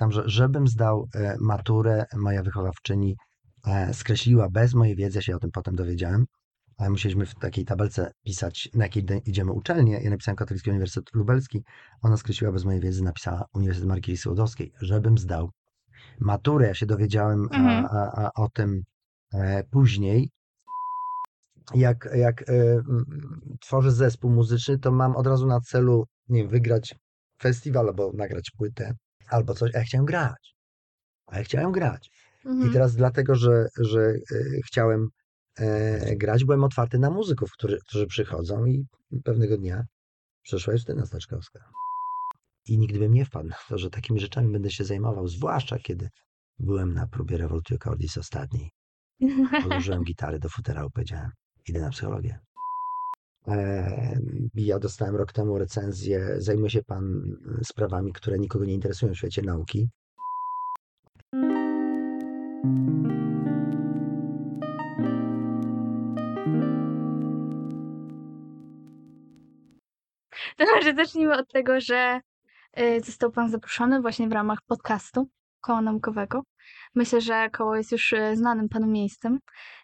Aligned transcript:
pamiętam, 0.00 0.22
że 0.22 0.28
żebym 0.28 0.68
zdał 0.68 1.08
e, 1.14 1.36
maturę, 1.40 2.04
moja 2.16 2.42
wychowawczyni 2.42 3.16
e, 3.66 3.94
skreśliła 3.94 4.48
bez 4.50 4.74
mojej 4.74 4.96
wiedzy, 4.96 5.18
ja 5.18 5.22
się 5.22 5.36
o 5.36 5.38
tym 5.38 5.50
potem 5.50 5.74
dowiedziałem, 5.74 6.24
ale 6.78 6.90
musieliśmy 6.90 7.26
w 7.26 7.34
takiej 7.34 7.64
tabelce 7.64 8.12
pisać, 8.24 8.68
na 8.74 8.84
jakiej 8.84 9.04
idziemy 9.26 9.52
uczelnię. 9.52 10.00
Ja 10.02 10.10
napisałem 10.10 10.36
Katolicki 10.36 10.70
Uniwersytet 10.70 11.14
Lubelski, 11.14 11.62
ona 12.02 12.16
skreśliła 12.16 12.52
bez 12.52 12.64
mojej 12.64 12.80
wiedzy, 12.80 13.02
napisała 13.02 13.44
Uniwersytet 13.54 13.88
Marki 13.88 14.16
Słodowskiej, 14.16 14.72
żebym 14.80 15.18
zdał 15.18 15.50
maturę. 16.20 16.66
Ja 16.66 16.74
się 16.74 16.86
dowiedziałem 16.86 17.48
a, 17.50 17.56
Mhm. 17.56 17.84
a, 17.84 18.24
a, 18.24 18.30
o 18.42 18.48
tym 18.48 18.82
e, 19.34 19.64
później. 19.64 20.30
Jak, 21.74 22.08
jak 22.14 22.42
e, 22.42 22.82
tworzę 23.60 23.92
zespół 23.92 24.30
muzyczny, 24.30 24.78
to 24.78 24.92
mam 24.92 25.16
od 25.16 25.26
razu 25.26 25.46
na 25.46 25.60
celu, 25.60 26.04
nie 26.28 26.40
wiem, 26.40 26.50
wygrać 26.50 26.94
festiwal 27.42 27.88
albo 27.88 28.12
nagrać 28.14 28.50
płytę, 28.58 28.94
albo 29.30 29.54
coś. 29.54 29.74
A 29.74 29.78
ja 29.78 29.84
chciałem 29.84 30.06
grać. 30.06 30.54
A 31.26 31.38
ja 31.38 31.44
chciałem 31.44 31.72
grać. 31.72 32.10
I 32.44 32.48
Mhm. 32.48 32.72
teraz 32.72 32.96
dlatego, 32.96 33.34
że, 33.34 33.68
że 33.80 34.00
e, 34.00 34.16
chciałem 34.66 35.08
e, 35.58 36.16
grać, 36.16 36.44
byłem 36.44 36.64
otwarty 36.64 36.98
na 36.98 37.10
muzyków, 37.10 37.52
którzy, 37.52 37.78
którzy 37.88 38.06
przychodzą 38.06 38.64
i 38.66 38.86
pewnego 39.24 39.58
dnia 39.58 39.84
przyszła 40.42 40.72
Justyna 40.72 41.06
Staczkowska. 41.06 41.70
I 42.66 42.78
nigdy 42.78 42.98
bym 42.98 43.14
nie 43.14 43.24
wpadł 43.24 43.48
na 43.48 43.56
to, 43.68 43.78
że 43.78 43.90
takimi 43.90 44.20
rzeczami 44.20 44.52
będę 44.52 44.70
się 44.70 44.84
zajmował, 44.84 45.28
zwłaszcza 45.28 45.78
kiedy 45.78 46.08
byłem 46.58 46.94
na 46.94 47.06
próbie 47.06 47.36
Revoltio 47.36 47.78
Cordis 47.78 48.18
ostatniej. 48.18 48.70
Podłożyłem 49.62 50.04
gitary 50.04 50.38
do 50.38 50.48
futerału, 50.48 50.90
powiedziałem, 50.90 51.30
idę 51.68 51.80
na 51.80 51.90
psychologię. 51.90 52.38
Ja 54.54 54.78
dostałem 54.78 55.16
rok 55.16 55.32
temu 55.32 55.58
recenzję, 55.58 56.34
zajmuje 56.38 56.70
się 56.70 56.82
pan 56.82 57.36
sprawami, 57.64 58.12
które 58.12 58.38
nikogo 58.38 58.64
nie 58.64 58.74
interesują 58.74 59.12
w 59.12 59.16
świecie 59.16 59.42
nauki. 59.42 59.88
To 70.56 70.64
może 70.76 70.94
zacznijmy 70.94 71.36
od 71.38 71.52
tego, 71.52 71.80
że 71.80 72.20
y, 72.80 73.00
został 73.00 73.32
Pan 73.32 73.50
zaproszony 73.50 74.00
właśnie 74.00 74.28
w 74.28 74.32
ramach 74.32 74.58
podcastu 74.66 75.28
Koła 75.60 75.82
Naukowego. 75.82 76.42
Myślę, 76.94 77.20
że 77.20 77.50
koło 77.50 77.76
jest 77.76 77.92
już 77.92 78.12
y, 78.12 78.36
znanym 78.36 78.68
Panu 78.68 78.86
miejscem, 78.86 79.38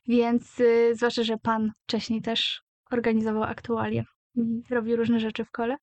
więc 0.09 0.61
y, 0.61 0.95
zwłaszcza, 0.95 1.23
że 1.23 1.37
Pan 1.39 1.73
wcześniej 1.83 2.23
też 2.23 2.66
organizował 2.91 3.43
aktualie 3.43 4.05
i 4.37 4.63
robił 4.75 4.97
różne 4.97 5.21
rzeczy 5.21 5.45
w 5.45 5.51
kole. 5.51 5.77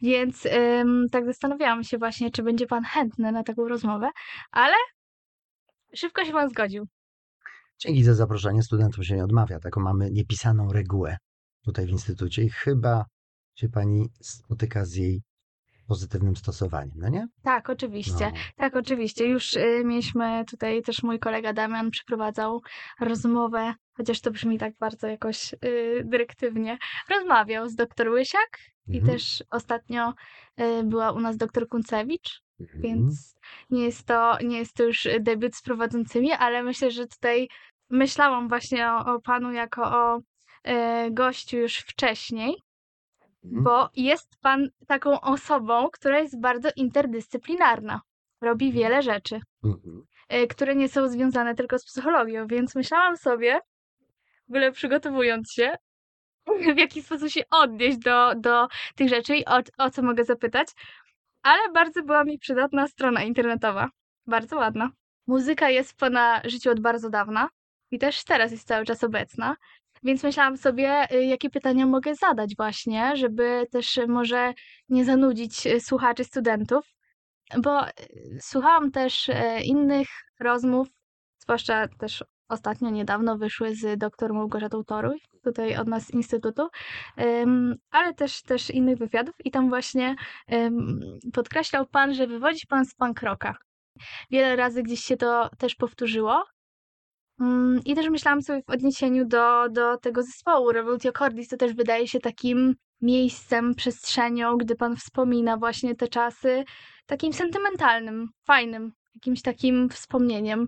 Więc 0.00 0.46
ym, 0.46 1.06
tak 1.12 1.26
zastanawiałam 1.26 1.84
się 1.84 1.98
właśnie, 1.98 2.30
czy 2.30 2.42
będzie 2.42 2.66
Pan 2.66 2.84
chętny 2.84 3.32
na 3.32 3.42
taką 3.42 3.68
rozmowę, 3.68 4.08
ale 4.50 4.74
szybko 5.94 6.24
się 6.24 6.32
Pan 6.32 6.50
zgodził. 6.50 6.86
Dzięki 7.78 8.04
za 8.04 8.14
zaproszenie. 8.14 8.62
Studentom 8.62 9.04
się 9.04 9.16
nie 9.16 9.24
odmawia. 9.24 9.58
Taką 9.60 9.80
mamy 9.80 10.10
niepisaną 10.10 10.72
regułę 10.72 11.16
tutaj 11.64 11.86
w 11.86 11.90
instytucie 11.90 12.42
i 12.42 12.50
chyba 12.50 13.04
się 13.54 13.68
pani 13.68 14.08
spotyka 14.22 14.84
z 14.84 14.94
jej 14.94 15.22
pozytywnym 15.88 16.36
stosowaniem, 16.36 16.92
no 16.96 17.08
nie? 17.08 17.26
Tak, 17.42 17.70
oczywiście. 17.70 18.24
No. 18.32 18.38
Tak, 18.56 18.76
oczywiście. 18.76 19.24
Już 19.26 19.56
y, 19.56 19.82
mieliśmy 19.84 20.44
tutaj 20.50 20.82
też 20.82 21.02
mój 21.02 21.18
kolega 21.18 21.52
Damian 21.52 21.90
przeprowadzał 21.90 22.60
rozmowę, 23.00 23.74
chociaż 23.96 24.20
to 24.20 24.30
brzmi 24.30 24.58
tak 24.58 24.74
bardzo 24.80 25.06
jakoś 25.06 25.52
y, 25.64 26.02
dyrektywnie. 26.04 26.78
Rozmawiał 27.10 27.68
z 27.68 27.74
doktor 27.74 28.08
Łysiak 28.08 28.58
i 28.88 28.96
Mhm. 28.98 29.12
też 29.12 29.44
ostatnio 29.50 30.14
y, 30.60 30.84
była 30.84 31.12
u 31.12 31.20
nas 31.20 31.36
doktor 31.36 31.68
Kuncewicz, 31.68 32.42
Mhm. 32.60 32.82
więc 32.82 33.34
nie 33.70 33.84
jest 33.84 34.06
to, 34.06 34.38
nie 34.44 34.58
jest 34.58 34.74
to 34.74 34.82
już 34.84 35.08
debiut 35.20 35.56
z 35.56 35.62
prowadzącymi, 35.62 36.32
ale 36.32 36.62
myślę, 36.62 36.90
że 36.90 37.06
tutaj 37.06 37.48
myślałam 37.90 38.48
właśnie 38.48 38.90
o, 38.92 39.14
o 39.14 39.20
panu 39.20 39.52
jako 39.52 39.82
o 39.82 40.20
gościu 41.10 41.56
już 41.56 41.76
wcześniej, 41.78 42.54
Mhm. 43.48 43.64
bo 43.64 43.90
jest 43.96 44.36
pan 44.40 44.68
taką 44.86 45.20
osobą, 45.20 45.88
która 45.92 46.18
jest 46.18 46.40
bardzo 46.40 46.68
interdyscyplinarna. 46.76 48.00
Robi 48.40 48.72
wiele 48.72 49.02
rzeczy, 49.02 49.40
Mhm. 49.64 50.02
y, 50.32 50.46
które 50.46 50.76
nie 50.76 50.88
są 50.88 51.08
związane 51.08 51.54
tylko 51.54 51.78
z 51.78 51.84
psychologią, 51.84 52.46
więc 52.46 52.74
myślałam 52.74 53.16
sobie, 53.16 53.60
w 54.48 54.50
ogóle 54.50 54.72
przygotowując 54.72 55.52
się, 55.52 55.76
w 56.74 56.78
jaki 56.78 57.02
sposób 57.02 57.28
się 57.28 57.42
odnieść 57.50 57.98
do, 57.98 58.34
do 58.34 58.68
tych 58.96 59.08
rzeczy 59.08 59.36
i 59.36 59.44
o, 59.46 59.60
o 59.78 59.90
co 59.90 60.02
mogę 60.02 60.24
zapytać, 60.24 60.68
ale 61.42 61.72
bardzo 61.74 62.02
była 62.02 62.24
mi 62.24 62.38
przydatna 62.38 62.88
strona 62.88 63.22
internetowa. 63.22 63.88
Bardzo 64.26 64.56
ładna. 64.56 64.90
Muzyka 65.26 65.70
jest 65.70 65.92
w 65.92 65.96
pana 65.96 66.40
życiu 66.44 66.70
od 66.70 66.80
bardzo 66.80 67.10
dawna 67.10 67.48
i 67.90 67.98
też 67.98 68.24
teraz 68.24 68.52
jest 68.52 68.68
cały 68.68 68.84
czas 68.84 69.04
obecna. 69.04 69.56
Więc 70.02 70.22
myślałam 70.22 70.56
sobie, 70.56 71.12
y, 71.12 71.24
jakie 71.24 71.50
pytania 71.50 71.86
mogę 71.86 72.14
zadać 72.14 72.56
właśnie, 72.56 73.16
żeby 73.16 73.66
też 73.70 73.96
y, 73.98 74.06
może 74.06 74.54
nie 74.88 75.04
zanudzić 75.04 75.66
y, 75.66 75.80
słuchaczy, 75.80 76.24
studentów, 76.24 76.84
bo 77.58 77.80
słuchałam 78.40 78.90
też 78.90 79.30
innych 79.64 80.08
rozmów, 80.40 80.88
zwłaszcza 81.38 81.88
też 81.88 82.24
ostatnio 82.48 82.90
niedawno 82.90 83.38
wyszły 83.38 83.74
z 83.74 83.98
dr 83.98 84.32
Małgorzatą 84.32 84.84
Toruj, 84.84 85.20
tutaj 85.44 85.76
od 85.76 85.88
nas 85.88 86.06
z 86.06 86.10
Instytutu, 86.10 86.68
ale 87.90 88.14
też, 88.14 88.42
też 88.42 88.70
innych 88.70 88.98
wywiadów 88.98 89.34
i 89.44 89.50
tam 89.50 89.68
właśnie 89.68 90.16
podkreślał 91.32 91.86
Pan, 91.86 92.14
że 92.14 92.26
wywodzi 92.26 92.66
Pan 92.66 92.84
z 92.84 92.94
punk 92.94 93.22
rocka. 93.22 93.56
Wiele 94.30 94.56
razy 94.56 94.82
gdzieś 94.82 95.00
się 95.00 95.16
to 95.16 95.50
też 95.58 95.74
powtórzyło. 95.74 96.44
Mm, 97.40 97.80
I 97.84 97.94
też 97.94 98.08
myślałam 98.10 98.42
sobie 98.42 98.62
w 98.62 98.70
odniesieniu 98.70 99.24
do, 99.24 99.68
do 99.68 99.96
tego 99.96 100.22
zespołu 100.22 100.72
Revoltio 100.72 101.12
Cordis, 101.12 101.48
to 101.48 101.56
też 101.56 101.74
wydaje 101.74 102.08
się 102.08 102.20
takim 102.20 102.74
miejscem, 103.00 103.74
przestrzenią, 103.74 104.56
gdy 104.56 104.76
Pan 104.76 104.96
wspomina 104.96 105.56
właśnie 105.56 105.94
te 105.94 106.08
czasy, 106.08 106.64
takim 107.06 107.32
sentymentalnym, 107.32 108.28
fajnym, 108.44 108.92
jakimś 109.14 109.42
takim 109.42 109.88
wspomnieniem. 109.88 110.66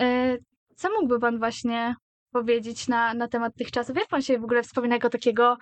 E, 0.00 0.36
Co 0.76 0.88
mógłby 1.00 1.20
Pan 1.20 1.38
właśnie 1.38 1.94
powiedzieć 2.30 2.88
na, 2.88 3.14
na 3.14 3.28
temat 3.28 3.54
tych 3.54 3.70
czasów? 3.70 3.96
Jak 3.96 4.08
Pan 4.08 4.22
się 4.22 4.38
w 4.38 4.44
ogóle 4.44 4.62
wspomina 4.62 4.94
jako 4.94 5.08
takiego, 5.08 5.56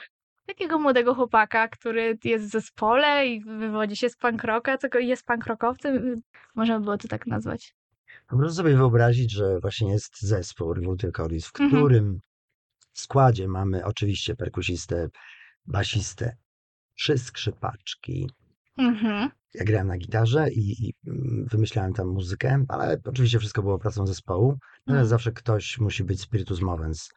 takiego 0.47 0.79
młodego 0.79 1.15
chłopaka, 1.15 1.69
który 1.69 2.19
jest 2.25 2.45
w 2.45 2.51
zespole 2.51 3.27
i 3.27 3.45
wywodzi 3.45 3.97
się 3.97 4.09
z 4.09 4.17
punk 4.17 4.45
rocka, 4.45 4.79
tylko 4.79 4.99
jest 4.99 5.27
punk 5.27 5.47
rockowcem? 5.47 6.15
Można 6.55 6.79
by 6.79 6.85
było 6.85 6.99
to 6.99 7.09
tak 7.09 7.27
nazwać. 7.27 7.75
Po 8.35 8.39
prostu 8.39 8.57
sobie 8.57 8.77
wyobrazić, 8.77 9.33
że 9.33 9.61
właśnie 9.61 9.93
jest 9.93 10.23
zespół 10.23 10.75
Revoltio 10.75 11.13
Cordis, 11.13 11.47
w 11.47 11.61
Mhm. 11.61 11.71
którym 11.71 12.21
składzie 12.93 13.49
mamy 13.49 13.85
oczywiście 13.85 14.37
perkusistę, 14.37 15.09
basistę, 15.67 16.37
trzy 16.99 17.19
skrzypaczki. 17.19 18.31
Mhm. 18.79 19.31
Ja 19.55 19.65
grałem 19.65 19.87
na 19.87 19.99
gitarze 19.99 20.51
i, 20.51 20.87
i 20.89 20.95
mm, 21.07 21.47
wymyślałem 21.51 21.93
tam 21.93 22.09
muzykę, 22.09 22.65
ale 22.69 23.01
oczywiście 23.05 23.39
wszystko 23.39 23.63
było 23.63 23.79
pracą 23.79 24.07
zespołu. 24.07 24.49
Natomiast 24.87 24.89
Mm. 24.89 25.07
zawsze 25.09 25.33
ktoś 25.33 25.79
musi 25.79 26.05
być 26.05 26.21
spiritus 26.21 26.61
movens 26.61 27.09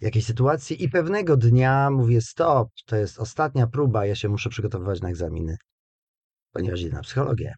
jakiejś 0.00 0.24
sytuacji 0.24 0.84
i 0.84 0.88
pewnego 0.88 1.36
dnia 1.36 1.90
mówię 1.90 2.20
stop, 2.20 2.68
to 2.86 2.96
jest 2.96 3.18
ostatnia 3.18 3.66
próba, 3.66 4.06
ja 4.06 4.14
się 4.14 4.28
muszę 4.28 4.50
przygotowywać 4.50 5.00
na 5.00 5.08
egzaminy, 5.08 5.56
ponieważ 6.52 6.80
idę 6.80 6.96
na 6.96 7.02
psychologię. 7.02 7.54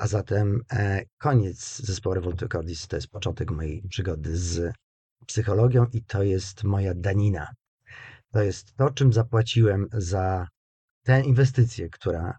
A 0.00 0.06
zatem 0.06 0.60
e, 0.72 1.02
koniec 1.18 1.76
zespołu 1.76 2.14
Revoltio 2.14 2.48
Cordis 2.48 2.88
to 2.88 2.96
jest 2.96 3.08
początek 3.08 3.50
mojej 3.50 3.82
przygody 3.88 4.36
z 4.36 4.72
psychologią 5.26 5.86
i 5.92 6.04
to 6.04 6.22
jest 6.22 6.64
moja 6.64 6.94
danina. 6.94 7.48
To 8.32 8.42
jest 8.42 8.76
to, 8.76 8.90
czym 8.90 9.12
zapłaciłem 9.12 9.86
za 9.92 10.46
tę 11.04 11.20
inwestycję, 11.20 11.88
która, 11.88 12.38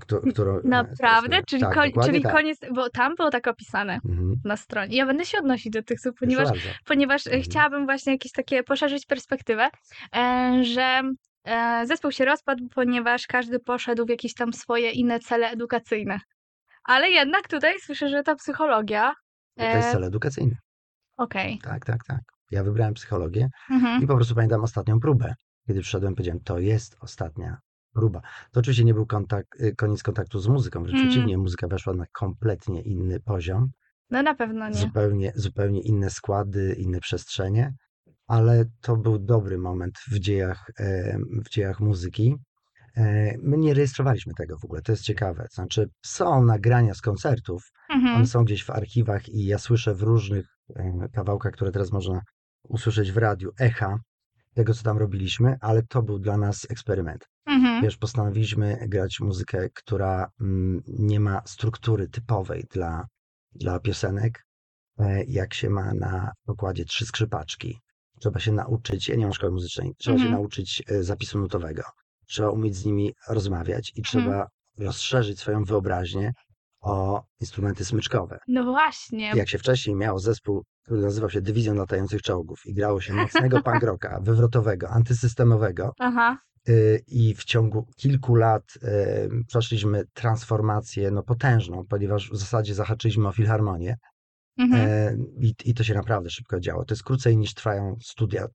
któ- 0.00 0.20
którą... 0.32 0.56
e, 0.58 0.60
Naprawdę? 0.64 1.40
Czyli, 1.48 1.62
tak, 1.62 1.74
koń, 1.74 1.92
czyli 2.04 2.22
tak. 2.22 2.32
koniec, 2.32 2.58
bo 2.74 2.90
tam 2.90 3.14
było 3.16 3.30
tak 3.30 3.46
opisane 3.46 3.94
Mhm. 3.94 4.34
na 4.44 4.56
stronie. 4.56 4.96
Ja 4.96 5.06
będę 5.06 5.24
się 5.24 5.38
odnosić 5.38 5.72
do 5.72 5.82
tych 5.82 6.00
słów, 6.00 6.14
ponieważ, 6.20 6.48
ponieważ 6.84 7.26
e, 7.26 7.30
Mhm. 7.30 7.42
chciałabym 7.42 7.84
właśnie 7.84 8.12
jakieś 8.12 8.32
takie 8.32 8.62
poszerzyć 8.62 9.06
perspektywę, 9.06 9.68
że 10.62 11.02
zespół 11.84 12.12
się 12.12 12.24
rozpadł, 12.24 12.68
ponieważ 12.74 13.26
każdy 13.26 13.58
poszedł 13.60 14.06
w 14.06 14.08
jakieś 14.08 14.34
tam 14.34 14.52
swoje 14.52 14.90
inne 14.90 15.20
cele 15.20 15.50
edukacyjne. 15.50 16.20
Ale 16.88 17.10
jednak 17.10 17.48
tutaj 17.48 17.74
słyszę, 17.80 18.08
że 18.08 18.22
ta 18.22 18.34
psychologia. 18.34 19.14
To 19.58 19.64
jest 19.64 19.88
E, 19.88 19.92
cel 19.92 20.04
edukacyjny. 20.04 20.56
Okej. 21.16 21.58
Tak, 21.62 21.84
tak, 21.84 22.04
tak. 22.04 22.20
Ja 22.50 22.64
wybrałem 22.64 22.94
psychologię 22.94 23.48
Mhm. 23.70 24.02
i 24.02 24.06
po 24.06 24.16
prostu 24.16 24.34
pamiętam 24.34 24.64
ostatnią 24.64 25.00
próbę. 25.00 25.34
Kiedy 25.66 25.80
przyszedłem, 25.80 26.14
powiedziałem, 26.14 26.40
to 26.44 26.58
jest 26.58 26.96
ostatnia 27.00 27.56
próba. 27.94 28.20
To 28.52 28.60
oczywiście 28.60 28.84
nie 28.84 28.94
był 28.94 29.06
kontakt, 29.06 29.60
y, 29.60 29.74
koniec 29.76 30.02
kontaktu 30.02 30.40
z 30.40 30.48
muzyką, 30.48 30.82
wręcz 30.82 30.94
Mhm. 30.94 31.08
przeciwnie, 31.10 31.38
muzyka 31.38 31.68
weszła 31.68 31.94
na 31.94 32.04
kompletnie 32.12 32.82
inny 32.82 33.20
poziom, 33.20 33.68
No 34.10 34.22
na 34.22 34.34
pewno 34.34 34.68
nie. 34.68 34.74
zupełnie, 34.74 35.32
zupełnie 35.34 35.80
inne 35.82 36.10
składy, 36.10 36.74
inne 36.78 37.00
przestrzenie, 37.00 37.72
ale 38.26 38.64
to 38.80 38.96
był 38.96 39.18
dobry 39.18 39.58
moment 39.58 39.98
w 40.10 40.18
dziejach, 40.18 40.70
w 41.44 41.48
dziejach 41.48 41.80
muzyki. 41.80 42.36
E, 42.98 43.34
My 43.42 43.58
nie 43.58 43.74
rejestrowaliśmy 43.74 44.34
tego 44.34 44.58
w 44.58 44.64
ogóle, 44.64 44.82
to 44.82 44.92
jest 44.92 45.02
ciekawe. 45.04 45.46
Znaczy, 45.50 45.88
są 46.04 46.44
nagrania 46.44 46.94
z 46.94 47.00
koncertów, 47.00 47.62
Mhm. 47.90 48.16
one 48.16 48.26
są 48.26 48.44
gdzieś 48.44 48.64
w 48.64 48.70
archiwach 48.70 49.28
i 49.28 49.44
ja 49.44 49.58
słyszę 49.58 49.94
w 49.94 50.02
różnych 50.02 50.46
e, 50.76 51.08
kawałkach, 51.12 51.52
które 51.52 51.72
teraz 51.72 51.92
można 51.92 52.20
usłyszeć 52.62 53.12
w 53.12 53.16
radiu, 53.16 53.50
echa 53.60 53.98
tego, 54.54 54.74
co 54.74 54.82
tam 54.82 54.98
robiliśmy, 54.98 55.56
ale 55.60 55.82
to 55.82 56.02
był 56.02 56.18
dla 56.18 56.36
nas 56.36 56.66
eksperyment. 56.70 57.24
Mhm. 57.46 57.82
Wiesz, 57.82 57.96
postanowiliśmy 57.96 58.78
grać 58.88 59.20
muzykę, 59.20 59.68
która 59.74 60.30
mm, 60.40 60.82
nie 60.86 61.20
ma 61.20 61.42
struktury 61.44 62.08
typowej 62.08 62.64
dla, 62.70 63.06
dla 63.52 63.80
piosenek, 63.80 64.44
e, 64.98 65.24
jak 65.24 65.54
się 65.54 65.70
ma 65.70 65.94
na 65.94 66.32
pokładzie 66.46 66.84
trzy 66.84 67.06
skrzypaczki. 67.06 67.78
Trzeba 68.20 68.40
się 68.40 68.52
nauczyć, 68.52 69.08
ja 69.08 69.16
nie 69.16 69.24
mam 69.24 69.32
szkoły 69.32 69.52
muzycznej, 69.52 69.92
trzeba 69.98 70.18
się 70.18 70.24
Mhm. 70.24 70.40
nauczyć 70.40 70.82
e, 70.88 71.02
zapisu 71.02 71.38
nutowego. 71.38 71.82
Trzeba 72.28 72.50
umieć 72.50 72.76
z 72.76 72.84
nimi 72.84 73.14
rozmawiać 73.28 73.92
i 73.96 74.00
Mhm. 74.00 74.04
trzeba 74.24 74.48
rozszerzyć 74.78 75.40
swoją 75.40 75.64
wyobraźnię 75.64 76.32
o 76.80 77.22
instrumenty 77.40 77.84
smyczkowe. 77.84 78.38
No 78.48 78.64
właśnie. 78.64 79.32
Jak 79.34 79.48
się 79.48 79.58
wcześniej 79.58 79.96
miało 79.96 80.18
zespół, 80.18 80.64
który 80.84 81.00
nazywał 81.02 81.30
się 81.30 81.40
Dywizją 81.40 81.74
Latających 81.74 82.22
Czołgów 82.22 82.66
i 82.66 82.74
grało 82.74 83.00
się 83.00 83.14
mocnego 83.14 83.62
punk 83.72 83.82
rocka, 83.82 84.20
wywrotowego, 84.22 84.88
antysystemowego, 84.88 85.92
Aha. 85.98 86.38
Y, 86.68 87.02
i 87.06 87.34
w 87.34 87.44
ciągu 87.44 87.86
kilku 87.96 88.34
lat 88.34 88.62
y, 88.76 89.44
przeszliśmy 89.46 90.04
transformację 90.14 91.10
no, 91.10 91.22
potężną, 91.22 91.84
ponieważ 91.88 92.30
w 92.30 92.36
zasadzie 92.36 92.74
zahaczyliśmy 92.74 93.28
o 93.28 93.32
filharmonię 93.32 93.96
Mhm. 94.58 94.88
e, 94.88 95.16
i, 95.40 95.54
i 95.64 95.74
to 95.74 95.84
się 95.84 95.94
naprawdę 95.94 96.30
szybko 96.30 96.60
działo. 96.60 96.84
To 96.84 96.94
jest 96.94 97.04
krócej 97.04 97.36
niż 97.36 97.54
trwają 97.54 97.96
studia 98.02 98.46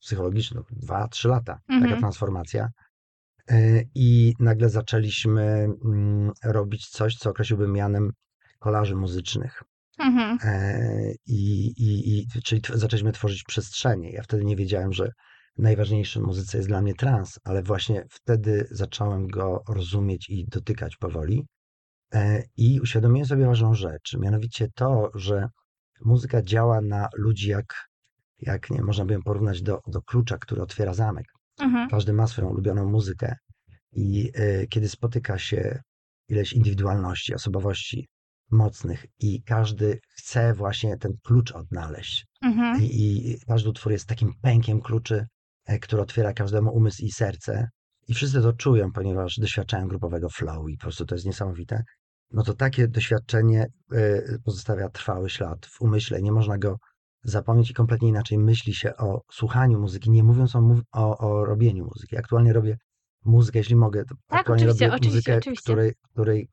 psychologiczne, 0.00 0.60
dwa, 0.70 1.08
trzy 1.08 1.28
lata 1.28 1.58
taka 1.68 1.74
Mhm. 1.84 2.00
transformacja. 2.00 2.68
E, 3.48 3.82
I 3.94 4.34
nagle 4.40 4.68
zaczęliśmy 4.68 5.42
mm, 5.84 6.32
robić 6.44 6.88
coś, 6.88 7.16
co 7.16 7.30
określiłbym 7.30 7.72
mianem 7.72 8.10
kolaży 8.58 8.96
muzycznych. 8.96 9.62
Mhm. 9.98 10.38
E, 10.44 11.12
I, 11.26 11.66
i, 11.66 12.18
i, 12.18 12.42
czyli 12.42 12.62
zaczęliśmy 12.74 13.12
tworzyć 13.12 13.42
przestrzenie. 13.42 14.10
Ja 14.10 14.22
wtedy 14.22 14.44
nie 14.44 14.56
wiedziałem, 14.56 14.92
że 14.92 15.08
najważniejszy 15.58 16.20
w 16.20 16.22
muzyce 16.22 16.58
jest 16.58 16.68
dla 16.68 16.82
mnie 16.82 16.94
trans, 16.94 17.38
ale 17.44 17.62
właśnie 17.62 18.04
wtedy 18.10 18.66
zacząłem 18.70 19.26
go 19.26 19.62
rozumieć 19.68 20.30
i 20.30 20.46
dotykać 20.48 20.96
powoli. 20.96 21.46
E, 22.14 22.42
I 22.56 22.80
uświadomiłem 22.80 23.26
sobie 23.26 23.46
ważną 23.46 23.74
rzecz, 23.74 24.16
mianowicie 24.20 24.68
to, 24.74 25.10
że 25.14 25.48
muzyka 26.04 26.42
działa 26.42 26.80
na 26.80 27.08
ludzi 27.16 27.48
jak, 27.48 27.74
jak 28.38 28.70
nie 28.70 28.82
można 28.82 29.04
by 29.04 29.14
ją 29.14 29.22
porównać 29.22 29.62
do, 29.62 29.80
do 29.86 30.02
klucza, 30.02 30.38
który 30.38 30.62
otwiera 30.62 30.94
zamek. 30.94 31.26
Mhm. 31.60 31.88
Każdy 31.88 32.12
ma 32.12 32.26
swoją 32.26 32.48
ulubioną 32.48 32.90
muzykę 32.90 33.36
i 33.92 34.30
e, 34.34 34.66
kiedy 34.66 34.88
spotyka 34.88 35.38
się 35.38 35.80
ileś 36.28 36.52
indywidualności, 36.52 37.34
osobowości 37.34 38.08
mocnych 38.50 39.06
i 39.20 39.42
każdy 39.42 39.98
chce 40.08 40.54
właśnie 40.54 40.96
ten 40.96 41.12
klucz 41.24 41.52
odnaleźć. 41.52 42.26
Mhm. 42.42 42.82
I, 42.82 43.30
I 43.30 43.38
każdy 43.46 43.70
utwór 43.70 43.92
jest 43.92 44.06
takim 44.06 44.32
pękiem 44.42 44.80
kluczy, 44.80 45.26
e, 45.66 45.78
który 45.78 46.02
otwiera 46.02 46.32
każdemu 46.32 46.74
umysł 46.74 47.04
i 47.04 47.10
serce. 47.10 47.68
I 48.08 48.14
wszyscy 48.14 48.42
to 48.42 48.52
czują, 48.52 48.92
ponieważ 48.92 49.36
doświadczają 49.40 49.88
grupowego 49.88 50.28
flow 50.28 50.68
i 50.68 50.76
po 50.76 50.82
prostu 50.82 51.06
to 51.06 51.14
jest 51.14 51.26
niesamowite. 51.26 51.82
No 52.30 52.42
to 52.42 52.54
takie 52.54 52.88
doświadczenie 52.88 53.66
e, 53.92 54.22
pozostawia 54.44 54.88
trwały 54.88 55.30
ślad 55.30 55.66
w 55.66 55.80
umyśle. 55.80 56.22
Nie 56.22 56.32
można 56.32 56.58
go 56.58 56.78
zapomnieć 57.24 57.70
i 57.70 57.74
kompletnie 57.74 58.08
inaczej 58.08 58.38
myśli 58.38 58.74
się 58.74 58.96
o 58.96 59.20
słuchaniu 59.32 59.80
muzyki, 59.80 60.10
nie 60.10 60.24
mówiąc 60.24 60.56
o, 60.56 60.60
o, 60.92 61.18
o 61.18 61.44
robieniu 61.44 61.84
muzyki. 61.84 62.18
Aktualnie 62.18 62.52
robię 62.52 62.76
muzykę, 63.24 63.58
jeśli 63.58 63.76
mogę, 63.76 64.04
to 64.04 64.14
Tak, 64.28 64.40
aktualnie 64.40 64.64
oczywiście, 64.64 64.86
robię 64.86 64.96
oczywiście, 64.96 65.16
muzykę, 65.16 65.36
oczywiście. 65.38 65.62
której, 65.72 65.94
której 66.12 66.48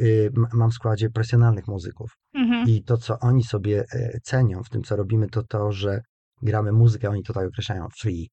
y, 0.00 0.30
mam 0.52 0.70
w 0.70 0.74
składzie 0.74 1.10
profesjonalnych 1.10 1.68
muzyków. 1.68 2.10
Mhm. 2.34 2.68
I 2.68 2.82
to, 2.82 2.96
co 2.96 3.18
oni 3.18 3.44
sobie 3.44 3.84
e, 3.92 4.18
cenią 4.22 4.62
w 4.62 4.68
tym, 4.68 4.82
co 4.82 4.96
robimy, 4.96 5.28
to 5.28 5.42
to, 5.42 5.72
że 5.72 6.00
gramy 6.42 6.72
muzykę, 6.72 7.10
oni 7.10 7.22
to 7.22 7.32
tak 7.32 7.48
określają 7.48 7.86
free. 8.00 8.30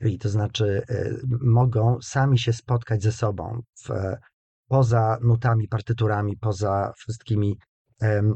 Free, 0.00 0.18
to 0.18 0.28
znaczy 0.28 0.82
m- 0.88 1.38
mogą 1.42 1.96
sami 2.02 2.38
się 2.38 2.52
spotkać 2.52 3.02
ze 3.02 3.12
sobą 3.12 3.60
w, 3.84 3.90
e, 3.90 4.18
poza 4.68 5.18
nutami, 5.22 5.68
partyturami, 5.68 6.36
poza 6.36 6.92
wszystkimi 6.96 7.58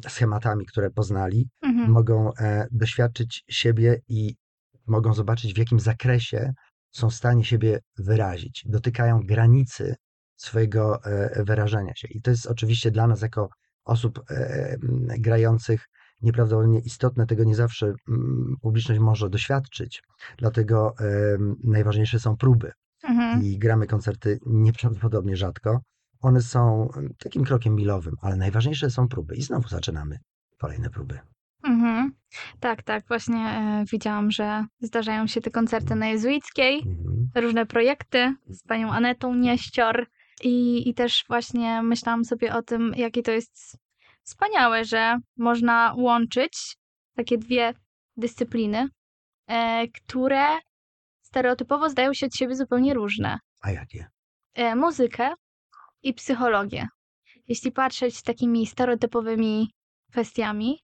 schematami, 0.09 0.67
które 0.67 0.91
poznali. 0.91 1.49
Mhm. 1.63 1.91
Mogą 1.91 2.31
e, 2.35 2.67
doświadczyć 2.71 3.45
siebie 3.49 4.01
i 4.09 4.35
mogą 4.87 5.15
zobaczyć, 5.15 5.55
w 5.55 5.59
jakim 5.59 5.81
zakresie 5.81 6.53
są 6.91 7.11
w 7.11 7.15
stanie 7.15 7.45
siebie 7.45 7.79
wyrazić. 7.99 8.65
Dotykają 8.69 9.21
granicy 9.21 9.95
swojego 10.37 11.05
e, 11.05 11.45
wyrażenia 11.45 11.93
się. 11.97 12.09
I 12.09 12.23
to 12.23 12.31
jest 12.31 12.47
oczywiście 12.47 12.91
dla 12.91 13.07
nas, 13.07 13.23
jako 13.23 13.49
osób 13.85 14.21
e, 14.31 14.77
grających, 15.19 15.89
nieprawdopodobnie 16.23 16.81
istotne. 16.81 17.27
Tego 17.27 17.45
nie 17.45 17.55
zawsze 17.55 17.93
publiczność 18.61 19.01
może 19.01 19.31
doświadczyć. 19.31 20.03
Dlatego 20.39 20.95
najważniejsze 21.65 22.19
są 22.21 22.37
próby. 22.37 22.73
Mhm. 23.03 23.43
I 23.43 23.59
gramy 23.59 23.87
koncerty 23.87 24.39
nieprawdopodobnie 24.47 25.37
rzadko. 25.37 25.81
One 26.23 26.43
są 26.43 26.89
takim 27.19 27.45
krokiem 27.45 27.75
milowym, 27.75 28.17
ale 28.23 28.37
najważniejsze 28.37 28.91
są 28.91 29.09
próby. 29.09 29.37
I 29.37 29.43
znowu 29.43 29.69
zaczynamy 29.69 30.19
kolejne 30.59 30.91
próby. 30.91 31.19
Mhm. 31.65 32.13
Tak, 32.61 32.83
tak. 32.83 33.09
Właśnie 33.09 33.37
e, 33.39 33.85
widziałam, 33.93 34.31
że 34.31 34.65
zdarzają 34.81 35.27
się 35.27 35.41
te 35.41 35.51
koncerty 35.51 35.95
na 35.95 36.07
Jezuickiej, 36.07 36.77
Mhm. 36.79 37.31
różne 37.35 37.67
projekty 37.67 38.35
z 38.47 38.63
panią 38.63 38.93
Anetą 38.93 39.35
Nieścior 39.35 40.07
i, 40.43 40.89
i 40.89 40.95
też 40.95 41.25
właśnie 41.29 41.83
myślałam 41.83 42.25
sobie 42.25 42.55
o 42.55 42.63
tym, 42.63 42.93
jakie 42.97 43.23
to 43.23 43.31
jest 43.31 43.79
wspaniałe, 44.23 44.85
że 44.85 45.19
można 45.37 45.95
łączyć 45.97 46.77
takie 47.17 47.39
dwie 47.39 47.75
dyscypliny, 48.17 48.89
e, 49.47 49.89
które 49.89 50.47
stereotypowo 51.23 51.91
zdają 51.91 52.15
się 52.15 52.27
od 52.27 52.35
siebie 52.35 52.57
zupełnie 52.57 52.95
różne. 52.95 53.39
A 53.61 53.71
jakie? 53.71 54.07
E, 54.55 54.77
muzykę 54.77 55.35
i 56.03 56.15
psychologię. 56.15 56.87
Jeśli 57.49 57.73
patrzeć 57.73 58.23
takimi 58.23 58.67
stereotypowymi 58.67 59.71
kwestiami, 60.11 60.79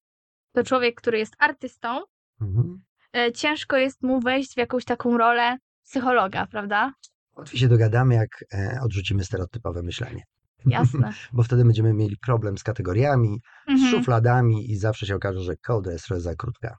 to 0.53 0.65
człowiek, 0.65 0.94
który 0.94 1.19
jest 1.19 1.35
artystą, 1.38 2.00
Mhm. 2.41 2.82
e, 3.17 3.32
ciężko 3.32 3.76
jest 3.76 4.03
mu 4.03 4.20
wejść 4.20 4.55
w 4.55 4.56
jakąś 4.56 4.85
taką 4.85 5.19
rolę 5.19 5.56
psychologa, 5.85 6.47
prawda? 6.47 6.93
Łatwiej 7.37 7.61
się 7.61 7.69
dogadamy, 7.69 8.15
jak 8.15 8.29
e, 8.55 8.79
odrzucimy 8.82 9.25
stereotypowe 9.25 9.82
myślenie. 9.82 10.23
Jasne. 10.67 11.12
Bo 11.32 11.43
wtedy 11.43 11.65
będziemy 11.65 11.94
mieli 11.94 12.17
problem 12.17 12.59
z 12.59 12.62
kategoriami, 12.62 13.41
z 13.69 13.70
Mhm. 13.70 13.91
szufladami 13.91 14.70
i 14.70 14.76
zawsze 14.76 15.06
się 15.06 15.15
okaże, 15.17 15.41
że 15.41 15.56
kołdra 15.56 15.93
jest 15.93 16.05
trochę 16.05 16.20
za 16.20 16.34
krótka. 16.34 16.77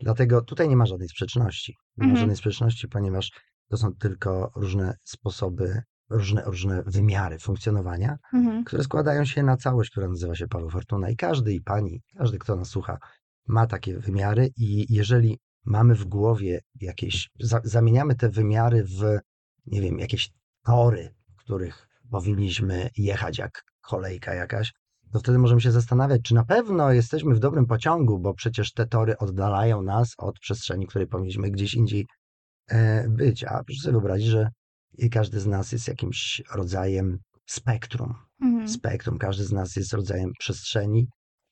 Dlatego 0.00 0.42
tutaj 0.42 0.68
nie 0.68 0.76
ma 0.76 0.86
żadnej 0.86 1.08
sprzeczności. 1.08 1.72
Nie 1.96 2.06
ma 2.06 2.10
Mhm. 2.10 2.18
żadnej 2.18 2.36
sprzeczności, 2.36 2.88
ponieważ 2.88 3.30
to 3.70 3.76
są 3.76 3.94
tylko 4.00 4.50
różne 4.56 4.94
sposoby, 5.04 5.82
różne, 6.10 6.42
różne 6.42 6.82
wymiary 6.82 7.38
funkcjonowania, 7.38 8.18
Mhm. 8.32 8.64
które 8.64 8.84
składają 8.84 9.24
się 9.24 9.42
na 9.42 9.56
całość, 9.56 9.90
która 9.90 10.08
nazywa 10.08 10.34
się 10.34 10.48
Paweł 10.48 10.70
Fortuna. 10.70 11.10
I 11.10 11.16
każdy, 11.16 11.52
i 11.52 11.60
pani, 11.60 12.02
każdy, 12.18 12.38
kto 12.38 12.56
nas 12.56 12.68
słucha, 12.68 12.98
ma 13.46 13.66
takie 13.66 13.98
wymiary 13.98 14.50
i 14.56 14.94
jeżeli 14.94 15.38
mamy 15.64 15.94
w 15.94 16.04
głowie 16.04 16.60
jakieś, 16.80 17.30
za, 17.40 17.60
zamieniamy 17.64 18.14
te 18.14 18.28
wymiary 18.28 18.84
w, 18.84 19.18
nie 19.66 19.80
wiem, 19.80 19.98
jakieś 19.98 20.30
tory, 20.64 21.14
których 21.36 21.88
powinniśmy 22.10 22.90
jechać 22.96 23.38
jak 23.38 23.64
kolejka 23.80 24.34
jakaś, 24.34 24.72
to 25.12 25.18
wtedy 25.18 25.38
możemy 25.38 25.60
się 25.60 25.72
zastanawiać, 25.72 26.22
czy 26.22 26.34
na 26.34 26.44
pewno 26.44 26.92
jesteśmy 26.92 27.34
w 27.34 27.38
dobrym 27.38 27.66
pociągu, 27.66 28.18
bo 28.18 28.34
przecież 28.34 28.72
te 28.72 28.86
tory 28.86 29.18
oddalają 29.18 29.82
nas 29.82 30.14
od 30.18 30.38
przestrzeni, 30.38 30.86
w 30.86 30.88
której 30.88 31.08
powinniśmy 31.08 31.50
gdzieś 31.50 31.74
indziej 31.74 32.06
e, 32.68 33.08
być. 33.08 33.44
A 33.44 33.64
proszę 33.64 33.80
sobie 33.80 33.92
wyobrazić, 33.92 34.26
że 34.26 34.50
każdy 35.10 35.40
z 35.40 35.46
nas 35.46 35.72
jest 35.72 35.88
jakimś 35.88 36.42
rodzajem 36.54 37.18
spektrum. 37.46 38.14
Mhm. 38.42 38.68
Spektrum, 38.68 39.18
każdy 39.18 39.44
z 39.44 39.52
nas 39.52 39.76
jest 39.76 39.92
rodzajem 39.92 40.32
przestrzeni 40.38 41.08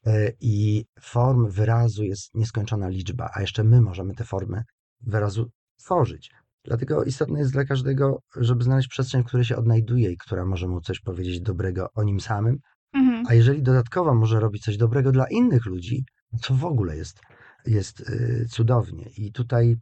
e, 0.07 0.33
i 0.41 0.85
form 1.01 1.51
wyrazu 1.51 2.05
jest 2.05 2.35
nieskończona 2.35 2.89
liczba, 2.89 3.31
a 3.35 3.41
jeszcze 3.41 3.65
my 3.65 3.81
możemy 3.81 4.15
te 4.15 4.25
formy 4.25 4.63
wyrazu 5.01 5.51
tworzyć. 5.79 6.31
Dlatego 6.65 7.05
istotne 7.05 7.39
jest 7.39 7.53
dla 7.53 7.65
każdego, 7.65 8.21
żeby 8.37 8.65
znaleźć 8.65 8.89
przestrzeń, 8.89 9.23
w 9.23 9.27
której 9.27 9.45
się 9.45 9.57
odnajduje 9.57 10.13
i 10.13 10.17
która 10.17 10.45
może 10.45 10.69
mu 10.69 10.81
coś 10.81 11.01
powiedzieć 11.01 11.41
dobrego 11.41 11.89
o 11.95 12.03
nim 12.03 12.21
samym, 12.21 12.59
Mhm. 12.97 13.25
a 13.29 13.35
jeżeli 13.35 13.63
dodatkowo 13.63 14.15
może 14.15 14.41
robić 14.41 14.65
coś 14.65 14.77
dobrego 14.77 15.13
dla 15.13 15.27
innych 15.29 15.67
ludzi, 15.67 16.05
to 16.43 16.55
w 16.55 16.65
ogóle 16.65 16.97
jest, 16.97 17.21
jest 17.67 18.01
y, 18.01 18.47
cudownie. 18.51 19.11
I 19.17 19.33
tutaj 19.33 19.77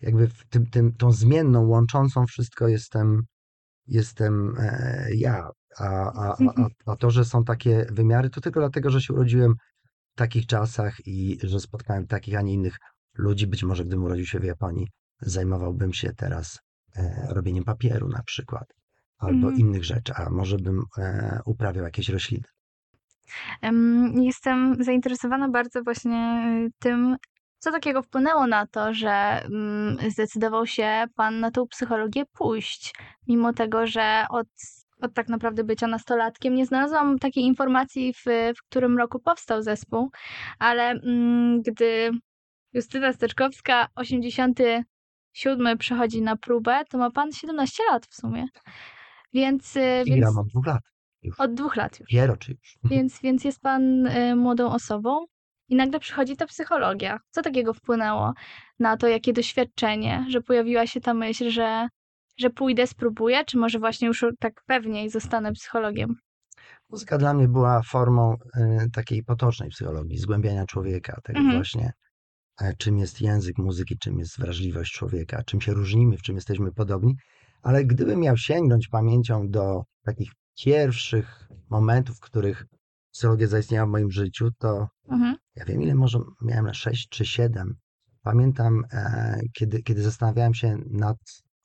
jakby 0.00 0.28
tym, 0.50 0.66
tym, 0.66 0.92
tą 0.92 1.12
zmienną, 1.12 1.66
łączącą 1.66 2.26
wszystko 2.26 2.68
jestem, 2.68 3.22
jestem 3.86 4.54
e, 4.58 5.06
ja. 5.14 5.50
A, 5.78 5.86
a, 6.12 6.36
a, 6.38 6.66
a 6.92 6.96
to, 6.96 7.10
że 7.10 7.24
są 7.24 7.44
takie 7.44 7.86
wymiary, 7.92 8.30
to 8.30 8.40
tylko 8.40 8.60
dlatego, 8.60 8.90
że 8.90 9.00
się 9.00 9.14
urodziłem 9.14 9.54
w 10.12 10.16
takich 10.16 10.46
czasach 10.46 11.06
i 11.06 11.38
że 11.42 11.60
spotkałem 11.60 12.06
takich, 12.06 12.36
a 12.36 12.42
nie 12.42 12.52
innych 12.52 12.76
ludzi. 13.14 13.46
Być 13.46 13.62
może 13.64 13.84
gdybym 13.84 14.04
urodził 14.04 14.26
się 14.26 14.40
w 14.40 14.44
Japonii, 14.44 14.88
zajmowałbym 15.20 15.92
się 15.92 16.12
teraz 16.16 16.58
e, 16.96 17.26
robieniem 17.30 17.64
papieru 17.64 18.08
na 18.08 18.22
przykład. 18.22 18.64
albo 19.18 19.46
Mhm. 19.48 19.56
innych 19.56 19.84
rzeczy, 19.84 20.14
a 20.14 20.30
może 20.30 20.56
bym 20.56 20.82
e, 20.98 21.40
uprawiał 21.46 21.84
jakieś 21.84 22.08
rośliny. 22.08 22.44
Em, 23.62 24.12
Jestem 24.22 24.84
zainteresowana 24.84 25.48
bardzo 25.48 25.82
właśnie 25.82 26.44
y, 26.66 26.70
tym, 26.78 27.16
co 27.60 27.72
takiego 27.72 28.02
wpłynęło 28.02 28.46
na 28.46 28.66
to, 28.66 28.94
że 28.94 29.10
mm, 29.44 30.10
zdecydował 30.10 30.66
się 30.66 31.04
Pan 31.14 31.40
na 31.40 31.50
tą 31.50 31.66
psychologię 31.66 32.24
pójść, 32.32 32.94
mimo 33.28 33.52
tego, 33.52 33.86
że 33.86 34.24
od, 34.30 34.48
od 35.00 35.14
tak 35.14 35.28
naprawdę 35.28 35.64
bycia 35.64 35.86
nastolatkiem 35.86 36.54
nie 36.54 36.66
znalazłam 36.66 37.18
takiej 37.18 37.44
informacji, 37.44 38.14
w, 38.14 38.24
w 38.56 38.62
którym 38.68 38.98
roku 38.98 39.20
powstał 39.20 39.62
zespół, 39.62 40.10
ale 40.58 40.90
mm, 40.90 41.62
gdy 41.62 42.10
Justyna 42.72 43.12
Steczkowska 43.12 43.88
87 43.94 45.78
przychodzi 45.78 46.22
na 46.22 46.36
próbę, 46.36 46.82
to 46.90 46.98
ma 46.98 47.10
Pan 47.10 47.32
17 47.32 47.82
lat 47.90 48.06
w 48.06 48.14
sumie. 48.14 48.46
Więc, 49.32 49.76
y, 49.76 50.02
I 50.06 50.10
więc 50.10 50.20
gram 50.20 50.38
od 50.38 50.48
dwóch 50.48 50.66
lat. 50.66 50.82
Już. 51.22 51.40
od 51.40 51.54
dwóch 51.54 51.76
lat 51.76 52.00
już. 52.00 52.08
Piero 52.08 52.36
czy 52.36 52.52
już. 52.52 52.78
Więc, 52.84 53.20
więc 53.22 53.44
jest 53.44 53.60
pan 53.60 54.06
y, 54.06 54.36
młodą 54.36 54.72
osobą 54.72 55.26
i 55.70 55.76
nagle 55.76 56.00
przychodzi 56.00 56.36
ta 56.36 56.46
psychologia. 56.46 57.18
Co 57.30 57.42
takiego 57.42 57.74
wpłynęło 57.74 58.32
na 58.78 58.96
to, 58.96 59.08
jakie 59.08 59.32
doświadczenie, 59.32 60.26
że 60.28 60.40
pojawiła 60.40 60.86
się 60.86 61.00
ta 61.00 61.14
myśl, 61.14 61.50
że, 61.50 61.88
że 62.38 62.50
pójdę, 62.50 62.86
spróbuję, 62.86 63.44
czy 63.44 63.58
może 63.58 63.78
właśnie 63.78 64.08
już 64.08 64.24
tak 64.38 64.62
pewniej 64.66 65.10
zostanę 65.10 65.52
psychologiem? 65.52 66.14
Muzyka 66.90 67.18
dla 67.18 67.34
mnie 67.34 67.48
była 67.48 67.82
formą 67.82 68.36
e, 68.56 68.86
takiej 68.92 69.22
potocznej 69.24 69.70
psychologii, 69.70 70.18
zgłębiania 70.18 70.66
człowieka, 70.66 71.20
tego 71.24 71.38
Mhm. 71.38 71.56
właśnie, 71.56 71.92
e, 72.60 72.74
czym 72.78 72.98
jest 72.98 73.20
język 73.20 73.58
muzyki, 73.58 73.98
czym 73.98 74.18
jest 74.18 74.38
wrażliwość 74.40 74.92
człowieka, 74.92 75.42
czym 75.46 75.60
się 75.60 75.72
różnimy, 75.72 76.16
w 76.16 76.22
czym 76.22 76.34
jesteśmy 76.34 76.72
podobni. 76.72 77.14
Ale 77.62 77.84
gdybym 77.84 78.20
miał 78.20 78.36
sięgnąć 78.36 78.88
pamięcią 78.88 79.48
do 79.48 79.82
takich 80.04 80.30
pierwszych 80.64 81.48
momentów, 81.70 82.16
w 82.16 82.20
których 82.20 82.66
psychologia 83.12 83.46
zaistniała 83.46 83.86
w 83.86 83.90
moim 83.90 84.10
życiu, 84.10 84.50
to 84.58 84.88
Mhm. 85.10 85.36
ja 85.56 85.64
wiem 85.64 85.82
ile 85.82 85.94
może 85.94 86.18
miałem 86.42 86.64
na 86.64 86.74
6 86.74 87.08
czy 87.08 87.24
7. 87.24 87.74
Pamiętam, 88.22 88.84
e, 88.92 89.40
kiedy, 89.52 89.82
kiedy 89.82 90.02
zastanawiałem 90.02 90.54
się 90.54 90.78
nad 90.90 91.16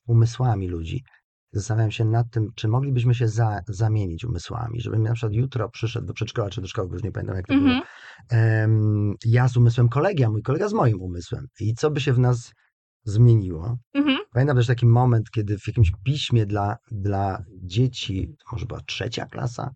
umysłami 0.06 0.68
ludzi. 0.68 1.04
Zastanawiałem 1.52 1.90
się 1.90 2.04
nad 2.04 2.30
tym, 2.30 2.52
czy 2.54 2.68
moglibyśmy 2.68 3.14
się 3.14 3.28
za, 3.28 3.60
zamienić 3.68 4.24
umysłami, 4.24 4.80
żebym 4.80 5.02
na 5.02 5.12
przykład 5.12 5.32
jutro 5.32 5.68
przyszedł 5.68 6.06
do 6.06 6.14
przedszkola 6.14 6.50
czy 6.50 6.60
do 6.60 6.66
szkoły, 6.66 6.88
już 6.92 7.02
nie 7.02 7.12
pamiętam 7.12 7.36
jak 7.36 7.46
to 7.46 7.54
było. 7.54 7.66
Mhm. 7.66 7.84
Em, 8.30 9.14
ja 9.24 9.48
z 9.48 9.56
umysłem 9.56 9.88
kolegi, 9.88 10.24
a 10.24 10.30
mój 10.30 10.42
kolega 10.42 10.68
z 10.68 10.72
moim 10.72 11.00
umysłem. 11.02 11.46
I 11.60 11.74
co 11.74 11.90
by 11.90 12.00
się 12.00 12.12
w 12.12 12.18
nas 12.18 12.52
zmieniło? 13.04 13.78
Mhm. 13.94 14.18
Pamiętam 14.32 14.56
też 14.56 14.66
taki 14.66 14.86
moment, 14.86 15.30
kiedy 15.30 15.58
w 15.58 15.66
jakimś 15.66 15.92
piśmie 16.04 16.46
dla, 16.46 16.76
dla 16.90 17.44
dzieci, 17.62 18.34
to 18.38 18.44
może 18.52 18.66
była 18.66 18.80
trzecia 18.80 19.26
klasa, 19.26 19.70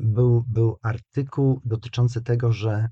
był, 0.00 0.44
był 0.48 0.78
artykuł 0.82 1.60
dotyczący 1.64 2.22
tego, 2.22 2.52
że 2.52 2.88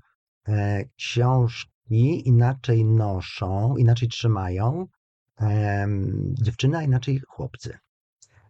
e, 0.47 0.83
książki 0.97 2.27
inaczej 2.27 2.85
noszą, 2.85 3.75
inaczej 3.77 4.09
trzymają 4.09 4.85
dziewczyny, 6.41 6.77
a 6.77 6.81
inaczej 6.83 7.21
chłopcy. 7.27 7.77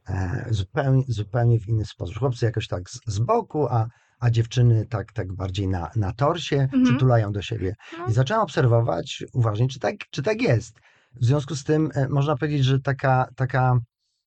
E, 0.10 0.46
zupełnie, 0.50 1.04
zupełnie 1.08 1.60
w 1.60 1.68
inny 1.68 1.86
sposób. 1.86 2.18
Chłopcy 2.18 2.46
jakoś 2.46 2.68
tak 2.68 2.90
z, 2.90 3.00
z 3.08 3.20
boku, 3.20 3.68
a, 3.68 3.88
a 4.20 4.30
dziewczyny 4.30 4.86
tak, 4.86 5.14
tak 5.14 5.34
bardziej 5.34 5.68
na, 5.68 5.92
na 5.96 6.14
torsie, 6.14 6.56
Mhm. 6.58 6.84
przytulają 6.84 7.32
do 7.32 7.42
siebie. 7.42 7.76
No. 7.98 8.06
I 8.08 8.14
zacząłem 8.14 8.44
obserwować 8.44 9.24
uważnie, 9.34 9.68
czy 9.68 9.80
tak, 9.80 9.96
czy 10.12 10.24
tak 10.24 10.42
jest. 10.42 10.80
W 11.22 11.26
związku 11.26 11.56
z 11.56 11.64
tym 11.64 11.90
e, 11.96 12.10
można 12.10 12.36
powiedzieć, 12.38 12.66
że 12.66 12.80
taka, 12.80 13.28
taka 13.36 13.80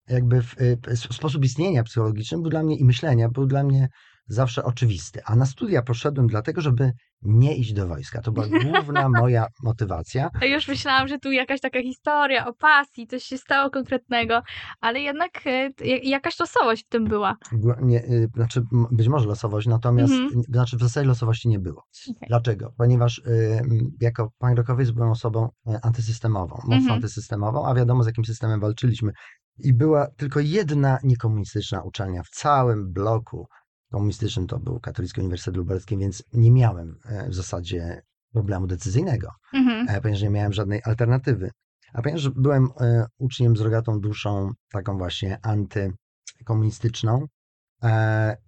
jakby 0.09 0.43
w, 0.43 0.61
y, 0.61 0.97
sposób 0.97 1.45
istnienia 1.45 1.83
psychologiczny 1.83 2.39
był 2.39 2.51
dla 2.51 2.63
mnie 2.63 2.77
i 2.77 2.85
myślenia 2.85 3.29
był 3.29 3.47
dla 3.47 3.63
mnie 3.65 3.89
zawsze 4.29 4.65
oczywisty. 4.65 5.21
A 5.25 5.37
na 5.37 5.47
studia 5.47 5.83
poszedłem 5.83 6.27
dlatego, 6.27 6.61
żeby 6.61 6.93
nie 7.23 7.57
iść 7.57 7.73
do 7.73 7.87
wojska. 7.89 8.23
To 8.23 8.33
była 8.33 8.47
główna 8.65 9.09
moja 9.09 9.47
motywacja. 9.63 10.31
Już 10.43 10.69
myślałam, 10.69 11.09
że 11.09 11.19
tu 11.19 11.33
jakaś 11.33 11.61
taka 11.61 11.83
historia 11.83 12.47
o 12.47 12.53
pasji, 12.55 13.07
coś 13.07 13.23
się 13.23 13.39
stało 13.39 13.71
konkretnego, 13.71 14.43
ale 14.81 15.01
jednak 15.01 15.31
y, 15.47 15.51
ja- 15.85 15.99
jakaś 16.03 16.39
losowość 16.41 16.85
w 16.85 16.89
tym 16.89 17.05
była. 17.05 17.37
Nie, 17.83 18.05
y, 18.05 18.29
znaczy, 18.37 18.63
być 18.91 19.09
może 19.09 19.27
losowość, 19.27 19.67
natomiast 19.67 20.13
Mhm. 20.13 20.43
znaczy 20.49 20.77
w 20.77 20.81
zasadzie 20.81 21.09
losowości 21.09 21.49
nie 21.49 21.59
było. 21.59 21.83
Okej. 22.11 22.29
Dlaczego? 22.29 22.73
Ponieważ 22.79 23.19
y, 23.19 23.61
jako 24.01 24.29
punk 24.39 24.57
rockowiec 24.57 24.91
byłem 24.91 25.11
osobą 25.11 25.49
antysystemową, 25.83 26.57
mocno 26.57 26.77
Mhm. 26.77 26.93
antysystemową, 26.95 27.67
a 27.67 27.75
wiadomo 27.75 28.03
z 28.03 28.07
jakim 28.07 28.25
systemem 28.25 28.61
walczyliśmy. 28.61 29.13
I 29.59 29.73
była 29.75 30.07
tylko 30.17 30.41
jedna 30.41 30.99
niekomunistyczna 31.05 31.83
uczelnia 31.83 32.23
w 32.23 32.29
całym 32.29 32.93
bloku 32.93 33.47
komunistycznym, 33.93 34.47
to 34.47 34.59
był 34.59 34.81
Katolicki 34.81 35.21
Uniwersytet 35.21 35.57
Lubelski, 35.57 35.99
więc 35.99 36.23
nie 36.33 36.51
miałem 36.51 36.99
e, 37.05 37.29
w 37.29 37.35
zasadzie 37.35 38.03
problemu 38.33 38.67
decyzyjnego, 38.67 39.29
Mhm. 39.55 39.89
e, 39.89 40.01
ponieważ 40.01 40.23
nie 40.23 40.31
miałem 40.31 40.53
żadnej 40.53 40.81
alternatywy. 40.85 41.51
A 41.93 42.03
ponieważ 42.03 42.29
byłem 42.29 42.69
e, 42.81 43.07
uczniem 43.19 43.57
z 43.57 43.61
rogatą 43.61 44.01
duszą, 44.01 44.51
taką 44.73 44.99
właśnie 44.99 45.39
antykomunistyczną, 45.43 47.27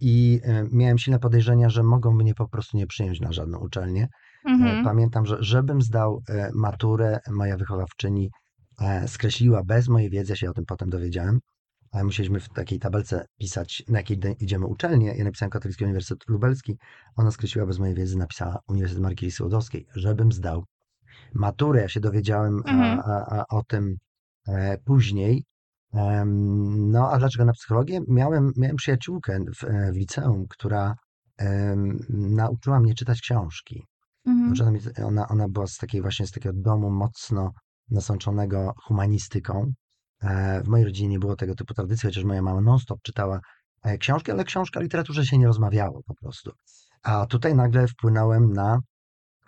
i 0.01 0.41
miałem 0.73 0.99
silne 0.99 1.19
podejrzenia, 1.19 1.69
że 1.69 1.83
mogą 1.83 2.15
mnie 2.15 2.35
po 2.35 2.49
prostu 2.49 2.77
nie 2.77 2.87
przyjąć 2.87 3.21
na 3.21 3.33
żadną 3.33 3.59
uczelnię. 3.59 4.09
Mhm. 4.47 4.85
Pamiętam, 4.85 5.27
że 5.27 5.37
żebym 5.41 5.83
zdał 5.83 6.23
maturę, 6.55 7.21
moja 7.31 7.57
wychowawczyni 7.57 8.31
skreśliła 9.07 9.65
bez 9.65 9.89
mojej 9.89 10.11
wiedzy, 10.11 10.33
ja 10.33 10.37
się 10.37 10.51
o 10.51 10.53
tym 10.55 10.65
potem 10.67 10.91
dowiedziałem. 10.91 11.41
E, 11.93 12.05
Musieliśmy 12.05 12.41
w 12.41 12.49
takiej 12.49 12.79
tabelce 12.79 13.27
pisać, 13.39 13.83
na 13.89 13.99
jakiej 13.99 14.21
idziemy 14.41 14.67
uczelnię. 14.67 15.15
Ja 15.17 15.25
napisałem 15.25 15.51
Katolicki 15.51 15.85
Uniwersytet 15.85 16.29
Lubelski. 16.29 16.79
Ona 17.17 17.31
skreśliła 17.31 17.67
bez 17.67 17.79
mojej 17.79 17.95
wiedzy, 17.95 18.19
napisała 18.19 18.59
Uniwersytet 18.69 19.03
Marki 19.03 19.31
Skłodowskiej, 19.31 19.87
żebym 19.95 20.33
zdał 20.33 20.65
maturę. 21.35 21.81
Ja 21.81 21.89
się 21.89 22.01
dowiedziałem 22.01 22.57
Mhm. 22.67 23.01
a, 23.05 23.39
a, 23.39 23.45
o 23.57 23.63
tym 23.65 23.97
e, 24.49 24.79
później. 24.79 25.45
Em, 25.93 26.91
No, 26.91 27.11
a 27.13 27.19
dlaczego 27.19 27.45
na 27.45 27.53
psychologię? 27.53 28.01
Miałem, 28.09 28.53
miałem 28.57 28.77
przyjaciółkę 28.77 29.39
w, 29.61 29.65
e, 29.65 29.93
w 29.93 29.97
liceum, 29.97 30.45
która 30.49 30.95
em, 31.39 31.99
nauczyła 32.11 32.81
mnie 32.81 32.95
czytać 32.95 33.21
książki. 33.21 33.85
Mhm. 34.27 34.77
Ona, 35.05 35.29
ona 35.29 35.49
była 35.49 35.67
z 35.67 35.77
takiej 35.77 36.03
właśnie 36.03 36.27
z 36.27 36.31
takiego 36.31 36.61
domu 36.61 36.91
mocno 36.91 37.53
nasączonego 37.91 38.75
humanistyką. 38.85 39.73
E, 40.23 40.63
W 40.63 40.69
mojej 40.69 40.87
rodzinie 40.87 41.09
nie 41.09 41.19
było 41.19 41.37
tego 41.37 41.55
typu 41.55 41.75
tradycji, 41.75 42.07
chociaż 42.07 42.25
moja 42.25 42.43
mama 42.43 42.61
non-stop 42.61 43.03
czytała 43.03 43.41
e, 43.83 43.99
książki, 43.99 44.31
ale 44.31 44.45
książka 44.45 44.81
o 44.81 44.83
literaturze 44.83 45.27
się 45.27 45.39
nie 45.39 45.47
rozmawiało 45.47 46.03
po 46.07 46.15
prostu. 46.15 46.53
A 47.03 47.27
tutaj 47.27 47.55
nagle 47.55 47.89
wpłynąłem 47.89 48.53
na 48.53 48.81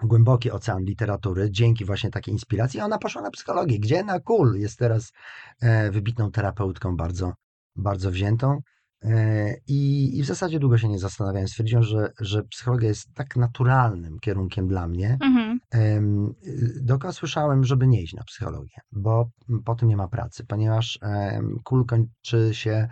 głęboki 0.02 0.50
ocean 0.50 0.84
literatury 0.84 1.50
dzięki 1.50 1.84
właśnie 1.84 2.10
takiej 2.10 2.34
inspiracji. 2.34 2.80
Ona 2.80 2.98
poszła 2.98 3.22
na 3.22 3.30
psychologię, 3.30 3.78
gdzie 3.78 4.04
na 4.04 4.20
kul 4.20 4.56
jest 4.58 4.78
teraz 4.78 5.12
e, 5.60 5.90
wybitną 5.90 6.30
terapeutką, 6.30 6.96
bardzo, 6.96 7.32
bardzo 7.76 8.10
wziętą. 8.10 8.60
E, 9.04 9.54
I, 9.66 10.10
I 10.18 10.22
w 10.22 10.26
zasadzie 10.26 10.58
długo 10.58 10.78
się 10.78 10.88
nie 10.88 10.98
zastanawiałem. 10.98 11.48
Stwierdziłem, 11.48 11.82
że, 11.84 12.12
że 12.20 12.42
psychologia 12.42 12.88
jest 12.88 13.14
tak 13.14 13.36
naturalnym 13.36 14.18
kierunkiem 14.18 14.68
dla 14.68 14.88
mnie. 14.88 15.18
Mhm. 15.20 15.60
Y, 16.46 16.80
Dookoła 16.82 17.12
słyszałem, 17.12 17.64
żeby 17.64 17.86
nie 17.86 18.02
iść 18.02 18.14
na 18.14 18.24
psychologię, 18.24 18.76
bo 18.92 19.30
po 19.64 19.74
tym 19.74 19.88
nie 19.88 19.96
ma 19.96 20.08
pracy, 20.08 20.44
ponieważ 20.46 20.98
KUL 21.64 21.86
kończy 21.86 22.48
się 22.52 22.88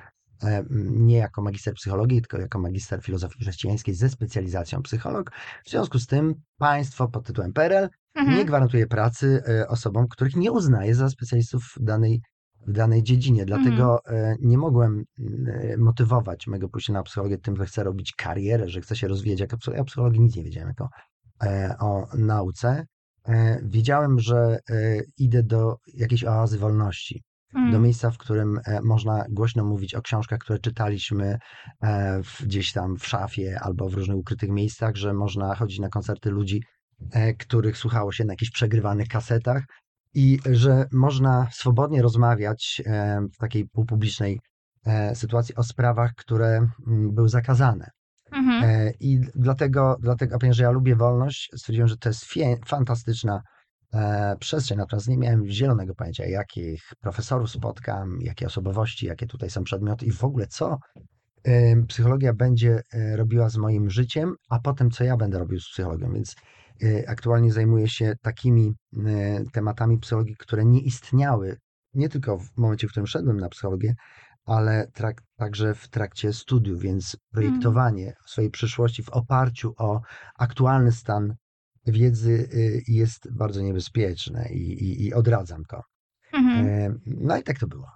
nie 0.91 1.17
jako 1.17 1.43
magister 1.43 1.75
psychologii, 1.75 2.21
tylko 2.21 2.39
jako 2.39 2.59
magister 2.59 3.03
filozofii 3.03 3.39
chrześcijańskiej 3.41 3.95
ze 3.95 4.09
specjalizacją 4.09 4.83
psycholog. 4.83 5.31
W 5.65 5.71
związku 5.71 5.99
z 5.99 6.07
tym 6.07 6.35
państwo 6.59 7.09
pod 7.09 7.27
tytułem 7.27 7.53
PRL 7.53 7.89
nie 8.17 8.23
Mhm. 8.23 8.47
gwarantuje 8.47 8.87
pracy 8.87 9.43
e, 9.49 9.69
osobom, 9.69 10.09
których 10.09 10.37
nie 10.37 10.53
uznaje 10.53 10.95
za 10.95 11.09
specjalistów 11.11 11.63
danej, 11.81 12.23
w 12.69 12.73
danej 12.73 13.03
dziedzinie. 13.03 13.45
Dlatego 13.45 14.05
e, 14.07 14.37
nie 14.41 14.59
mogłem 14.59 15.05
e, 15.47 15.77
motywować 15.77 16.47
mojego 16.47 16.69
pójścia 16.69 16.93
na 16.93 17.03
psychologię 17.03 17.39
tym, 17.39 17.57
że 17.57 17.67
chcę 17.67 17.85
robić 17.85 18.13
karierę, 18.13 18.69
że 18.69 18.81
chcę 18.81 18.97
się 18.97 19.09
rozwijać 19.09 19.41
jako. 19.41 19.57
Ja 19.75 19.81
o 19.81 19.85
psychologii 19.85 20.21
nic 20.21 20.37
nie 20.37 20.45
wiedziałem 20.45 20.69
jako 20.69 20.89
e, 21.43 21.77
o 21.81 22.07
nauce. 22.19 22.87
Wiedziałem, 23.63 24.19
że 24.19 24.59
idę 25.19 25.43
do 25.43 25.77
jakiejś 25.95 26.25
oazy 26.25 26.59
wolności, 26.59 27.23
do 27.53 27.61
Mhm. 27.61 27.83
miejsca, 27.83 28.11
w 28.11 28.19
którym 28.19 28.61
można 28.83 29.25
głośno 29.31 29.65
mówić 29.65 29.95
o 29.95 30.03
książkach, 30.03 30.39
które 30.39 30.59
czytaliśmy 30.59 31.39
w, 32.25 32.43
gdzieś 32.43 32.73
tam 32.73 32.97
w 32.97 33.07
szafie 33.07 33.59
albo 33.61 33.89
w 33.89 33.95
różnych 33.95 34.17
ukrytych 34.17 34.51
miejscach, 34.51 34.97
że 34.97 35.15
można 35.15 35.55
chodzić 35.55 35.79
na 35.79 35.89
koncerty 35.89 36.31
ludzi, 36.31 36.63
których 37.39 37.77
słuchało 37.77 38.13
się 38.13 38.25
na 38.25 38.33
jakichś 38.33 38.51
przegrywanych 38.51 39.09
kasetach 39.09 39.63
i 40.15 40.39
że 40.53 40.87
można 40.93 41.49
swobodnie 41.53 42.03
rozmawiać 42.03 42.83
e, 42.87 43.21
w 43.35 43.37
takiej 43.37 43.69
półpublicznej 43.69 44.41
e, 44.87 45.15
sytuacji 45.15 45.55
o 45.55 45.63
sprawach, 45.63 46.15
które 46.17 46.69
mm, 46.87 47.15
były 47.15 47.29
zakazane. 47.29 47.91
Mhm. 48.33 48.65
E, 48.65 48.93
I 49.01 49.21
dlatego, 49.35 49.97
dlatego, 50.01 50.35
a 50.35 50.39
ponieważ 50.39 50.59
ja 50.59 50.71
lubię 50.71 50.97
wolność, 50.97 51.51
stwierdziłem, 51.57 51.89
że 51.89 51.97
to 51.97 52.09
jest 52.09 52.27
fantastyczna 52.67 53.43
przestrzeń, 54.41 54.79
natomiast 54.79 55.09
nie 55.09 55.19
miałem 55.19 55.47
zielonego 55.47 55.95
pojęcia, 55.95 56.27
jakich 56.27 56.83
profesorów 57.01 57.51
spotkam, 57.51 58.19
jakie 58.21 58.47
osobowości, 58.47 59.07
jakie 59.07 59.27
tutaj 59.27 59.51
są 59.51 59.65
przedmioty 59.65 60.07
i 60.07 60.13
w 60.13 60.25
ogóle 60.25 60.47
co 60.47 60.79
psychologia 61.89 62.33
będzie 62.33 62.81
robiła 63.17 63.49
z 63.49 63.57
moim 63.57 63.91
życiem, 63.91 64.35
a 64.51 64.59
potem 64.59 64.91
co 64.91 65.05
ja 65.05 65.17
będę 65.17 65.39
robił 65.39 65.61
z 65.61 65.71
psychologią, 65.71 66.13
więc 66.13 66.35
aktualnie 67.07 67.53
zajmuję 67.53 67.89
się 67.89 68.15
takimi 68.23 68.75
e, 69.07 69.45
tematami 69.53 69.99
psychologii, 69.99 70.37
które 70.37 70.65
nie 70.65 70.81
istniały, 70.81 71.57
nie 71.95 72.09
tylko 72.09 72.39
w 72.39 72.57
momencie, 72.57 72.89
w 72.89 72.91
którym 72.91 73.07
szedłem 73.07 73.41
na 73.41 73.49
psychologię, 73.49 73.95
ale 74.45 74.87
trak, 74.95 75.23
także 75.37 75.75
w 75.75 75.89
trakcie 75.89 76.33
studiów, 76.33 76.81
więc 76.81 77.17
projektowanie 77.33 78.13
swojej 78.27 78.51
przyszłości 78.51 79.03
w 79.03 79.09
oparciu 79.09 79.75
o 79.79 80.01
aktualny 80.39 80.93
stan 80.93 81.35
wiedzy 81.87 82.49
y, 82.55 82.83
jest 82.89 83.29
bardzo 83.33 83.61
niebezpieczne 83.61 84.49
i, 84.53 84.85
i, 84.85 85.07
i 85.07 85.15
odradzam 85.15 85.65
to. 85.65 85.83
Mhm. 86.33 86.67
E, 86.67 86.95
No 87.07 87.37
i 87.37 87.43
tak 87.43 87.59
to 87.59 87.67
było. 87.67 87.91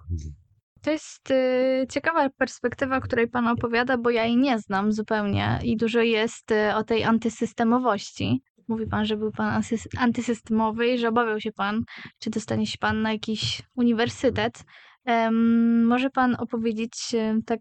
To 0.81 0.91
jest 0.91 1.31
y, 1.31 1.85
ciekawa 1.89 2.29
perspektywa, 2.29 2.97
o 2.97 3.01
której 3.01 3.27
Pan 3.27 3.47
opowiada, 3.47 3.97
bo 3.97 4.09
ja 4.09 4.25
jej 4.25 4.37
nie 4.37 4.59
znam 4.59 4.91
zupełnie 4.91 5.59
i 5.63 5.77
dużo 5.77 6.01
jest 6.01 6.51
y, 6.51 6.75
o 6.75 6.83
tej 6.83 7.03
antysystemowości. 7.03 8.41
Mówi 8.67 8.87
Pan, 8.87 9.05
że 9.05 9.17
był 9.17 9.31
Pan 9.31 9.63
antysystemowy 9.97 10.87
i 10.87 10.97
że 10.97 11.09
obawiał 11.09 11.39
się 11.39 11.51
Pan, 11.51 11.83
czy 12.19 12.29
dostanie 12.29 12.67
się 12.67 12.77
Pan 12.77 13.01
na 13.01 13.11
jakiś 13.11 13.61
uniwersytet. 13.75 14.63
Em, 15.05 15.85
może 15.85 16.09
Pan 16.09 16.35
opowiedzieć 16.35 17.15
tak 17.45 17.59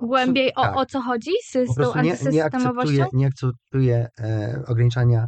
głębiej 0.00 0.54
o, 0.54 0.62
tak. 0.62 0.76
o 0.76 0.86
co 0.86 1.00
chodzi 1.00 1.30
z, 1.44 1.52
z 1.52 1.66
tą 1.66 1.74
prostu 1.74 1.98
nie, 1.98 2.02
nie 2.02 2.12
antysystemowością? 2.12 3.02
akceptuję, 3.02 3.06
nie 3.12 3.26
akceptuję 3.26 4.08
e, 4.20 4.62
ograniczania 4.66 5.26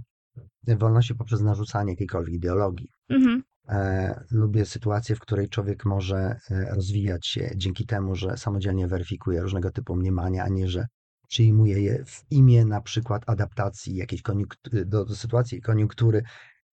wolności 0.79 1.15
poprzez 1.15 1.41
narzucanie 1.41 1.93
jakiejkolwiek 1.93 2.35
ideologii. 2.35 2.89
Mhm. 3.09 3.43
E, 3.69 4.25
lubię 4.31 4.65
sytuację, 4.65 5.17
w 5.17 5.21
której 5.21 5.49
człowiek 5.49 5.85
może 5.85 6.17
e, 6.51 6.75
rozwijać 6.75 7.27
się 7.27 7.51
dzięki 7.57 7.87
temu, 7.87 8.15
że 8.15 8.37
samodzielnie 8.37 8.89
weryfikuje 8.89 9.43
różnego 9.43 9.71
typu 9.71 9.97
mniemania, 9.97 10.45
a 10.45 10.49
nie, 10.49 10.69
że 10.69 10.87
przyjmuje 11.29 11.81
je 11.83 12.05
w 12.05 12.25
imię 12.31 12.65
na 12.65 12.81
przykład 12.81 13.23
adaptacji 13.27 13.97
jakiejś 13.97 14.23
koniunktury, 14.23 14.85
do, 14.87 15.05
do 15.05 15.17
sytuacji 15.17 15.59
i 15.59 15.63
koniunktury, 15.63 16.23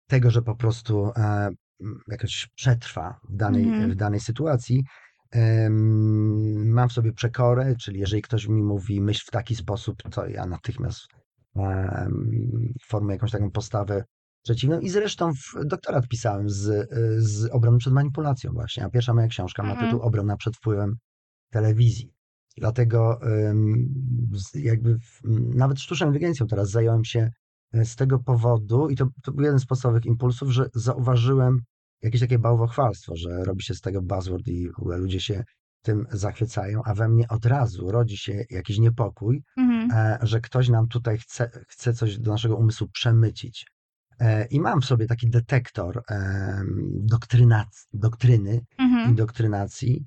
tego, 0.07 0.31
że 0.31 0.43
po 0.43 0.57
prostu 0.57 1.11
e, 1.17 1.49
jakoś 2.09 2.49
przetrwa 2.55 3.21
w 3.29 3.37
danej, 3.37 3.65
Mhm. 3.65 3.91
w 3.91 3.95
danej 3.95 4.21
sytuacji. 4.21 4.85
Em, 5.31 6.69
Mam 6.73 6.89
w 6.89 6.93
sobie 6.93 7.13
przekorę, 7.13 7.75
czyli 7.77 8.01
jeżeli 8.01 8.23
ktoś 8.23 8.49
mi 8.49 8.63
mówi 8.63 9.01
myśl 9.01 9.25
w 9.27 9.31
taki 9.31 9.57
sposób, 9.57 10.03
to 10.11 10.27
ja 10.27 10.47
natychmiast 10.47 11.01
em, 11.57 12.31
formuję 12.89 13.15
jakąś 13.15 13.31
taką 13.31 13.51
postawę 13.51 14.05
przeciwną. 14.45 14.81
I 14.81 14.89
zresztą 14.89 15.33
w 15.33 15.65
doktorat 15.65 16.09
pisałem 16.09 16.51
z, 16.51 16.89
z 17.19 17.51
obroną 17.51 17.79
przed 17.79 17.93
manipulacją 17.93 18.53
właśnie, 18.53 18.85
a 18.85 18.91
pierwsza 18.91 19.15
moja 19.15 19.27
książka 19.27 19.63
ma 19.63 19.73
Mhm. 19.73 19.91
tytuł 19.91 20.03
Obrona 20.07 20.37
przed 20.37 20.57
wpływem 20.57 20.97
telewizji. 21.51 22.13
Dlatego 22.57 23.21
jakby 24.55 24.97
nawet 25.55 25.81
sztuczną 25.81 26.07
inteligencją 26.07 26.47
teraz 26.47 26.71
zająłem 26.71 27.05
się 27.05 27.31
e, 27.73 27.85
z 27.85 27.97
tego 27.97 28.19
powodu 28.19 28.89
i 28.89 28.97
to, 28.97 29.07
to 29.23 29.33
był 29.33 29.45
jeden 29.45 29.59
z 29.61 29.67
podstawowych 29.67 30.07
impulsów, 30.07 30.51
że 30.51 30.67
zauważyłem 30.75 31.61
jakieś 32.03 32.21
takie 32.21 32.39
bałwochwalstwo, 32.39 33.17
że 33.17 33.45
robi 33.45 33.63
się 33.63 33.75
z 33.75 33.81
tego 33.81 34.03
buzzword 34.03 34.49
i 34.49 34.69
ludzie 34.79 35.21
się 35.21 35.45
tym 35.83 36.07
zachwycają, 36.11 36.81
a 36.85 36.95
we 36.95 37.09
mnie 37.09 37.29
od 37.29 37.47
razu 37.47 37.91
rodzi 37.91 38.17
się 38.17 38.45
jakiś 38.51 38.79
niepokój, 38.79 39.43
Mhm. 39.57 39.91
e, 39.93 40.19
że 40.27 40.41
ktoś 40.41 40.69
nam 40.69 40.89
tutaj 40.89 41.19
chce, 41.19 41.51
chce 41.69 41.93
coś 41.95 42.19
do 42.19 42.31
naszego 42.31 42.57
umysłu 42.57 42.89
przemycić. 42.89 43.67
E, 44.21 44.47
I 44.47 44.61
mam 44.61 44.81
w 44.81 44.85
sobie 44.85 45.07
taki 45.07 45.31
detektor 45.31 46.03
doktrynac- 47.05 47.87
doktryny 47.93 48.61
Mhm. 48.79 49.15
y, 49.15 50.05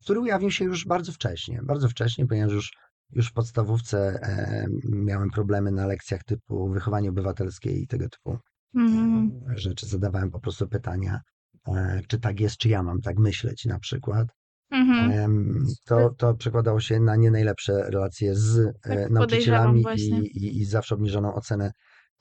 który 0.00 0.20
ujawnił 0.20 0.50
się 0.50 0.64
już 0.64 0.86
bardzo 0.86 1.12
wcześnie. 1.12 1.60
Bardzo 1.62 1.88
wcześnie, 1.88 2.26
ponieważ 2.26 2.52
już, 2.52 2.72
już 3.10 3.28
w 3.28 3.32
podstawówce 3.32 4.20
em, 4.22 4.80
miałem 4.84 5.30
problemy 5.30 5.72
na 5.72 5.86
lekcjach 5.86 6.24
typu 6.24 6.68
wychowanie 6.68 7.10
obywatelskie 7.10 7.70
i 7.70 7.86
tego 7.86 8.08
typu 8.08 8.38
Mhm. 8.74 9.30
rzeczy. 9.56 9.86
Zadawałem 9.86 10.30
po 10.30 10.40
prostu 10.40 10.68
pytania, 10.68 11.20
e, 11.68 12.00
czy 12.08 12.20
tak 12.20 12.40
jest, 12.40 12.56
czy 12.56 12.68
ja 12.68 12.82
mam 12.82 13.00
tak 13.00 13.18
myśleć 13.18 13.64
na 13.64 13.78
przykład. 13.78 14.28
Mhm. 14.70 15.66
To, 15.86 16.10
to 16.18 16.34
przekładało 16.34 16.80
się 16.80 17.00
na 17.00 17.16
nie 17.16 17.30
najlepsze 17.30 17.90
relacje 17.90 18.34
z 18.34 18.58
e, 18.58 18.72
Tak 18.82 19.10
nauczycielami 19.10 19.84
i, 19.96 20.10
i, 20.10 20.58
i 20.60 20.64
zawsze 20.64 20.94
obniżoną 20.94 21.34
ocenę 21.34 21.70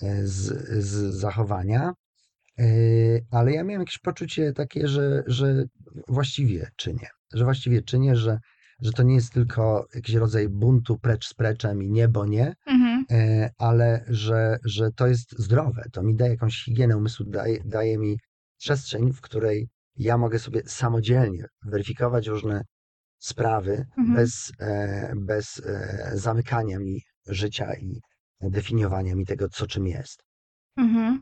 e, 0.01 0.27
z, 0.27 0.67
z 0.83 1.15
zachowania. 1.15 1.93
E, 2.59 2.65
Ale 3.31 3.51
ja 3.51 3.63
miałem 3.63 3.81
jakieś 3.81 3.99
poczucie 3.99 4.53
takie, 4.53 4.87
że, 4.87 5.23
że 5.27 5.63
właściwie 6.07 6.67
czynię, 6.75 7.07
że 7.33 7.43
właściwie 7.43 7.81
czynię, 7.81 8.15
że, 8.15 8.39
że 8.81 8.91
to 8.91 9.03
nie 9.03 9.15
jest 9.15 9.33
tylko 9.33 9.85
jakiś 9.95 10.15
rodzaj 10.15 10.49
buntu 10.49 10.99
precz 10.99 11.27
z 11.27 11.33
preczem 11.33 11.83
i 11.83 11.89
nie, 11.91 12.07
bo 12.07 12.25
nie, 12.25 12.53
Mhm. 12.67 13.05
e, 13.11 13.49
ale 13.57 14.05
że, 14.07 14.57
że 14.65 14.91
to 14.91 15.07
jest 15.07 15.39
zdrowe. 15.39 15.83
To 15.91 16.03
mi 16.03 16.15
daje 16.15 16.31
jakąś 16.31 16.63
higienę 16.65 16.97
umysłu, 16.97 17.25
daje, 17.29 17.59
daje 17.65 17.97
mi 17.97 18.17
przestrzeń, 18.57 19.13
w 19.13 19.21
której 19.21 19.69
ja 19.95 20.17
mogę 20.17 20.39
sobie 20.39 20.61
samodzielnie 20.65 21.45
weryfikować 21.65 22.27
różne 22.27 22.61
sprawy 23.19 23.85
Mhm. 23.97 24.15
bez, 24.15 24.51
e, 24.59 25.13
bez 25.17 25.61
zamykania 26.13 26.79
mi 26.79 27.01
życia 27.27 27.73
i 27.73 28.01
definiowania 28.41 29.15
mi 29.15 29.25
tego, 29.25 29.49
co 29.49 29.67
czym 29.67 29.87
jest. 29.87 30.23
Mhm. 30.77 31.21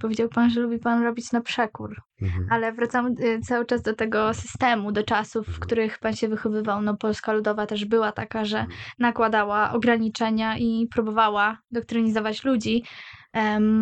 Powiedział 0.00 0.28
pan, 0.28 0.50
że 0.50 0.60
lubi 0.60 0.78
pan 0.78 1.02
robić 1.02 1.32
na 1.32 1.40
przekór, 1.40 1.96
Mhm. 2.22 2.46
ale 2.50 2.72
wracamy 2.72 3.10
y, 3.20 3.40
cały 3.40 3.66
czas 3.66 3.82
do 3.82 3.94
tego 3.94 4.34
systemu, 4.34 4.92
do 4.92 5.02
czasów, 5.02 5.46
w 5.46 5.48
Mhm. 5.48 5.60
których 5.66 5.98
pan 5.98 6.16
się 6.16 6.28
wychowywał. 6.28 6.82
No, 6.82 6.96
Polska 6.96 7.32
Ludowa 7.32 7.66
też 7.66 7.84
była 7.84 8.12
taka, 8.12 8.44
że 8.44 8.58
Mhm. 8.58 8.78
nakładała 8.98 9.72
ograniczenia 9.72 10.58
i 10.58 10.86
próbowała 10.94 11.58
doktrynizować 11.70 12.44
ludzi, 12.44 12.84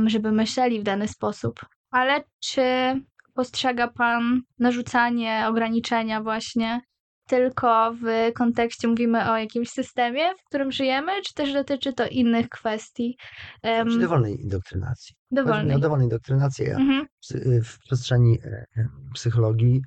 żeby 0.07 0.33
myśleli 0.33 0.81
w 0.81 0.83
dany 0.83 1.09
sposób. 1.09 1.61
Ale 1.91 2.25
czy 2.41 2.63
postrzega 3.35 3.89
pan 3.89 4.41
narzucanie 4.59 5.45
ograniczenia 5.49 6.23
właśnie 6.23 6.81
tylko 7.27 7.95
w 7.95 8.33
kontekście, 8.35 8.89
mówimy 8.89 9.31
o 9.31 9.37
jakimś 9.37 9.69
systemie, 9.71 10.35
w 10.35 10.45
którym 10.49 10.73
żyjemy, 10.73 11.13
czy 11.23 11.35
też 11.35 11.53
dotyczy 11.53 11.93
to 11.93 12.07
innych 12.09 12.49
kwestii? 12.49 13.17
Em, 13.63 13.89
Czy 13.91 13.99
dowolnej 13.99 14.41
indoktrynacji. 14.43 15.15
Dowolnej. 15.31 15.77
o 15.77 15.79
dowolnej 15.79 16.05
indoktrynacji. 16.07 16.67
Mhm. 16.71 17.07
w 17.65 17.79
przestrzeni 17.79 18.39
e, 18.45 18.65
psychologii 19.15 19.81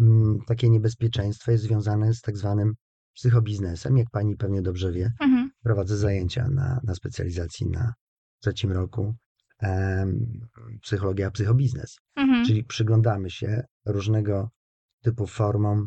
mm, 0.00 0.38
takie 0.46 0.70
niebezpieczeństwo 0.70 1.50
jest 1.52 1.64
związane 1.64 2.14
z 2.14 2.20
tak 2.20 2.36
zwanym 2.36 2.72
psychobiznesem. 3.14 3.96
Jak 3.98 4.06
pani 4.12 4.36
pewnie 4.36 4.62
dobrze 4.62 4.92
wie, 4.92 5.12
Mhm. 5.20 5.50
prowadzę 5.64 5.96
zajęcia 5.96 6.48
na, 6.48 6.80
na 6.84 6.94
specjalizacji 6.94 7.66
na 7.70 7.92
trzecim 8.42 8.72
roku. 8.72 9.14
Psychologia, 10.82 11.30
psychobiznes. 11.30 11.96
Mhm. 12.16 12.46
Czyli 12.46 12.64
przyglądamy 12.64 13.30
się 13.30 13.62
różnego 13.86 14.48
typu 15.02 15.26
formom 15.26 15.86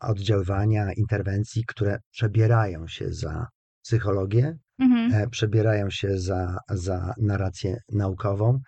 oddziaływania, 0.00 0.92
interwencji, 0.92 1.64
które 1.66 1.98
przebierają 2.10 2.88
się 2.88 3.12
za 3.12 3.46
psychologię, 3.82 4.56
Mhm. 4.78 5.12
e, 5.14 5.28
przebierają 5.28 5.90
się 5.90 6.18
za, 6.18 6.58
za 6.70 7.14
narrację 7.18 7.76
naukową, 7.92 8.60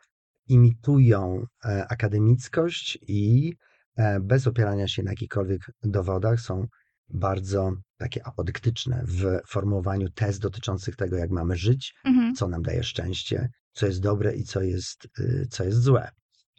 imitują 0.49 1.45
e, 1.65 1.87
akademickość 1.89 2.99
i 3.09 3.53
e, 3.97 4.21
bez 4.21 4.47
opierania 4.47 4.89
się 4.89 5.03
na 5.03 5.11
jakichkolwiek 5.11 5.61
dowodach 5.83 6.41
są 6.41 6.67
bardzo 7.09 7.73
takie 7.99 8.27
apodyktyczne 8.27 9.05
w 9.07 9.39
formułowaniu 9.49 10.09
tez 10.15 10.39
dotyczących 10.39 10.97
tego, 10.97 11.17
jak 11.17 11.31
mamy 11.31 11.57
żyć, 11.57 11.95
Mhm. 12.05 12.35
co 12.35 12.49
nam 12.49 12.63
daje 12.63 12.83
szczęście, 12.83 13.49
co 13.73 13.87
jest 13.87 14.01
dobre 14.01 14.35
i 14.35 14.43
co 14.45 14.61
jest, 14.63 15.09
y, 15.19 15.47
co 15.51 15.65
jest 15.65 15.79
złe. 15.83 16.09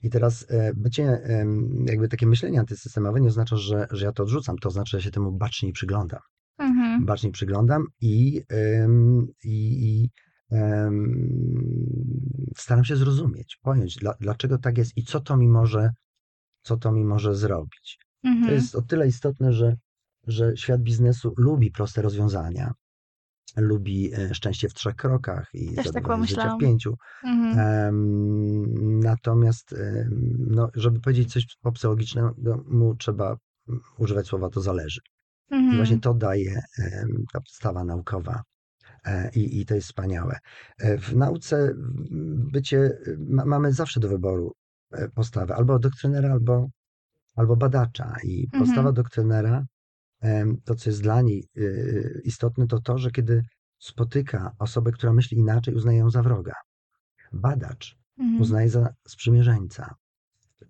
I 0.03 0.10
teraz 0.10 0.45
e, 0.49 0.71
bycie, 0.75 1.21
jakby 1.86 2.08
takie 2.08 2.27
myślenie 2.27 2.60
antysystemowe 2.60 3.21
nie 3.21 3.27
oznacza, 3.27 3.58
że, 3.58 3.88
że 3.91 4.05
ja 4.05 4.12
to 4.12 4.23
odrzucam, 4.23 4.58
to 4.58 4.69
znaczy, 4.69 4.97
że 4.97 5.01
się 5.01 5.12
temu 5.12 5.31
baczniej 5.31 5.71
przyglądam. 5.71 6.19
Mhm. 6.58 7.05
Baczniej 7.05 7.31
przyglądam 7.31 7.84
i, 8.01 8.41
i, 9.43 9.86
i 9.88 10.10
em, 10.51 11.27
staram 12.58 12.84
się 12.86 12.95
zrozumieć, 12.95 13.58
pojąć, 13.62 13.95
dla, 13.95 14.13
dlaczego 14.19 14.58
tak 14.58 14.77
jest 14.77 14.97
i 14.97 15.03
co 15.03 15.19
to 15.19 15.38
mi 15.38 15.47
może, 15.47 15.89
co 16.62 16.77
to 16.77 16.91
mi 16.91 17.05
może 17.05 17.36
zrobić. 17.36 17.99
To 18.23 18.29
Mhm. 18.29 18.53
jest 18.53 18.75
o 18.75 18.81
tyle 18.81 19.08
istotne, 19.08 19.53
że, 19.53 19.75
że 20.27 20.58
świat 20.58 20.81
biznesu 20.81 21.34
lubi 21.38 21.71
proste 21.71 22.01
rozwiązania, 22.01 22.73
lubi 23.58 24.13
e, 24.13 24.34
szczęście 24.36 24.70
w 24.70 24.74
trzech 24.74 24.96
krokach 24.96 25.50
i 25.54 25.76
Też 25.76 25.91
tak 25.91 26.26
życia 26.26 26.56
w 26.56 26.60
pięciu. 26.60 26.96
Mhm. 27.24 29.00
Natomiast, 29.00 29.76
no, 30.48 30.70
żeby 30.76 31.00
powiedzieć 31.00 31.34
coś 31.34 31.46
po 31.62 31.72
psychologicznemu, 31.72 32.96
trzeba 33.00 33.38
używać 33.98 34.28
słowa 34.28 34.50
to 34.50 34.62
zależy. 34.62 35.02
I 35.52 35.76
właśnie 35.76 35.96
Mhm. 35.96 36.00
to 36.02 36.13
daje 36.13 36.62
ta 37.34 37.39
podstawa 37.39 37.84
naukowa 37.84 38.41
E, 39.06 39.30
I, 39.36 39.62
I 39.62 39.65
to 39.65 39.76
jest 39.76 39.88
wspaniałe. 39.88 40.38
E, 40.80 40.98
W 40.98 41.15
nauce 41.15 41.74
bycie, 42.52 42.98
ma, 43.18 43.46
mamy 43.46 43.74
zawsze 43.74 44.00
do 44.00 44.10
wyboru 44.10 44.52
postawę 45.15 45.56
albo 45.56 45.80
doktrynera, 45.80 46.32
albo, 46.32 46.68
albo 47.36 47.56
badacza. 47.56 48.15
I 48.24 48.46
Mhm. 48.54 48.63
postawa 48.65 48.91
doktrynera, 48.91 49.65
to 50.66 50.76
co 50.76 50.90
jest 50.90 51.02
dla 51.02 51.22
niej 51.22 51.48
y, 51.58 52.22
istotne, 52.24 52.68
to 52.68 52.80
to, 52.82 52.98
że 52.98 53.12
kiedy 53.12 53.44
spotyka 53.80 54.52
osobę, 54.60 54.92
która 54.92 55.14
myśli 55.14 55.38
inaczej, 55.38 55.74
uznaje 55.74 55.98
ją 55.98 56.10
za 56.10 56.22
wroga. 56.24 56.54
Badacz 57.34 57.98
Mhm. 58.20 58.42
uznaje 58.42 58.70
za 58.70 58.94
sprzymierzeńca, 59.08 59.96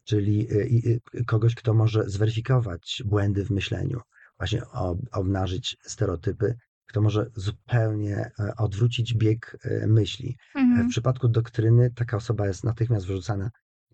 czyli 0.04 0.52
y, 0.52 0.56
y, 0.56 1.00
y, 1.20 1.26
kogoś, 1.26 1.56
kto 1.56 1.74
może 1.74 2.10
zweryfikować 2.10 3.04
błędy 3.06 3.46
w 3.46 3.50
myśleniu, 3.52 4.02
właśnie 4.38 4.68
ob, 4.68 5.00
obnażyć 5.12 5.78
stereotypy, 5.82 6.56
kto 6.86 7.02
może 7.02 7.30
zupełnie 7.36 8.18
e, 8.39 8.56
odwrócić 8.58 9.13
bieg 9.13 9.58
e, 9.63 9.88
myśli. 9.88 10.38
E, 10.56 10.60
W 10.60 10.62
Mhm. 10.62 10.89
przypadku 10.89 11.28
doktryny 11.28 11.91
taka 11.96 12.18
osoba 12.18 12.48
jest 12.48 12.63
natychmiast 12.63 13.08
wyrzucana 13.08 13.50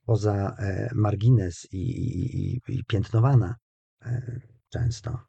poza 0.06 0.56
margines 0.96 1.68
i, 1.72 1.78
i, 1.78 2.62
i, 2.68 2.84
piętnowana 2.84 3.56
często. 4.70 5.20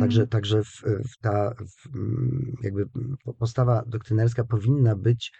Także, 0.00 0.20
Mhm. 0.20 0.28
także 0.28 0.64
w, 0.64 0.82
w 1.12 1.18
ta 1.20 1.54
w, 1.54 1.96
mm, 1.96 2.54
jakby 2.62 2.86
po- 3.24 3.34
postawa 3.34 3.82
doktrynerska 3.86 4.44
powinna 4.44 4.96
być 4.96 5.32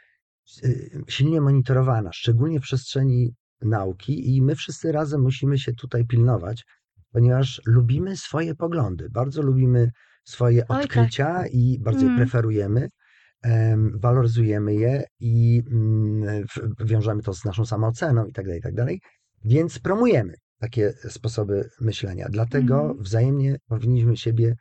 y, 0.65 0.91
silnie 1.09 1.41
monitorowana, 1.41 2.11
szczególnie 2.13 2.61
w 2.61 2.63
przestrzeni 2.63 3.35
nauki, 3.63 4.37
i 4.37 4.43
my 4.43 4.55
wszyscy 4.57 4.93
razem 4.93 5.21
musimy 5.23 5.59
się 5.59 5.73
tutaj 5.73 6.07
pilnować, 6.07 6.65
ponieważ 7.13 7.63
lubimy 7.67 8.17
swoje 8.17 8.55
poglądy, 8.55 9.11
bardzo 9.11 9.43
lubimy 9.43 9.91
swoje 10.25 10.63
tak. 10.63 10.71
odkrycia 10.71 11.47
i 11.47 11.79
bardzo 11.81 12.01
je 12.05 12.07
Mm. 12.11 12.17
preferujemy, 12.19 12.89
em, 13.43 13.99
waloryzujemy 14.01 14.75
je 14.75 15.05
i 15.21 15.63
w- 16.55 16.85
wiążemy 16.87 17.23
to 17.23 17.35
z 17.35 17.45
naszą 17.45 17.67
samooceną 17.67 18.27
i 18.27 18.33
tak 18.33 18.45
dalej, 18.45 18.59
i 18.59 18.63
tak 18.63 18.75
dalej. 18.75 19.01
Więc 19.45 19.79
promujemy 19.79 20.35
takie 20.59 20.93
sposoby 21.09 21.71
myślenia. 21.81 22.27
Dlatego 22.31 22.81
Mhm. 22.81 23.03
wzajemnie 23.03 23.57
powinniśmy 23.69 24.17
siebie 24.17 24.57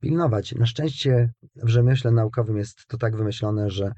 pilnować. 0.00 0.54
Na 0.54 0.66
szczęście 0.66 1.32
w 1.56 1.68
rzemiośle 1.68 2.10
naukowym 2.10 2.56
jest 2.58 2.86
to 2.86 2.98
tak 2.98 3.16
wymyślone, 3.16 3.70
że 3.70 3.92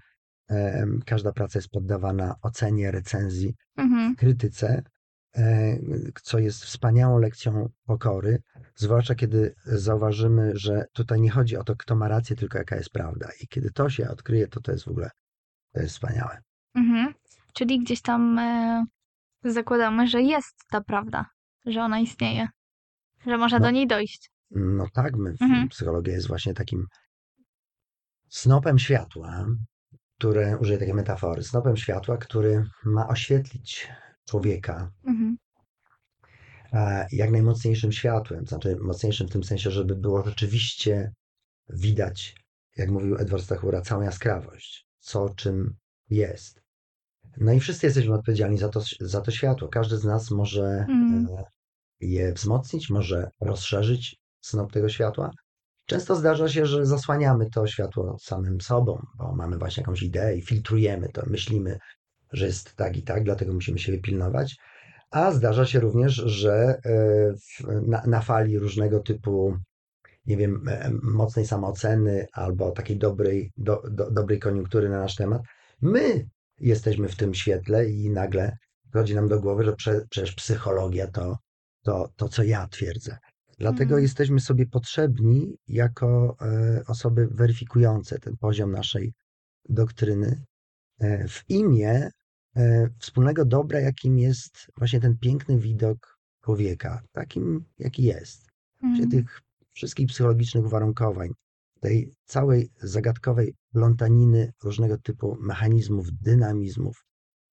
em, 0.49 1.01
każda 1.07 1.33
praca 1.33 1.59
jest 1.59 1.69
poddawana 1.69 2.35
ocenie, 2.43 2.91
recenzji, 2.91 3.55
Mhm. 3.77 4.17
krytyce, 4.17 4.83
e, 5.37 5.77
co 6.23 6.39
jest 6.39 6.65
wspaniałą 6.65 7.19
lekcją 7.19 7.69
pokory, 7.87 8.43
zwłaszcza 8.75 9.15
kiedy 9.15 9.55
zauważymy, 9.65 10.53
że 10.55 10.85
tutaj 10.93 11.21
nie 11.21 11.31
chodzi 11.31 11.57
o 11.57 11.65
to, 11.65 11.77
kto 11.77 11.97
ma 11.97 12.09
rację, 12.09 12.37
tylko 12.37 12.59
jaka 12.59 12.77
jest 12.77 12.91
prawda. 12.91 13.29
I 13.41 13.49
kiedy 13.49 13.71
to 13.71 13.91
się 13.91 14.09
odkryje, 14.09 14.49
to 14.49 14.61
to 14.61 14.73
jest 14.73 14.85
w 14.85 14.89
ogóle 14.89 15.11
to 15.73 15.81
jest 15.81 15.95
wspaniałe. 15.95 16.39
Mhm. 16.75 17.15
Czyli 17.55 17.81
gdzieś 17.81 18.03
tam 18.03 18.39
e, 18.39 18.85
zakładamy, 19.45 20.07
że 20.07 20.23
jest 20.23 20.55
ta 20.71 20.81
prawda, 20.81 21.27
że 21.67 21.83
ona 21.83 22.01
istnieje, 22.01 22.49
że 23.27 23.39
można 23.39 23.59
No. 23.59 23.65
do 23.65 23.71
niej 23.71 23.87
dojść. 23.87 24.31
No 24.51 24.87
tak, 24.95 25.17
my, 25.17 25.31
Mhm. 25.41 25.69
psychologia 25.69 26.15
jest 26.15 26.29
właśnie 26.29 26.55
takim 26.55 26.87
snopem 28.29 28.79
światła, 28.79 29.47
które, 30.19 30.59
użyję 30.59 30.79
takiej 30.79 30.95
metafory, 30.95 31.43
snopem 31.43 31.77
światła, 31.77 32.17
który 32.17 32.65
ma 32.85 33.09
oświetlić 33.09 33.89
człowieka 34.29 34.91
Mhm. 35.07 35.37
e, 36.73 37.07
jak 37.13 37.31
najmocniejszym 37.31 37.93
światłem, 37.93 38.47
znaczy 38.47 38.77
mocniejszym 38.81 39.29
w 39.29 39.33
tym 39.33 39.45
sensie, 39.45 39.71
żeby 39.71 39.97
było 39.97 40.23
rzeczywiście 40.25 41.13
widać, 41.69 42.37
jak 42.77 42.91
mówił 42.91 43.17
Edward 43.17 43.45
Stachura, 43.45 43.81
całą 43.81 44.03
jaskrawość, 44.03 44.87
co 44.99 45.29
czym 45.29 45.75
jest. 46.11 46.62
No 47.37 47.53
i 47.53 47.61
wszyscy 47.61 47.87
jesteśmy 47.87 48.15
odpowiedzialni 48.15 48.59
za 48.59 48.69
to, 48.69 48.81
za 49.01 49.21
to 49.21 49.31
światło. 49.31 49.69
Każdy 49.69 49.97
z 49.97 50.05
nas 50.05 50.31
może 50.31 50.87
e, 50.89 51.45
je 52.01 52.33
wzmocnić, 52.33 52.91
może 52.91 53.31
rozszerzyć 53.41 54.17
snop 54.41 54.73
tego 54.73 54.89
światła. 54.89 55.31
Często 55.87 56.17
zdarza 56.17 56.49
się, 56.49 56.67
że 56.67 56.87
zasłaniamy 56.87 57.51
to 57.51 57.67
światło 57.67 58.17
samym 58.21 58.61
sobą, 58.61 59.03
bo 59.19 59.35
mamy 59.35 59.59
właśnie 59.59 59.81
jakąś 59.81 60.03
ideę 60.03 60.37
i 60.37 60.43
filtrujemy 60.43 61.09
to, 61.09 61.23
myślimy, 61.27 61.79
że 62.33 62.47
jest 62.47 62.77
tak 62.77 62.97
i 62.97 63.03
tak, 63.03 63.25
dlatego 63.25 63.53
musimy 63.53 63.79
się 63.79 63.93
wypilnować. 63.93 64.57
A 65.11 65.33
zdarza 65.33 65.67
się 65.67 65.81
również, 65.81 66.15
że 66.15 66.81
e, 66.85 68.07
na 68.07 68.21
fali 68.21 68.59
różnego 68.59 69.01
typu, 69.01 69.57
nie 70.27 70.37
wiem, 70.37 70.69
e, 70.69 70.91
mocnej 71.03 71.47
samooceny 71.47 72.27
albo 72.33 72.71
takiej 72.71 72.99
dobrej, 72.99 73.53
do, 73.57 73.83
do, 73.91 74.11
dobrej 74.11 74.39
koniunktury 74.39 74.89
na 74.89 75.01
nasz 75.01 75.15
temat, 75.15 75.43
my 75.83 76.27
jesteśmy 76.63 77.09
w 77.09 77.17
tym 77.17 77.35
świetle 77.35 77.91
i 77.91 78.11
nagle 78.11 78.57
chodzi 78.93 79.15
nam 79.15 79.29
do 79.29 79.41
głowy, 79.41 79.65
że 79.65 79.73
prze, 79.73 80.07
przecież 80.11 80.35
psychologia 80.35 81.07
to, 81.07 81.39
to, 81.83 82.09
to, 82.17 82.29
co 82.29 82.43
ja 82.43 82.69
twierdzę. 82.69 83.19
Dlatego 83.59 83.83
Mhm. 83.83 84.03
jesteśmy 84.03 84.41
sobie 84.41 84.67
potrzebni 84.67 85.57
jako 85.69 86.37
e, 86.41 86.83
osoby 86.87 87.29
weryfikujące 87.31 88.19
ten 88.19 88.37
poziom 88.37 88.73
naszej 88.73 89.13
doktryny 89.69 90.45
e, 91.01 91.29
w 91.29 91.45
imię 91.49 92.11
e, 92.57 92.89
wspólnego 92.99 93.45
dobra, 93.45 93.81
jakim 93.81 94.19
jest 94.19 94.67
właśnie 94.77 95.01
ten 95.01 95.19
piękny 95.19 95.59
widok 95.59 96.19
człowieka, 96.45 97.03
takim 97.13 97.65
jaki 97.79 98.03
jest. 98.03 98.53
Mhm. 98.83 99.11
tych 99.11 99.41
wszystkich 99.73 100.09
psychologicznych 100.09 100.65
uwarunkowań, 100.65 101.31
tej 101.83 102.13
całej 102.25 102.71
zagadkowej 102.83 103.55
plątaniny 103.73 104.53
różnego 104.65 104.99
typu 104.99 105.37
mechanizmów, 105.41 106.07
dynamizmów, 106.13 107.05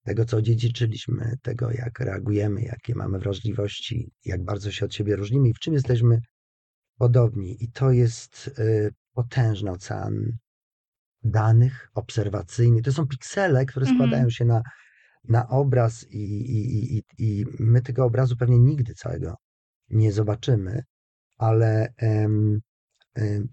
tego, 0.04 0.24
co 0.24 0.36
odziedziczyliśmy, 0.36 1.36
tego, 1.42 1.70
jak 1.70 2.00
reagujemy, 2.00 2.62
jakie 2.62 2.94
mamy 2.94 3.18
wrażliwości, 3.18 4.10
jak 4.24 4.44
bardzo 4.44 4.70
się 4.70 4.84
od 4.84 4.94
siebie 4.94 5.16
różnimy 5.16 5.48
i 5.48 5.54
w 5.54 5.58
czym 5.58 5.74
jesteśmy 5.74 6.20
podobni. 6.98 7.64
I 7.64 7.72
to 7.72 7.90
jest 7.90 8.48
y, 8.58 8.90
potężny 9.14 9.70
ocean 9.70 10.32
danych 11.22 11.88
obserwacyjnych. 11.94 12.84
To 12.84 12.92
są 12.92 13.06
piksele, 13.06 13.66
które 13.66 13.86
Mhm. 13.86 13.96
składają 13.96 14.30
się 14.30 14.44
na, 14.44 14.62
na 15.28 15.48
obraz, 15.48 16.06
i, 16.10 16.22
i, 16.56 16.96
i, 16.96 17.02
i 17.18 17.46
my 17.58 17.82
tego 17.82 18.04
obrazu 18.04 18.36
pewnie 18.36 18.58
nigdy 18.58 18.94
całego 18.94 19.34
nie 19.90 20.12
zobaczymy, 20.12 20.82
ale 21.38 21.92
em, 21.96 22.60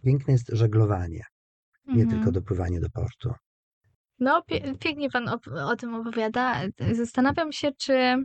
piękne 0.03 0.33
jest 0.33 0.49
żeglowanie, 0.53 1.23
nie 1.87 2.03
Mhm. 2.03 2.09
tylko 2.09 2.31
dopływanie 2.31 2.79
do 2.79 2.89
portu. 2.89 3.33
No, 4.19 4.43
pięknie 4.79 5.09
pan 5.09 5.25
op- 5.25 5.59
o 5.71 5.75
tym 5.75 5.95
opowiada. 5.95 6.61
Zastanawiam 6.91 7.51
się, 7.51 7.71
czy, 7.77 8.15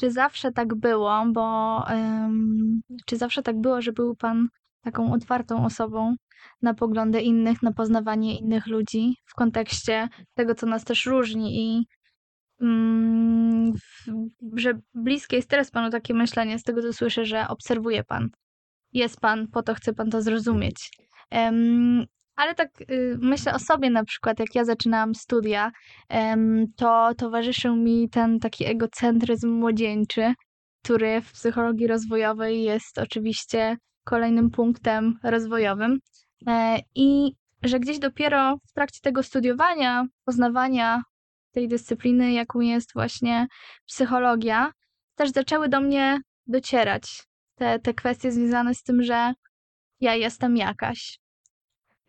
czy 0.00 0.10
zawsze 0.10 0.52
tak 0.52 0.74
było, 0.74 1.24
bo 1.32 1.78
em, 1.88 2.80
czy 3.06 3.16
zawsze 3.16 3.42
tak 3.42 3.60
było, 3.60 3.82
że 3.82 3.92
był 3.92 4.16
pan 4.16 4.48
taką 4.82 5.12
otwartą 5.12 5.64
osobą 5.64 6.14
na 6.62 6.74
poglądy 6.74 7.20
innych, 7.22 7.62
na 7.62 7.72
poznawanie 7.72 8.38
innych 8.38 8.66
ludzi 8.66 9.16
w 9.24 9.34
kontekście 9.34 10.08
tego, 10.34 10.54
co 10.54 10.66
nas 10.66 10.84
też 10.84 11.06
różni 11.06 11.60
i 11.78 11.86
w- 13.74 14.10
że 14.56 14.80
bliskie 14.94 15.36
jest 15.36 15.48
teraz 15.48 15.70
panu 15.70 15.90
takie 15.90 16.14
myślenie, 16.14 16.58
z 16.58 16.62
tego 16.62 16.82
co 16.82 16.92
słyszę, 16.92 17.24
że 17.24 17.48
obserwuje 17.48 18.04
pan. 18.04 18.30
Jest 18.94 19.20
pan, 19.20 19.48
po 19.48 19.62
to 19.62 19.74
chce 19.74 19.92
pan 19.92 20.10
to 20.10 20.22
zrozumieć. 20.22 20.90
Em, 21.30 22.06
ale 22.36 22.54
tak 22.54 22.80
y, 22.80 23.18
myślę 23.20 23.54
o 23.54 23.58
sobie 23.58 23.90
na 23.90 24.04
przykład, 24.04 24.38
jak 24.38 24.54
ja 24.54 24.64
zaczynałam 24.64 25.14
studia, 25.14 25.72
em, 26.08 26.66
to 26.76 27.14
towarzyszył 27.14 27.76
mi 27.76 28.08
ten 28.10 28.40
taki 28.40 28.64
egocentryzm 28.64 29.50
młodzieńczy, 29.50 30.34
który 30.82 31.20
w 31.20 31.32
psychologii 31.32 31.86
rozwojowej 31.86 32.62
jest 32.62 32.98
oczywiście 32.98 33.76
kolejnym 34.04 34.50
punktem 34.50 35.18
rozwojowym. 35.22 35.98
E, 36.46 36.78
I 36.94 37.32
że 37.62 37.80
gdzieś 37.80 37.98
dopiero 37.98 38.56
w 38.68 38.72
trakcie 38.72 39.00
tego 39.02 39.22
studiowania, 39.22 40.06
poznawania 40.24 41.02
tej 41.52 41.68
dyscypliny, 41.68 42.32
jaką 42.32 42.60
jest 42.60 42.92
właśnie 42.94 43.46
psychologia, 43.86 44.72
też 45.14 45.30
zaczęły 45.30 45.68
do 45.68 45.80
mnie 45.80 46.20
docierać 46.46 47.22
te, 47.54 47.78
te 47.78 47.94
kwestie 47.94 48.32
związane 48.32 48.74
z 48.74 48.82
tym, 48.82 49.02
że 49.02 49.32
ja 50.00 50.14
jestem 50.14 50.56
jakaś, 50.56 51.18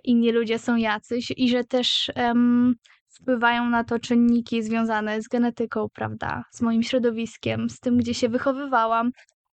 inni 0.03 0.31
ludzie 0.31 0.59
są 0.59 0.75
jacyś 0.75 1.31
i 1.37 1.49
że 1.49 1.63
też 1.63 2.11
em, 2.15 2.75
wpływają 3.09 3.69
na 3.69 3.83
to 3.83 3.99
czynniki 3.99 4.63
związane 4.63 5.21
z 5.21 5.27
genetyką, 5.27 5.87
prawda, 5.93 6.43
z 6.51 6.61
moim 6.61 6.83
środowiskiem, 6.83 7.69
z 7.69 7.79
tym, 7.79 7.97
gdzie 7.97 8.13
się 8.13 8.29
wychowywałam, 8.29 9.11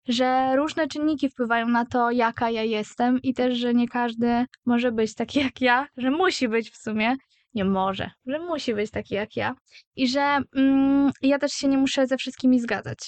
że 0.08 0.56
różne 0.56 0.88
czynniki 0.88 1.28
wpływają 1.28 1.68
na 1.68 1.86
to, 1.86 2.10
jaka 2.10 2.50
ja 2.50 2.62
jestem 2.62 3.22
i 3.22 3.34
też, 3.34 3.58
że 3.58 3.74
nie 3.74 3.88
każdy 3.88 4.46
może 4.66 4.92
być 4.92 5.14
taki 5.14 5.40
jak 5.40 5.60
ja, 5.60 5.86
że 5.96 6.10
musi 6.10 6.48
być 6.48 6.70
w 6.70 6.76
sumie, 6.76 7.16
nie 7.54 7.64
może, 7.64 8.10
że 8.26 8.38
musi 8.38 8.74
być 8.74 8.90
taki 8.90 9.14
jak 9.14 9.36
ja 9.36 9.54
i 9.96 10.08
że 10.08 10.38
mm, 10.56 11.10
ja 11.22 11.38
też 11.38 11.52
się 11.52 11.68
nie 11.68 11.78
muszę 11.78 12.06
ze 12.06 12.16
wszystkimi 12.16 12.60
zgadzać. 12.60 12.98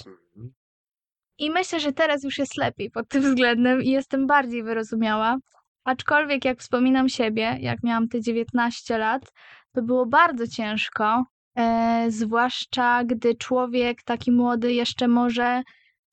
I 1.39 1.51
myślę, 1.51 1.81
że 1.81 1.93
teraz 1.93 2.25
już 2.25 2.39
jest 2.39 2.57
lepiej 2.57 2.91
pod 2.91 3.09
tym 3.09 3.23
względem 3.23 3.83
i 3.83 3.91
jestem 3.91 4.27
bardziej 4.27 4.63
wyrozumiała. 4.63 5.39
Aczkolwiek 5.85 6.45
jak 6.45 6.59
wspominam 6.59 7.09
siebie, 7.09 7.57
jak 7.61 7.83
miałam 7.83 8.09
te 8.09 8.21
19 8.21 8.99
lat, 8.99 9.33
to 9.73 9.83
było 9.83 10.07
bardzo 10.07 10.47
ciężko, 10.47 11.25
e, 11.59 12.07
zwłaszcza 12.09 13.05
gdy 13.05 13.35
człowiek 13.35 14.03
taki 14.03 14.33
młody 14.33 14.73
jeszcze 14.73 15.09
może 15.09 15.63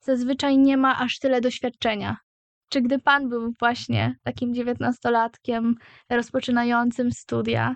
zazwyczaj 0.00 0.58
nie 0.58 0.76
ma 0.76 0.98
aż 0.98 1.18
tyle 1.18 1.40
doświadczenia. 1.40 2.16
Czy 2.68 2.80
gdy 2.80 2.98
pan 2.98 3.28
był 3.28 3.52
właśnie 3.58 4.16
takim 4.22 4.54
dziewiętnastolatkiem 4.54 5.74
rozpoczynającym 6.10 7.12
studia, 7.12 7.74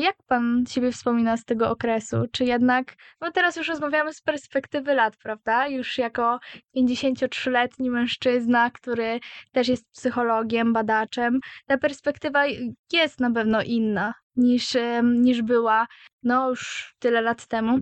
jak 0.00 0.16
pan 0.26 0.64
siebie 0.68 0.92
wspomina 0.92 1.36
z 1.36 1.44
tego 1.44 1.70
okresu? 1.70 2.16
Czy 2.32 2.44
jednak, 2.44 2.94
no 3.20 3.30
teraz 3.30 3.56
już 3.56 3.68
rozmawiamy 3.68 4.12
z 4.12 4.20
perspektywy 4.20 4.94
lat, 4.94 5.16
prawda? 5.16 5.68
Już 5.68 5.98
jako 5.98 6.38
53-letni 6.76 7.90
mężczyzna, 7.90 8.70
który 8.70 9.20
też 9.52 9.68
jest 9.68 9.90
psychologiem, 9.92 10.72
badaczem, 10.72 11.40
ta 11.66 11.78
perspektywa 11.78 12.44
jest 12.92 13.20
na 13.20 13.30
pewno 13.30 13.62
inna 13.62 14.14
niż, 14.36 14.76
niż 15.02 15.42
była 15.42 15.86
no 16.22 16.48
już 16.48 16.94
tyle 16.98 17.20
lat 17.20 17.46
temu. 17.46 17.78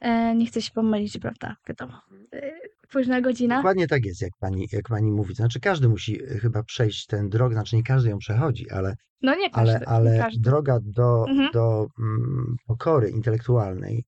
E, 0.00 0.34
nie 0.34 0.46
chcę 0.46 0.62
się 0.62 0.70
pomylić, 0.74 1.18
prawda? 1.18 1.56
Wiadomo. 1.68 2.00
E, 2.34 2.52
Późna 2.92 3.20
godzina. 3.20 3.56
Dokładnie 3.56 3.86
tak 3.88 4.04
jest, 4.04 4.22
jak 4.22 4.32
pani, 4.40 4.68
jak 4.72 4.88
pani 4.88 5.12
mówi. 5.12 5.34
Znaczy, 5.34 5.60
każdy 5.60 5.88
musi 5.88 6.22
e, 6.24 6.26
chyba 6.26 6.62
przejść 6.62 7.06
ten 7.06 7.28
drog, 7.28 7.52
znaczy 7.52 7.76
nie 7.76 7.82
każdy 7.82 8.10
ją 8.10 8.18
przechodzi, 8.18 8.70
ale, 8.70 8.96
No 9.22 9.34
nie 9.34 9.50
każdy. 9.50 9.76
ale, 9.76 9.86
ale 9.86 10.12
nie 10.12 10.18
każdy. 10.18 10.40
droga 10.40 10.78
do, 10.82 11.24
Mhm. 11.28 11.50
do 11.52 11.86
mm, 11.98 12.56
pokory 12.66 13.10
intelektualnej 13.10 14.04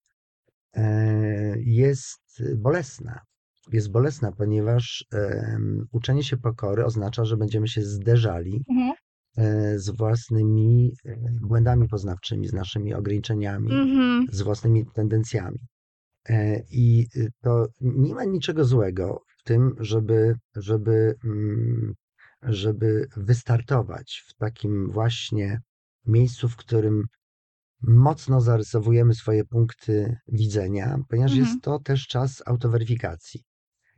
e, 0.77 1.55
jest 1.59 2.43
bolesna. 2.57 3.21
Jest 3.73 3.91
bolesna, 3.91 4.33
ponieważ 4.33 5.05
em, 5.13 5.87
uczenie 5.93 6.23
się 6.25 6.37
pokory 6.37 6.85
oznacza, 6.85 7.25
że 7.25 7.37
będziemy 7.37 7.69
się 7.69 7.83
zderzali 7.83 8.65
Mhm. 8.71 8.93
e, 9.37 9.79
z 9.79 9.91
własnymi 9.91 10.93
e, 11.07 11.17
błędami 11.41 11.89
poznawczymi, 11.89 12.49
z 12.49 12.53
naszymi 12.53 12.95
ograniczeniami, 12.95 13.73
Mhm. 13.73 14.27
z 14.33 14.43
własnymi 14.43 14.87
tendencjami. 14.95 15.59
E, 16.29 16.63
I 16.71 17.09
y, 17.17 17.33
to 17.41 17.67
nie 17.81 18.15
ma 18.15 18.25
niczego 18.25 18.65
złego 18.65 19.23
w 19.39 19.43
tym, 19.43 19.75
żeby, 19.79 20.35
żeby, 20.57 21.15
mm, 21.25 21.95
żeby 22.43 23.09
wystartować 23.17 24.25
w 24.29 24.35
takim 24.35 24.91
właśnie 24.91 25.61
miejscu, 26.07 26.49
w 26.49 26.57
którym 26.57 27.05
mocno 27.83 28.41
zarysowujemy 28.41 29.15
swoje 29.15 29.45
punkty 29.45 30.17
widzenia, 30.29 30.99
ponieważ 31.09 31.33
Mhm. 31.33 31.47
jest 31.47 31.63
to 31.65 31.79
też 31.79 32.07
czas 32.07 32.43
autoweryfikacji. 32.47 33.43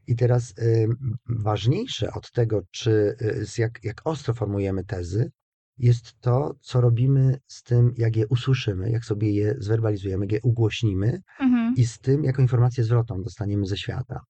I 0.06 0.16
teraz 0.16 0.58
y, 0.58 0.88
ważniejsze 1.26 2.12
od 2.12 2.30
tego, 2.30 2.62
czy 2.70 3.16
y, 3.20 3.60
jak, 3.62 3.84
jak 3.84 4.00
ostro 4.04 4.34
formujemy 4.34 4.84
tezy, 4.84 5.30
jest 5.78 6.20
to, 6.20 6.54
co 6.60 6.80
robimy 6.80 7.38
z 7.46 7.62
tym, 7.62 7.94
jak 7.96 8.16
je 8.16 8.26
usłyszymy, 8.28 8.90
jak 8.90 9.04
sobie 9.04 9.30
je 9.32 9.54
zwerbalizujemy, 9.58 10.24
jak 10.24 10.32
je 10.32 10.40
ugłośnimy 10.42 11.20
Mhm. 11.40 11.74
i 11.76 11.86
z 11.86 11.98
tym, 11.98 12.24
jaką 12.24 12.42
informację 12.42 12.84
zwrotną 12.84 13.22
dostaniemy 13.22 13.66
ze 13.66 13.76
świata. 13.76 14.20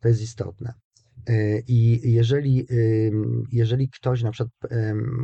To 0.00 0.08
jest 0.08 0.22
istotne. 0.22 0.72
Y, 1.30 1.62
I 1.68 2.12
jeżeli, 2.12 2.66
jeżeli 3.52 3.88
ktoś 3.88 4.22
na 4.22 4.30
przykład 4.30 4.72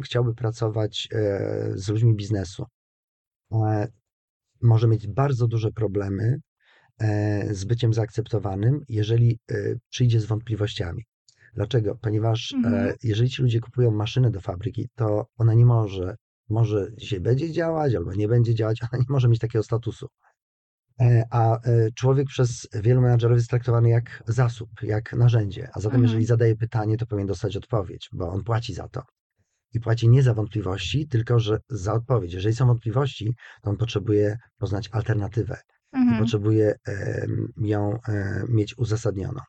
chciałby 0.04 0.34
pracować 0.34 1.08
e, 1.12 1.72
z 1.74 1.88
ludźmi 1.88 2.14
biznesu, 2.16 2.64
e, 3.52 3.88
może 4.62 4.88
mieć 4.88 5.06
bardzo 5.08 5.46
duże 5.46 5.70
problemy 5.72 6.40
e, 6.98 7.54
z 7.54 7.64
byciem 7.64 7.94
zaakceptowanym, 7.94 8.80
jeżeli 8.88 9.38
e, 9.50 9.74
przyjdzie 9.90 10.20
z 10.20 10.24
wątpliwościami. 10.24 11.04
Dlaczego? 11.58 11.94
Ponieważ 12.00 12.52
Mhm. 12.52 12.74
e, 12.74 12.94
jeżeli 13.02 13.30
ci 13.30 13.42
ludzie 13.42 13.60
kupują 13.60 13.90
maszynę 13.90 14.30
do 14.30 14.40
fabryki, 14.40 14.88
to 14.94 15.26
ona 15.36 15.54
nie 15.54 15.66
może, 15.66 16.16
może 16.48 16.88
dzisiaj 16.98 17.20
będzie 17.20 17.52
działać 17.52 17.94
albo 17.94 18.14
nie 18.14 18.28
będzie 18.28 18.54
działać, 18.54 18.78
ona 18.92 18.98
nie 18.98 19.06
może 19.08 19.28
mieć 19.28 19.40
takiego 19.40 19.62
statusu. 19.62 20.06
E, 21.00 21.24
A 21.30 21.56
e, 21.62 21.90
człowiek 21.94 22.28
przez 22.28 22.68
wielu 22.74 23.00
menadżerów 23.00 23.36
jest 23.36 23.50
traktowany 23.50 23.88
jak 23.88 24.22
zasób, 24.26 24.70
jak 24.82 25.12
narzędzie. 25.12 25.68
A 25.74 25.80
zatem, 25.80 25.94
Mhm. 25.96 26.02
jeżeli 26.02 26.24
zadaje 26.26 26.56
pytanie, 26.56 26.96
to 26.96 27.06
powinien 27.06 27.26
dostać 27.28 27.56
odpowiedź, 27.56 28.08
bo 28.12 28.28
on 28.28 28.44
płaci 28.44 28.74
za 28.74 28.88
to. 28.88 29.02
I 29.74 29.80
płaci 29.80 30.08
nie 30.08 30.22
za 30.22 30.34
wątpliwości, 30.34 31.08
tylko 31.08 31.38
że 31.38 31.58
za 31.68 31.92
odpowiedź. 31.92 32.32
Jeżeli 32.32 32.54
są 32.54 32.66
wątpliwości, 32.66 33.34
to 33.62 33.70
on 33.70 33.76
potrzebuje 33.76 34.36
poznać 34.58 34.88
alternatywę 34.92 35.56
i 35.94 35.96
Mhm. 35.96 36.18
potrzebuje 36.18 36.74
em, 36.86 37.48
ją 37.56 37.98
mieć 38.48 38.78
uzasadnioną. 38.78 39.40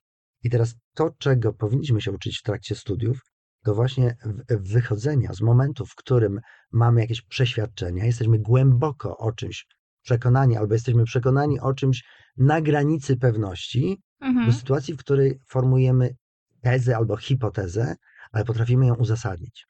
I 0.44 0.50
teraz 0.50 0.76
to, 0.94 1.12
czego 1.18 1.54
powinniśmy 1.54 2.02
się 2.02 2.12
uczyć 2.12 2.40
w 2.40 2.44
trakcie 2.44 2.76
studiów, 2.76 3.20
to 3.64 3.76
właśnie 3.76 4.18
wychodzenia 4.50 5.34
z 5.34 5.42
momentu, 5.42 5.86
w 5.86 5.96
którym 5.96 6.40
mamy 6.72 7.02
jakieś 7.02 7.22
przeświadczenia, 7.22 8.06
jesteśmy 8.06 8.40
głęboko 8.40 9.18
o 9.18 9.32
czymś 9.32 9.66
przekonani, 10.02 10.58
albo 10.58 10.74
jesteśmy 10.74 11.04
przekonani 11.04 11.60
o 11.60 11.74
czymś 11.74 12.04
na 12.38 12.62
granicy 12.62 13.18
pewności, 13.18 14.02
do 14.22 14.28
Mhm. 14.28 14.54
sytuacji, 14.54 14.94
w 14.94 14.98
której 14.98 15.40
formujemy 15.48 16.16
tezę 16.62 16.98
albo 16.98 17.18
hipotezę, 17.18 17.96
ale 18.32 18.46
potrafimy 18.46 18.88
ją 18.88 18.96
uzasadnić. 18.96 19.68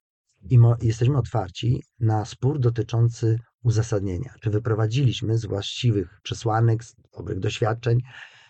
I 0.49 0.59
jesteśmy 0.81 1.17
otwarci 1.17 1.83
na 1.99 2.25
spór 2.25 2.59
dotyczący 2.59 3.39
uzasadnienia. 3.63 4.33
Czy 4.41 4.49
wyprowadziliśmy 4.49 5.37
z 5.37 5.45
właściwych 5.45 6.19
przesłanek, 6.23 6.83
z 6.83 6.95
dobrych 7.17 7.39
doświadczeń, 7.39 7.99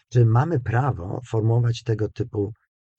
czy 0.10 0.26
mamy 0.26 0.60
prawo 0.60 1.22
formułować 1.28 1.84
tego 1.84 2.10
typu 2.10 2.54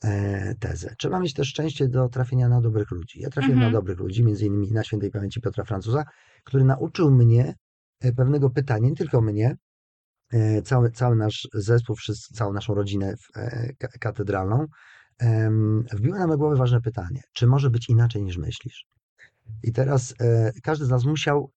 e, 0.05 0.55
tezę. 0.55 0.95
Trzeba 0.99 1.21
mieć 1.21 1.35
też 1.35 1.49
szczęście 1.49 1.89
do 1.89 2.09
trafienia 2.09 2.49
na 2.49 2.61
dobrych 2.61 2.91
ludzi. 2.91 3.21
Ja 3.21 3.31
trafiłem 3.31 3.59
Mhm. 3.59 3.73
na 3.73 3.79
dobrych 3.79 3.99
ludzi, 3.99 4.25
między 4.25 4.47
innymi 4.47 4.73
na 4.73 4.85
świętej 4.85 5.11
pamięci 5.11 5.41
Piotra 5.41 5.65
Francuza, 5.65 6.05
który 6.45 6.65
nauczył 6.65 7.11
mnie 7.11 7.55
e, 8.01 8.13
pewnego 8.13 8.51
pytania, 8.51 8.89
nie 8.89 8.95
tylko 8.97 9.21
mnie, 9.21 9.57
e, 10.33 10.63
cały, 10.63 10.91
cały 10.91 11.17
nasz 11.17 11.49
zespół, 11.55 11.97
wszyscy, 11.97 12.35
całą 12.35 12.53
naszą 12.53 12.75
rodzinę 12.75 13.15
katedralną, 14.01 14.67
wbiło 15.93 16.19
na 16.19 16.27
mojej 16.27 16.39
głowę 16.39 16.57
ważne 16.57 16.81
pytanie, 16.81 17.23
czy 17.33 17.47
może 17.47 17.71
być 17.71 17.89
inaczej 17.89 18.23
niż 18.23 18.39
myślisz? 18.39 18.85
I 19.63 19.73
teraz 19.73 20.15
każdy 20.63 20.85
z 20.85 20.89
nas 20.89 21.05
musiał 21.05 21.51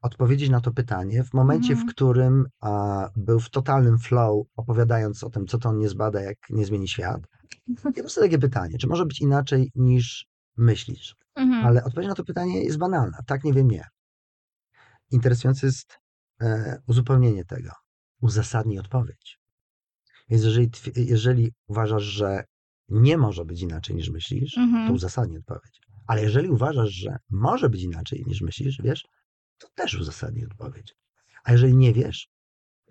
odpowiedzieć 0.00 0.50
na 0.50 0.60
to 0.60 0.70
pytanie 0.72 1.24
w 1.24 1.32
momencie, 1.34 1.72
Mhm. 1.72 1.88
w 1.88 1.90
którym 1.94 2.46
a, 2.60 3.08
był 3.16 3.40
w 3.40 3.50
totalnym 3.50 3.98
flow, 3.98 4.46
opowiadając 4.56 5.24
o 5.24 5.30
tym, 5.30 5.46
co 5.46 5.58
to 5.58 5.68
on 5.68 5.78
nie 5.78 5.88
zbada, 5.88 6.20
jak 6.22 6.38
nie 6.50 6.64
zmieni 6.66 6.88
świat. 6.88 7.22
I 7.66 7.74
po 7.74 7.92
prostu 7.92 8.20
takie 8.20 8.38
pytanie, 8.38 8.78
czy 8.78 8.86
może 8.86 9.06
być 9.06 9.20
inaczej 9.20 9.72
niż 9.74 10.26
myślisz? 10.56 11.16
Mhm. 11.34 11.66
Ale 11.66 11.84
odpowiedź 11.84 12.08
na 12.08 12.14
to 12.14 12.24
pytanie 12.24 12.64
jest 12.64 12.78
banalna. 12.78 13.18
Tak, 13.26 13.44
nie 13.44 13.52
wiem, 13.52 13.70
nie. 13.70 13.84
Interesujące 15.10 15.66
jest 15.66 15.98
e, 16.40 16.80
uzupełnienie 16.86 17.44
tego. 17.44 17.70
Uzasadnij 18.20 18.78
odpowiedź. 18.78 19.38
Więc 20.28 20.44
jeżeli, 20.44 20.70
jeżeli 20.96 21.52
uważasz, 21.66 22.02
że 22.02 22.44
nie 22.88 23.18
może 23.18 23.44
być 23.44 23.62
inaczej 23.62 23.96
niż 23.96 24.10
myślisz, 24.10 24.54
to 24.54 24.60
Mhm. 24.60 24.92
uzasadnij 24.94 25.38
odpowiedź. 25.38 25.80
Ale 26.06 26.22
jeżeli 26.22 26.48
uważasz, 26.48 26.90
że 26.90 27.16
może 27.30 27.68
być 27.70 27.82
inaczej 27.82 28.24
niż 28.26 28.40
myślisz, 28.40 28.80
wiesz, 28.82 29.04
to 29.60 29.68
też 29.74 29.94
uzasadnij 29.94 30.44
odpowiedź. 30.44 30.94
A 31.44 31.52
jeżeli 31.52 31.76
nie 31.76 31.92
wiesz, 31.92 32.28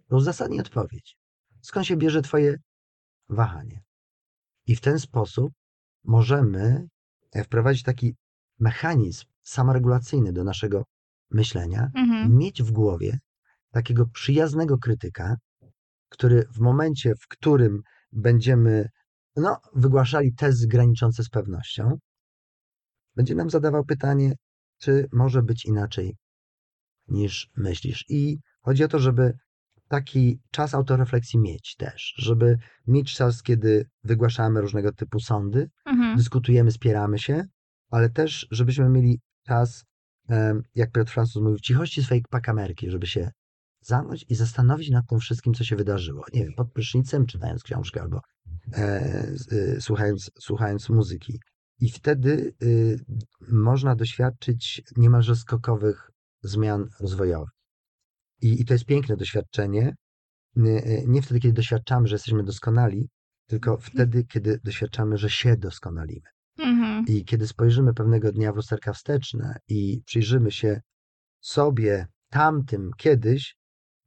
to 0.07 0.15
uzasadnij 0.15 0.59
odpowiedź. 0.59 1.17
Skąd 1.61 1.85
się 1.85 1.97
bierze 1.97 2.21
twoje 2.21 2.57
wahanie? 3.29 3.81
I 4.67 4.75
w 4.75 4.81
ten 4.81 4.99
sposób 4.99 5.53
możemy 6.03 6.87
e, 7.31 7.43
wprowadzić 7.43 7.83
taki 7.83 8.15
mechanizm 8.59 9.25
samoregulacyjny 9.41 10.33
do 10.33 10.43
naszego 10.43 10.83
myślenia, 11.31 11.91
Mhm. 11.95 12.37
mieć 12.37 12.63
w 12.63 12.71
głowie 12.71 13.19
takiego 13.71 14.05
przyjaznego 14.05 14.77
krytyka, 14.77 15.35
który 16.09 16.43
w 16.53 16.59
momencie, 16.59 17.13
w 17.15 17.27
którym 17.27 17.81
będziemy 18.11 18.89
no, 19.35 19.57
wygłaszali 19.75 20.33
tezy 20.33 20.67
graniczące 20.67 21.23
z 21.23 21.29
pewnością, 21.29 21.97
będzie 23.15 23.35
nam 23.35 23.49
zadawał 23.49 23.85
pytanie, 23.85 24.33
czy 24.77 25.07
może 25.13 25.43
być 25.43 25.65
inaczej 25.65 26.15
niż 27.11 27.49
myślisz. 27.57 28.05
I 28.09 28.39
chodzi 28.61 28.83
o 28.83 28.87
to, 28.87 28.99
żeby 28.99 29.33
taki 29.87 30.39
czas 30.51 30.73
autorefleksji 30.73 31.39
mieć 31.39 31.75
też, 31.75 32.13
żeby 32.17 32.57
mieć 32.87 33.13
czas, 33.15 33.43
kiedy 33.43 33.85
wygłaszamy 34.03 34.61
różnego 34.61 34.91
typu 34.93 35.19
sądy, 35.19 35.69
Mhm. 35.85 36.17
dyskutujemy, 36.17 36.71
spieramy 36.71 37.19
się, 37.19 37.43
ale 37.91 38.09
też, 38.09 38.47
żebyśmy 38.51 38.89
mieli 38.89 39.21
czas, 39.47 39.85
jak 40.75 40.91
Piotr 40.91 41.11
Francuz 41.11 41.43
mówił, 41.43 41.57
w 41.57 41.61
cichości 41.61 42.03
swojej 42.03 42.23
pakamerki, 42.29 42.89
żeby 42.89 43.07
się 43.07 43.31
zamknąć 43.81 44.25
i 44.29 44.35
zastanowić 44.35 44.89
nad 44.89 45.07
tym 45.07 45.19
wszystkim, 45.19 45.53
co 45.53 45.63
się 45.63 45.75
wydarzyło. 45.75 46.25
Nie 46.33 46.43
wiem, 46.43 46.53
pod 46.57 46.71
prysznicem, 46.71 47.25
czytając 47.25 47.63
książkę 47.63 48.01
albo 48.01 48.21
e, 48.73 49.27
y, 49.51 49.77
słuchając, 49.81 50.31
słuchając 50.39 50.89
muzyki. 50.89 51.39
I 51.79 51.89
wtedy 51.89 52.53
y, 52.63 52.99
można 53.51 53.95
doświadczyć 53.95 54.81
niemalże 54.97 55.35
skokowych 55.35 56.11
zmian 56.41 56.85
rozwojowych. 56.99 57.49
I, 58.41 58.61
I 58.61 58.65
to 58.65 58.73
jest 58.73 58.85
piękne 58.85 59.17
doświadczenie. 59.17 59.95
Nie, 60.55 60.87
y, 60.87 61.03
nie 61.07 61.21
wtedy, 61.21 61.39
kiedy 61.39 61.53
doświadczamy, 61.53 62.07
że 62.07 62.15
jesteśmy 62.15 62.43
doskonali, 62.43 63.09
tylko 63.47 63.77
wtedy, 63.77 64.23
kiedy 64.23 64.59
doświadczamy, 64.63 65.17
że 65.17 65.29
się 65.29 65.57
doskonalimy. 65.57 66.29
Mhm. 66.57 67.05
I 67.07 67.25
kiedy 67.25 67.47
spojrzymy 67.47 67.93
pewnego 67.93 68.31
dnia 68.31 68.53
w 68.53 68.55
lusterka 68.55 68.93
wsteczne 68.93 69.57
i 69.67 70.01
przyjrzymy 70.05 70.51
się 70.51 70.81
sobie 71.41 72.07
tamtym 72.29 72.91
kiedyś, 72.97 73.55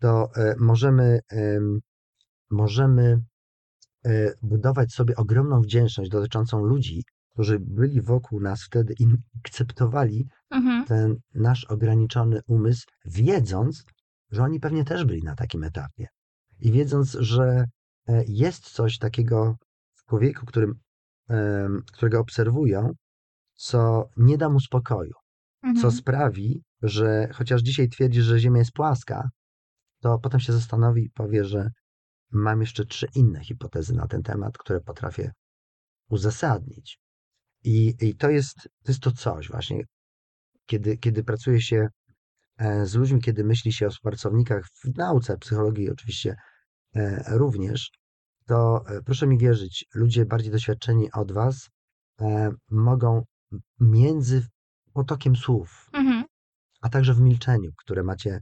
to 0.01 0.29
e, 0.37 0.55
możemy, 0.59 1.21
em, 1.31 1.81
możemy 2.51 3.23
e, 4.05 4.33
budować 4.42 4.92
sobie 4.92 5.16
ogromną 5.16 5.61
wdzięczność 5.61 6.11
dotyczącą 6.11 6.64
ludzi, 6.64 7.05
którzy 7.33 7.59
byli 7.61 8.01
wokół 8.03 8.40
nas 8.40 8.64
wtedy 8.64 8.95
i 8.99 9.07
akceptowali 9.45 10.29
Mhm. 10.51 10.85
ten 10.87 11.16
nasz 11.35 11.64
ograniczony 11.64 12.40
umysł, 12.47 12.87
wiedząc, 13.05 13.85
że 14.31 14.42
oni 14.42 14.61
pewnie 14.61 14.85
też 14.85 15.05
byli 15.05 15.23
na 15.23 15.35
takim 15.35 15.64
etapie. 15.64 16.07
I 16.61 16.73
wiedząc, 16.73 17.12
że 17.12 17.64
e, 18.09 18.25
jest 18.27 18.71
coś 18.71 18.99
takiego 18.99 19.57
w 19.95 20.05
człowieku, 20.05 20.47
którym, 20.47 20.75
którego 21.92 22.21
obserwują, 22.21 22.92
co 23.55 24.09
nie 24.16 24.38
da 24.38 24.49
mu 24.49 24.61
spokoju, 24.61 25.12
co 25.62 25.68
Mhm. 25.68 25.92
sprawi, 25.92 26.62
że 26.83 27.29
chociaż 27.33 27.62
dzisiaj 27.62 27.88
twierdzi, 27.88 28.23
że 28.23 28.38
Ziemia 28.38 28.59
jest 28.59 28.73
płaska, 28.73 29.29
to 30.01 30.18
potem 30.18 30.40
się 30.40 30.53
zastanowi 30.53 31.05
i 31.05 31.11
powie, 31.11 31.45
że 31.45 31.71
mam 32.31 32.61
jeszcze 32.61 32.85
trzy 32.87 33.07
inne 33.14 33.40
hipotezy 33.45 33.95
na 33.95 34.07
ten 34.07 34.23
temat, 34.23 34.59
które 34.59 34.81
potrafię 34.81 35.33
uzasadnić. 36.11 36.99
I, 37.64 37.94
i 38.01 38.14
to, 38.16 38.31
jest, 38.31 38.57
to 38.57 38.92
jest 38.92 39.01
to 39.03 39.12
coś 39.12 39.48
właśnie, 39.48 39.85
kiedy, 40.66 40.98
kiedy 40.98 41.25
pracuje 41.25 41.61
się 41.61 41.88
e, 42.59 42.87
z 42.87 42.94
ludźmi, 42.94 43.20
kiedy 43.20 43.44
myśli 43.44 43.72
się 43.72 43.87
o 43.87 43.90
współpracownikach 43.90 44.64
w 44.85 44.96
nauce, 44.96 45.38
psychologii 45.38 45.90
oczywiście 45.90 46.37
e, 46.96 47.25
również, 47.38 47.90
to 48.46 48.85
e, 48.87 49.03
proszę 49.03 49.27
mi 49.27 49.38
wierzyć, 49.38 49.85
ludzie 49.94 50.25
bardziej 50.27 50.53
doświadczeni 50.53 51.12
od 51.12 51.33
Was 51.33 51.70
mogą 52.70 53.22
między 53.81 54.46
potokiem 54.92 55.37
słów, 55.37 55.88
Mhm. 55.92 56.25
a 56.81 56.88
także 56.88 57.14
w 57.14 57.20
milczeniu, 57.20 57.70
które 57.77 58.03
macie 58.03 58.40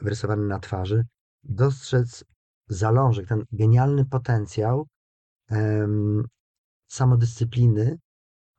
wyrysowane 0.00 0.42
na 0.42 0.58
twarzy, 0.58 1.04
dostrzec 1.42 2.24
zalążek, 2.68 3.28
ten 3.28 3.44
genialny 3.52 4.04
potencjał 4.04 4.86
em, 5.50 6.24
samodyscypliny 6.86 7.96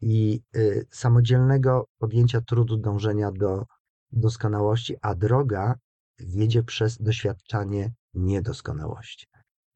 i 0.01 0.41
y, 0.55 0.87
samodzielnego 0.91 1.87
podjęcia 1.97 2.41
trudu 2.41 2.77
dążenia 2.77 3.31
do 3.31 3.65
doskonałości, 4.11 4.95
a 5.01 5.15
droga 5.15 5.75
wiedzie 6.19 6.63
przez 6.63 7.01
doświadczanie 7.01 7.91
niedoskonałości. 8.13 9.27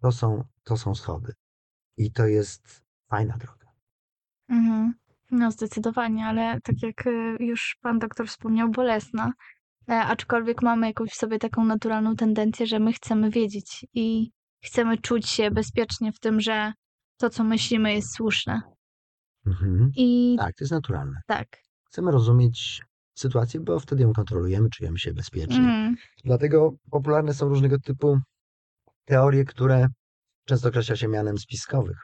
To 0.01 0.11
są, 0.11 0.43
to 0.63 0.77
są 0.77 0.95
schody. 0.95 1.33
I 1.97 2.11
to 2.11 2.25
jest 2.27 2.81
fajna 3.09 3.37
droga. 3.37 3.67
Mhm. 4.49 4.93
No 5.31 5.51
zdecydowanie, 5.51 6.25
ale 6.25 6.61
tak 6.61 6.75
jak 6.81 7.07
y, 7.07 7.37
już 7.39 7.77
pan 7.81 7.99
doktor 7.99 8.27
wspomniał, 8.27 8.69
bolesna. 8.69 9.31
E, 9.89 9.93
aczkolwiek 9.93 10.61
mamy 10.61 10.87
jakąś 10.87 11.09
w 11.09 11.15
sobie 11.15 11.39
taką 11.39 11.65
naturalną 11.65 12.15
tendencję, 12.15 12.67
że 12.67 12.79
my 12.79 12.93
chcemy 12.93 13.29
wiedzieć 13.29 13.85
i 13.93 14.31
chcemy 14.63 14.97
czuć 14.97 15.29
się 15.29 15.51
bezpiecznie 15.51 16.11
w 16.11 16.19
tym, 16.19 16.41
że 16.41 16.73
to, 17.17 17.29
co 17.29 17.43
myślimy, 17.43 17.93
jest 17.93 18.15
słuszne. 18.15 18.74
Mhm. 19.45 19.91
I 19.95 20.35
Tak, 20.39 20.55
to 20.55 20.63
jest 20.63 20.71
naturalne. 20.71 21.21
tak. 21.27 21.47
Chcemy 21.87 22.11
rozumieć 22.11 22.81
sytuację, 23.15 23.59
bo 23.59 23.79
wtedy 23.79 24.03
ją 24.03 24.13
kontrolujemy, 24.13 24.69
czujemy 24.69 24.99
się 24.99 25.13
bezpiecznie. 25.13 25.55
Mhm. 25.57 25.95
Dlatego 26.23 26.73
popularne 26.91 27.33
są 27.33 27.49
różnego 27.49 27.79
typu 27.79 28.19
teorie, 29.05 29.45
które 29.45 29.87
często 30.45 30.69
określa 30.69 30.95
się 30.95 31.07
mianem 31.07 31.37
spiskowych. 31.37 31.97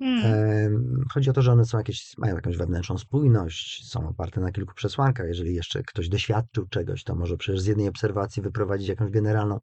Em, 0.00 1.04
Chodzi 1.12 1.30
o 1.30 1.32
to, 1.32 1.42
że 1.42 1.52
one 1.52 1.64
są 1.64 1.78
jakieś, 1.78 2.18
mają 2.18 2.34
jakąś 2.34 2.56
wewnętrzną 2.56 2.98
spójność, 2.98 3.88
są 3.90 4.08
oparte 4.08 4.40
na 4.40 4.52
kilku 4.52 4.74
przesłankach. 4.74 5.26
Jeżeli 5.26 5.54
jeszcze 5.54 5.82
ktoś 5.82 6.08
doświadczył 6.08 6.66
czegoś, 6.68 7.04
to 7.04 7.14
może 7.14 7.36
przecież 7.36 7.60
z 7.60 7.66
jednej 7.66 7.88
obserwacji 7.88 8.42
wyprowadzić 8.42 8.88
jakąś 8.88 9.10
generalną 9.10 9.58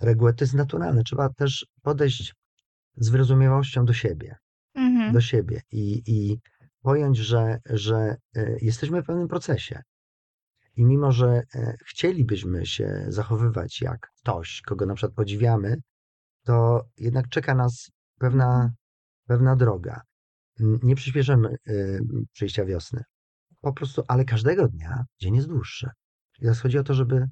regułę. 0.00 0.32
To 0.34 0.44
jest 0.44 0.54
naturalne. 0.54 1.02
Trzeba 1.04 1.28
też 1.28 1.66
podejść 1.82 2.34
z 2.96 3.08
wyrozumiałością 3.08 3.84
do 3.84 3.92
siebie, 3.92 4.36
Mhm. 4.74 5.12
do 5.12 5.20
siebie 5.20 5.60
i, 5.72 6.02
i 6.06 6.38
pojąć, 6.82 7.18
że, 7.18 7.58
że 7.70 8.16
e, 8.36 8.56
jesteśmy 8.60 9.02
w 9.02 9.06
pewnym 9.06 9.28
procesie. 9.28 9.82
I 10.76 10.84
mimo, 10.84 11.12
że 11.12 11.42
e, 11.54 11.76
chcielibyśmy 11.86 12.66
się 12.66 13.04
zachowywać 13.08 13.80
jak 13.80 14.10
ktoś, 14.20 14.62
kogo 14.62 14.86
na 14.86 14.94
przykład 14.94 15.16
podziwiamy, 15.16 15.76
to 16.44 16.84
jednak 16.96 17.28
czeka 17.28 17.54
nas 17.54 17.90
pewna, 18.18 18.72
pewna 19.26 19.56
droga. 19.56 20.00
Nie 20.60 20.94
przyspieszymy 20.94 21.56
y, 21.68 22.00
przyjścia 22.32 22.64
wiosny. 22.64 23.02
Po 23.60 23.72
prostu, 23.72 24.02
ale 24.08 24.24
każdego 24.24 24.68
dnia 24.68 25.04
dzień 25.20 25.34
jest 25.36 25.48
dłuższy. 25.48 25.90
I 26.38 26.42
teraz 26.42 26.60
chodzi 26.60 26.78
o 26.78 26.82
to, 26.82 26.94
żeby 26.94 27.26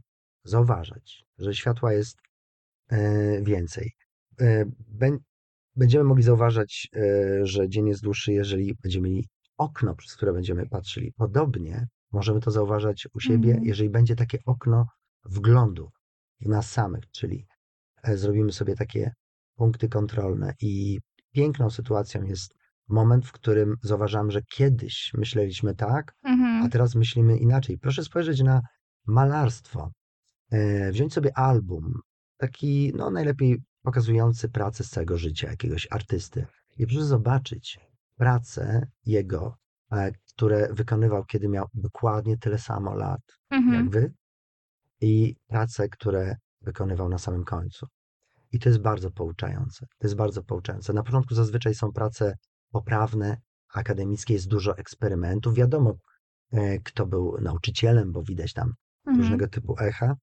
zauważać, 0.45 1.25
że 1.39 1.55
światła 1.55 1.93
jest 1.93 2.19
e, 2.89 3.43
więcej. 3.43 3.93
E, 4.41 4.65
bę- 4.99 5.19
Będziemy 5.77 6.05
mogli 6.05 6.23
zauważać, 6.23 6.89
e, 6.97 7.47
że 7.47 7.69
dzień 7.69 7.87
jest 7.89 8.03
dłuższy, 8.03 8.33
jeżeli 8.33 8.75
będziemy 8.83 9.09
mieli 9.09 9.29
okno, 9.59 9.95
przez 9.95 10.17
które 10.17 10.33
będziemy 10.33 10.67
patrzyli. 10.69 11.13
Podobnie 11.13 11.87
możemy 12.13 12.41
to 12.41 12.51
zauważać 12.51 13.09
u 13.15 13.21
siebie, 13.21 13.49
Mhm. 13.51 13.65
jeżeli 13.65 13.91
będzie 13.91 14.17
takie 14.17 14.39
okno 14.47 14.87
wglądu 15.25 15.91
w 16.41 16.49
nas 16.49 16.71
samych, 16.71 17.05
czyli 17.11 17.47
e, 18.03 18.17
zrobimy 18.17 18.53
sobie 18.53 18.75
takie 18.77 19.11
punkty 19.57 19.89
kontrolne 19.89 20.55
i 20.61 21.01
piękną 21.33 21.71
sytuacją 21.71 22.23
jest 22.25 22.55
moment, 22.89 23.27
w 23.27 23.33
którym 23.33 23.75
zauważamy, 23.83 24.31
że 24.31 24.43
kiedyś 24.43 25.11
myśleliśmy 25.15 25.75
tak, 25.75 26.13
a 26.23 26.29
Mhm. 26.29 26.71
teraz 26.71 26.95
myślimy 26.95 27.39
inaczej. 27.39 27.79
Proszę 27.79 28.05
spojrzeć 28.05 28.43
na 28.43 28.61
malarstwo. 29.07 29.91
E, 30.51 30.91
Wziąć 30.93 31.15
sobie 31.15 31.39
album, 31.39 31.93
taki 32.37 32.93
no, 32.97 33.11
najlepiej 33.11 33.57
pokazujący 33.83 34.49
pracę 34.49 34.85
z 34.85 34.91
całego 34.91 35.19
życia 35.19 35.51
jakiegoś 35.51 35.89
artysty 35.91 36.47
i 36.79 36.87
proszę 36.87 37.05
zobaczyć 37.05 37.79
pracę 38.17 38.87
jego, 39.07 39.57
e, 39.93 40.13
które 40.35 40.69
wykonywał, 40.73 41.25
kiedy 41.25 41.49
miał 41.49 41.67
dokładnie 41.75 42.39
tyle 42.39 42.59
samo 42.59 42.95
lat 42.95 43.21
jak 43.51 43.61
Mhm. 43.63 43.91
wy 43.91 44.13
i 45.01 45.37
prace, 45.47 45.89
które 45.89 46.37
wykonywał 46.61 47.09
na 47.09 47.19
samym 47.19 47.45
końcu. 47.45 47.87
I 48.53 48.59
to 48.59 48.69
jest 48.69 48.81
bardzo 48.81 49.11
pouczające. 49.11 49.87
To 49.99 50.07
jest 50.07 50.17
bardzo 50.17 50.43
pouczające. 50.43 50.93
Na 50.93 51.03
początku 51.03 51.35
zazwyczaj 51.35 51.75
są 51.75 51.93
prace 51.93 52.37
poprawne, 52.71 53.37
akademickie, 53.75 54.35
jest 54.35 54.49
dużo 54.49 54.77
eksperymentów. 54.77 55.55
Wiadomo, 55.55 55.95
e, 56.53 56.79
kto 56.79 57.07
był 57.07 57.37
nauczycielem, 57.41 58.13
bo 58.13 58.23
widać 58.23 58.53
tam 58.53 58.73
Mhm. 59.07 59.17
różnego 59.23 59.49
typu 59.49 59.77
echa. 59.81 60.15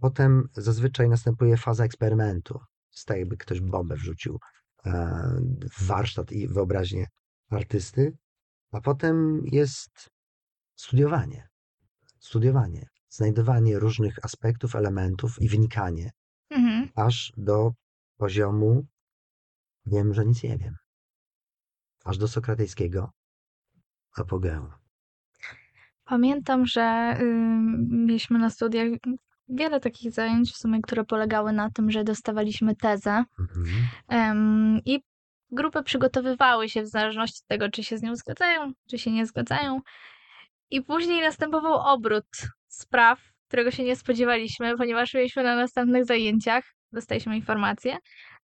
Potem 0.00 0.48
zazwyczaj 0.56 1.08
następuje 1.08 1.56
faza 1.56 1.84
eksperymentu. 1.84 2.58
Jest 2.92 3.06
tak, 3.06 3.18
jakby 3.18 3.36
ktoś 3.36 3.60
bombę 3.60 3.94
wrzucił 3.96 4.38
e, 4.86 4.90
w 5.78 5.86
warsztat 5.86 6.32
i 6.32 6.48
wyobraźnię 6.48 7.06
artysty. 7.50 8.16
A 8.72 8.80
potem 8.80 9.42
jest 9.44 10.10
studiowanie. 10.74 11.48
Studiowanie. 12.20 12.88
Znajdowanie 13.08 13.78
różnych 13.78 14.24
aspektów, 14.24 14.76
elementów 14.76 15.42
i 15.42 15.48
wnikanie 15.48 16.10
Mhm. 16.50 16.88
aż 16.96 17.32
do 17.36 17.72
poziomu 18.16 18.86
wiem, 19.86 20.14
że 20.14 20.24
nic 20.26 20.42
nie 20.42 20.58
wiem. 20.58 20.76
Aż 22.04 22.18
do 22.18 22.28
sokratejskiego 22.28 23.10
apogeum. 24.16 24.70
Pamiętam, 26.04 26.66
że 26.66 27.16
ym, 27.20 27.88
mieliśmy 28.06 28.38
na 28.38 28.50
studiach 28.50 28.88
wiele 29.48 29.80
takich 29.80 30.12
zajęć, 30.12 30.52
w 30.52 30.56
sumie, 30.56 30.80
które 30.82 31.04
polegały 31.04 31.52
na 31.52 31.70
tym, 31.70 31.90
że 31.90 32.04
dostawaliśmy 32.04 32.76
tezę 32.76 33.24
Mhm. 33.38 33.66
em, 34.08 34.80
i 34.84 35.00
grupy 35.50 35.82
przygotowywały 35.82 36.68
się 36.68 36.82
w 36.82 36.86
zależności 36.88 37.40
od 37.42 37.46
tego, 37.48 37.68
czy 37.70 37.84
się 37.84 37.98
z 37.98 38.02
nią 38.02 38.16
zgadzają, 38.16 38.72
czy 38.90 38.98
się 38.98 39.10
nie 39.10 39.26
zgadzają. 39.26 39.80
I 40.70 40.82
później 40.82 41.20
następował 41.22 41.74
obrót 41.74 42.26
spraw, 42.68 43.20
którego 43.48 43.70
się 43.70 43.84
nie 43.84 43.96
spodziewaliśmy, 43.96 44.76
ponieważ 44.76 45.14
mieliśmy 45.14 45.42
na 45.42 45.56
następnych 45.56 46.04
zajęciach, 46.04 46.64
dostaliśmy 46.92 47.36
informację. 47.36 47.96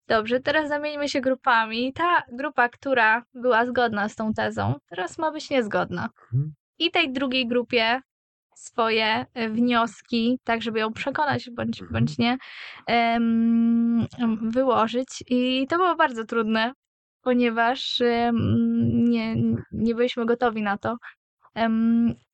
Dobrze, 0.08 0.40
teraz 0.40 0.68
zamieńmy 0.68 1.08
się 1.08 1.20
grupami. 1.20 1.92
Ta 1.92 2.22
grupa, 2.32 2.68
która 2.68 3.22
była 3.34 3.66
zgodna 3.66 4.08
z 4.08 4.16
tą 4.16 4.32
tezą, 4.34 4.74
teraz 4.88 5.18
ma 5.18 5.30
być 5.32 5.50
niezgodna. 5.50 6.08
Mhm. 6.32 6.54
I 6.78 6.90
tej 6.90 7.12
drugiej 7.12 7.48
grupie 7.48 8.00
swoje 8.54 9.26
e, 9.34 9.48
wnioski, 9.48 10.38
tak 10.44 10.62
żeby 10.62 10.78
ją 10.78 10.92
przekonać 10.92 11.50
bądź, 11.50 11.80
Mhm. 11.82 11.92
bądź 11.92 12.18
nie, 12.18 12.38
wyłożyć. 14.42 15.24
I 15.28 15.66
to 15.68 15.76
było 15.76 15.96
bardzo 15.96 16.24
trudne, 16.24 16.72
ponieważ 17.22 18.02
nie, 18.92 19.36
nie 19.72 19.94
byliśmy 19.94 20.26
gotowi 20.26 20.62
na 20.62 20.78
to. 20.78 20.96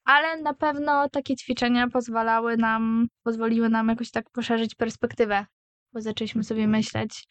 Ale 0.04 0.42
na 0.42 0.54
pewno 0.54 1.08
takie 1.08 1.36
ćwiczenia 1.36 1.88
pozwalały 1.88 2.56
nam, 2.56 3.06
pozwoliły 3.22 3.68
nam 3.68 3.88
jakoś 3.88 4.10
tak 4.10 4.30
poszerzyć 4.30 4.74
perspektywę, 4.74 5.46
bo 5.92 6.00
zaczęliśmy 6.00 6.44
sobie 6.44 6.68
myśleć, 6.68 7.26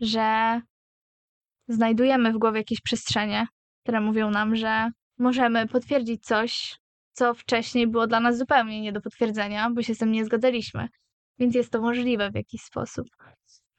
że 0.00 0.60
znajdujemy 1.68 2.32
w 2.32 2.38
głowie 2.38 2.58
jakieś 2.58 2.80
przestrzenie, 2.80 3.46
które 3.82 4.00
mówią 4.00 4.30
nam, 4.30 4.56
że 4.56 4.90
możemy 5.18 5.68
potwierdzić 5.68 6.24
coś, 6.24 6.76
co 7.12 7.34
wcześniej 7.34 7.86
było 7.86 8.06
dla 8.06 8.20
nas 8.20 8.38
zupełnie 8.38 8.80
nie 8.80 8.92
do 8.92 9.00
potwierdzenia, 9.00 9.70
bo 9.70 9.82
się 9.82 9.94
z 9.94 9.98
tym 9.98 10.12
nie 10.12 10.24
zgadzaliśmy. 10.24 10.88
Więc 11.38 11.54
jest 11.54 11.72
to 11.72 11.80
możliwe 11.80 12.30
w 12.30 12.34
jakiś 12.34 12.62
sposób. 12.62 13.06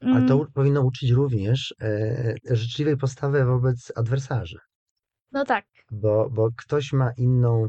Ale 0.00 0.26
to 0.28 0.34
Mm, 0.34 0.46
powinno 0.54 0.82
uczyć 0.82 1.10
również 1.10 1.74
e, 1.82 2.34
życzliwej 2.50 2.96
postawy 2.96 3.44
wobec 3.44 3.92
adwersarzy, 3.96 4.58
No 5.32 5.44
tak, 5.44 5.64
bo, 5.90 6.30
bo 6.30 6.48
ktoś 6.56 6.92
ma 6.92 7.12
inną 7.16 7.66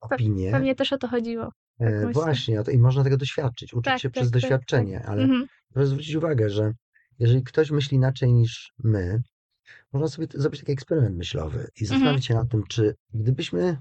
opinię. 0.00 0.50
pewnie 0.52 0.74
też 0.74 0.92
o 0.92 0.98
to 0.98 1.08
chodziło. 1.08 1.52
tak 1.78 1.88
E, 1.88 2.06
myślę. 2.06 2.12
właśnie, 2.12 2.62
to, 2.64 2.70
i 2.70 2.78
można 2.78 3.04
tego 3.04 3.16
doświadczyć, 3.16 3.74
uczyć 3.74 3.84
Tak, 3.84 3.98
się 4.00 4.08
tak, 4.08 4.12
przez 4.12 4.30
tak, 4.30 4.32
doświadczenie, 4.40 5.04
ale 5.06 5.22
Mhm. 5.22 5.46
proszę 5.74 5.86
zwrócić 5.86 6.14
uwagę, 6.14 6.50
że 6.50 6.72
jeżeli 7.18 7.42
ktoś 7.42 7.70
myśli 7.70 7.96
inaczej 7.96 8.32
niż 8.32 8.72
my, 8.84 9.22
można 9.92 10.08
sobie 10.08 10.26
zrobić 10.34 10.60
taki 10.60 10.72
eksperyment 10.72 11.16
myślowy 11.16 11.58
Mhm. 11.58 11.70
i 11.80 11.84
zastanowić 11.86 12.26
się 12.26 12.34
nad 12.34 12.48
tym, 12.50 12.62
czy 12.68 12.94
gdybyśmy 13.14 13.76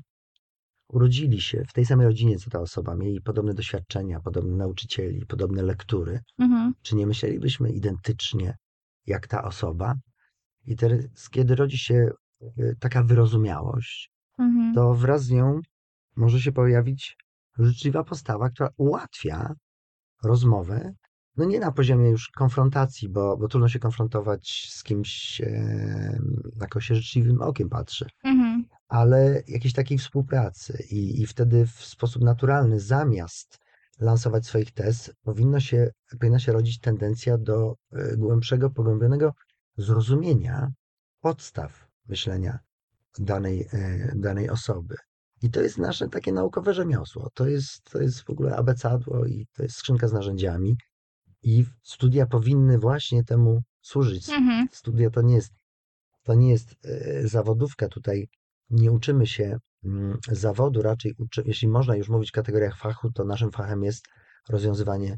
urodzili 0.91 1.41
się 1.41 1.63
w 1.69 1.73
tej 1.73 1.85
samej 1.85 2.07
rodzinie 2.07 2.37
co 2.37 2.49
ta 2.49 2.59
osoba, 2.59 2.95
mieli 2.95 3.21
podobne 3.21 3.53
doświadczenia, 3.53 4.19
podobne 4.19 4.55
nauczycieli, 4.55 5.25
podobne 5.25 5.61
lektury, 5.63 6.19
Mhm. 6.39 6.73
czy 6.81 6.95
nie 6.95 7.07
myślelibyśmy 7.07 7.71
identycznie 7.71 8.55
jak 9.07 9.27
ta 9.27 9.43
osoba? 9.43 9.95
I 10.65 10.75
teraz, 10.75 11.29
kiedy 11.31 11.55
rodzi 11.55 11.77
się 11.77 12.09
y, 12.59 12.75
taka 12.79 13.03
wyrozumiałość, 13.03 14.11
Mhm. 14.39 14.73
to 14.75 14.93
wraz 14.93 15.23
z 15.23 15.31
nią 15.31 15.59
może 16.15 16.41
się 16.41 16.51
pojawić 16.51 17.15
życzliwa 17.59 18.03
postawa, 18.03 18.49
która 18.49 18.69
ułatwia 18.77 19.53
rozmowę. 20.23 20.91
No 21.37 21.45
nie 21.45 21.59
na 21.59 21.71
poziomie 21.71 22.09
już 22.09 22.29
konfrontacji, 22.29 23.09
bo, 23.09 23.37
bo 23.37 23.47
trudno 23.47 23.67
się 23.69 23.79
konfrontować 23.79 24.67
z 24.69 24.83
kimś, 24.83 25.41
e, 25.41 26.19
jako 26.61 26.79
się 26.79 26.95
życzliwym 26.95 27.41
okiem 27.41 27.69
patrzy, 27.69 28.05
Mhm. 28.23 28.50
Ale 28.91 29.43
jakiejś 29.47 29.73
takiej 29.73 29.97
współpracy 29.97 30.83
i, 30.89 31.21
i 31.21 31.27
wtedy 31.27 31.65
w 31.65 31.85
sposób 31.85 32.23
naturalny, 32.23 32.79
zamiast 32.79 33.59
lansować 33.99 34.45
swoich 34.45 34.71
tez, 34.71 35.11
powinno 35.23 35.59
się, 35.59 35.91
powinna 36.19 36.39
się 36.39 36.51
rodzić 36.51 36.79
tendencja 36.79 37.37
do 37.37 37.75
e, 37.91 38.17
głębszego, 38.17 38.69
pogłębionego 38.69 39.33
zrozumienia 39.77 40.71
podstaw 41.21 41.87
myślenia 42.07 42.59
danej, 43.19 43.67
e, 43.73 44.13
danej 44.15 44.49
osoby. 44.49 44.95
I 45.41 45.49
to 45.49 45.61
jest 45.61 45.77
nasze 45.77 46.09
takie 46.09 46.31
naukowe 46.31 46.73
rzemiosło. 46.73 47.29
To 47.33 47.47
jest, 47.47 47.83
to 47.83 48.01
jest 48.01 48.21
w 48.21 48.29
ogóle 48.29 48.55
abecadło 48.55 49.25
i 49.25 49.47
to 49.53 49.63
jest 49.63 49.75
skrzynka 49.75 50.07
z 50.07 50.13
narzędziami. 50.13 50.77
I 51.43 51.65
studia 51.83 52.25
powinny 52.25 52.79
właśnie 52.79 53.23
temu 53.23 53.61
służyć. 53.81 54.29
Mhm. 54.29 54.67
Studia 54.71 55.09
to 55.09 55.21
nie 55.21 55.35
jest, 55.35 55.53
to 56.23 56.33
nie 56.33 56.49
jest 56.49 56.75
e, 56.85 57.27
zawodówka. 57.27 57.87
Tutaj 57.87 58.27
nie 58.71 58.91
uczymy 58.91 59.27
się 59.27 59.57
mm, 59.85 60.17
zawodu, 60.31 60.81
raczej 60.81 61.13
uczy, 61.17 61.43
jeśli 61.45 61.67
można 61.67 61.95
już 61.95 62.09
mówić 62.09 62.29
w 62.29 62.33
kategoriach 62.33 62.77
fachu, 62.77 63.11
to 63.11 63.23
naszym 63.23 63.51
fachem 63.51 63.83
jest 63.83 64.05
rozwiązywanie 64.49 65.17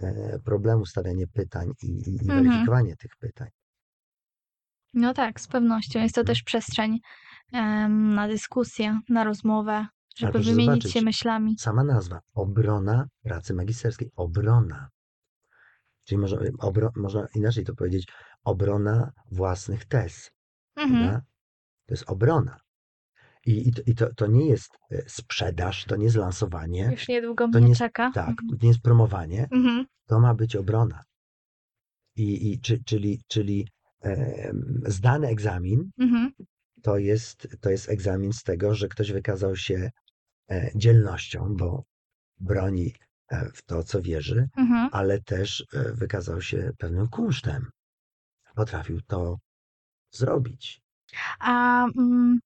e, 0.00 0.38
problemu, 0.44 0.86
stawianie 0.86 1.26
pytań 1.26 1.70
i, 1.82 1.86
i, 1.86 2.16
i 2.16 2.20
Mhm. 2.20 2.44
weryfikowanie 2.44 2.96
tych 2.96 3.10
pytań. 3.18 3.48
No 4.94 5.14
tak, 5.14 5.40
z 5.40 5.48
pewnością. 5.48 6.00
Jest 6.00 6.14
to 6.14 6.20
Mhm. 6.20 6.34
też 6.34 6.42
przestrzeń 6.42 6.98
em, 7.52 8.14
na 8.14 8.28
dyskusję, 8.28 9.00
na 9.08 9.24
rozmowę, 9.24 9.86
żeby 10.16 10.38
wymienić 10.38 10.66
zobaczyć, 10.66 10.92
się 10.92 11.02
myślami. 11.02 11.58
Sama 11.58 11.84
nazwa 11.84 12.20
obrona 12.34 13.06
pracy 13.22 13.54
magisterskiej. 13.54 14.10
Obrona. 14.16 14.88
Czyli 16.04 16.18
można, 16.18 16.38
obro, 16.58 16.90
można 16.96 17.26
inaczej 17.34 17.64
to 17.64 17.74
powiedzieć, 17.74 18.08
obrona 18.44 19.12
własnych 19.32 19.84
tez. 19.84 20.30
Mhm. 20.76 21.20
To 21.86 21.94
jest 21.94 22.04
obrona. 22.10 22.60
I, 23.46 23.68
i, 23.68 23.72
to, 23.72 23.82
i 23.86 23.94
to, 24.16 24.26
nie 24.26 24.48
jest 24.48 24.70
e, 24.90 25.02
sprzedaż, 25.08 25.84
to 25.84 25.96
nie 25.96 26.04
jest 26.04 26.16
lansowanie, 26.16 26.88
Już 26.92 27.08
niedługo 27.08 27.48
to 27.48 27.58
mnie 27.58 27.68
nie- 27.68 27.74
czeka. 27.76 28.10
tak, 28.14 28.28
Mhm. 28.28 28.58
nie 28.62 28.68
jest 28.68 28.80
promowanie, 28.80 29.48
Mhm. 29.50 29.86
to 30.06 30.20
ma 30.20 30.34
być 30.34 30.56
obrona. 30.56 31.02
I, 32.16 32.52
i, 32.52 32.60
czy, 32.60 32.84
czyli 32.84 33.20
czyli 33.28 33.68
em, 34.00 34.82
zdany 34.86 35.26
egzamin 35.28 35.90
Mhm. 36.00 36.32
to 36.82 36.98
jest, 36.98 37.48
to 37.60 37.70
jest 37.70 37.88
egzamin 37.88 38.32
z 38.32 38.42
tego, 38.42 38.74
że 38.74 38.88
ktoś 38.88 39.12
wykazał 39.12 39.56
się 39.56 39.90
e, 40.50 40.70
dzielnością, 40.74 41.54
bo 41.56 41.84
broni 42.40 42.94
e, 43.30 43.50
w 43.54 43.62
to, 43.62 43.82
co 43.84 44.02
wierzy, 44.02 44.48
Mhm. 44.56 44.88
ale 44.92 45.20
też 45.20 45.64
e, 45.74 45.92
wykazał 45.92 46.40
się 46.40 46.70
pewnym 46.78 47.08
kunsztem. 47.08 47.70
Potrafił 48.54 49.00
to 49.06 49.36
zrobić. 50.10 50.80
A 51.40 51.84
mm, 51.98 52.38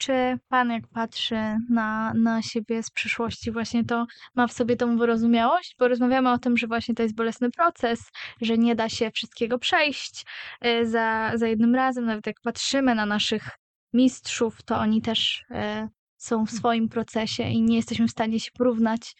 czy 0.00 0.38
pan, 0.48 0.70
jak 0.70 0.88
patrzy 0.88 1.36
na, 1.68 2.14
na 2.14 2.42
siebie 2.42 2.82
z 2.82 2.90
przyszłości, 2.90 3.50
właśnie 3.50 3.84
to 3.84 4.06
ma 4.34 4.46
w 4.46 4.52
sobie 4.52 4.76
tą 4.76 4.98
wyrozumiałość? 4.98 5.76
Bo 5.78 5.88
rozmawiamy 5.88 6.32
o 6.32 6.38
tym, 6.38 6.56
że 6.56 6.66
właśnie 6.66 6.94
to 6.94 7.02
jest 7.02 7.14
bolesny 7.14 7.50
proces, 7.50 8.00
że 8.40 8.58
nie 8.58 8.74
da 8.74 8.88
się 8.88 9.10
wszystkiego 9.10 9.58
przejść 9.58 10.26
y, 10.66 10.86
za, 10.86 11.32
za 11.34 11.46
jednym 11.46 11.74
razem. 11.74 12.04
Nawet 12.04 12.26
jak 12.26 12.40
patrzymy 12.40 12.94
na 12.94 13.06
naszych 13.06 13.50
mistrzów, 13.92 14.62
to 14.62 14.76
oni 14.78 15.02
też 15.02 15.44
y, 15.50 15.88
są 16.16 16.46
w 16.46 16.50
swoim 16.50 16.88
procesie 16.88 17.42
i 17.42 17.62
nie 17.62 17.76
jesteśmy 17.76 18.06
w 18.08 18.10
stanie 18.10 18.40
się 18.40 18.50
porównać, 18.58 19.14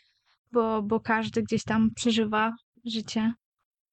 bo, 0.53 0.83
bo 0.83 1.01
każdy 1.01 1.43
gdzieś 1.43 1.65
tam 1.65 1.91
przeżywa 1.95 2.55
życie 2.85 3.33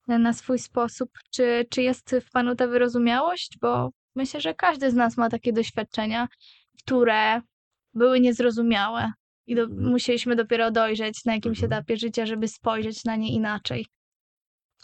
na 0.06 0.32
swój 0.32 0.58
sposób. 0.58 1.10
Czy, 1.30 1.66
czy 1.70 1.82
jest 1.82 2.16
w 2.26 2.30
panu 2.30 2.56
ta 2.56 2.66
wyrozumiałość? 2.66 3.58
Bo 3.60 3.90
myślę, 4.14 4.40
że 4.40 4.54
każdy 4.54 4.90
z 4.90 4.94
nas 4.94 5.16
ma 5.16 5.30
takie 5.30 5.52
doświadczenia, 5.52 6.28
które 6.82 7.40
były 7.94 8.20
niezrozumiałe 8.20 9.12
i 9.46 9.54
do, 9.54 9.62
Mhm. 9.62 9.90
musieliśmy 9.90 10.36
dopiero 10.36 10.70
dojrzeć 10.70 11.24
na 11.24 11.34
jakimś 11.34 11.62
Mhm. 11.64 11.72
etapie 11.72 11.96
życia, 11.96 12.26
żeby 12.26 12.48
spojrzeć 12.48 13.04
na 13.04 13.16
nie 13.16 13.32
inaczej. 13.32 13.86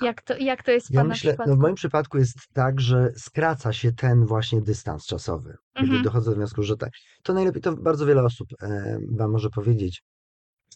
Jak 0.01 0.22
to, 0.22 0.36
jak 0.36 0.62
to 0.62 0.70
jest 0.70 0.88
w 0.90 0.95
Ja 0.95 1.05
myślę, 1.05 1.30
przypadku? 1.30 1.51
no 1.51 1.57
w 1.57 1.61
moim 1.61 1.74
przypadku 1.74 2.18
jest 2.18 2.36
tak, 2.55 2.80
że 2.80 3.12
skraca 3.16 3.72
się 3.72 3.92
ten 3.92 4.26
właśnie 4.26 4.61
dystans 4.62 5.07
czasowy. 5.07 5.57
Kiedy 5.74 5.86
Mhm. 5.86 6.03
dochodzę 6.03 6.30
do 6.30 6.36
wniosku, 6.36 6.62
że 6.62 6.76
tak. 6.76 6.90
To 7.22 7.34
najlepiej, 7.34 7.62
to 7.62 7.76
bardzo 7.76 8.07
wiele 8.07 8.22
osób 8.24 8.49
e, 8.62 8.99
wam 9.11 9.30
może 9.30 9.51
powiedzieć, 9.51 10.03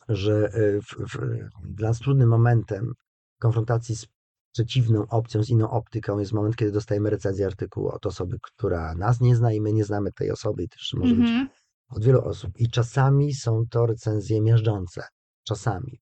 że 0.08 0.32
e, 0.52 0.80
w, 0.80 1.14
w, 1.14 1.18
dla 1.64 1.88
nas 1.88 1.98
trudnym 1.98 2.28
momentem 2.28 2.92
konfrontacji 3.40 3.96
z 3.96 4.06
przeciwną 4.52 5.06
opcją, 5.08 5.42
z 5.42 5.50
inną 5.50 5.70
optyką 5.70 6.18
jest 6.18 6.32
moment, 6.32 6.56
kiedy 6.56 6.72
dostajemy 6.72 7.10
recenzję 7.10 7.46
artykułu 7.46 7.88
od 7.88 8.06
osoby, 8.06 8.36
która 8.42 8.94
nas 8.94 9.20
nie 9.20 9.36
zna 9.36 9.52
i 9.52 9.60
my 9.60 9.72
nie 9.72 9.84
znamy 9.84 10.12
tej 10.12 10.30
osoby 10.30 10.62
i 10.62 10.68
też 10.68 10.94
może 10.96 11.14
być 11.14 11.24
Mhm. 11.28 11.48
od 11.90 12.04
wielu 12.04 12.20
osób. 12.24 12.50
I 12.58 12.70
czasami 12.70 13.34
są 13.34 13.62
to 13.70 13.86
recenzje 13.86 14.40
miażdżące. 14.40 15.02
Czasami. 15.46 16.00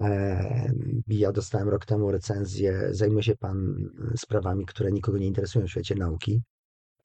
Em, 0.00 1.02
Ja 1.06 1.32
dostałem 1.32 1.68
rok 1.68 1.86
temu 1.86 2.10
recenzję, 2.10 2.88
zajmuje 2.90 3.22
się 3.22 3.36
pan 3.36 3.74
sprawami, 4.16 4.66
które 4.66 4.92
nikogo 4.92 5.18
nie 5.18 5.26
interesują 5.26 5.66
w 5.66 5.70
świecie 5.70 5.94
nauki. 5.94 6.42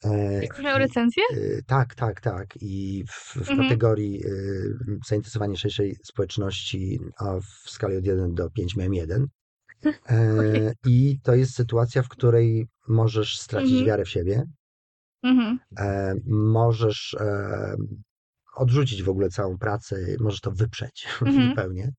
E, 0.03 0.43
Jak 0.43 0.59
miał 0.63 0.75
i- 0.77 0.79
recenzję? 0.79 1.23
y, 1.33 1.61
Tak, 1.67 1.95
tak, 1.95 2.21
tak. 2.21 2.47
I 2.61 3.03
w, 3.07 3.11
w 3.33 3.37
Mhm. 3.37 3.57
kategorii 3.59 4.25
y, 4.25 4.73
zainteresowanie 5.07 5.57
szerszej 5.57 5.95
społeczności 6.03 6.99
a 7.19 7.39
w 7.39 7.69
skali 7.69 7.97
od 7.97 8.05
1 8.05 8.33
do 8.33 8.49
5 8.49 8.75
miałem 8.75 8.93
1. 8.93 9.25
E, 9.85 10.73
I 10.85 11.19
to 11.23 11.35
jest 11.35 11.55
sytuacja, 11.55 12.03
w 12.03 12.09
której 12.09 12.67
możesz 12.87 13.39
stracić 13.39 13.71
Mhm. 13.71 13.87
wiarę 13.87 14.05
w 14.05 14.09
siebie, 14.09 14.43
Mhm. 15.23 15.59
e, 15.79 16.13
możesz 16.25 17.15
odrzucić 18.55 19.03
w 19.03 19.09
ogóle 19.09 19.29
całą 19.29 19.57
pracę, 19.57 19.95
możesz 20.19 20.41
to 20.41 20.51
wyprzeć 20.51 21.07
Mhm. 21.21 21.49
zupełnie. 21.49 21.91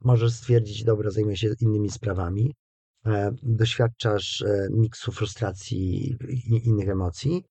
Możesz 0.00 0.32
stwierdzić, 0.32 0.84
dobra, 0.84 1.10
zajmuję 1.10 1.36
się 1.36 1.48
innymi 1.60 1.90
sprawami. 1.90 2.54
E, 3.06 3.30
doświadczasz 3.42 4.44
miksu 4.70 5.12
frustracji 5.12 6.16
i 6.28 6.68
innych 6.68 6.88
emocji, 6.88 7.44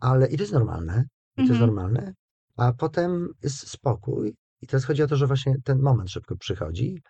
ale 0.00 0.26
i 0.26 0.36
to 0.36 0.42
jest 0.42 0.52
normalne, 0.52 1.04
i 1.36 1.36
to 1.36 1.52
jest 1.52 1.62
Mhm. 1.62 1.66
normalne, 1.66 2.12
a 2.56 2.72
potem 2.72 3.28
jest 3.42 3.68
spokój. 3.68 4.34
I 4.60 4.66
teraz 4.66 4.84
chodzi 4.84 5.02
o 5.02 5.06
to, 5.06 5.16
że 5.16 5.26
właśnie 5.26 5.54
ten 5.64 5.80
moment 5.80 6.10
szybko 6.10 6.36
przychodzi 6.36 7.02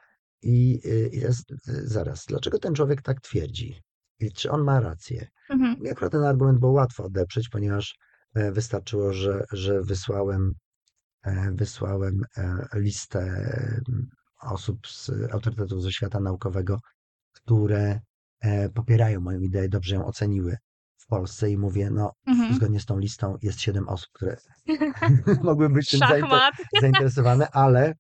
i, 0.47 0.81
y, 0.85 1.11
i 1.13 1.21
teraz 1.21 1.45
y, 1.69 1.89
zaraz, 1.89 2.25
dlaczego 2.29 2.59
ten 2.59 2.75
człowiek 2.75 3.03
tak 3.03 3.21
twierdzi? 3.21 3.81
I 4.21 4.33
czy 4.33 4.51
on 4.51 4.65
ma 4.65 4.81
rację? 4.81 5.27
Mhm. 5.51 5.81
Mi 5.81 5.91
akurat 5.91 6.13
ten 6.13 6.25
argument 6.25 6.59
było 6.59 6.73
łatwo 6.73 7.05
odeprzeć, 7.05 7.49
ponieważ 7.49 7.95
e, 8.35 8.53
wystarczyło, 8.53 9.13
że, 9.13 9.45
że 9.53 9.83
wysłałem, 9.83 10.53
e, 11.23 11.53
wysłałem 11.53 12.23
e, 12.37 12.67
listę 12.75 13.21
mm, 13.89 14.09
osób 14.43 14.87
z 14.87 15.11
autorytetów 15.33 15.83
ze 15.83 15.93
świata 15.93 16.21
naukowego, 16.21 16.79
które 17.33 18.01
popierają 18.75 19.21
moją 19.21 19.41
ideę, 19.41 19.69
dobrze 19.69 19.95
ją 19.95 20.07
oceniły 20.07 20.57
w 20.97 21.07
Polsce 21.07 21.51
i 21.51 21.59
mówię, 21.59 21.91
no 21.91 22.13
Mhm. 22.27 22.55
zgodnie 22.55 22.81
z 22.81 22.87
tą 22.87 22.99
listą 22.99 23.37
jest 23.43 23.61
siedem 23.61 23.89
osób, 23.89 24.09
które 24.13 24.37
mogły 25.43 25.69
być 25.69 25.91
tym 25.91 26.01
zainteresowane, 26.81 27.49
ale 27.51 27.95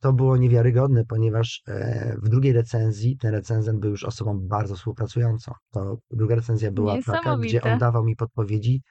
to 0.00 0.12
było 0.12 0.36
niewiarygodne, 0.36 1.04
ponieważ 1.04 1.62
e, 1.68 2.16
w 2.22 2.28
drugiej 2.28 2.52
recenzji 2.52 3.16
ten 3.16 3.32
recenzent 3.32 3.80
był 3.80 3.90
już 3.90 4.04
osobą 4.04 4.40
bardzo 4.40 4.74
współpracującą. 4.74 5.52
To 5.70 5.98
druga 6.10 6.34
recenzja 6.34 6.72
była 6.72 7.02
taka, 7.02 7.36
gdzie 7.36 7.62
on 7.62 7.78
dawał 7.78 8.04
mi 8.04 8.16
podpowiedzi, 8.16 8.82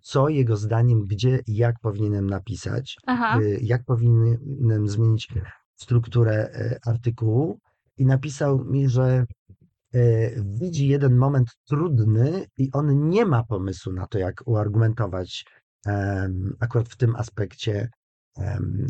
co 0.00 0.28
jego 0.28 0.56
zdaniem, 0.56 1.06
gdzie 1.06 1.40
i 1.46 1.56
jak 1.56 1.80
powinienem 1.80 2.30
napisać, 2.30 2.96
Aha. 3.06 3.40
y, 3.40 3.58
jak 3.62 3.84
powinienem 3.84 4.88
zmienić 4.88 5.28
strukturę 5.74 6.34
e, 6.34 6.78
artykułu 6.86 7.58
i 7.96 8.06
napisał 8.06 8.64
mi, 8.64 8.88
że 8.88 9.26
e, 9.94 10.30
widzi 10.44 10.88
jeden 10.88 11.16
moment 11.16 11.48
trudny 11.68 12.46
i 12.58 12.72
on 12.72 13.08
nie 13.08 13.24
ma 13.26 13.44
pomysłu 13.44 13.92
na 13.92 14.06
to, 14.06 14.18
jak 14.18 14.42
uargumentować 14.46 15.44
akurat 16.60 16.88
w 16.88 16.96
tym 16.96 17.16
aspekcie 17.16 17.88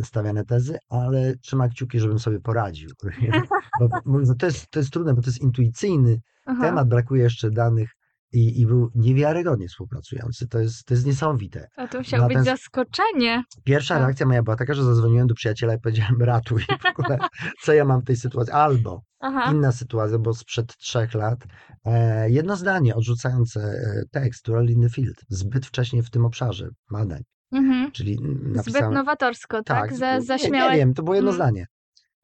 stawiane 0.04 0.44
tezy, 0.44 0.78
ale 0.88 1.36
trzyma 1.36 1.68
kciuki, 1.68 2.00
żebym 2.00 2.18
sobie 2.18 2.40
poradził. 2.40 2.90
Bo 3.80 4.24
że 4.26 4.34
to 4.34 4.46
jest, 4.46 4.70
to 4.70 4.78
jest 4.78 4.92
trudne, 4.92 5.14
bo 5.14 5.22
to 5.22 5.28
jest 5.28 5.42
intuicyjny 5.42 6.20
Aha. 6.46 6.62
temat, 6.62 6.88
brakuje 6.88 7.22
jeszcze 7.22 7.50
danych 7.50 7.90
i, 8.32 8.60
i 8.60 8.66
był 8.66 8.90
niewiarygodnie 8.94 9.68
współpracujący. 9.68 10.48
To 10.48 10.58
jest, 10.58 10.84
to 10.84 10.94
jest 10.94 11.06
niesamowite. 11.06 11.68
A 11.76 11.88
to 11.88 11.98
musiało 11.98 12.28
być 12.28 12.36
Natomiast- 12.36 12.62
zaskoczenie. 12.62 13.42
Pierwsza 13.64 13.94
Tak. 13.94 14.02
reakcja 14.02 14.26
moja 14.26 14.42
była 14.42 14.56
taka, 14.56 14.74
że 14.74 14.84
zadzwoniłem 14.84 15.26
do 15.26 15.34
przyjaciela 15.34 15.74
i 15.74 15.80
powiedziałem 15.80 16.22
ratuj 16.32 16.62
w 16.62 16.98
ogóle, 16.98 17.18
co 17.62 17.72
ja 17.72 17.84
mam 17.84 18.00
w 18.00 18.04
tej 18.04 18.16
sytuacji. 18.16 18.52
Albo 18.52 19.02
Aha. 19.20 19.52
inna 19.52 19.72
sytuacja, 19.72 20.18
bo 20.18 20.34
sprzed 20.34 20.76
trzech 20.76 21.14
lat 21.14 21.38
e, 21.84 22.30
jedno 22.30 22.56
zdanie 22.56 22.94
odrzucające 22.94 23.60
e, 23.60 24.02
tekst 24.10 24.44
the 24.44 24.88
Field 24.90 25.16
zbyt 25.28 25.66
wcześnie 25.66 26.02
w 26.02 26.10
tym 26.10 26.24
obszarze 26.24 26.68
badań, 26.90 27.22
Mhm. 27.52 27.92
czyli 27.92 28.18
mm, 28.20 28.34
Zbyt 28.40 28.56
napisałem... 28.56 28.94
nowatorsko, 28.94 29.62
tak? 29.62 29.96
Za, 29.96 30.14
nie, 30.14 30.22
zaśmiałe. 30.22 30.72
nie 30.72 30.76
wiem, 30.78 30.94
to 30.94 31.02
było 31.02 31.14
jedno 31.16 31.30
Mm. 31.30 31.36
zdanie. 31.42 31.66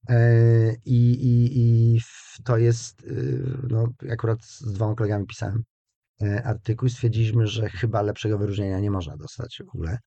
E, 0.09 0.19
I, 0.85 1.11
i, 1.13 1.51
I 1.59 2.01
to 2.45 2.57
jest, 2.57 3.03
y, 3.05 3.45
no 3.71 3.89
akurat 4.13 4.45
z 4.45 4.73
dwoma 4.73 4.95
kolegami 4.95 5.27
pisałem 5.27 5.63
e, 6.23 6.43
artykuł 6.47 6.87
i 6.87 6.91
stwierdziliśmy, 6.91 7.47
że 7.47 7.69
chyba 7.69 8.03
lepszego 8.03 8.39
wyróżnienia 8.39 8.81
nie 8.81 8.91
można 8.91 9.17
dostać 9.17 9.63
w 9.67 9.75
ogóle. 9.75 9.99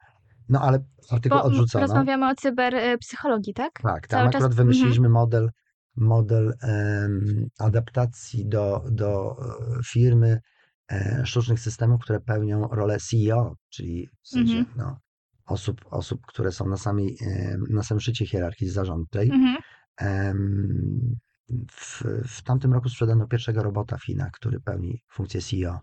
No 0.49 0.61
ale 0.61 0.79
artykuł 1.11 1.37
Bo 1.39 1.43
odrzucono. 1.43 1.81
rozmawiamy 1.81 2.29
o 2.29 2.35
cyberpsychologii, 2.35 3.53
tak? 3.53 3.71
Tak, 3.83 4.07
Cały 4.07 4.23
tam 4.23 4.31
czas- 4.31 4.39
akurat 4.41 4.51
mhm. 4.51 4.55
wymyśliliśmy 4.67 5.09
model, 5.09 5.49
model 5.95 6.53
em, 6.61 7.47
adaptacji 7.59 8.45
do, 8.45 8.83
do 8.91 9.35
e, 9.79 9.83
firmy 9.85 10.39
e, 10.91 11.21
sztucznych 11.25 11.59
systemów, 11.59 12.01
które 12.01 12.19
pełnią 12.19 12.67
rolę 12.67 12.97
CEO, 12.99 13.55
czyli 13.69 14.09
w 14.21 14.27
sensie 14.27 14.57
Mhm. 14.57 14.77
no, 14.77 14.97
osób, 15.47 15.81
osób, 15.91 16.21
które 16.27 16.51
są 16.51 16.67
na, 16.67 16.77
samej, 16.77 17.17
em, 17.21 17.63
na 17.69 17.83
samym 17.83 17.99
szczycie 18.01 18.25
hierarchii 18.25 18.69
zarządczej. 18.69 19.31
Mhm. 19.31 19.57
W, 21.71 22.03
w 22.27 22.41
tamtym 22.43 22.73
roku 22.73 22.89
sprzedano 22.89 23.27
pierwszego 23.27 23.63
robota 23.63 23.97
Fina, 23.97 24.29
który 24.33 24.59
pełni 24.59 25.01
funkcję 25.11 25.41
CEO. 25.41 25.79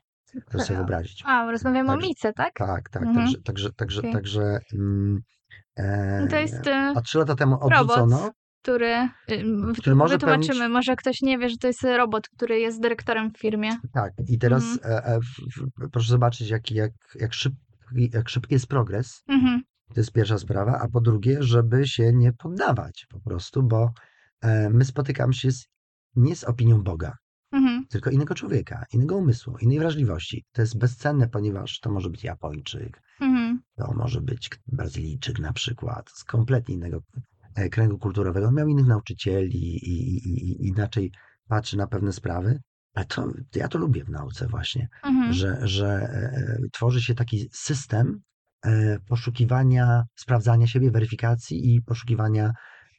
Proszę 0.46 0.64
sobie 0.66 0.76
wyobrazić. 0.76 1.22
A, 1.26 1.50
rozmawiamy 1.50 1.88
o 1.88 1.92
Także- 1.92 2.08
Mice, 2.08 2.32
tak? 2.32 2.52
Tak, 2.54 2.88
tak, 2.90 3.02
Mhm. 3.02 3.16
także, 3.26 3.42
także, 3.42 3.72
także, 3.72 4.00
Okej. 4.00 4.12
także 4.12 4.58
mm, 4.74 5.20
No 6.20 6.26
to 6.30 6.36
jest 6.36 6.66
e, 6.66 6.92
a 6.96 7.00
trzy 7.00 7.18
lata 7.18 7.34
temu 7.34 7.52
robot, 7.68 7.72
odrzucono. 7.98 8.30
który. 8.62 8.94
y, 9.30 9.44
Który 9.78 9.96
może 9.96 10.14
wytłumaczymy, 10.14 10.60
pełnić- 10.60 10.72
może 10.72 10.96
ktoś 10.96 11.22
nie 11.22 11.38
wie, 11.38 11.48
że 11.48 11.56
to 11.56 11.66
jest 11.66 11.82
robot, 11.82 12.28
który 12.28 12.60
jest 12.60 12.80
dyrektorem 12.80 13.30
w 13.32 13.38
firmie. 13.38 13.70
Tak, 13.92 14.12
i 14.28 14.38
teraz 14.38 14.62
Mhm. 14.62 14.94
e, 14.94 15.06
e, 15.06 15.20
proszę 15.92 16.08
zobaczyć, 16.10 16.48
jak, 16.50 16.70
jak, 16.70 16.92
jak, 17.14 17.30
szybki, 17.94 18.16
jak 18.16 18.28
szybki 18.28 18.54
jest 18.54 18.66
progres. 18.66 19.22
Mhm. 19.28 19.62
To 19.94 20.00
jest 20.00 20.12
pierwsza 20.12 20.38
sprawa. 20.38 20.78
A 20.78 20.88
po 20.88 21.00
drugie, 21.00 21.42
żeby 21.42 21.86
się 21.86 22.12
nie 22.12 22.32
poddawać 22.32 23.06
po 23.10 23.20
prostu, 23.20 23.62
bo 23.62 23.92
e, 24.40 24.70
my 24.70 24.84
spotykamy 24.84 25.34
się 25.34 25.52
z, 25.52 25.68
nie 26.16 26.36
z 26.36 26.44
opinią 26.44 26.82
Boga, 26.82 27.16
Mhm. 27.52 27.86
tylko 27.90 28.10
innego 28.10 28.34
człowieka, 28.34 28.84
innego 28.92 29.16
umysłu, 29.16 29.56
innej 29.58 29.78
wrażliwości. 29.78 30.44
To 30.52 30.62
jest 30.62 30.78
bezcenne, 30.78 31.28
ponieważ 31.28 31.80
to 31.80 31.90
może 31.90 32.10
być 32.10 32.24
Japończyk, 32.24 33.02
Mhm. 33.20 33.62
to 33.76 33.94
może 33.94 34.20
być 34.20 34.50
Brazylijczyk 34.66 35.38
na 35.38 35.52
przykład, 35.52 36.10
z 36.10 36.24
kompletnie 36.24 36.74
innego 36.74 37.00
e, 37.54 37.68
kręgu 37.68 37.98
kulturowego. 37.98 38.48
On 38.48 38.54
miał 38.54 38.68
innych 38.68 38.86
nauczycieli 38.86 39.58
i, 39.58 39.88
i, 39.88 40.28
i 40.28 40.66
inaczej 40.68 41.12
patrzy 41.48 41.76
na 41.76 41.86
pewne 41.86 42.12
sprawy. 42.12 42.60
Ale 42.94 43.06
to, 43.06 43.28
ja 43.54 43.68
to 43.68 43.78
lubię 43.78 44.04
w 44.04 44.10
nauce 44.10 44.46
właśnie, 44.46 44.88
Mhm. 45.04 45.32
że, 45.32 45.58
że 45.62 45.86
e, 45.86 46.56
tworzy 46.72 47.02
się 47.02 47.14
taki 47.14 47.48
system 47.52 48.20
e, 48.66 48.98
poszukiwania, 49.08 50.02
sprawdzania 50.14 50.66
siebie, 50.66 50.90
weryfikacji 50.90 51.74
i 51.74 51.82
poszukiwania 51.82 52.50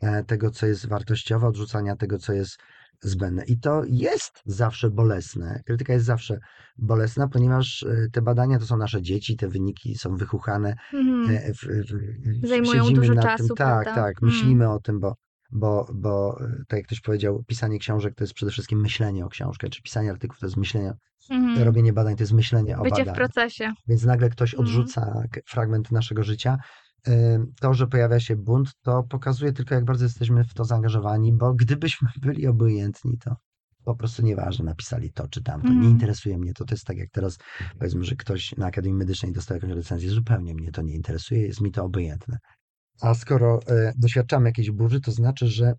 e, 0.01 0.23
tego, 0.23 0.51
co 0.51 0.65
jest 0.65 0.87
wartościowe, 0.87 1.47
odrzucania 1.47 1.95
tego, 1.95 2.17
co 2.17 2.33
jest 2.33 2.57
zbędne. 3.01 3.45
I 3.45 3.59
to 3.59 3.83
jest 3.87 4.41
zawsze 4.45 4.89
bolesne. 4.89 5.61
Krytyka 5.65 5.93
jest 5.93 6.05
zawsze 6.05 6.39
bolesna, 6.77 7.27
ponieważ 7.27 7.83
e, 7.83 8.07
te 8.11 8.21
badania 8.21 8.59
to 8.59 8.65
są 8.65 8.77
nasze 8.77 9.01
dzieci, 9.01 9.37
te 9.37 9.47
wyniki 9.47 9.95
są 9.95 10.15
wychuchane. 10.17 10.75
Mhm. 10.93 11.37
e, 11.37 11.53
w- 11.53 12.47
Zajmują 12.47 12.93
dużo 12.93 13.13
nad 13.13 13.25
czasu, 13.25 13.47
Tym, 13.47 13.55
tak, 13.55 13.83
prawda? 13.83 14.01
tak, 14.01 14.21
Mm. 14.21 14.33
myślimy 14.33 14.69
o 14.69 14.79
tym, 14.79 14.99
bo, 14.99 15.15
bo, 15.51 15.87
bo 15.93 16.37
e, 16.41 16.63
tak 16.67 16.77
jak 16.77 16.85
ktoś 16.85 17.01
powiedział, 17.01 17.43
pisanie 17.47 17.79
książek 17.79 18.15
to 18.15 18.23
jest 18.23 18.33
przede 18.33 18.51
wszystkim 18.51 18.81
myślenie 18.81 19.25
o 19.25 19.29
książkę, 19.29 19.69
czy 19.69 19.81
pisanie 19.81 20.11
artykułów 20.11 20.39
to 20.39 20.45
jest 20.45 20.57
myślenie, 20.57 20.93
Mhm. 21.29 21.63
robienie 21.65 21.93
badań 21.93 22.15
to 22.15 22.23
jest 22.23 22.33
myślenie 22.33 22.77
o 22.77 22.83
Bycie 22.83 23.05
w 23.05 23.13
procesie. 23.13 23.71
Więc 23.87 24.03
nagle 24.03 24.29
ktoś 24.29 24.53
Mhm. 24.53 24.67
odrzuca 24.69 25.23
k- 25.31 25.41
fragment 25.47 25.91
naszego 25.91 26.23
życia. 26.23 26.57
Ym, 27.07 27.53
To, 27.61 27.73
że 27.73 27.87
pojawia 27.87 28.19
się 28.19 28.35
bunt, 28.35 28.69
to 28.81 29.03
pokazuje 29.03 29.53
tylko, 29.53 29.75
jak 29.75 29.85
bardzo 29.85 30.03
jesteśmy 30.05 30.43
w 30.43 30.53
to 30.53 30.65
zaangażowani, 30.65 31.33
bo 31.33 31.53
gdybyśmy 31.53 32.09
byli 32.21 32.47
obojętni, 32.47 33.17
to 33.17 33.35
po 33.85 33.95
prostu 33.95 34.23
nieważne, 34.23 34.65
napisali 34.65 35.11
to 35.13 35.27
czy 35.27 35.43
tamto. 35.43 35.67
Nie 35.67 35.73
Mhm. 35.73 35.91
interesuje 35.91 36.37
mnie 36.37 36.53
to. 36.53 36.65
To 36.65 36.73
jest 36.75 36.85
tak, 36.85 36.97
jak 36.97 37.09
teraz 37.11 37.37
powiedzmy, 37.79 38.03
że 38.03 38.15
ktoś 38.15 38.55
na 38.57 38.65
Akademii 38.65 38.97
Medycznej 38.97 39.31
dostał 39.31 39.55
jakąś 39.57 39.71
recenzję. 39.71 40.09
Zupełnie 40.09 40.53
mnie 40.53 40.71
to 40.71 40.81
nie 40.81 40.93
interesuje, 40.95 41.41
jest 41.41 41.61
mi 41.61 41.71
to 41.71 41.83
obojętne. 41.83 42.37
A 43.01 43.13
skoro 43.13 43.59
e, 43.67 43.93
doświadczamy 43.97 44.49
jakiejś 44.49 44.71
burzy, 44.71 45.01
to 45.01 45.11
znaczy, 45.11 45.47
że 45.47 45.73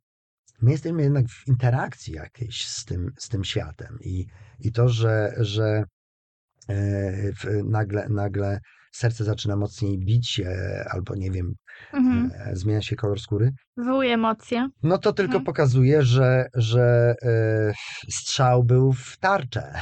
my 0.62 0.70
jesteśmy 0.70 1.02
jednak 1.02 1.28
w 1.28 1.48
interakcji 1.48 2.14
jakiejś 2.14 2.66
z 2.66 2.84
tym, 2.84 3.10
z 3.18 3.28
tym 3.28 3.44
światem. 3.44 3.98
I, 4.00 4.26
i 4.60 4.72
to, 4.72 4.88
że, 4.88 5.32
że 5.38 5.84
e, 6.68 7.32
w, 7.32 7.44
nagle, 7.64 8.08
nagle 8.08 8.60
serce 8.92 9.24
zaczyna 9.24 9.56
mocniej 9.56 9.98
bić, 9.98 10.40
e, 10.40 10.84
albo 10.90 11.14
nie 11.14 11.30
wiem, 11.30 11.54
Mhm. 11.92 12.30
e, 12.34 12.56
zmienia 12.56 12.82
się 12.82 12.96
kolor 12.96 13.20
skóry, 13.20 13.52
Wywołuje 13.76 14.14
emocje. 14.14 14.68
no 14.82 14.98
to 14.98 15.12
tylko 15.12 15.32
Mhm. 15.32 15.44
pokazuje, 15.44 16.02
że, 16.02 16.46
że 16.54 17.14
e, 17.22 17.72
strzał 18.10 18.64
był 18.64 18.92
w 18.92 19.16
tarczę. 19.18 19.72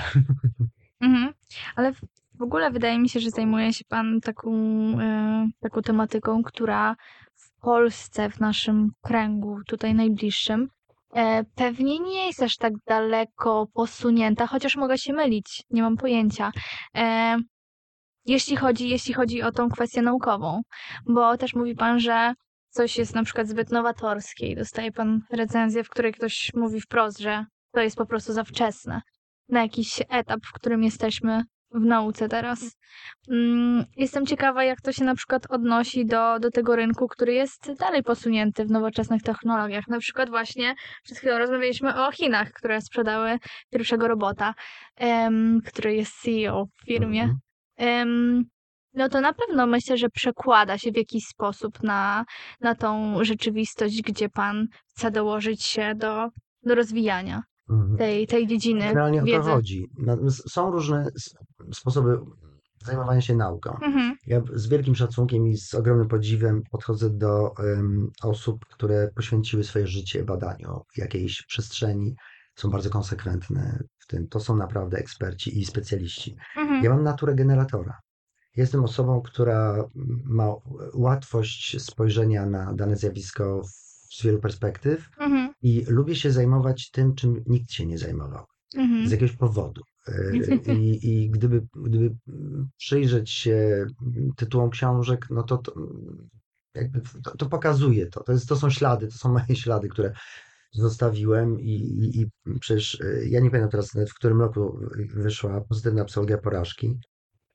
Mhm. 1.01 1.33
Ale 1.77 1.93
w, 2.39 2.43
ogóle 2.43 2.71
wydaje 2.71 2.99
mi 2.99 3.09
się, 3.09 3.21
że 3.21 3.31
zajmuje 3.31 3.73
się 3.73 3.85
Pan 3.89 4.21
taką, 4.21 4.53
taką 5.61 5.83
tematyką, 5.83 6.43
która 6.43 6.97
Polsce, 7.65 8.31
w 8.31 8.41
naszym 8.41 8.91
kręgu, 9.03 9.59
tutaj 9.67 9.95
najbliższym, 9.95 10.69
e, 11.15 11.45
pewnie 11.45 11.99
nie 11.99 12.27
jest 12.27 12.43
aż 12.43 12.57
tak 12.57 12.73
daleko 12.87 13.67
posunięta, 13.75 14.47
chociaż 14.47 14.77
mogę 14.77 14.99
się 14.99 15.13
mylić, 15.13 15.63
nie 15.71 15.83
mam 15.83 15.97
pojęcia. 15.97 16.53
E, 16.97 17.37
jeśli 18.27 18.57
chodzi, 18.57 18.89
jeśli 18.89 19.15
chodzi 19.15 19.43
o 19.43 19.53
tą 19.53 19.69
kwestię 19.69 20.03
naukową, 20.03 20.63
bo 21.07 21.37
też 21.37 21.55
mówi 21.55 21.75
Pan, 21.75 22.01
że 22.01 22.35
coś 22.69 22.99
jest 22.99 23.15
na 23.15 23.25
przykład 23.25 23.49
zbyt 23.49 23.71
nowatorskie 23.71 24.47
i 24.47 24.57
dostaje 24.57 24.93
Pan 24.93 25.21
recenzję, 25.31 25.85
w 25.85 25.91
której 25.91 26.13
ktoś 26.13 26.51
mówi 26.55 26.81
wprost, 26.81 27.19
że 27.19 27.45
to 27.73 27.81
jest 27.81 27.97
po 27.97 28.07
prostu 28.07 28.33
za 28.33 28.45
wczesne 28.45 29.03
na 29.49 29.63
jakiś 29.63 30.03
etap, 30.09 30.41
w 30.47 30.53
którym 30.53 30.83
jesteśmy 30.83 31.43
w 31.75 31.81
nauce 31.85 32.29
teraz. 32.29 32.77
Mm, 33.31 33.85
Jestem 33.97 34.27
ciekawa, 34.27 34.65
jak 34.65 34.81
to 34.81 34.93
się 34.93 35.05
na 35.05 35.15
przykład 35.15 35.47
odnosi 35.51 36.07
do, 36.07 36.39
do 36.39 36.51
tego 36.51 36.77
rynku, 36.77 37.09
który 37.09 37.35
jest 37.35 37.73
dalej 37.79 38.03
posunięty 38.03 38.65
w 38.65 38.71
nowoczesnych 38.71 39.23
technologiach. 39.23 39.89
Na 39.89 39.99
przykład 39.99 40.31
właśnie 40.31 40.75
przed 41.05 41.19
chwilą 41.19 41.39
rozmawialiśmy 41.39 42.05
o 42.07 42.13
Chinach, 42.13 42.53
które 42.53 42.81
sprzedały 42.81 43.39
pierwszego 43.71 44.09
robota, 44.09 44.55
em, 44.97 45.61
który 45.67 45.95
jest 45.95 46.21
CEO 46.23 46.67
w 46.67 46.87
firmie. 46.87 47.35
Em, 47.77 48.45
no 48.95 49.09
to 49.09 49.21
na 49.21 49.33
pewno 49.33 49.67
myślę, 49.67 49.97
że 49.97 50.09
przekłada 50.09 50.79
się 50.79 50.93
w 50.93 50.97
jakiś 50.97 51.25
sposób 51.25 51.83
na, 51.83 52.25
na 52.61 52.75
tą 52.75 53.19
rzeczywistość, 53.25 54.03
gdzie 54.03 54.29
pan 54.29 54.67
chce 54.89 55.11
dołożyć 55.11 55.65
się 55.65 55.95
do, 55.95 56.29
do 56.63 56.75
rozwijania. 56.75 57.43
Tej, 57.99 58.27
tej 58.27 58.47
dziedziny 58.47 58.81
Generalnie 58.81 59.19
o 59.23 59.27
to 59.27 59.27
wiedzy. 59.27 59.51
chodzi. 59.51 59.87
Są 60.51 60.71
różne 60.71 61.09
sposoby 61.75 62.19
zajmowania 62.85 63.21
się 63.21 63.35
nauką. 63.37 63.71
Mhm, 63.83 64.17
Ja 64.27 64.41
z 64.55 64.69
wielkim 64.69 64.95
szacunkiem 64.95 65.47
i 65.49 65.57
z 65.57 65.75
ogromnym 65.75 66.09
podziwem 66.09 66.63
podchodzę 66.71 67.11
do 67.11 67.57
em, 67.59 68.11
osób, 68.23 68.65
które 68.67 69.11
poświęciły 69.17 69.65
swoje 69.65 69.87
życie 69.87 70.25
badaniu 70.25 70.81
jakiejś 70.97 71.43
przestrzeni, 71.47 72.15
są 72.57 72.71
bardzo 72.71 72.91
konsekwentne 72.91 73.79
w 73.99 74.07
tym. 74.07 74.29
To 74.29 74.41
są 74.41 74.57
naprawdę 74.57 74.99
eksperci 74.99 75.59
i 75.61 75.65
specjaliści. 75.65 76.37
mhm, 76.57 76.85
Ja 76.85 76.91
mam 76.91 77.03
naturę 77.03 77.35
generatora. 77.35 77.99
Jestem 78.57 78.85
osobą, 78.85 79.23
która 79.23 79.85
ma 80.25 80.55
łatwość 80.95 81.83
spojrzenia 81.83 82.47
na 82.47 82.73
dane 82.75 82.97
zjawisko 82.97 83.63
z 84.17 84.23
wielu 84.23 84.39
perspektyw 84.41 85.09
mhm, 85.21 85.53
i 85.63 85.85
lubię 85.89 86.15
się 86.17 86.31
zajmować 86.31 86.91
tym, 86.91 87.15
czym 87.15 87.43
nikt 87.47 87.73
się 87.73 87.87
nie 87.87 87.99
zajmował. 87.99 88.45
mhm. 88.77 89.09
Z 89.09 89.11
jakiegoś 89.11 89.37
powodu. 89.37 89.83
E, 90.09 90.75
I, 90.75 91.09
i 91.13 91.31
gdyby, 91.31 91.67
gdyby 91.87 92.17
przyjrzeć 92.77 93.31
się 93.31 93.87
tytułom 94.37 94.71
książek, 94.71 95.27
no 95.31 95.43
to, 95.43 95.59
to, 95.59 95.73
jakby 96.75 97.01
to, 97.25 97.37
to 97.37 97.47
pokazuje 97.47 98.07
to. 98.07 98.23
To, 98.25 98.33
jest, 98.33 98.49
to 98.49 98.57
są 98.57 98.71
ślady, 98.71 99.07
to 99.09 99.19
są 99.19 99.29
moje 99.39 99.57
ślady, 99.57 99.89
które 99.89 100.13
zostawiłem 100.73 101.61
i, 101.61 101.71
i, 101.71 102.21
i 102.21 102.27
przecież 102.61 103.01
e, 103.01 103.27
ja 103.29 103.41
nie 103.41 103.51
pamiętam 103.51 103.71
teraz, 103.71 103.91
w 104.11 104.15
którym 104.15 104.41
roku 104.41 104.79
wyszła 105.15 105.61
pozytywna 105.61 106.05
psychologia 106.05 106.39
porażki. 106.39 106.99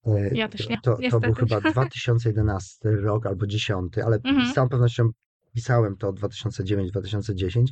E, 0.06 0.36
Ja 0.36 0.50
też 0.50 0.70
nie, 0.70 0.80
To, 0.84 0.98
to 1.12 1.20
był 1.20 1.34
chyba 1.34 1.62
2011 1.72 2.92
rok 2.92 3.26
albo 3.26 3.48
10, 3.48 3.98
ale 3.98 4.20
Mhm. 4.24 4.48
z 4.52 4.54
całą 4.54 4.70
pewnością 4.70 5.10
pisałem 5.54 5.98
to 5.98 6.14
2009-2010. 6.14 7.64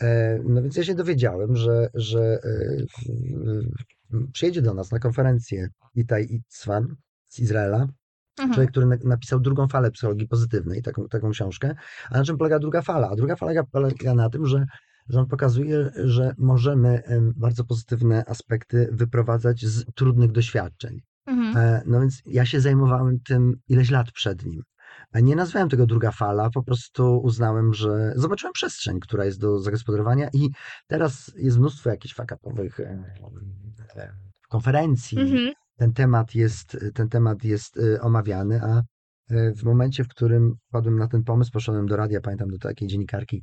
E, 0.00 0.38
No 0.44 0.62
więc 0.62 0.76
ja 0.76 0.84
się 0.84 0.94
dowiedziałem, 0.94 1.56
że, 1.56 1.88
że 1.94 2.38
e, 2.44 4.28
przyjedzie 4.32 4.62
do 4.62 4.74
nas 4.74 4.90
na 4.92 4.98
konferencję 4.98 5.68
Itai 5.94 6.34
Itzwan 6.34 6.96
z 7.28 7.38
Izraela, 7.38 7.88
Mhm. 8.38 8.54
człowiek, 8.54 8.70
który 8.70 8.86
na- 8.86 8.96
napisał 9.04 9.40
drugą 9.40 9.68
falę 9.68 9.90
psychologii 9.90 10.28
pozytywnej, 10.28 10.82
taką, 10.82 11.08
taką 11.08 11.30
książkę. 11.30 11.74
A 12.10 12.18
na 12.18 12.24
czym 12.24 12.38
polega 12.38 12.58
druga 12.58 12.82
fala? 12.82 13.08
A 13.10 13.16
druga 13.16 13.36
fala 13.36 13.62
polega 13.72 14.14
na 14.14 14.30
tym, 14.30 14.46
że, 14.46 14.66
że 15.08 15.20
on 15.20 15.26
pokazuje, 15.26 15.90
że 16.04 16.34
możemy 16.38 17.02
em, 17.04 17.32
bardzo 17.36 17.64
pozytywne 17.64 18.24
aspekty 18.24 18.88
wyprowadzać 18.92 19.66
z 19.66 19.84
trudnych 19.94 20.32
doświadczeń. 20.32 21.00
Mhm. 21.26 21.56
E, 21.56 21.82
No 21.86 22.00
więc 22.00 22.22
ja 22.26 22.44
się 22.46 22.60
zajmowałem 22.60 23.20
tym 23.20 23.54
ileś 23.68 23.90
lat 23.90 24.12
przed 24.12 24.44
nim. 24.46 24.62
Nie 25.22 25.36
nazwałem 25.36 25.68
tego 25.68 25.86
druga 25.86 26.10
fala, 26.10 26.50
po 26.50 26.62
prostu 26.62 27.20
uznałem, 27.22 27.74
że 27.74 28.12
zobaczyłem 28.16 28.52
przestrzeń, 28.52 29.00
która 29.00 29.24
jest 29.24 29.40
do 29.40 29.58
zagospodarowania 29.58 30.28
i 30.32 30.50
teraz 30.86 31.32
jest 31.36 31.58
mnóstwo 31.58 31.90
jakichś 31.90 32.14
fakapowych 32.14 32.80
e, 32.80 33.14
konferencji. 34.48 35.18
Mhm. 35.18 35.52
Ten 35.76 35.92
temat 35.92 36.34
jest, 36.34 36.76
ten 36.94 37.08
temat 37.08 37.44
jest 37.44 37.78
e, 37.78 38.00
omawiany, 38.00 38.60
a 38.62 38.82
e, 39.30 39.52
w 39.54 39.62
momencie, 39.62 40.04
w 40.04 40.08
którym 40.08 40.54
padłem 40.70 40.98
na 40.98 41.08
ten 41.08 41.24
pomysł, 41.24 41.50
poszedłem 41.52 41.86
do 41.86 41.96
radia, 41.96 42.20
pamiętam 42.20 42.48
do 42.48 42.58
takiej 42.58 42.88
dziennikarki, 42.88 43.42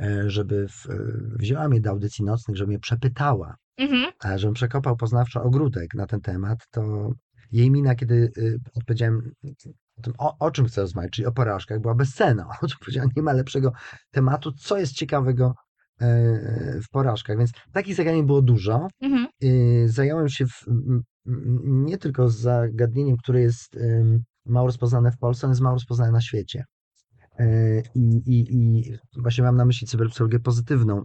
e, 0.00 0.30
żeby 0.30 0.68
w, 0.68 0.90
e, 0.90 0.96
wzięła 1.38 1.68
mnie 1.68 1.80
do 1.80 1.90
audycji 1.90 2.24
nocnych, 2.24 2.56
żeby 2.56 2.68
mnie 2.68 2.78
przepytała, 2.78 3.56
Mhm. 3.78 4.12
a 4.18 4.38
żebym 4.38 4.54
przekopał 4.54 4.96
poznawczo 4.96 5.42
ogródek 5.42 5.94
na 5.94 6.06
ten 6.06 6.20
temat, 6.20 6.58
to 6.70 7.12
jej 7.52 7.70
mina, 7.70 7.94
kiedy 7.94 8.32
y, 8.38 8.58
odpowiedziałem 8.74 9.32
o 9.98 10.02
tym, 10.02 10.14
o, 10.18 10.36
o 10.38 10.50
czym 10.50 10.66
chcę 10.66 10.80
rozmawiać, 10.80 11.12
czyli 11.12 11.26
o 11.26 11.32
porażkach, 11.32 11.80
była 11.80 11.94
bezcenna. 11.94 12.48
O 12.62 12.66
czym 12.66 12.78
powiedziałem, 12.80 13.10
nie 13.16 13.22
ma 13.22 13.32
lepszego 13.32 13.72
tematu, 14.10 14.52
co 14.52 14.78
jest 14.78 14.92
ciekawego 14.92 15.54
e, 16.00 16.80
w 16.80 16.88
porażkach. 16.90 17.38
Więc 17.38 17.50
takich 17.72 17.94
zagadnień 17.94 18.26
było 18.26 18.42
dużo. 18.42 18.88
Mhm. 19.00 19.26
Y, 19.42 19.86
Zająłem 19.88 20.28
się 20.28 20.46
w, 20.46 20.64
nie 21.64 21.98
tylko 21.98 22.28
zagadnieniem, 22.28 23.16
które 23.16 23.40
jest 23.40 23.78
mało 24.46 24.66
rozpoznane 24.66 25.12
w 25.12 25.18
Polsce, 25.18 25.46
ale 25.46 25.52
jest 25.52 25.60
mało 25.60 25.74
rozpoznane 25.74 26.12
na 26.12 26.20
świecie. 26.20 26.64
E, 27.38 27.82
I, 27.94 28.22
i, 28.26 28.56
I 28.56 28.96
właśnie 29.16 29.44
mam 29.44 29.56
na 29.56 29.64
myśli 29.64 29.86
cyberpsychologię 29.86 30.40
pozytywną, 30.40 31.02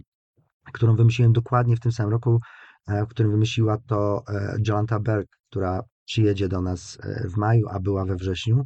którą 0.72 0.96
wymyśliłem 0.96 1.32
dokładnie 1.32 1.76
w 1.76 1.80
tym 1.80 1.92
samym 1.92 2.12
roku, 2.12 2.40
e, 2.88 3.04
w 3.06 3.08
którym 3.08 3.32
wymyśliła 3.32 3.78
to 3.86 4.22
e, 4.28 4.56
Jolanta 4.68 5.00
Berg, 5.00 5.28
która 5.50 5.82
przyjedzie 6.04 6.48
do 6.48 6.60
nas 6.60 6.98
e, 7.02 7.28
w 7.28 7.36
maju, 7.36 7.68
a 7.68 7.80
była 7.80 8.04
we 8.04 8.16
wrześniu. 8.16 8.64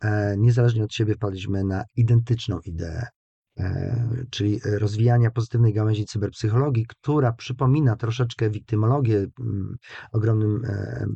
E, 0.00 0.36
Niezależnie 0.38 0.84
od 0.84 0.92
siebie 0.94 1.14
wpadliśmy 1.14 1.64
na 1.64 1.84
identyczną 1.96 2.60
ideę, 2.64 3.06
e, 3.58 4.24
czyli 4.30 4.60
rozwijania 4.64 5.30
pozytywnej 5.30 5.72
gałęzi 5.72 6.04
cyberpsychologii, 6.04 6.86
która 6.88 7.32
przypomina 7.32 7.96
troszeczkę 7.96 8.50
wiktymologię. 8.50 9.26
Mm, 9.40 9.76
Ogromnym 10.12 10.62
e, 10.64 11.06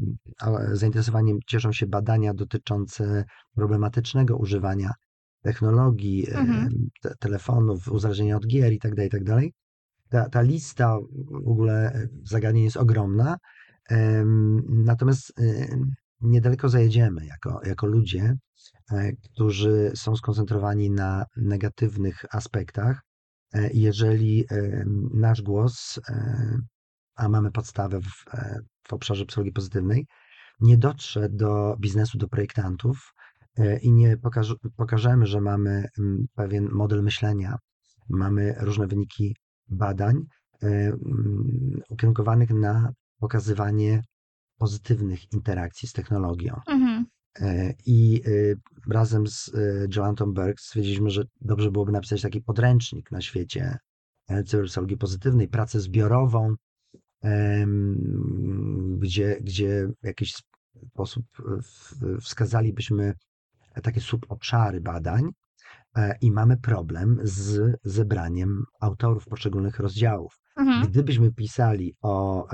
zainteresowaniem 0.73 1.39
cieszą 1.47 1.73
się 1.73 1.87
badania 1.87 2.35
dotyczące 2.35 3.25
problematycznego 3.55 4.37
używania 4.37 4.93
technologii, 5.43 6.31
e, 6.31 6.39
Mhm. 6.39 6.89
te, 7.03 7.15
telefonów, 7.19 7.89
uzależnienia 7.89 8.37
od 8.37 8.47
gier 8.47 8.73
itd., 8.73 9.05
itd. 9.05 9.41
Ta, 10.09 10.29
ta 10.29 10.43
lista 10.43 10.99
w 11.45 11.49
ogóle 11.49 12.07
zagadnień 12.25 12.65
jest 12.65 12.77
ogromna, 12.77 13.37
natomiast 14.69 15.33
niedaleko 16.21 16.69
zajedziemy 16.69 17.27
jako, 17.27 17.61
jako 17.65 17.87
ludzie, 17.87 18.37
e, 18.93 19.13
którzy 19.13 19.93
są 19.95 20.17
skoncentrowani 20.17 20.91
na 20.91 21.25
negatywnych 21.37 22.25
aspektach. 22.35 23.03
E, 23.55 23.71
Jeżeli 23.73 24.45
em, 24.51 25.11
nasz 25.15 25.43
głos, 25.43 26.01
e, 26.09 26.59
a 27.17 27.29
mamy 27.29 27.51
podstawę 27.53 28.01
w, 28.01 28.35
e, 28.35 28.61
w 28.89 28.93
obszarze 28.93 29.27
psychologii 29.27 29.53
pozytywnej, 29.53 30.07
nie 30.61 30.79
dotrze 30.79 31.29
do 31.29 31.77
biznesu, 31.81 32.19
do 32.19 32.29
projektantów 32.29 33.15
e, 33.59 33.79
i 33.79 33.93
nie 33.93 34.17
pokaż, 34.17 34.55
pokażemy, 34.77 35.27
że 35.27 35.41
mamy 35.41 35.85
pewien 36.35 36.69
model 36.73 37.03
myślenia, 37.03 37.57
mamy 38.09 38.55
różne 38.61 38.87
wyniki 38.87 39.37
badań 39.69 40.23
e, 40.63 40.93
ukierunkowanych 41.89 42.51
na 42.51 42.93
pokazywanie 43.19 44.03
pozytywnych 44.61 45.33
interakcji 45.33 45.89
z 45.89 45.93
technologią. 45.93 46.61
Mhm. 46.67 47.07
E, 47.41 47.75
I 47.87 48.23
e, 48.27 48.31
razem 48.93 49.27
z 49.27 49.49
e, 49.55 49.87
Jolantą 49.97 50.33
Berg 50.33 50.61
stwierdziliśmy, 50.61 51.11
że 51.11 51.25
dobrze 51.41 51.71
byłoby 51.71 51.93
napisać 51.93 52.23
taki 52.23 52.41
podręcznik 52.43 53.11
na 53.11 53.21
świecie 53.21 53.79
e, 54.29 54.45
cyberpsychologii 54.45 54.97
pozytywnej, 54.97 55.49
pracę 55.49 55.81
zbiorową, 55.81 56.55
gdzie, 58.99 59.39
gdzie 59.41 59.89
w 60.03 60.07
jakiś 60.07 60.35
sposób 60.93 61.25
wskazalibyśmy 62.21 63.15
takie 63.83 64.01
subobszary 64.01 64.81
badań 64.81 65.31
e, 65.97 66.19
i 66.21 66.31
mamy 66.33 66.57
problem 66.57 67.19
z 67.23 67.77
zebraniem 67.85 68.65
autorów 68.81 69.27
poszczególnych 69.27 69.79
rozdziałów. 69.79 70.41
Mhm. 70.61 70.87
Gdybyśmy 70.91 71.33
pisali 71.33 71.95
o, 72.03 72.47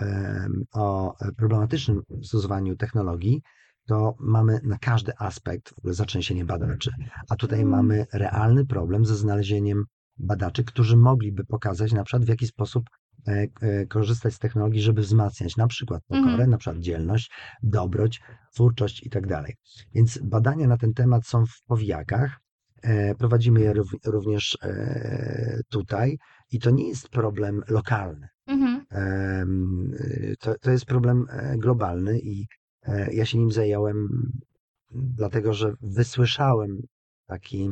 o 0.75 1.15
problematycznym 1.37 2.03
stosowaniu 2.23 2.77
technologii, 2.77 3.43
to 3.89 4.15
mamy 4.21 4.61
na 4.65 4.79
każdy 4.79 5.13
aspekt 5.19 5.75
w 5.75 5.79
ogóle 5.79 5.95
zatrzęsienie 5.95 6.45
badaczy. 6.45 6.91
A 7.31 7.37
tutaj 7.37 7.61
Mm. 7.61 7.71
mamy 7.71 8.07
realny 8.13 8.67
problem 8.67 9.07
ze 9.07 9.17
znalezieniem 9.17 9.85
badaczy, 10.19 10.65
którzy 10.65 10.97
mogliby 10.97 11.45
pokazać 11.45 11.93
na 11.93 12.05
przykład 12.05 12.25
w 12.25 12.29
jaki 12.29 12.47
sposób 12.47 12.85
e, 13.29 13.47
e, 13.61 13.87
korzystać 13.87 14.35
z 14.35 14.39
technologii, 14.39 14.83
żeby 14.83 15.01
wzmacniać 15.01 15.57
na 15.57 15.67
przykład 15.67 16.03
pokorę, 16.09 16.31
Mhm. 16.33 16.51
na 16.51 16.59
przykład 16.59 16.83
dzielność, 16.83 17.31
dobroć, 17.63 18.21
twórczość 18.55 19.07
i 19.07 19.11
tak 19.11 19.27
dalej. 19.27 19.55
Więc 19.95 20.19
badania 20.23 20.67
na 20.67 20.77
ten 20.77 20.93
temat 20.95 21.27
są 21.27 21.47
w 21.47 21.63
powijakach. 21.67 22.39
E, 22.83 23.15
Prowadzimy 23.15 23.61
je 23.61 23.73
rów- 23.73 24.01
również 24.05 24.59
e, 24.63 25.61
tutaj 25.69 26.19
i 26.53 26.59
to 26.59 26.71
nie 26.71 26.89
jest 26.89 27.09
problem 27.09 27.63
lokalny. 27.69 28.29
Mhm. 28.47 28.87
To, 30.41 30.55
to 30.61 30.71
jest 30.71 30.85
problem 30.85 31.27
e, 31.31 31.57
globalny 31.59 32.21
i 32.21 32.47
ja 33.13 33.27
się 33.27 33.39
nim 33.39 33.53
zająłem, 33.53 34.09
dlatego 34.91 35.53
że 35.53 35.73
wysłyszałem 35.81 36.81
taki 37.27 37.71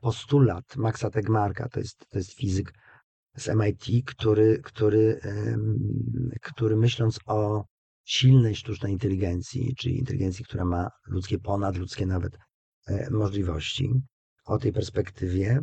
postulat 0.00 0.76
Maxa 0.76 1.10
Tegmarka, 1.10 1.68
to 1.68 1.80
jest, 1.80 2.06
to 2.08 2.18
jest 2.18 2.32
fizyk 2.32 2.72
z 3.36 3.48
MIT, 3.48 4.04
który, 4.06 4.60
który, 4.64 5.20
który 6.42 6.76
myśląc 6.76 7.18
o 7.26 7.64
silnej 8.04 8.54
sztucznej 8.54 8.92
inteligencji, 8.92 9.74
czyli 9.78 9.98
inteligencji, 9.98 10.44
która 10.44 10.64
ma 10.64 10.88
ludzkie, 11.06 11.38
ponadludzkie 11.38 12.06
nawet 12.06 12.38
możliwości, 13.10 13.90
o 14.50 14.58
tej 14.58 14.72
perspektywie, 14.72 15.60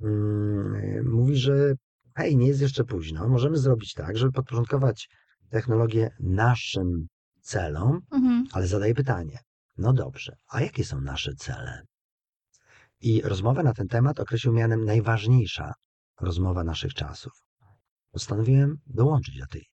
mm, 0.00 1.10
mówi, 1.10 1.36
że 1.36 1.74
hej, 2.16 2.36
nie 2.36 2.46
jest 2.46 2.60
jeszcze 2.60 2.84
późno, 2.84 3.28
możemy 3.28 3.56
zrobić 3.58 3.92
tak, 3.94 4.18
żeby 4.18 4.32
podporządkować 4.32 5.08
technologię 5.50 6.10
naszym 6.20 7.06
celom, 7.40 8.00
Mhm. 8.10 8.44
ale 8.52 8.66
zadaje 8.66 8.94
pytanie, 8.94 9.38
no 9.78 9.92
dobrze, 9.92 10.36
a 10.48 10.60
jakie 10.60 10.84
są 10.84 11.00
nasze 11.00 11.34
cele? 11.34 11.82
I 13.00 13.22
rozmowę 13.22 13.62
na 13.62 13.72
ten 13.72 13.88
temat 13.88 14.20
określił 14.20 14.52
mianem 14.52 14.84
najważniejsza 14.84 15.72
rozmowa 16.20 16.64
naszych 16.64 16.94
czasów. 16.94 17.32
Postanowiłem 18.10 18.76
dołączyć 18.86 19.38
do 19.38 19.46
tej 19.46 19.66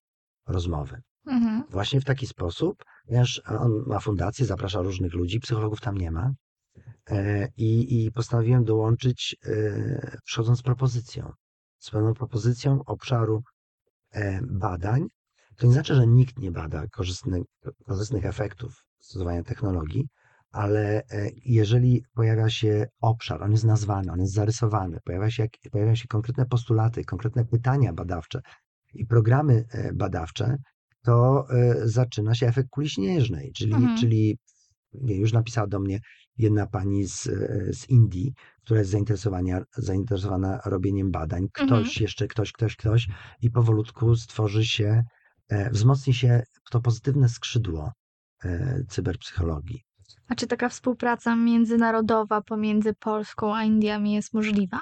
rozmowy. 0.46 1.00
Mhm. 1.26 1.64
Właśnie 1.70 2.00
w 2.00 2.04
taki 2.04 2.26
sposób, 2.26 2.84
ponieważ 3.06 3.42
on 3.46 3.82
ma 3.86 4.00
fundację, 4.00 4.46
zaprasza 4.46 4.82
różnych 4.82 5.14
ludzi, 5.14 5.40
psychologów 5.40 5.80
tam 5.80 5.96
nie 5.96 6.10
ma. 6.10 6.32
E, 7.10 7.48
I, 7.56 8.04
i 8.04 8.12
postanowiłem 8.12 8.64
dołączyć, 8.64 9.36
e, 9.46 10.18
przychodząc 10.24 10.58
z 10.58 10.62
propozycją. 10.62 11.32
Z 11.78 11.90
pewną 11.90 12.14
propozycją 12.14 12.84
obszaru 12.86 13.42
e, 14.10 14.40
badań. 14.42 15.06
To 15.56 15.66
nie 15.66 15.72
znaczy, 15.72 15.94
że 15.94 16.06
nikt 16.06 16.38
nie 16.38 16.50
bada 16.50 16.86
korzystnych, 16.86 17.42
korzystnych 17.86 18.26
efektów 18.26 18.84
stosowania 18.98 19.42
technologii, 19.42 20.08
ale 20.50 21.02
jeżeli 21.44 22.04
pojawia 22.14 22.50
się 22.50 22.86
obszar, 23.00 23.42
on 23.42 23.52
jest 23.52 23.64
nazwany, 23.64 24.12
on 24.12 24.20
jest 24.20 24.32
zarysowany, 24.32 24.98
pojawia 25.04 25.30
się, 25.30 25.46
pojawiają 25.72 25.94
się 25.94 26.08
konkretne 26.08 26.46
postulaty, 26.46 27.04
konkretne 27.04 27.44
pytania 27.44 27.92
badawcze 27.92 28.40
i 28.94 29.06
programy 29.06 29.64
badawcze, 29.94 30.56
to 31.02 31.46
zaczyna 31.84 32.34
się 32.34 32.46
efekt 32.46 32.68
kuli 32.70 32.90
śnieżnej, 32.90 33.52
czyli, 33.52 33.74
Mhm. 33.74 33.96
czyli 33.98 34.38
nie, 34.92 35.16
już 35.16 35.32
napisała 35.32 35.66
do 35.66 35.80
mnie 35.80 36.00
jedna 36.40 36.66
pani 36.66 37.04
z, 37.06 37.22
z 37.76 37.88
Indii, 37.88 38.32
która 38.64 38.78
jest 38.80 38.90
zainteresowania, 38.90 39.62
zainteresowana 39.76 40.60
robieniem 40.64 41.10
badań. 41.10 41.46
Ktoś, 41.52 41.70
Mhm. 41.70 41.86
jeszcze 42.00 42.28
ktoś, 42.28 42.52
ktoś, 42.52 42.76
ktoś 42.76 43.08
i 43.42 43.50
powolutku 43.50 44.16
stworzy 44.16 44.64
się, 44.64 45.04
e, 45.48 45.70
wzmocni 45.70 46.14
się 46.14 46.42
to 46.70 46.80
pozytywne 46.80 47.28
skrzydło 47.28 47.92
e, 48.44 48.80
cyberpsychologii. 48.88 49.82
A 50.28 50.34
czy 50.34 50.46
taka 50.46 50.68
współpraca 50.68 51.36
międzynarodowa 51.36 52.42
pomiędzy 52.42 52.94
Polską 52.94 53.54
a 53.56 53.64
Indiami 53.64 54.12
jest 54.12 54.34
możliwa? 54.34 54.80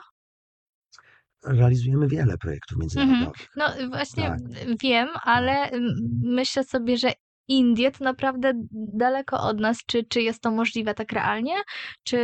Realizujemy 1.45 2.09
wiele 2.09 2.39
projektów 2.39 2.79
międzynarodowych. 2.79 3.49
No 3.57 3.65
właśnie 3.89 4.23
Tak. 4.23 4.39
wiem, 4.83 5.09
ale 5.23 5.53
mm, 5.53 5.95
myślę 6.23 6.65
sobie, 6.65 6.97
że 6.97 7.13
Indie 7.49 7.91
to 7.91 8.05
naprawdę 8.05 8.53
daleko 8.73 9.41
od 9.43 9.61
nas. 9.61 9.79
Czy, 9.87 10.05
czy 10.05 10.23
jest 10.23 10.43
to 10.43 10.51
możliwe 10.51 10.95
tak 10.95 11.13
realnie? 11.13 11.55
Czy 12.05 12.17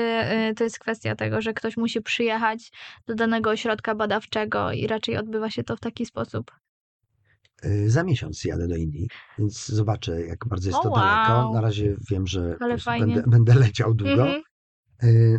y, 0.51 0.55
to 0.55 0.64
jest 0.64 0.79
kwestia 0.79 1.16
tego, 1.16 1.41
że 1.41 1.55
ktoś 1.55 1.77
musi 1.77 2.01
przyjechać 2.03 2.70
do 3.07 3.14
danego 3.14 3.51
ośrodka 3.51 3.95
badawczego 3.95 4.72
i 4.72 4.87
raczej 4.87 5.16
odbywa 5.16 5.51
się 5.51 5.64
to 5.64 5.77
w 5.77 5.81
taki 5.81 6.07
sposób? 6.07 6.51
Y, 7.64 7.91
Za 7.91 8.03
miesiąc 8.05 8.45
jadę 8.45 8.68
do 8.68 8.77
Indii, 8.77 9.09
więc 9.39 9.66
zobaczę, 9.66 10.27
jak 10.27 10.47
bardzo 10.47 10.68
jest 10.68 10.81
O, 10.81 10.83
to 10.83 10.91
daleko. 10.91 11.33
wow. 11.33 11.55
Na 11.55 11.61
razie 11.61 11.97
wiem, 12.11 12.27
że 12.27 12.57
będę, 12.99 13.22
będę 13.27 13.55
leciał 13.55 13.95
długo. 13.95 14.12
Mhm. 14.22 14.31
Y, 14.41 14.43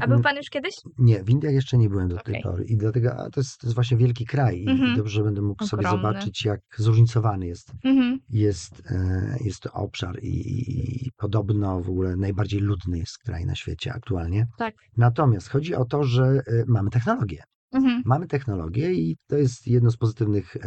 A 0.01 0.07
był 0.07 0.21
pan 0.21 0.35
już 0.37 0.49
kiedyś? 0.49 0.73
Nie, 0.97 1.23
w 1.23 1.29
Indiach 1.29 1.53
jeszcze 1.53 1.77
nie 1.77 1.89
byłem 1.89 2.07
do 2.07 2.15
tej 2.17 2.33
Okej. 2.33 2.43
pory 2.43 2.63
i 2.63 2.77
dlatego 2.77 3.13
a 3.17 3.29
to, 3.29 3.39
jest, 3.39 3.57
to 3.59 3.67
jest 3.67 3.75
właśnie 3.75 3.97
wielki 3.97 4.25
kraj 4.25 4.61
i, 4.63 4.69
Mhm. 4.69 4.93
i 4.93 4.97
dobrze, 4.97 5.13
że 5.15 5.23
będę 5.23 5.41
mógł 5.41 5.65
sobie 5.65 5.87
Ogromny. 5.89 6.01
zobaczyć, 6.07 6.45
jak 6.45 6.61
zróżnicowany 6.77 7.47
jest, 7.47 7.71
Mhm. 7.83 8.19
jest, 8.29 8.83
e, 8.91 9.37
jest 9.43 9.59
to 9.59 9.71
obszar 9.73 10.19
i, 10.23 10.27
i, 10.27 11.07
i 11.07 11.11
podobno 11.17 11.81
w 11.81 11.89
ogóle 11.89 12.15
najbardziej 12.15 12.59
ludny 12.59 12.97
jest 12.97 13.17
kraj 13.17 13.45
na 13.45 13.55
świecie 13.55 13.93
aktualnie. 13.93 14.47
Tak. 14.57 14.75
Natomiast 14.97 15.49
chodzi 15.49 15.75
o 15.75 15.85
to, 15.85 16.03
że 16.03 16.23
e, 16.23 16.41
mamy 16.67 16.89
technologię. 16.89 17.43
Mhm. 17.73 18.01
Mamy 18.05 18.27
technologię 18.27 18.93
i 18.93 19.17
to 19.27 19.37
jest 19.37 19.67
jedno 19.67 19.91
z 19.91 19.97
pozytywnych 19.97 20.57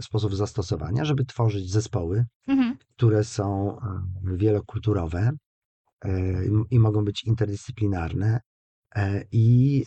sposobów 0.00 0.36
zastosowania, 0.36 1.04
żeby 1.04 1.24
tworzyć 1.24 1.70
zespoły, 1.70 2.24
Mhm. 2.48 2.76
które 2.96 3.24
są 3.24 3.78
e, 3.78 4.36
wielokulturowe 4.36 5.30
i- 6.08 6.74
i 6.74 6.78
mogą 6.78 7.04
być 7.04 7.24
interdyscyplinarne. 7.24 8.40
E, 8.96 9.24
I 9.32 9.84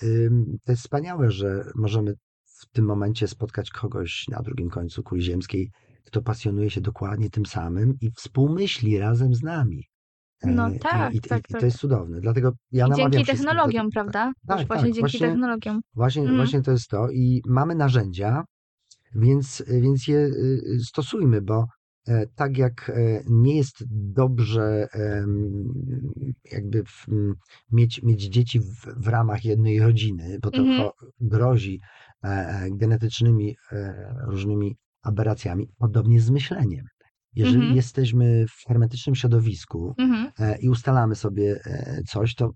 to 0.66 0.72
jest 0.72 0.82
wspaniałe, 0.82 1.32
że 1.32 1.64
możemy 1.76 2.14
w 2.60 2.66
tym 2.72 2.86
momencie 2.86 3.28
spotkać 3.28 3.70
kogoś 3.70 4.26
na 4.32 4.40
drugim 4.42 4.70
końcu 4.70 5.04
kuli 5.04 5.22
ziemskiej, 5.22 5.72
kto 6.06 6.22
pasjonuje 6.22 6.70
się 6.70 6.82
dokładnie 6.82 7.30
tym 7.30 7.46
samym 7.46 7.94
i 8.02 8.12
współmyśli 8.12 8.98
razem 8.98 9.34
z 9.36 9.42
nami. 9.44 9.84
E, 10.44 10.52
No 10.52 10.70
i- 10.70 10.80
tak, 10.80 11.14
i, 11.14 11.22
tak, 11.22 11.40
i, 11.50 11.54
tak. 11.54 11.60
to 11.62 11.66
jest 11.66 11.78
cudowne. 11.78 12.22
Dlatego 12.22 12.52
ja 12.72 12.88
I 12.88 12.96
dzięki 12.96 13.26
technologiom, 13.26 13.90
prawda? 13.90 14.34
tak, 14.48 14.58
Też 14.58 14.68
właśnie 14.68 14.86
tak, 14.88 14.94
dzięki 14.96 15.00
właśnie- 15.00 15.20
technologiom. 15.28 15.82
Właśnie, 15.96 16.22
Mhm. 16.22 16.38
właśnie 16.38 16.62
to 16.62 16.72
jest 16.72 16.88
to. 16.88 17.10
I 17.12 17.42
mamy 17.48 17.76
narzędzia, 17.76 18.44
więc, 19.16 19.64
więc 19.82 20.08
je 20.08 20.18
y, 20.18 20.62
stosujmy, 20.88 21.42
bo 21.42 21.56
e, 21.60 21.66
tak 22.36 22.58
jak 22.58 22.90
e, 22.90 23.24
nie 23.30 23.58
jest 23.58 23.84
dobrze 23.90 24.88
jakby 26.52 26.84
w, 26.84 27.06
mieć, 27.72 28.04
mieć 28.04 28.24
dzieci 28.24 28.60
w, 28.60 28.86
w 28.98 29.08
ramach 29.08 29.46
jednej 29.46 29.80
rodziny, 29.80 30.38
bo 30.42 30.52
to 30.52 30.62
Mhm. 30.62 30.90
grozi 31.20 31.80
e, 32.24 32.28
e, 32.28 32.68
genetycznymi 32.72 33.56
e, 33.72 34.14
różnymi 34.28 34.78
aberracjami, 35.04 35.68
podobnie 35.78 36.22
z 36.22 36.30
myśleniem. 36.30 36.86
Jeżeli 37.36 37.60
Mhm. 37.60 37.76
jesteśmy 37.76 38.46
w 38.48 38.68
hermetycznym 38.68 39.16
środowisku, 39.16 39.94
Mhm. 39.98 40.32
e, 40.40 40.58
i 40.60 40.70
ustalamy 40.70 41.16
sobie 41.16 41.60
e, 41.66 42.02
coś, 42.08 42.36
to 42.36 42.52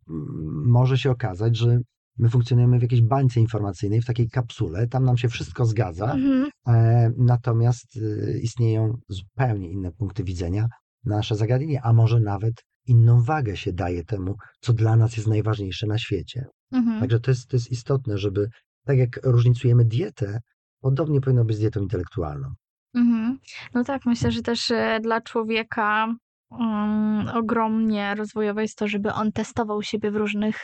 może 0.66 0.98
się 0.98 1.12
okazać, 1.12 1.58
że 1.58 1.80
my 2.22 2.30
funkcjonujemy 2.30 2.80
w 2.80 2.82
jakiejś 2.82 3.02
bańce 3.02 3.40
informacyjnej, 3.40 4.02
w 4.02 4.06
takiej 4.06 4.30
kapsule, 4.30 4.88
tam 4.88 5.06
nam 5.06 5.18
się 5.18 5.30
wszystko 5.30 5.66
zgadza, 5.66 6.12
Mhm. 6.12 6.50
e, 6.68 7.12
natomiast 7.18 7.98
e, 7.98 8.40
istnieją 8.40 8.98
zupełnie 9.10 9.70
inne 9.72 9.92
punkty 9.92 10.24
widzenia 10.24 10.68
na 11.06 11.16
nasze 11.16 11.36
zagadnienie, 11.36 11.82
a 11.84 11.94
może 11.94 12.20
nawet 12.20 12.54
inną 12.86 13.24
wagę 13.24 13.58
się 13.58 13.74
daje 13.74 14.04
temu, 14.04 14.36
co 14.60 14.74
dla 14.74 14.96
nas 14.96 15.18
jest 15.18 15.28
najważniejsze 15.28 15.88
na 15.88 15.98
świecie. 15.98 16.46
Mhm. 16.72 17.00
Także 17.00 17.20
to 17.20 17.32
jest, 17.32 17.48
to 17.48 17.56
jest 17.56 17.72
istotne, 17.72 18.18
żeby 18.18 18.50
tak 18.86 18.98
jak 18.98 19.20
różnicujemy 19.24 19.86
dietę, 19.86 20.40
podobnie 20.82 21.22
powinno 21.22 21.46
być 21.46 21.58
z 21.58 21.60
dietą 21.60 21.82
intelektualną. 21.82 22.48
Mhm. 22.96 23.38
No 23.74 23.84
tak, 23.84 24.06
myślę, 24.06 24.32
że 24.32 24.42
też 24.42 24.72
e, 24.72 25.00
dla 25.04 25.22
człowieka 25.22 26.16
um, 26.52 27.28
ogromnie 27.34 28.16
rozwojowe 28.16 28.62
jest 28.62 28.78
to, 28.78 28.88
żeby 28.88 29.14
on 29.14 29.32
testował 29.32 29.82
siebie 29.84 30.12
w 30.12 30.16
różnych, 30.16 30.58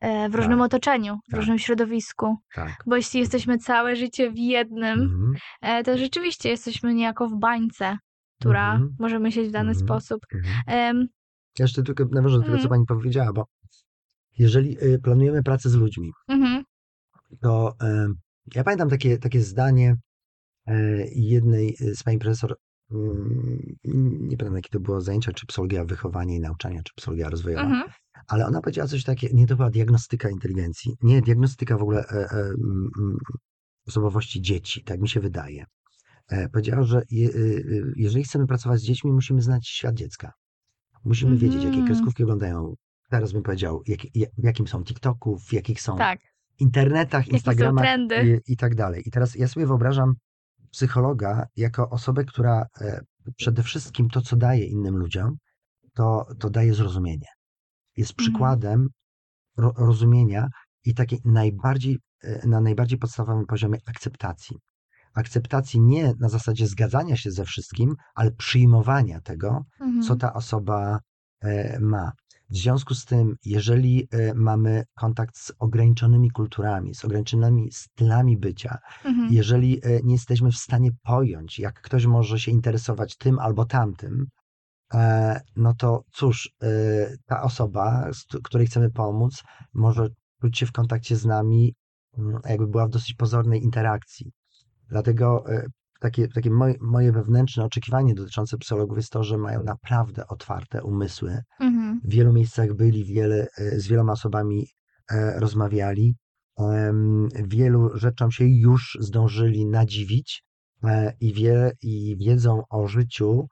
e, 0.00 0.28
w 0.28 0.34
różnym 0.34 0.58
Tak, 0.58 0.66
otoczeniu, 0.66 1.16
w 1.28 1.30
tak. 1.30 1.40
różnym 1.40 1.58
środowisku. 1.58 2.36
Tak. 2.54 2.82
Bo 2.86 2.96
jeśli 2.96 3.20
jesteśmy 3.20 3.58
całe 3.58 3.96
życie 3.96 4.30
w 4.30 4.38
jednym, 4.38 5.00
Mhm. 5.00 5.34
e, 5.62 5.82
to 5.84 5.98
rzeczywiście 5.98 6.48
jesteśmy 6.48 6.94
niejako 6.94 7.28
w 7.28 7.38
bańce, 7.38 7.98
która 8.40 8.72
Mhm. 8.72 8.96
może 8.98 9.18
myśleć 9.18 9.48
w 9.48 9.52
dany 9.52 9.70
Mhm. 9.70 9.86
sposób. 9.86 10.20
Mhm. 10.34 10.54
Em, 10.66 11.06
Ja 11.58 11.64
jeszcze 11.64 11.82
tylko 11.82 12.04
nawiążę 12.12 12.36
do 12.38 12.42
tego, 12.44 12.56
co 12.56 12.60
Mm. 12.64 12.70
pani 12.70 12.86
powiedziała, 12.86 13.32
bo 13.32 13.44
jeżeli 14.38 14.84
y, 14.84 14.98
planujemy 15.02 15.42
pracę 15.42 15.68
z 15.70 15.74
ludźmi, 15.74 16.10
mhm. 16.28 16.64
to 17.42 17.72
ja 18.54 18.64
pamiętam 18.64 18.90
takie, 18.90 19.18
takie 19.18 19.40
zdanie 19.40 19.94
e, 20.66 20.74
jednej 21.14 21.76
z 21.76 22.02
pani 22.02 22.18
profesor, 22.18 22.56
nie 22.90 24.36
pamiętam 24.36 24.56
jakie 24.56 24.68
to 24.70 24.80
było 24.80 25.00
zajęcia, 25.00 25.32
czy 25.32 25.46
psychologia 25.46 25.84
wychowania 25.84 26.36
i 26.36 26.40
nauczania, 26.40 26.82
czy 26.82 26.92
psychologia 26.96 27.28
rozwojowa, 27.28 27.62
Mhm. 27.62 27.90
ale 28.28 28.46
ona 28.46 28.60
powiedziała 28.60 28.88
coś 28.88 29.04
takiego, 29.04 29.36
nie 29.36 29.46
to 29.46 29.56
była 29.56 29.70
diagnostyka 29.70 30.30
inteligencji, 30.30 30.96
nie, 31.02 31.22
diagnostyka 31.22 31.78
w 31.78 31.82
ogóle 31.82 32.00
e, 32.00 32.12
e, 32.12 32.40
mm, 32.40 32.90
mm, 32.98 33.16
osobowości 33.88 34.42
dzieci, 34.42 34.84
tak 34.84 35.00
mi 35.00 35.08
się 35.08 35.20
wydaje. 35.20 35.64
E, 36.28 36.48
powiedziała, 36.48 36.82
że 36.82 37.02
je, 37.10 37.28
y, 37.28 37.32
y, 37.36 37.92
jeżeli 37.96 38.24
chcemy 38.24 38.46
pracować 38.46 38.80
z 38.80 38.84
dziećmi, 38.84 39.12
musimy 39.12 39.42
znać 39.42 39.68
świat 39.68 39.94
dziecka. 39.94 40.32
Musimy 41.04 41.36
wiedzieć, 41.36 41.64
jakie 41.64 41.76
Mhm. 41.80 41.86
kreskówki 41.86 42.22
oglądają. 42.22 42.74
Teraz 43.10 43.32
bym 43.32 43.42
powiedział, 43.42 43.82
jak, 43.86 44.00
jakim 44.38 44.66
są 44.66 44.84
TikToków, 44.84 45.42
w 45.44 45.52
jakich 45.52 45.80
są 45.80 45.96
Tak. 45.98 46.18
internetach, 46.60 47.26
Jakie 47.26 47.32
Instagramach 47.32 47.86
i, 48.24 48.52
i 48.52 48.56
tak 48.56 48.74
dalej. 48.74 49.02
I 49.06 49.10
teraz 49.10 49.34
ja 49.34 49.48
sobie 49.48 49.66
wyobrażam 49.66 50.14
psychologa 50.74 51.46
jako 51.56 51.90
osobę, 51.90 52.24
która 52.24 52.66
e, 52.80 53.00
przede 53.36 53.62
wszystkim 53.62 54.08
to, 54.08 54.20
co 54.20 54.36
daje 54.36 54.64
innym 54.66 54.96
ludziom, 54.96 55.36
to, 55.94 56.26
to 56.38 56.50
daje 56.50 56.74
zrozumienie. 56.74 57.28
Jest 57.96 58.12
Mhm. 58.12 58.16
przykładem 58.24 58.88
ro, 59.56 59.72
rozumienia 59.76 60.48
i 60.84 60.94
takiej 60.94 61.20
najbardziej, 61.24 61.98
e, 62.22 62.48
na 62.48 62.60
najbardziej 62.60 62.98
podstawowym 62.98 63.46
poziomie 63.46 63.78
akceptacji. 63.86 64.56
Akceptacji 65.14 65.80
nie 65.80 66.12
na 66.20 66.28
zasadzie 66.28 66.66
zgadzania 66.66 67.16
się 67.16 67.30
ze 67.30 67.44
wszystkim, 67.44 67.94
ale 68.14 68.30
przyjmowania 68.30 69.20
tego, 69.20 69.64
Mhm. 69.80 70.02
co 70.02 70.16
ta 70.16 70.32
osoba 70.32 70.98
e, 71.40 71.78
ma. 71.80 72.12
W 72.50 72.56
związku 72.56 72.94
z 72.94 73.04
tym, 73.04 73.36
jeżeli 73.44 74.08
e, 74.10 74.34
mamy 74.34 74.84
kontakt 74.94 75.36
z 75.36 75.52
ograniczonymi 75.58 76.30
kulturami, 76.30 76.94
z 76.94 77.04
ograniczonymi 77.04 77.72
stylami 77.72 78.36
bycia, 78.38 78.78
Mhm. 79.04 79.32
jeżeli 79.32 79.80
e, 79.82 80.00
nie 80.02 80.12
jesteśmy 80.12 80.50
w 80.50 80.56
stanie 80.56 80.90
pojąć, 81.02 81.58
jak 81.58 81.80
ktoś 81.80 82.06
może 82.06 82.38
się 82.40 82.50
interesować 82.52 83.16
tym 83.16 83.38
albo 83.38 83.64
tamtym, 83.64 84.26
e, 84.94 85.40
no 85.56 85.74
to 85.74 86.04
cóż, 86.12 86.50
ta 87.26 87.42
osoba, 87.42 88.10
której 88.42 88.66
chcemy 88.66 88.90
pomóc, 88.90 89.42
może 89.74 90.08
czuć 90.40 90.58
się 90.58 90.66
w 90.66 90.72
kontakcie 90.72 91.16
z 91.16 91.24
nami, 91.24 91.74
mm, 92.18 92.38
jakby 92.44 92.66
była 92.66 92.86
w 92.86 92.90
dosyć 92.90 93.14
pozornej 93.14 93.62
interakcji. 93.62 94.32
Dlatego 94.88 95.44
takie, 96.04 96.28
takie 96.28 96.50
moje, 96.50 96.74
moje 96.80 97.12
wewnętrzne 97.12 97.64
oczekiwanie 97.64 98.14
dotyczące 98.14 98.58
psychologów 98.58 98.96
jest 98.96 99.12
to, 99.12 99.24
że 99.24 99.38
mają 99.38 99.62
naprawdę 99.62 100.26
otwarte 100.26 100.82
umysły. 100.82 101.42
Mhm. 101.60 102.00
W 102.04 102.10
wielu 102.10 102.32
miejscach 102.32 102.74
byli, 102.74 103.04
wiele, 103.04 103.46
e, 103.58 103.80
z 103.80 103.88
wieloma 103.88 104.12
osobami 104.12 104.66
e, 105.10 105.40
rozmawiali. 105.40 106.14
Wielu 107.44 107.98
rzeczom 107.98 108.30
się 108.30 108.44
już 108.44 108.98
zdążyli 109.00 109.66
nadziwić 109.66 110.44
e, 110.84 111.12
i, 111.20 111.32
wie, 111.32 111.72
i 111.82 112.16
wiedzą 112.18 112.62
o 112.70 112.88
życiu 112.88 113.48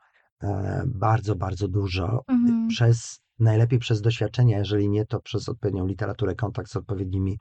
bardzo, 0.87 1.37
bardzo 1.37 1.69
dużo 1.69 2.25
Mhm. 2.29 2.69
przez, 2.69 3.21
najlepiej 3.39 3.79
przez 3.79 4.01
doświadczenia, 4.01 4.59
jeżeli 4.59 4.89
nie, 4.89 5.07
to 5.07 5.21
przez 5.21 5.49
odpowiednią 5.49 5.87
literaturę, 5.87 6.35
kontakt 6.35 6.71
z 6.71 6.77
odpowiednimi 6.77 7.39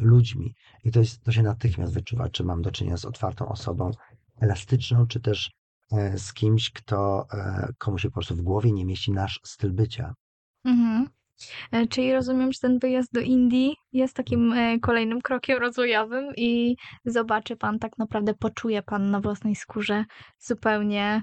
ludźmi. 0.00 0.54
I 0.84 0.90
to, 0.90 0.98
jest, 1.00 1.22
to 1.22 1.32
się 1.32 1.42
natychmiast 1.42 1.94
wyczuwa, 1.94 2.28
czy 2.28 2.44
mam 2.44 2.62
do 2.62 2.70
czynienia 2.70 2.96
z 2.96 3.04
otwartą 3.04 3.48
osobą, 3.48 3.90
elastyczną, 4.40 5.06
czy 5.06 5.20
też 5.20 5.50
e, 5.92 6.18
z 6.18 6.32
kimś, 6.32 6.70
kto, 6.70 7.26
e, 7.32 7.68
komu 7.78 7.98
się 7.98 8.08
po 8.08 8.14
prostu 8.14 8.36
w 8.36 8.42
głowie 8.42 8.72
nie 8.72 8.84
mieści 8.84 9.12
nasz 9.12 9.40
styl 9.44 9.72
bycia. 9.72 10.14
Mhm. 10.64 11.08
E, 11.72 11.86
Czyli 11.86 12.12
rozumiem, 12.12 12.52
że 12.52 12.58
ten 12.58 12.78
wyjazd 12.78 13.12
do 13.12 13.20
Indii 13.20 13.76
jest 13.92 14.16
takim 14.16 14.52
e, 14.52 14.78
kolejnym 14.80 15.20
krokiem 15.20 15.58
rozwojowym 15.58 16.32
i 16.36 16.76
zobaczy 17.04 17.56
pan, 17.56 17.78
tak 17.78 17.98
naprawdę 17.98 18.34
poczuje 18.34 18.82
pan 18.82 19.10
na 19.10 19.20
własnej 19.20 19.56
skórze 19.56 20.04
zupełnie 20.38 21.22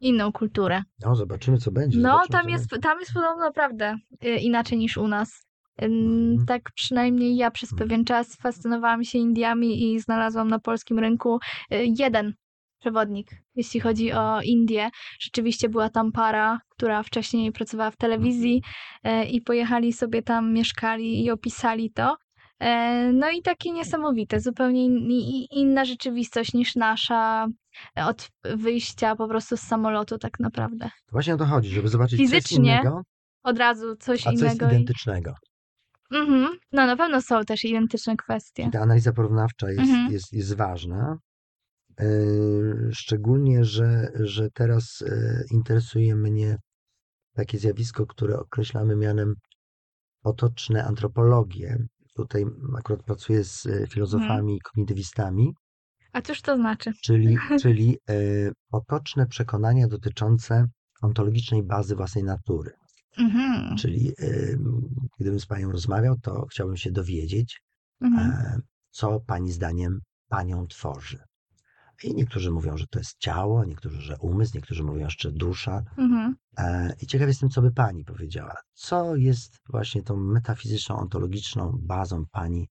inną 0.00 0.32
kulturę. 0.32 0.82
No, 1.04 1.16
zobaczymy, 1.16 1.58
co 1.58 1.72
będzie. 1.72 1.98
No, 1.98 2.12
zobaczymy, 2.12 2.38
tam 2.38 2.50
jest, 2.50 2.70
będzie. 2.70 2.88
tam 2.88 3.00
jest 3.00 3.12
podobno 3.12 3.44
naprawdę 3.44 3.96
e, 4.20 4.36
inaczej 4.36 4.78
niż 4.78 4.96
u 4.96 5.08
nas. 5.08 5.49
Mhm. 5.80 6.46
Tak 6.46 6.62
przynajmniej 6.74 7.36
ja 7.36 7.50
przez 7.50 7.72
Mhm. 7.72 7.88
pewien 7.88 8.04
czas 8.04 8.36
fascynowałam 8.36 9.04
się 9.04 9.18
Indiami 9.18 9.92
i 9.92 10.00
znalazłam 10.00 10.48
na 10.48 10.58
polskim 10.58 10.98
rynku 10.98 11.38
e, 11.70 11.84
jeden 11.84 12.34
przewodnik, 12.80 13.30
jeśli 13.54 13.80
chodzi 13.80 14.12
o 14.12 14.40
Indię. 14.42 14.90
Rzeczywiście 15.20 15.68
była 15.68 15.88
tam 15.90 16.12
para, 16.12 16.60
która 16.68 17.02
wcześniej 17.02 17.52
pracowała 17.52 17.90
w 17.90 17.96
telewizji 17.96 18.62
e, 19.04 19.24
i 19.24 19.40
pojechali 19.40 19.92
sobie 19.92 20.22
tam, 20.22 20.52
mieszkali 20.52 21.24
i 21.24 21.30
opisali 21.30 21.90
to. 21.92 22.16
E, 22.60 23.12
No 23.12 23.30
i 23.30 23.42
takie 23.42 23.70
niesamowite, 23.70 24.40
zupełnie 24.40 24.86
inna 25.50 25.84
rzeczywistość 25.84 26.54
niż 26.54 26.76
nasza 26.76 27.46
od 27.96 28.28
wyjścia 28.44 29.16
po 29.16 29.28
prostu 29.28 29.56
z 29.56 29.60
samolotu 29.60 30.18
tak 30.18 30.40
naprawdę. 30.40 30.90
Właśnie 31.12 31.34
o 31.34 31.36
to 31.36 31.44
chodzi, 31.46 31.68
żeby 31.68 31.88
zobaczyć 31.88 32.18
coś 32.20 32.26
Fizycznie 32.30 32.56
innego, 32.58 33.02
Od 33.42 33.58
razu 33.58 33.96
coś 33.96 34.26
a 34.26 34.32
innego. 34.32 34.64
i- 34.66 34.68
identycznego. 34.68 35.34
Mhm. 36.10 36.58
No 36.72 36.86
na 36.86 36.96
pewno 36.96 37.22
są 37.22 37.44
też 37.44 37.64
identyczne 37.64 38.16
kwestie. 38.16 38.70
Ta 38.72 38.80
analiza 38.80 39.12
porównawcza 39.12 39.70
jest, 39.70 39.80
Mhm. 39.90 40.12
jest, 40.12 40.32
jest 40.32 40.54
ważna. 40.56 41.16
Yy, 42.00 42.90
Szczególnie, 42.92 43.64
że, 43.64 44.08
że 44.20 44.48
teraz 44.54 45.00
yy, 45.00 45.44
interesuje 45.52 46.16
mnie 46.16 46.56
takie 47.34 47.58
zjawisko, 47.58 48.06
które 48.06 48.38
określamy 48.38 48.96
mianem 48.96 49.34
potoczne 50.22 50.84
antropologie. 50.84 51.76
Tutaj 52.16 52.44
akurat 52.78 53.02
pracuję 53.02 53.44
z 53.44 53.64
yy, 53.64 53.86
filozofami 53.86 54.56
i 54.56 54.60
kognitywistami, 54.60 55.54
A 56.12 56.22
cóż 56.22 56.42
to 56.42 56.56
znaczy? 56.56 56.92
czyli, 57.02 57.36
czyli 57.62 57.98
potoczne 58.70 59.26
przekonania 59.26 59.88
dotyczące 59.88 60.66
ontologicznej 61.02 61.62
bazy 61.62 61.96
własnej 61.96 62.24
natury. 62.24 62.70
Mhm. 63.18 63.76
Czyli 63.76 64.12
gdybym 65.18 65.40
z 65.40 65.46
Panią 65.46 65.72
rozmawiał, 65.72 66.16
to 66.22 66.46
chciałbym 66.50 66.76
się 66.76 66.90
dowiedzieć, 66.90 67.62
Mhm. 68.00 68.30
e, 68.30 68.60
co 68.90 69.20
Pani 69.20 69.52
zdaniem 69.52 70.00
Panią 70.28 70.66
tworzy. 70.66 71.18
I 72.04 72.14
niektórzy 72.14 72.50
mówią, 72.50 72.76
że 72.76 72.86
to 72.86 72.98
jest 72.98 73.18
ciało, 73.18 73.64
niektórzy, 73.64 74.00
że 74.00 74.16
umysł, 74.18 74.52
niektórzy 74.54 74.82
mówią 74.82 75.04
jeszcze 75.04 75.32
dusza. 75.32 75.82
Mhm. 75.98 76.36
E, 76.58 76.92
I 77.02 77.06
ciekaw 77.06 77.28
jestem, 77.28 77.48
co 77.50 77.62
by 77.62 77.70
Pani 77.72 78.04
powiedziała. 78.04 78.54
Co 78.72 79.16
jest 79.16 79.58
właśnie 79.68 80.02
tą 80.02 80.16
metafizyczną, 80.16 80.96
ontologiczną 80.96 81.78
bazą 81.82 82.24
Pani 82.32 82.68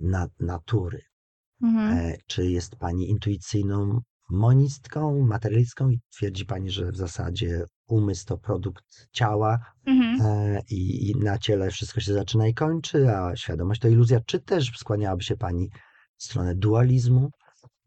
na, 0.00 0.26
natury? 0.40 1.00
Mhm. 1.62 1.98
E, 1.98 2.16
Czy 2.26 2.46
jest 2.50 2.76
Pani 2.76 3.10
intuicyjną 3.10 4.00
monistką, 4.30 5.26
materialistką 5.26 5.90
i 5.90 6.00
twierdzi 6.12 6.46
Pani, 6.46 6.70
że 6.70 6.92
w 6.92 6.96
zasadzie 6.96 7.64
umysł 7.88 8.26
to 8.26 8.38
produkt 8.38 9.08
ciała 9.12 9.58
Mhm. 9.86 10.20
e, 10.20 10.60
i, 10.70 11.10
i 11.10 11.14
na 11.16 11.38
ciele 11.38 11.70
wszystko 11.70 12.00
się 12.00 12.12
zaczyna 12.14 12.46
i 12.46 12.54
kończy, 12.54 13.16
a 13.16 13.36
świadomość 13.36 13.80
to 13.80 13.88
iluzja. 13.88 14.20
Czy 14.26 14.40
też 14.40 14.72
skłaniałaby 14.76 15.22
się 15.22 15.36
Pani 15.36 15.70
w 16.16 16.22
stronę 16.24 16.54
dualizmu, 16.54 17.30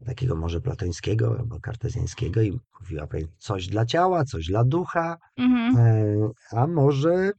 takiego 0.06 0.36
może 0.36 0.60
platońskiego 0.60 1.36
albo 1.38 1.60
kartezjańskiego 1.60 2.42
i 2.42 2.58
mówiła 2.80 3.06
Pani 3.06 3.26
coś 3.38 3.66
dla 3.66 3.86
ciała, 3.86 4.24
coś 4.24 4.46
dla 4.46 4.64
ducha, 4.64 5.16
Mhm. 5.36 5.76
e, 5.76 6.30
a 6.52 6.66
może 6.66 7.30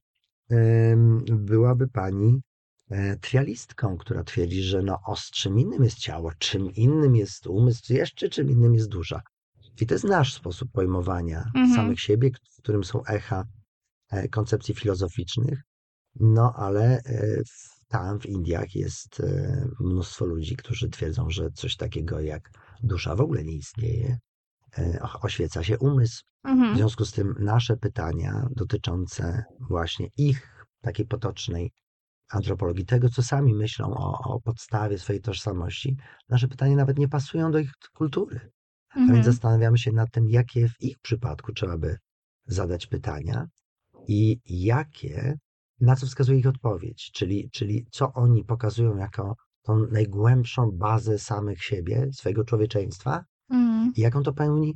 em, 0.50 1.26
byłaby 1.30 1.88
Pani 1.88 2.30
e, 2.30 2.42
trialistką, 3.22 3.98
która 3.98 4.24
twierdzi, 4.24 4.64
że 4.64 4.82
no, 4.82 5.00
o, 5.06 5.16
z 5.16 5.32
czym 5.32 5.60
innym 5.60 5.84
jest 5.84 5.98
ciało, 5.98 6.32
czym 6.40 6.72
innym 6.72 7.16
jest 7.16 7.48
umysł, 7.48 7.94
jeszcze 7.94 8.30
czym 8.30 8.50
innym 8.50 8.74
jest 8.74 8.90
dusza. 8.90 9.22
I 9.82 9.86
to 9.86 9.94
jest 9.96 10.04
nasz 10.06 10.34
sposób 10.34 10.72
pojmowania 10.72 11.44
Mhm. 11.56 11.76
samych 11.76 12.00
siebie, 12.00 12.30
w 12.58 12.62
którym 12.62 12.84
są 12.84 13.06
echa 13.06 13.44
e, 14.12 14.28
koncepcji 14.28 14.76
filozoficznych. 14.76 15.62
No 16.20 16.54
ale 16.56 16.84
e, 17.06 17.38
w- 17.44 17.88
tam 17.88 18.20
w 18.20 18.26
Indiach 18.26 18.76
jest 18.76 19.20
e, 19.20 19.66
mnóstwo 19.80 20.26
ludzi, 20.26 20.56
którzy 20.56 20.90
twierdzą, 20.90 21.30
że 21.30 21.52
coś 21.52 21.76
takiego 21.76 22.20
jak 22.20 22.50
dusza 22.84 23.16
w 23.16 23.22
ogóle 23.22 23.44
nie 23.44 23.56
istnieje. 23.56 24.18
E, 24.78 25.00
Oświeca 25.22 25.64
się 25.64 25.80
umysł. 25.80 26.22
W 26.44 26.48
Mhm. 26.48 26.76
związku 26.78 27.06
z 27.06 27.12
tym 27.12 27.36
nasze 27.40 27.78
pytania 27.78 28.48
dotyczące 28.56 29.44
właśnie 29.70 30.08
ich 30.18 30.66
takiej 30.82 31.06
potocznej 31.08 31.72
antropologii, 32.32 32.86
tego 32.86 33.10
co 33.10 33.24
sami 33.24 33.54
myślą 33.54 33.86
o, 33.94 34.34
o 34.34 34.42
podstawie 34.42 34.98
swojej 34.98 35.22
tożsamości, 35.22 35.98
nasze 36.30 36.48
pytania 36.48 36.76
nawet 36.76 36.98
nie 37.00 37.08
pasują 37.08 37.52
do 37.52 37.60
ich 37.60 37.72
kultury. 37.94 38.40
A 38.94 38.98
więc 38.98 39.10
Mhm. 39.10 39.24
zastanawiamy 39.24 39.78
się 39.78 39.92
nad 39.92 40.12
tym, 40.12 40.30
jakie 40.30 40.70
w 40.70 40.82
ich 40.82 41.00
przypadku 41.00 41.54
trzeba 41.54 41.78
by 41.78 41.98
zadać 42.46 42.88
pytania 42.88 43.46
i 44.08 44.40
jakie, 44.46 45.36
na 45.80 45.96
co 45.96 46.06
wskazuje 46.06 46.40
ich 46.40 46.48
odpowiedź, 46.48 47.12
czyli, 47.14 47.50
czyli 47.54 47.86
co 47.92 48.14
oni 48.14 48.44
pokazują 48.46 48.98
jako 48.98 49.36
tą 49.64 49.86
najgłębszą 49.92 50.72
bazę 50.72 51.20
samych 51.20 51.64
siebie, 51.64 52.08
swojego 52.14 52.44
człowieczeństwa 52.44 53.24
Mhm. 53.50 53.92
i 53.96 54.02
jaką 54.02 54.24
to 54.24 54.34
pełni 54.34 54.74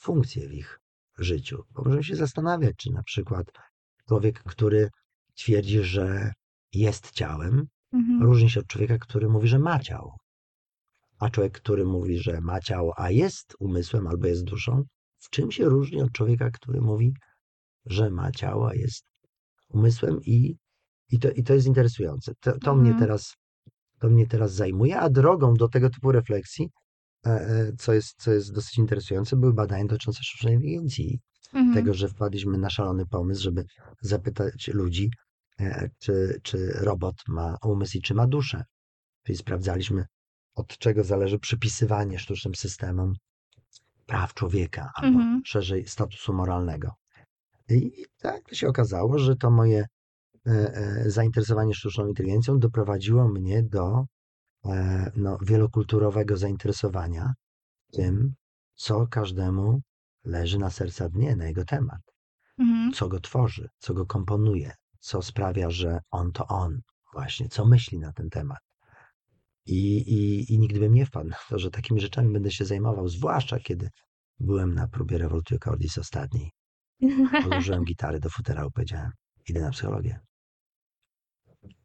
funkcję 0.00 0.48
w 0.48 0.52
ich 0.52 0.78
życiu. 1.18 1.62
Bo 1.70 1.82
możemy 1.82 2.04
się 2.04 2.16
zastanawiać, 2.16 2.74
czy 2.76 2.90
na 2.90 3.02
przykład 3.02 3.46
człowiek, 4.08 4.42
który 4.42 4.88
twierdzi, 5.36 5.82
że 5.82 6.32
jest 6.72 7.10
ciałem, 7.10 7.66
Mhm. 7.92 8.22
różni 8.22 8.50
się 8.50 8.60
od 8.60 8.66
człowieka, 8.66 8.98
który 8.98 9.28
mówi, 9.28 9.48
że 9.48 9.58
ma 9.58 9.78
ciało. 9.78 10.16
A 11.18 11.30
człowiek, 11.30 11.52
który 11.52 11.84
mówi, 11.84 12.18
że 12.18 12.40
ma 12.40 12.60
ciało, 12.60 12.94
a 12.96 13.10
jest 13.10 13.56
umysłem 13.58 14.06
albo 14.06 14.26
jest 14.26 14.44
duszą, 14.44 14.82
w 15.18 15.30
czym 15.30 15.50
się 15.52 15.64
różni 15.64 16.02
od 16.02 16.12
człowieka, 16.12 16.50
który 16.50 16.80
mówi, 16.80 17.14
że 17.86 18.10
ma 18.10 18.30
ciało, 18.32 18.68
a 18.68 18.74
jest 18.74 19.04
umysłem 19.68 20.20
i, 20.22 20.56
i, 21.10 21.18
to, 21.18 21.30
i 21.30 21.42
to 21.42 21.54
jest 21.54 21.66
interesujące. 21.66 22.32
To, 22.40 22.58
to, 22.58 22.74
mnie 22.74 22.90
Mhm. 22.90 22.98
teraz, 22.98 23.34
to 24.00 24.08
mnie 24.10 24.26
teraz 24.26 24.54
zajmuje, 24.54 25.00
a 25.00 25.10
drogą 25.10 25.54
do 25.54 25.68
tego 25.68 25.90
typu 25.90 26.12
refleksji, 26.12 26.68
e, 27.26 27.30
e, 27.30 27.72
co 27.78 27.92
jest, 27.92 28.22
co 28.22 28.32
jest 28.32 28.54
dosyć 28.54 28.78
interesujące, 28.78 29.36
były 29.36 29.52
badania 29.52 29.84
dotyczące 29.84 30.20
sztucznej 30.22 30.54
inteligencji 30.54 31.20
Mhm. 31.52 31.74
tego, 31.74 31.94
że 31.94 32.08
wpadliśmy 32.08 32.58
na 32.58 32.70
szalony 32.70 33.06
pomysł, 33.06 33.42
żeby 33.42 33.64
zapytać 34.00 34.68
ludzi, 34.68 35.10
czy, 35.98 36.40
czy 36.42 36.72
robot 36.72 37.14
ma 37.28 37.56
umysł 37.64 37.98
i 37.98 38.02
czy 38.02 38.14
ma 38.14 38.26
duszę. 38.26 38.64
Czyli 39.22 39.38
sprawdzaliśmy, 39.38 40.06
od 40.54 40.78
czego 40.78 41.04
zależy 41.04 41.38
przypisywanie 41.38 42.18
sztucznym 42.18 42.54
systemom 42.54 43.14
praw 44.06 44.34
człowieka 44.34 44.90
albo 44.94 45.18
Mhm. 45.18 45.42
szerzej 45.44 45.86
statusu 45.88 46.32
moralnego. 46.32 46.90
I 47.68 48.04
tak 48.18 48.54
się 48.54 48.68
okazało, 48.68 49.18
że 49.18 49.36
to 49.36 49.50
moje 49.50 49.86
e, 50.46 50.50
e, 50.50 51.10
zainteresowanie 51.10 51.74
sztuczną 51.74 52.06
inteligencją 52.06 52.58
doprowadziło 52.58 53.28
mnie 53.28 53.62
do 53.62 54.04
e, 54.64 55.10
no, 55.16 55.38
wielokulturowego 55.42 56.36
zainteresowania 56.36 57.32
tym, 57.92 58.34
co 58.74 59.06
każdemu 59.06 59.80
leży 60.24 60.58
na 60.58 60.70
serca 60.70 61.08
dnie, 61.08 61.36
na 61.36 61.46
jego 61.46 61.64
temat 61.64 62.00
Mhm. 62.58 62.92
co 62.92 63.08
go 63.08 63.20
tworzy, 63.20 63.68
co 63.78 63.94
go 63.94 64.06
komponuje, 64.06 64.72
co 65.02 65.22
sprawia, 65.22 65.70
że 65.70 66.00
on 66.10 66.32
to 66.32 66.46
on, 66.46 66.80
właśnie, 67.12 67.48
co 67.48 67.66
myśli 67.66 67.98
na 67.98 68.12
ten 68.12 68.30
temat. 68.30 68.58
I, 69.66 69.96
i, 69.96 70.52
I 70.54 70.58
nigdy 70.58 70.80
bym 70.80 70.94
nie 70.94 71.06
wpadł 71.06 71.28
na 71.28 71.36
to, 71.48 71.58
że 71.58 71.70
takimi 71.70 72.00
rzeczami 72.00 72.32
będę 72.32 72.50
się 72.50 72.64
zajmował, 72.64 73.08
zwłaszcza 73.08 73.60
kiedy 73.60 73.90
byłem 74.40 74.74
na 74.74 74.88
próbie 74.88 75.18
Revolutio 75.18 75.58
Cordis 75.58 75.98
ostatniej. 75.98 76.50
Odłożyłem 77.44 77.84
gitary 77.90 78.20
do 78.20 78.30
futerału, 78.30 78.70
powiedziałem, 78.70 79.10
idę 79.48 79.60
na 79.60 79.70
psychologię. 79.70 80.20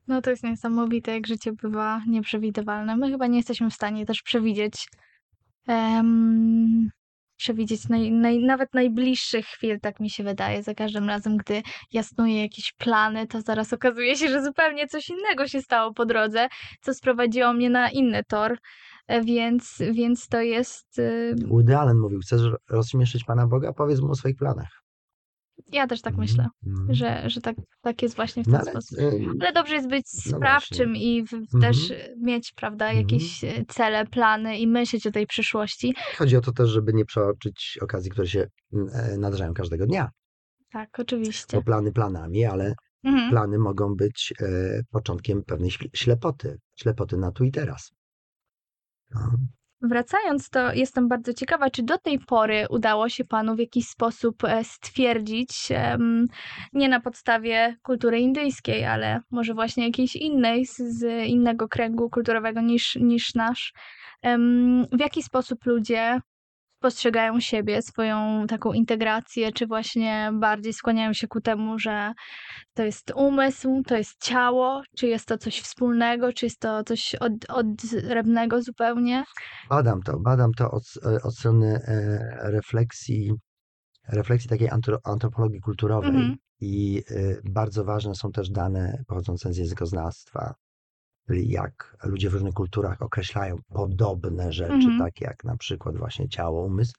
No 0.08 0.22
to 0.22 0.30
jest 0.30 0.44
niesamowite, 0.44 1.12
jak 1.12 1.28
życie 1.28 1.54
bywa 1.54 2.02
nieprzewidywalne. 2.08 2.98
My 2.98 3.12
chyba 3.12 3.28
nie 3.28 3.38
jesteśmy 3.38 3.70
w 3.70 3.74
stanie 3.74 4.06
też 4.06 4.22
przewidzieć 4.22 4.88
przewidzieć 7.38 7.90
naj, 7.90 8.12
naj, 8.12 8.40
nawet 8.40 8.74
najbliższych 8.74 9.46
chwil, 9.46 9.80
tak 9.80 10.00
mi 10.00 10.10
się 10.10 10.24
wydaje. 10.24 10.64
Za 10.64 10.74
każdym 10.74 11.08
razem, 11.08 11.38
gdy 11.38 11.62
jasnuję 11.94 12.42
jakieś 12.42 12.74
plany, 12.74 13.28
to 13.28 13.42
zaraz 13.42 13.74
okazuje 13.74 14.16
się, 14.16 14.28
że 14.30 14.44
zupełnie 14.44 14.88
coś 14.88 15.10
innego 15.10 15.48
się 15.48 15.62
stało 15.62 15.94
po 15.94 16.06
drodze, 16.06 16.48
co 16.82 16.94
sprowadziło 16.94 17.54
mnie 17.54 17.70
na 17.70 17.90
inny 17.90 18.24
tor. 18.24 18.58
E, 19.08 19.22
Więc, 19.22 19.82
więc 19.92 20.28
to 20.28 20.42
jest. 20.42 21.00
y, 21.00 21.36
Woody 21.48 21.78
Allen 21.78 21.98
mówił, 22.00 22.20
chcesz 22.20 22.42
rozśmieszyć 22.70 23.24
Pana 23.24 23.48
Boga? 23.48 23.74
Powiedz 23.74 24.02
mu 24.02 24.12
o 24.12 24.16
swoich 24.16 24.36
planach. 24.38 24.84
Ja 25.72 25.88
też 25.88 26.02
tak 26.02 26.18
myślę, 26.18 26.48
mhm. 26.68 26.94
że, 26.96 27.30
że 27.30 27.42
tak, 27.42 27.56
tak 27.82 28.02
jest 28.02 28.16
właśnie 28.16 28.44
w 28.44 28.48
No 28.48 28.52
ten 28.58 28.62
ale, 28.62 28.72
sposób. 28.72 29.00
Ale 29.42 29.54
dobrze 29.54 29.76
jest 29.76 29.90
być 29.90 30.06
No 30.32 30.38
sprawczym 30.38 30.90
właśnie. 30.90 31.20
i 31.20 31.26
w, 31.26 31.34
Mhm. 31.34 31.62
też 31.62 31.94
mieć, 32.22 32.54
prawda, 32.56 32.86
Mhm. 32.86 33.04
jakieś 33.04 33.44
e, 33.44 33.66
cele, 33.68 34.06
plany 34.06 34.58
i 34.60 34.68
myśleć 34.68 35.08
o 35.08 35.12
tej 35.12 35.28
przyszłości. 35.28 35.96
Chodzi 36.18 36.38
o 36.38 36.42
to 36.42 36.52
też, 36.52 36.70
żeby 36.70 36.94
nie 36.94 37.06
przeoczyć 37.06 37.78
okazji, 37.82 38.12
które 38.12 38.28
się 38.28 38.48
e, 38.94 39.18
nadarzają 39.18 39.54
każdego 39.54 39.86
dnia. 39.86 40.10
Tak, 40.72 41.00
oczywiście. 41.00 41.58
Bo 41.58 41.64
plany 41.64 41.92
planami, 41.92 42.46
ale 42.46 42.74
Mhm. 43.04 43.30
plany 43.30 43.60
mogą 43.60 43.96
być 43.96 44.34
e, 44.42 44.46
początkiem 44.92 45.44
pewnej 45.44 45.70
śl- 45.70 45.90
ślepoty, 45.96 46.58
ślepoty 46.76 47.18
na 47.18 47.32
tu 47.32 47.44
i 47.44 47.52
teraz. 47.52 47.92
No. 49.12 49.32
Wracając, 49.82 50.50
to 50.50 50.74
jestem 50.74 51.08
bardzo 51.08 51.34
ciekawa, 51.34 51.70
czy 51.70 51.84
do 51.84 51.98
tej 51.98 52.20
pory 52.20 52.66
udało 52.70 53.10
się 53.10 53.26
panu 53.26 53.56
w 53.56 53.60
jakiś 53.60 53.88
sposób 53.88 54.44
e, 54.44 54.64
stwierdzić, 54.64 55.70
nie 56.74 56.90
na 56.90 57.00
podstawie 57.00 57.76
kultury 57.84 58.20
indyjskiej, 58.20 58.86
ale 58.86 59.22
może 59.32 59.54
właśnie 59.54 59.86
jakiejś 59.86 60.16
innej, 60.16 60.66
z, 60.66 61.28
innego 61.28 61.68
kręgu 61.68 62.10
kulturowego 62.10 62.62
niż, 62.62 62.96
niż 62.96 63.36
nasz, 63.36 63.74
w 64.92 65.00
jaki 65.00 65.24
sposób 65.24 65.66
ludzie 65.66 66.20
postrzegają 66.80 67.40
siebie, 67.40 67.82
swoją 67.82 68.48
taką 68.48 68.74
integrację, 68.74 69.52
czy 69.52 69.68
właśnie 69.68 70.32
bardziej 70.34 70.74
skłaniają 70.74 71.14
się 71.14 71.28
ku 71.28 71.42
temu, 71.42 71.80
że 71.80 72.14
to 72.74 72.84
jest 72.84 73.12
umysł, 73.16 73.84
to 73.88 73.98
jest 73.98 74.24
ciało, 74.24 74.82
czy 74.98 75.08
jest 75.08 75.26
to 75.26 75.38
coś 75.38 75.62
wspólnego, 75.62 76.34
czy 76.34 76.46
jest 76.46 76.60
to 76.60 76.84
coś 76.84 77.16
od, 77.16 77.32
odrębnego 77.50 78.62
zupełnie? 78.62 79.24
Badam 79.70 80.02
to, 80.02 80.20
badam 80.20 80.52
to 80.54 80.72
od, 80.72 80.84
e, 81.06 81.22
od 81.24 81.36
strony 81.36 81.80
e, 81.84 82.52
refleksji, 82.52 83.34
refleksji 84.10 84.50
takiej 84.50 84.70
antro, 84.70 85.00
antropologii 85.04 85.60
kulturowej 85.62 86.10
Mhm. 86.10 86.36
i 86.60 87.04
e, 87.10 87.52
bardzo 87.52 87.84
ważne 87.84 88.16
są 88.16 88.32
też 88.32 88.50
dane 88.50 89.04
pochodzące 89.08 89.54
z 89.54 89.58
językoznawstwa, 89.58 90.54
czyli 91.28 91.50
jak 91.50 91.98
ludzie 92.04 92.30
w 92.30 92.34
różnych 92.34 92.54
kulturach 92.54 93.02
określają 93.02 93.58
podobne 93.70 94.54
rzeczy, 94.54 94.74
Mhm. 94.74 95.00
takie 95.00 95.26
jak 95.26 95.44
na 95.44 95.58
przykład 95.58 95.98
właśnie 95.98 96.30
ciało, 96.30 96.66
umysł, 96.66 96.94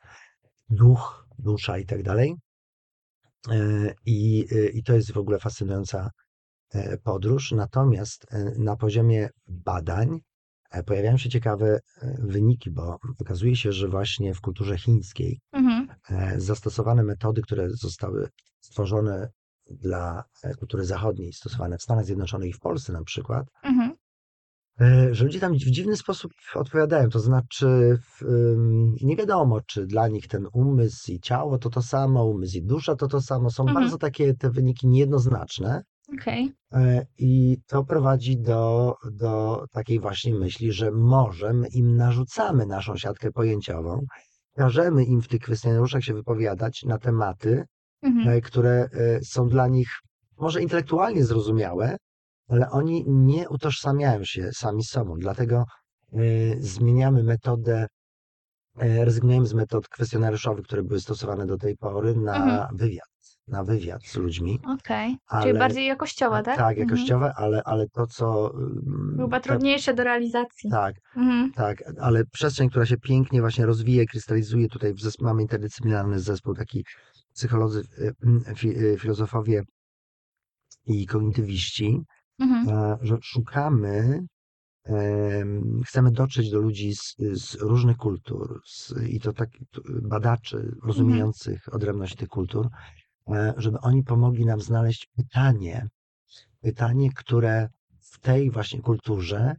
duch, 0.70 1.26
dusza 1.38 1.78
i 1.78 1.86
tak 1.86 2.02
dalej. 2.02 2.34
E, 3.50 3.94
I, 4.06 4.46
e, 4.52 4.68
I 4.68 4.82
to 4.82 4.92
jest 4.94 5.12
w 5.12 5.18
ogóle 5.18 5.38
fascynująca 5.38 6.10
e, 6.74 6.98
podróż. 6.98 7.52
Natomiast 7.52 8.26
na 8.58 8.76
poziomie 8.76 9.28
badań 9.48 10.20
pojawiają 10.86 11.16
się 11.16 11.28
ciekawe 11.28 11.80
wyniki, 12.18 12.70
bo 12.70 12.98
okazuje 13.20 13.56
się, 13.56 13.72
że 13.72 13.88
właśnie 13.88 14.34
w 14.34 14.40
kulturze 14.40 14.78
chińskiej 14.78 15.40
Mhm. 15.52 15.88
zastosowane 16.40 17.02
metody, 17.02 17.42
które 17.42 17.70
zostały 17.70 18.28
stworzone 18.60 19.28
dla 19.70 20.24
kultury 20.58 20.84
zachodniej, 20.84 21.32
stosowane 21.32 21.78
w 21.78 21.82
Stanach 21.82 22.04
Zjednoczonych 22.04 22.48
i 22.48 22.52
w 22.52 22.60
Polsce 22.60 22.92
na 22.92 23.04
przykład, 23.04 23.46
Mhm. 23.62 23.87
E, 24.80 25.14
że 25.14 25.24
ludzie 25.24 25.40
tam 25.40 25.52
w 25.52 25.56
dziwny 25.56 25.96
sposób 25.96 26.32
odpowiadają. 26.54 27.08
To 27.08 27.20
znaczy, 27.20 27.98
nie 29.02 29.16
wiadomo, 29.16 29.60
czy 29.60 29.86
dla 29.86 30.08
nich 30.08 30.28
ten 30.28 30.46
umysł 30.52 31.12
i 31.12 31.20
ciało 31.20 31.58
to 31.58 31.70
to 31.70 31.82
samo, 31.82 32.24
umysł 32.24 32.56
i 32.58 32.62
dusza 32.62 32.96
to 32.96 33.08
to 33.08 33.20
samo. 33.20 33.50
Są 33.50 33.62
Mhm. 33.62 33.80
bardzo 33.84 33.98
takie 33.98 34.34
te 34.34 34.50
wyniki 34.50 34.88
niejednoznaczne. 34.88 35.82
Okej. 36.20 36.52
E, 36.72 37.06
I 37.18 37.56
to 37.66 37.84
prowadzi 37.84 38.40
do, 38.40 38.94
do 39.12 39.64
takiej 39.72 40.00
właśnie 40.00 40.34
myśli, 40.34 40.72
że 40.72 40.90
może 40.90 41.52
my 41.52 41.68
im 41.68 41.96
narzucamy 41.96 42.66
naszą 42.66 42.96
siatkę 42.96 43.30
pojęciową, 43.32 44.00
każemy 44.56 45.04
im 45.04 45.22
w 45.22 45.28
tych 45.28 45.40
kwestionariuszach 45.40 46.02
się 46.04 46.14
wypowiadać 46.14 46.82
na 46.82 46.98
tematy, 46.98 47.64
Mhm. 48.02 48.28
e, 48.28 48.40
które 48.40 48.88
są 49.22 49.48
dla 49.48 49.68
nich 49.68 49.88
może 50.38 50.62
intelektualnie 50.62 51.24
zrozumiałe, 51.24 51.96
ale 52.48 52.70
oni 52.70 53.04
nie 53.08 53.48
utożsamiają 53.48 54.24
się 54.24 54.50
sami 54.52 54.84
z 54.84 54.90
sobą. 54.90 55.14
Dlatego 55.18 55.64
e, 56.12 56.18
zmieniamy 56.60 57.22
metodę, 57.22 57.86
e, 58.78 59.04
rezygnujemy 59.04 59.46
z 59.46 59.54
metod 59.54 59.88
kwestionariuszowych, 59.88 60.64
które 60.64 60.82
były 60.82 61.00
stosowane 61.00 61.46
do 61.46 61.56
tej 61.58 61.76
pory, 61.76 62.14
na 62.14 62.36
Mhm. 62.36 62.76
wywiad, 62.76 63.08
na 63.48 63.64
wywiad 63.64 64.06
z 64.06 64.16
ludźmi. 64.16 64.60
Okej. 64.78 65.08
Czyli 65.10 65.50
Ale- 65.50 65.58
bardziej 65.58 65.86
jakościowa, 65.86 66.42
tak? 66.42 66.56
Tak, 66.56 66.78
Mhm. 66.78 66.88
jakościowe, 66.88 67.32
ale, 67.36 67.62
ale 67.64 67.88
to, 67.88 68.06
co. 68.06 68.52
Chyba 69.16 69.40
te- 69.40 69.48
trudniejsze 69.48 69.94
do 69.94 70.04
realizacji. 70.04 70.70
Tak, 70.70 70.94
Mhm. 71.16 71.52
tak, 71.52 71.82
ale 72.00 72.24
przestrzeń, 72.24 72.70
która 72.70 72.86
się 72.86 72.96
pięknie 72.96 73.40
właśnie 73.40 73.66
rozwija, 73.66 74.04
krystalizuje. 74.04 74.68
Tutaj 74.68 74.94
w 74.94 75.00
zespół, 75.00 75.26
mamy 75.26 75.42
interdyscyplinarny 75.42 76.20
zespół, 76.20 76.54
taki 76.54 76.84
psycholodzy, 77.34 77.82
y, 77.98 78.12
y, 78.50 78.54
fi, 78.54 78.68
y, 78.78 78.98
filozofowie 78.98 79.62
i 80.86 81.06
kognitywiści, 81.06 82.00
Mhm. 82.38 82.68
e, 82.68 82.98
że 83.02 83.16
szukamy, 83.22 84.20
em, 84.84 85.82
chcemy 85.86 86.10
dotrzeć 86.12 86.50
do 86.50 86.58
ludzi 86.58 86.94
z, 86.96 87.16
z 87.32 87.54
różnych 87.54 87.96
kultur 87.96 88.60
z, 88.66 88.94
i 89.08 89.20
to 89.20 89.32
tak 89.32 89.50
t- 89.50 89.80
badaczy 90.02 90.72
rozumiejących 90.84 91.74
odrębność 91.74 92.16
tych 92.16 92.28
kultur, 92.28 92.68
e, 93.28 93.54
żeby 93.56 93.78
oni 93.80 94.02
pomogli 94.04 94.44
nam 94.46 94.60
znaleźć 94.60 95.08
pytanie, 95.16 95.88
pytanie, 96.60 97.10
które 97.12 97.68
w 98.00 98.20
tej 98.20 98.50
właśnie 98.50 98.80
kulturze 98.80 99.54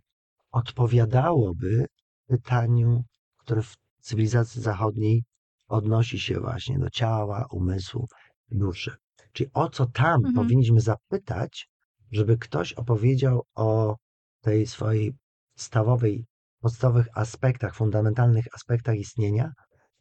odpowiadałoby 0.51 1.85
pytaniu, 2.27 3.03
które 3.37 3.61
w 3.61 3.75
cywilizacji 4.01 4.61
zachodniej 4.61 5.23
odnosi 5.67 6.19
się 6.19 6.39
właśnie 6.39 6.79
do 6.79 6.89
ciała, 6.89 7.45
umysłu, 7.51 8.07
duszy. 8.51 8.95
Czyli 9.33 9.49
o 9.53 9.69
co 9.69 9.85
tam 9.85 10.15
Mhm. 10.15 10.33
powinniśmy 10.33 10.81
zapytać, 10.81 11.68
żeby 12.11 12.37
ktoś 12.37 12.73
opowiedział 12.73 13.43
o 13.55 13.95
tej 14.41 14.67
swojej 14.67 15.13
podstawowej, 15.55 16.25
podstawowych 16.61 17.07
aspektach, 17.15 17.75
fundamentalnych 17.75 18.45
aspektach 18.53 18.95
istnienia, 18.95 19.51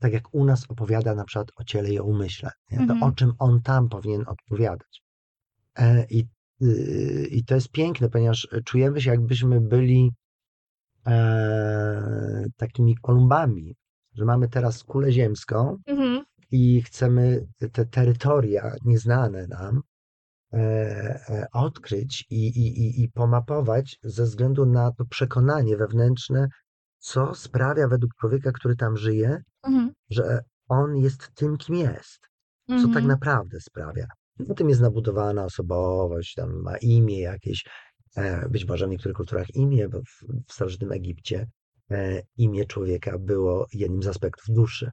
tak 0.00 0.12
jak 0.12 0.34
u 0.34 0.44
nas 0.44 0.64
opowiada 0.68 1.14
na 1.14 1.24
przykład 1.24 1.48
o 1.56 1.64
ciele 1.64 1.90
i 1.90 1.98
o 1.98 2.04
umyśle. 2.04 2.50
Nie? 2.70 2.78
To 2.78 2.82
Mhm. 2.92 3.02
o 3.02 3.12
czym 3.12 3.32
on 3.38 3.62
tam 3.62 3.88
powinien 3.88 4.24
odpowiadać. 4.26 5.02
E, 5.78 6.06
I, 6.10 6.24
y, 6.62 7.28
I 7.30 7.44
to 7.44 7.54
jest 7.54 7.70
piękne, 7.70 8.08
ponieważ 8.10 8.48
czujemy 8.64 9.00
się, 9.00 9.10
jakbyśmy 9.10 9.60
byli 9.60 10.10
e, 11.06 12.44
takimi 12.56 12.96
kolumbami, 12.96 13.74
że 14.14 14.24
mamy 14.24 14.48
teraz 14.48 14.84
kulę 14.84 15.12
ziemską 15.12 15.76
Mhm. 15.86 16.24
i 16.50 16.82
chcemy 16.82 17.46
te 17.72 17.86
terytoria 17.86 18.72
nieznane 18.84 19.46
nam 19.46 19.80
odkryć 21.52 22.24
i, 22.30 22.46
i, 22.48 22.80
i, 22.86 23.02
i 23.02 23.08
pomapować 23.08 23.98
ze 24.02 24.24
względu 24.24 24.66
na 24.66 24.92
to 24.92 25.04
przekonanie 25.04 25.76
wewnętrzne, 25.76 26.48
co 26.98 27.34
sprawia 27.34 27.88
według 27.88 28.14
człowieka, 28.20 28.52
który 28.52 28.76
tam 28.76 28.96
żyje, 28.96 29.42
Mhm. 29.66 29.90
że 30.10 30.40
on 30.68 30.96
jest 30.96 31.34
tym, 31.34 31.56
kim 31.56 31.74
jest 31.74 32.28
co 32.68 32.74
tak 32.74 32.86
Mhm. 32.86 33.06
naprawdę 33.06 33.60
sprawia. 33.60 34.06
Na 34.38 34.54
tym 34.54 34.68
jest 34.68 34.80
nabudowana 34.80 35.44
osobowość, 35.44 36.34
tam 36.34 36.62
ma 36.62 36.76
imię 36.76 37.20
jakieś, 37.20 37.64
e, 38.16 38.48
być 38.48 38.66
może 38.68 38.86
w 38.86 38.90
niektórych 38.90 39.16
kulturach 39.16 39.46
imię, 39.54 39.88
bo 39.88 40.00
w, 40.00 40.24
w 40.48 40.52
starożytnym 40.52 40.92
Egipcie 40.92 41.46
e, 41.90 42.22
imię 42.36 42.64
człowieka 42.64 43.18
było 43.18 43.66
jednym 43.72 44.02
z 44.02 44.06
aspektów 44.06 44.54
duszy. 44.54 44.90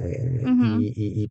E, 0.00 0.04
Mhm. 0.44 0.80
I, 0.82 0.84
i, 0.86 1.22
i 1.24 1.28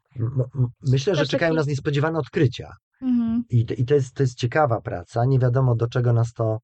myślę, 0.82 1.16
że 1.16 1.26
czekają 1.26 1.54
nas 1.54 1.68
niespodziewane 1.68 2.20
odkrycia. 2.20 2.74
Mhm. 3.02 3.43
I, 3.49 3.66
to- 3.66 3.74
i 3.74 3.86
to, 3.86 3.93
jest, 3.93 4.14
to 4.16 4.24
jest 4.24 4.38
ciekawa 4.38 4.82
praca. 4.82 5.26
Nie 5.26 5.39
wiadomo, 5.39 5.76
do 5.76 5.88
czego 5.88 6.14
nas 6.14 6.34
to 6.34 6.60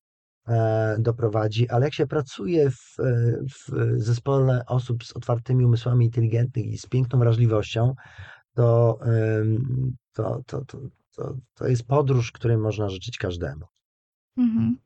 e, 0.47 0.95
doprowadzi, 0.99 1.69
ale 1.69 1.85
jak 1.85 1.93
się 1.93 2.07
pracuje 2.07 2.71
w, 2.71 2.99
e, 2.99 3.37
w 3.43 4.01
zespole 4.01 4.63
osób 4.67 5.03
z 5.03 5.13
otwartymi 5.15 5.65
umysłami 5.65 6.05
inteligentnych 6.05 6.65
i 6.65 6.77
z 6.77 6.85
piękną 6.85 7.19
wrażliwością, 7.19 7.93
to, 8.53 8.99
em, 9.01 9.95
to, 10.13 10.41
to, 10.47 10.65
to, 10.65 10.77
to, 11.15 11.35
to 11.53 11.67
jest 11.67 11.87
podróż, 11.87 12.31
której 12.31 12.57
można 12.57 12.89
życzyć 12.89 13.17
każdemu. 13.17 13.65
Mhm. 14.37 14.77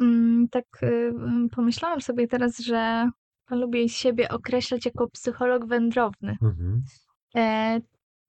Mm, 0.00 0.48
Tak 0.48 0.64
y, 0.82 1.12
pomyślałam 1.52 2.00
sobie 2.00 2.28
teraz, 2.28 2.58
że 2.58 3.10
pan 3.46 3.60
lubi 3.60 3.88
siebie 3.88 4.28
określać 4.28 4.84
jako 4.84 5.08
psycholog 5.10 5.66
wędrowny. 5.66 6.36
Mhm. 6.42 6.82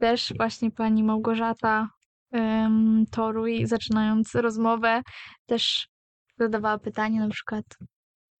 Też 0.02 0.34
właśnie 0.38 0.72
pani 0.72 1.04
Małgorzata 1.04 1.90
em, 2.32 3.06
Toruj, 3.12 3.68
zaczynając 3.68 4.36
rozmowę, 4.36 5.02
też 5.46 5.88
zadawała 6.38 6.80
pytanie 6.80 7.20
na 7.20 7.30
przykład, 7.30 7.66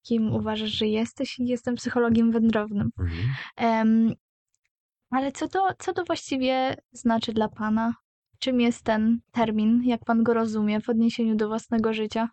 kim 0.02 0.34
uważasz, 0.34 0.70
że 0.70 0.88
jesteś? 0.88 1.40
I 1.40 1.46
jestem 1.46 1.76
psychologiem 1.76 2.32
wędrownym. 2.32 2.90
Mhm. 3.00 3.30
Em, 3.58 4.14
ale 5.10 5.32
co 5.32 5.48
to, 5.48 5.68
co 5.80 5.94
to 5.94 6.04
właściwie 6.04 6.76
znaczy 6.92 7.34
dla 7.34 7.50
pana? 7.50 7.94
Czym 8.40 8.62
jest 8.62 8.84
ten 8.84 9.20
termin? 9.32 9.84
Jak 9.86 10.06
pan 10.06 10.24
go 10.24 10.34
rozumie 10.34 10.82
w 10.82 10.90
odniesieniu 10.90 11.36
do 11.36 11.48
własnego 11.48 11.94
życia? 11.94 12.30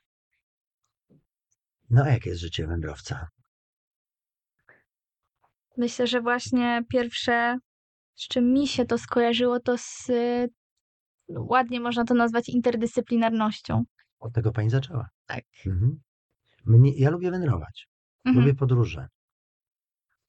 No 1.91 2.03
a 2.03 2.09
jakie 2.09 2.31
jest 2.31 2.43
życie 2.43 2.66
wędrowca? 2.66 3.29
Myślę, 5.76 6.07
że 6.07 6.20
właśnie 6.20 6.83
pierwsze, 6.91 7.59
z 8.19 8.29
czym 8.29 8.53
mi 8.53 8.66
się 8.69 8.85
to 8.85 8.99
skojarzyło, 8.99 9.61
to 9.61 9.79
z 9.79 10.09
y, 10.11 10.49
ładnie 11.31 11.81
można 11.81 12.05
to 12.05 12.14
nazwać 12.14 12.49
interdyscyplinarnością. 12.49 13.85
Od 14.19 14.33
tego 14.33 14.53
pani 14.53 14.71
zaczęła. 14.71 15.09
Tak. 15.27 15.45
Mhm. 15.66 16.01
Mnie, 16.64 16.99
ja 16.99 17.11
lubię 17.11 17.31
wędrować, 17.31 17.89
Mhm. 18.25 18.45
lubię 18.47 18.59
podróże, 18.59 19.09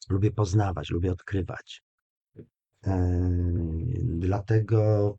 lubię 0.10 0.32
poznawać, 0.32 0.90
lubię 0.90 1.12
odkrywać. 1.12 1.84
Em, 2.84 3.86
dlatego 4.20 5.16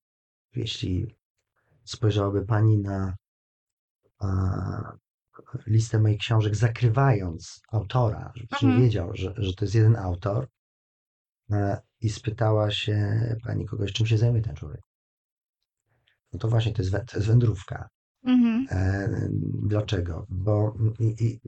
jeśli 0.54 1.16
spojrzałaby 1.84 2.46
pani 2.46 2.78
na 2.78 3.14
a, 4.18 4.28
listę 5.66 5.98
moich 5.98 6.18
książek, 6.18 6.56
zakrywając 6.56 7.60
autora, 7.72 8.32
żeby 8.34 8.46
ktoś 8.46 8.62
nie 8.62 8.68
Mhm. 8.68 8.84
wiedział, 8.84 9.10
że, 9.14 9.34
że 9.36 9.54
to 9.54 9.64
jest 9.64 9.74
jeden 9.74 9.96
autor, 9.96 10.48
e, 11.50 11.80
i 12.00 12.10
spytała 12.10 12.70
się 12.70 13.20
pani 13.44 13.66
kogoś, 13.66 13.92
czym 13.92 14.06
się 14.06 14.18
zajmuje 14.18 14.42
ten 14.42 14.56
człowiek. 14.56 14.80
No 16.32 16.38
to 16.38 16.48
właśnie 16.48 16.72
to 16.72 16.82
jest, 16.82 16.92
wę- 16.94 17.04
to 17.04 17.16
jest 17.16 17.28
wędrówka. 17.28 17.88
Mhm. 18.24 18.66
E, 18.70 19.08
Dlaczego? 19.62 20.26
Bo 20.28 20.74
i, 20.98 21.24
i, 21.24 21.40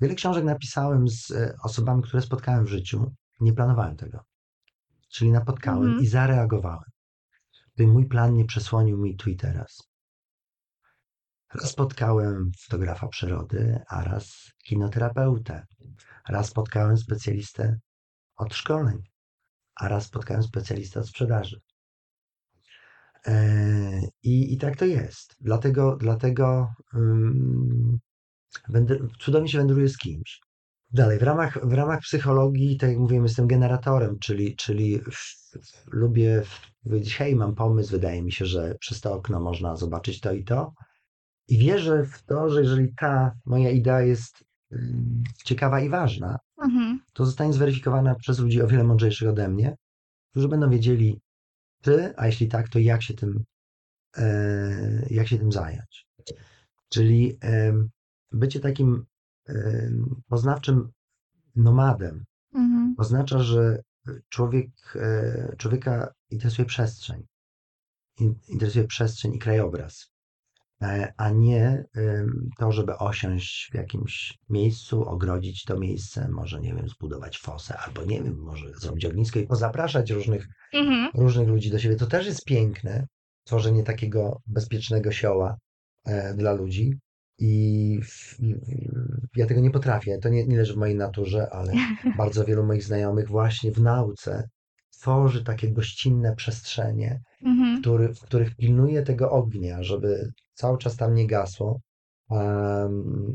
wiele 0.00 0.14
książek 0.14 0.44
napisałem 0.44 1.08
z 1.08 1.30
e, 1.30 1.56
osobami, 1.62 2.02
które 2.02 2.22
spotkałem 2.22 2.64
w 2.64 2.68
życiu. 2.68 3.12
Nie 3.40 3.52
planowałem 3.52 3.96
tego. 3.96 4.20
Czyli 5.08 5.30
napotkałem 5.32 5.82
Mhm. 5.84 6.02
i 6.02 6.06
zareagowałem. 6.06 6.90
Gdy 7.74 7.86
mój 7.86 8.06
plan 8.06 8.34
nie 8.36 8.44
przesłonił 8.44 8.98
mi 8.98 9.16
tu 9.16 9.30
i 9.30 9.36
teraz. 9.36 9.82
Raz 11.54 11.70
spotkałem 11.70 12.50
fotografa 12.64 13.08
przyrody, 13.08 13.80
a 13.88 14.04
raz 14.04 14.50
kinoterapeutę. 14.64 15.66
Raz 16.28 16.48
spotkałem 16.48 16.96
specjalistę 16.96 17.78
od 18.36 18.54
szkoleń, 18.54 19.02
a 19.74 19.88
raz 19.88 20.04
spotkałem 20.04 20.42
specjalistę 20.42 21.00
od 21.00 21.08
sprzedaży. 21.08 21.60
E, 23.26 24.00
I, 24.22 24.52
I 24.54 24.58
tak 24.58 24.76
to 24.76 24.84
jest. 24.84 25.36
Dlatego, 25.40 25.96
dlatego 25.96 26.68
um, 26.94 27.98
wędr- 28.70 29.08
cudownie 29.18 29.48
się 29.48 29.58
wędruje 29.58 29.88
z 29.88 29.98
kimś. 29.98 30.40
Dalej, 30.92 31.18
w 31.18 31.22
ramach, 31.22 31.66
w 31.66 31.72
ramach 31.72 32.00
psychologii, 32.00 32.76
tak 32.76 32.90
jak 32.90 32.98
mówiłem, 32.98 33.24
jestem 33.24 33.46
generatorem, 33.46 34.18
czyli, 34.18 34.56
czyli 34.56 34.98
w, 34.98 35.16
w, 35.66 35.92
lubię 35.92 36.42
powiedzieć, 36.84 37.16
hej, 37.16 37.36
mam 37.36 37.54
pomysł, 37.54 37.90
wydaje 37.90 38.22
mi 38.22 38.32
się, 38.32 38.46
że 38.46 38.74
przez 38.80 39.00
to 39.00 39.14
okno 39.14 39.40
można 39.40 39.76
zobaczyć 39.76 40.20
to 40.20 40.32
i 40.32 40.44
to. 40.44 40.72
I 41.48 41.58
wierzę 41.58 42.04
w 42.04 42.22
to, 42.22 42.50
że 42.50 42.60
jeżeli 42.60 42.94
ta 42.94 43.32
moja 43.44 43.70
idea 43.70 44.00
jest 44.00 44.44
ciekawa 45.44 45.80
i 45.80 45.88
ważna, 45.88 46.38
Mhm. 46.62 47.00
to 47.12 47.26
zostanie 47.26 47.52
zweryfikowana 47.52 48.14
przez 48.14 48.38
ludzi 48.38 48.62
o 48.62 48.66
wiele 48.66 48.84
mądrzejszych 48.84 49.28
ode 49.28 49.48
mnie, 49.48 49.76
którzy 50.30 50.48
będą 50.48 50.70
wiedzieli, 50.70 51.20
ty, 51.82 52.14
a 52.16 52.26
jeśli 52.26 52.48
tak, 52.48 52.68
to 52.68 52.78
jak 52.78 53.02
się 53.02 53.14
tym, 53.14 53.44
e, 54.16 55.06
jak 55.10 55.28
się 55.28 55.38
tym 55.38 55.52
zająć. 55.52 56.06
Czyli 56.88 57.38
bycie 58.32 58.60
takim 58.60 59.04
poznawczym 60.28 60.88
nomadem 61.56 62.24
Mhm. 62.54 62.94
oznacza, 62.98 63.38
że 63.38 63.82
człowiek, 64.28 64.68
e, 64.96 65.54
człowieka 65.58 66.12
interesuje 66.30 66.66
przestrzeń. 66.66 67.26
In- 68.20 68.34
Interesuje 68.48 68.84
przestrzeń 68.86 69.34
i 69.34 69.38
krajobraz, 69.38 70.10
a 71.16 71.30
nie 71.30 71.84
to, 72.58 72.72
żeby 72.72 72.96
osiąść 72.98 73.68
w 73.72 73.74
jakimś 73.74 74.38
miejscu, 74.50 75.04
ogrodzić 75.08 75.64
to 75.64 75.78
miejsce, 75.78 76.28
może, 76.28 76.60
nie 76.60 76.74
wiem, 76.74 76.88
zbudować 76.88 77.38
fosę, 77.38 77.78
albo 77.78 78.04
nie 78.04 78.22
wiem, 78.22 78.38
może 78.38 78.68
zrobić 78.74 79.04
ognisko 79.04 79.38
i 79.38 79.46
pozapraszać 79.46 80.10
różnych 80.10 80.46
Mhm. 80.74 81.10
różnych 81.14 81.48
ludzi 81.48 81.70
do 81.70 81.78
siebie. 81.78 81.96
To 81.96 82.06
też 82.06 82.26
jest 82.26 82.44
piękne, 82.44 83.06
tworzenie 83.44 83.82
takiego 83.82 84.40
bezpiecznego 84.46 85.12
sioła 85.12 85.56
e, 86.06 86.34
dla 86.34 86.52
ludzi. 86.52 86.94
I 87.38 87.98
w, 88.04 88.38
w, 89.32 89.36
ja 89.36 89.46
tego 89.46 89.60
nie 89.60 89.70
potrafię. 89.70 90.18
To 90.18 90.28
nie, 90.28 90.46
nie 90.46 90.56
leży 90.56 90.74
w 90.74 90.76
mojej 90.76 90.96
naturze, 90.96 91.50
ale 91.52 91.72
bardzo 92.18 92.44
wielu 92.44 92.64
moich 92.66 92.84
znajomych 92.84 93.28
właśnie 93.28 93.72
w 93.72 93.80
nauce 93.80 94.48
tworzy 94.90 95.44
takie 95.44 95.72
gościnne 95.72 96.34
przestrzenie, 96.36 97.20
Mhm. 97.42 97.80
który, 97.80 98.14
w 98.14 98.20
których 98.20 98.56
pilnuje 98.56 99.02
tego 99.02 99.30
ognia, 99.30 99.82
żeby 99.82 100.32
cały 100.54 100.78
czas 100.78 100.96
tam 100.96 101.14
nie 101.14 101.26
gasło. 101.26 101.80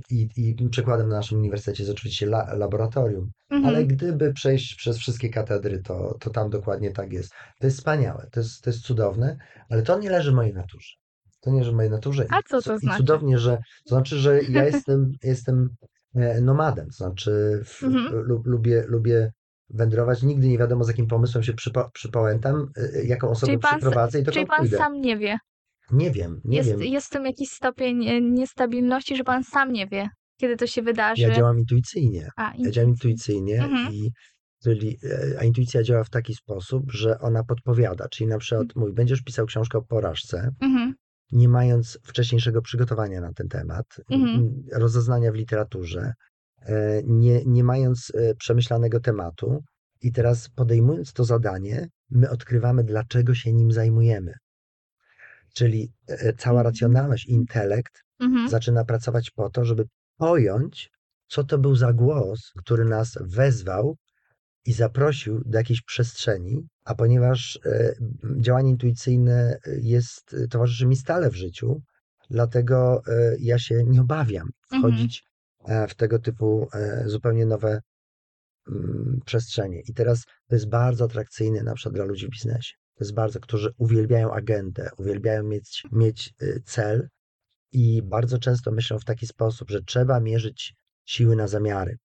I, 0.09 0.29
I 0.35 0.69
przykładem 0.69 1.09
na 1.09 1.15
naszym 1.15 1.37
uniwersytecie 1.39 1.83
jest 1.83 1.95
oczywiście 1.97 2.25
la, 2.25 2.53
laboratorium. 2.53 3.31
Ale 3.49 3.67
Mhm. 3.67 3.87
gdyby 3.87 4.33
przejść 4.33 4.75
przez 4.75 4.97
wszystkie 4.97 5.29
katedry, 5.29 5.79
to, 5.83 6.17
to 6.19 6.29
tam 6.29 6.49
dokładnie 6.49 6.91
tak 6.91 7.13
jest. 7.13 7.31
To 7.59 7.67
jest 7.67 7.77
wspaniałe, 7.77 8.27
to 8.31 8.39
jest, 8.39 8.61
to 8.63 8.69
jest 8.69 8.81
cudowne, 8.81 9.37
ale 9.69 9.81
to 9.81 9.99
nie 9.99 10.09
leży 10.09 10.31
w 10.31 10.35
mojej 10.35 10.53
naturze. 10.53 10.93
To 11.41 11.51
nie 11.51 11.59
leży 11.59 11.71
w 11.71 11.75
mojej 11.75 11.91
naturze. 11.91 12.25
A 12.29 12.41
co 12.49 12.59
I, 12.59 12.63
to 12.63 12.75
I 12.75 12.79
znaczy? 12.79 12.97
cudownie, 12.97 13.37
że 13.37 13.57
to 13.85 13.95
znaczy, 13.95 14.15
że 14.17 14.41
ja 14.57 14.63
jestem, 14.63 15.11
jestem 15.23 15.69
e, 16.15 16.41
nomadem, 16.41 16.85
to 16.85 16.91
znaczy 16.93 17.61
w, 17.65 17.83
Mhm. 17.83 18.15
lu, 18.15 18.41
lubię, 18.45 18.83
lubię 18.87 19.31
wędrować. 19.69 20.23
Nigdy 20.23 20.47
nie 20.47 20.57
wiadomo, 20.57 20.83
z 20.83 20.87
jakim 20.87 21.07
pomysłem 21.07 21.43
się 21.43 21.53
przypo, 21.53 21.89
przypałętam, 21.93 22.71
e, 22.77 23.03
jaką 23.03 23.29
osobę 23.29 23.51
Czyli 23.51 23.59
pan, 23.61 23.71
przyprowadzę 23.79 24.19
i 24.19 24.23
czyli 24.23 24.33
dokąd 24.35 24.49
pan 24.49 24.59
pójdę. 24.59 24.77
sam 24.77 25.01
nie 25.01 25.17
wie. 25.17 25.37
Nie 25.91 26.11
wiem, 26.11 26.41
nie 26.45 26.57
Jest, 26.57 26.69
wiem. 26.69 26.81
jest 26.83 27.07
w 27.07 27.09
tym 27.09 27.25
jakiś 27.25 27.49
stopień 27.49 28.07
e, 28.07 28.21
niestabilności, 28.21 29.15
że 29.15 29.23
pan 29.23 29.43
sam 29.43 29.73
nie 29.73 29.87
wie, 29.87 30.09
kiedy 30.39 30.55
to 30.57 30.67
się 30.67 30.81
wydarzy. 30.81 31.21
Ja 31.21 31.35
działam 31.35 31.59
intuicyjnie. 31.59 32.29
A, 32.35 32.53
Ja 32.57 32.71
działam 32.71 32.89
intuicyjnie 32.89 33.63
Mhm. 33.63 33.93
i 33.93 34.11
czyli, 34.63 34.97
e, 35.03 35.39
a 35.39 35.43
intuicja 35.43 35.83
działa 35.83 36.03
w 36.03 36.09
taki 36.09 36.35
sposób, 36.35 36.91
że 36.91 37.19
ona 37.19 37.43
podpowiada, 37.43 38.07
czyli 38.09 38.27
na 38.29 38.37
przykład 38.37 38.67
mówi, 38.75 38.93
będziesz 38.93 39.21
pisał 39.21 39.45
książkę 39.45 39.77
o 39.77 39.81
porażce, 39.81 40.49
Mhm. 40.61 40.93
nie 41.31 41.49
mając 41.49 41.99
wcześniejszego 42.03 42.61
przygotowania 42.61 43.21
na 43.21 43.33
ten 43.33 43.47
temat, 43.47 43.85
Mhm. 44.11 44.63
rozeznania 44.73 45.31
w 45.31 45.35
literaturze, 45.35 46.13
e, 46.61 47.01
nie, 47.05 47.41
nie 47.45 47.63
mając 47.63 48.11
przemyślanego 48.37 48.99
tematu 48.99 49.59
i 50.01 50.11
teraz 50.11 50.49
podejmując 50.49 51.13
to 51.13 51.23
zadanie, 51.23 51.87
my 52.09 52.29
odkrywamy, 52.29 52.83
dlaczego 52.83 53.35
się 53.35 53.53
nim 53.53 53.71
zajmujemy. 53.71 54.33
Czyli 55.59 55.91
e, 56.07 56.33
cała 56.33 56.63
racjonalność, 56.63 57.25
intelekt 57.25 58.03
Mhm. 58.19 58.49
zaczyna 58.49 58.85
pracować 58.85 59.31
po 59.31 59.49
to, 59.49 59.65
żeby 59.65 59.85
pojąć, 60.17 60.89
co 61.27 61.43
to 61.43 61.57
był 61.57 61.75
za 61.75 61.93
głos, 61.93 62.51
który 62.57 62.85
nas 62.85 63.17
wezwał 63.21 63.95
i 64.65 64.73
zaprosił 64.73 65.43
do 65.45 65.57
jakiejś 65.57 65.81
przestrzeni, 65.81 66.67
a 66.85 66.95
ponieważ 66.95 67.59
e, 67.65 67.93
działanie 68.39 68.69
intuicyjne 68.69 69.57
jest, 69.81 70.35
towarzyszy 70.49 70.85
mi 70.85 70.95
stale 70.95 71.29
w 71.29 71.35
życiu, 71.35 71.81
dlatego 72.29 73.01
e, 73.07 73.35
ja 73.39 73.59
się 73.59 73.83
nie 73.87 74.01
obawiam 74.01 74.49
wchodzić 74.79 75.23
e, 75.65 75.87
w 75.87 75.95
tego 75.95 76.19
typu 76.19 76.67
e, 76.73 77.03
zupełnie 77.05 77.45
nowe 77.45 77.81
mm, 78.67 79.19
przestrzenie. 79.25 79.81
I 79.87 79.93
teraz 79.93 80.23
to 80.47 80.55
jest 80.55 80.69
bardzo 80.69 81.05
atrakcyjne 81.05 81.63
na 81.63 81.73
przykład 81.73 81.95
dla 81.95 82.05
ludzi 82.05 82.27
w 82.27 82.29
biznesie. 82.29 82.73
To 82.99 83.05
jest 83.05 83.13
bardzo, 83.13 83.39
którzy 83.39 83.73
uwielbiają 83.77 84.31
agendę, 84.33 84.89
uwielbiają 84.97 85.43
mieć, 85.43 85.83
mieć 85.91 86.33
y, 86.41 86.61
cel 86.65 87.09
i 87.71 88.01
bardzo 88.03 88.39
często 88.39 88.71
myślą 88.71 88.99
w 88.99 89.05
taki 89.05 89.27
sposób, 89.27 89.69
że 89.69 89.81
trzeba 89.81 90.19
mierzyć 90.19 90.73
siły 91.05 91.35
na 91.35 91.47
zamiary. 91.47 91.97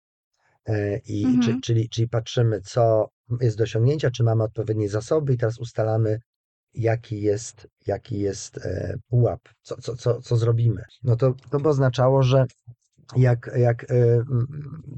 E, 0.67 0.99
I, 0.99 1.25
Mhm. 1.25 1.43
czy, 1.43 1.61
czyli, 1.61 1.89
czyli 1.89 2.09
patrzymy, 2.09 2.61
co 2.61 3.09
jest 3.41 3.57
do 3.59 3.65
osiągnięcia, 3.65 4.11
czy 4.11 4.25
mamy 4.25 4.43
odpowiednie 4.43 4.89
zasoby 4.89 5.33
i 5.35 5.37
teraz 5.37 5.59
ustalamy, 5.59 6.19
jaki 6.75 7.21
jest, 7.21 7.69
jaki 7.87 8.19
jest 8.19 8.59
e, 8.59 8.95
pułap, 9.09 9.41
co, 9.63 9.77
co, 9.77 9.97
co, 9.97 10.21
co 10.21 10.37
zrobimy. 10.37 10.83
No 11.03 11.17
to, 11.17 11.35
to 11.51 11.61
by 11.61 11.69
oznaczało, 11.69 12.23
że 12.23 12.45
jak, 13.17 13.51
jak 13.57 13.91
e, 13.91 14.23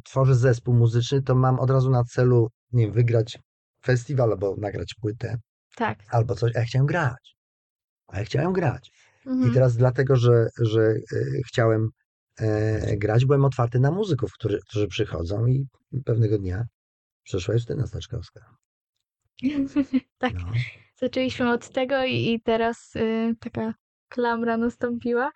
tworzę 0.04 0.34
zespół 0.34 0.74
muzyczny, 0.74 1.22
to 1.22 1.34
mam 1.34 1.58
od 1.60 1.70
razu 1.70 1.90
na 1.90 2.04
celu, 2.04 2.50
nie 2.72 2.84
wiem, 2.84 2.92
wygrać 2.94 3.38
festiwal 3.84 4.30
albo 4.30 4.56
nagrać 4.56 4.94
płytę, 5.00 5.36
Tak. 5.76 5.98
albo 6.10 6.34
coś, 6.34 6.56
a 6.56 6.58
ja 6.58 6.64
chciałem 6.64 6.86
grać. 6.86 7.36
A 8.06 8.18
ja 8.18 8.24
chciałem 8.24 8.52
grać. 8.52 8.90
I 9.26 9.28
Mhm. 9.28 9.54
teraz 9.54 9.76
dlatego, 9.76 10.16
że, 10.16 10.48
że 10.60 10.80
e, 10.80 10.96
chciałem 11.48 11.88
e, 12.40 12.96
grać, 12.96 13.24
byłem 13.24 13.44
otwarty 13.44 13.80
na 13.80 13.90
muzyków, 13.90 14.32
którzy, 14.32 14.58
którzy 14.68 14.88
przychodzą 14.88 15.46
i 15.46 15.66
pewnego 16.04 16.38
dnia 16.38 16.64
przyszła 17.22 17.54
Justyna 17.54 17.86
Staczkowska. 17.86 18.40
tak. 20.18 20.34
No. 20.34 20.52
Zaczęliśmy 20.96 21.50
od 21.52 21.68
tego 21.68 22.04
i, 22.04 22.32
i 22.32 22.40
teraz 22.40 22.96
y, 22.96 23.34
taka 23.40 23.74
klamra 24.08 24.56
nastąpiła. 24.56 25.30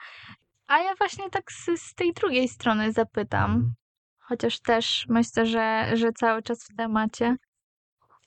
A 0.66 0.78
ja 0.78 0.94
właśnie 0.98 1.30
tak 1.30 1.52
z, 1.52 1.80
z 1.80 1.94
tej 1.94 2.12
drugiej 2.12 2.48
strony 2.48 2.92
zapytam, 2.92 3.50
Mhm. 3.50 3.72
chociaż 4.18 4.60
też 4.60 5.06
myślę, 5.08 5.46
że, 5.46 5.96
że 5.96 6.12
cały 6.12 6.42
czas 6.42 6.64
w 6.64 6.76
temacie. 6.76 7.36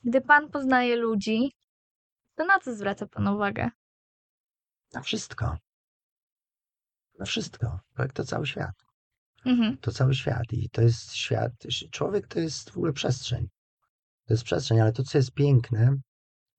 Gdy 0.04 0.20
pan 0.20 0.50
poznaje 0.50 0.96
ludzi, 0.96 1.52
to 2.34 2.44
na 2.44 2.58
co 2.58 2.74
zwraca 2.74 3.06
pan 3.06 3.28
uwagę? 3.28 3.70
Na 4.92 5.00
wszystko. 5.00 5.56
Na 7.18 7.24
wszystko. 7.24 7.80
Tak 7.96 8.12
to 8.12 8.24
cały 8.24 8.46
świat. 8.46 8.74
Mhm. 9.44 9.78
To 9.78 9.92
cały 9.92 10.14
świat. 10.14 10.52
I 10.52 10.70
to 10.70 10.82
jest 10.82 11.14
świat. 11.14 11.52
Człowiek 11.90 12.26
to 12.26 12.40
jest 12.40 12.70
w 12.70 12.76
ogóle 12.76 12.92
przestrzeń. 12.92 13.48
To 14.26 14.34
jest 14.34 14.44
przestrzeń, 14.44 14.80
ale 14.80 14.92
to, 14.92 15.02
co 15.02 15.18
jest 15.18 15.32
piękne, 15.32 15.96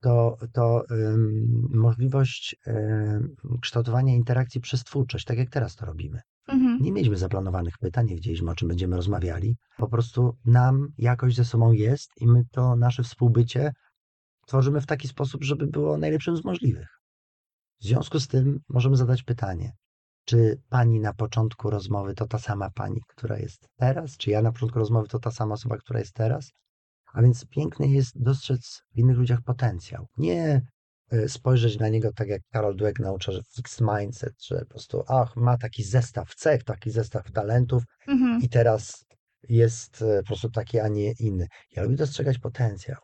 to, 0.02 0.38
to 0.53 0.84
ym, 0.91 1.68
możliwość 1.69 2.56
ym, 2.68 3.35
kształtowania 3.61 4.14
interakcji 4.14 4.61
przez 4.61 4.84
twórczość, 4.84 5.26
tak 5.26 5.38
jak 5.38 5.49
teraz 5.49 5.76
to 5.76 5.85
robimy. 5.85 6.22
Mhm. 6.47 6.80
Nie 6.81 6.91
mieliśmy 6.91 7.18
zaplanowanych 7.18 7.77
pytań, 7.77 8.06
nie 8.06 8.15
wiedzieliśmy, 8.15 8.52
o 8.52 8.56
czym 8.56 8.68
będziemy 8.68 8.95
rozmawiali. 8.95 9.57
Po 9.77 9.88
prostu 9.88 10.38
nam 10.45 10.88
jakoś 10.97 11.35
ze 11.35 11.45
sobą 11.45 11.72
jest 11.72 12.11
i 12.18 12.27
my 12.27 12.43
to 12.52 12.76
nasze 12.76 13.03
współbycie 13.03 13.72
tworzymy 14.45 14.81
w 14.81 14.85
taki 14.85 15.07
sposób, 15.07 15.43
żeby 15.43 15.67
było 15.67 15.97
najlepszym 15.97 16.38
z 16.38 16.43
możliwych. 16.45 16.88
W 17.81 17.84
związku 17.84 18.19
z 18.19 18.27
tym 18.27 18.59
możemy 18.69 18.97
zadać 18.97 19.23
pytanie, 19.23 19.72
czy 20.26 20.61
pani 20.69 20.99
na 20.99 21.13
początku 21.13 21.69
rozmowy 21.69 22.13
to 22.15 22.27
ta 22.27 22.39
sama 22.39 22.69
pani, 22.69 23.01
która 23.07 23.38
jest 23.38 23.67
teraz? 23.76 24.17
Czy 24.17 24.30
ja 24.30 24.41
na 24.41 24.51
początku 24.51 24.80
rozmowy 24.80 25.07
to 25.07 25.19
ta 25.19 25.31
sama 25.31 25.53
osoba, 25.53 25.77
która 25.77 25.99
jest 25.99 26.13
teraz? 26.13 26.51
A 27.13 27.22
więc 27.22 27.45
piękne 27.45 27.88
jest 27.88 28.23
dostrzec 28.23 28.81
w 28.95 28.97
innych 28.97 29.17
ludziach 29.17 29.41
potencjał. 29.41 30.05
Nie 30.17 30.61
e, 31.11 31.30
spojrzeć 31.30 31.80
na 31.80 31.89
niego 31.89 32.09
tak 32.15 32.27
jak 32.27 32.41
Karol 32.51 32.76
Dweck 32.76 32.99
naucza, 32.99 33.31
że 33.31 33.41
fixed 33.55 33.81
mindset, 33.81 34.34
że 34.45 34.59
po 34.59 34.65
prostu 34.65 35.03
ach, 35.07 35.35
ma 35.35 35.57
taki 35.57 35.84
zestaw 35.84 36.35
cech, 36.35 36.63
taki 36.63 36.91
zestaw 36.91 37.31
talentów 37.31 37.84
Mhm. 38.07 38.41
i 38.41 38.49
teraz 38.49 39.05
jest 39.49 40.01
e, 40.01 40.19
po 40.22 40.27
prostu 40.27 40.49
taki, 40.49 40.80
a 40.80 40.88
nie 40.88 41.11
inny. 41.19 41.47
Ja 41.72 41.84
lubię 41.84 41.95
dostrzegać 41.95 42.38
potencjał, 42.39 42.97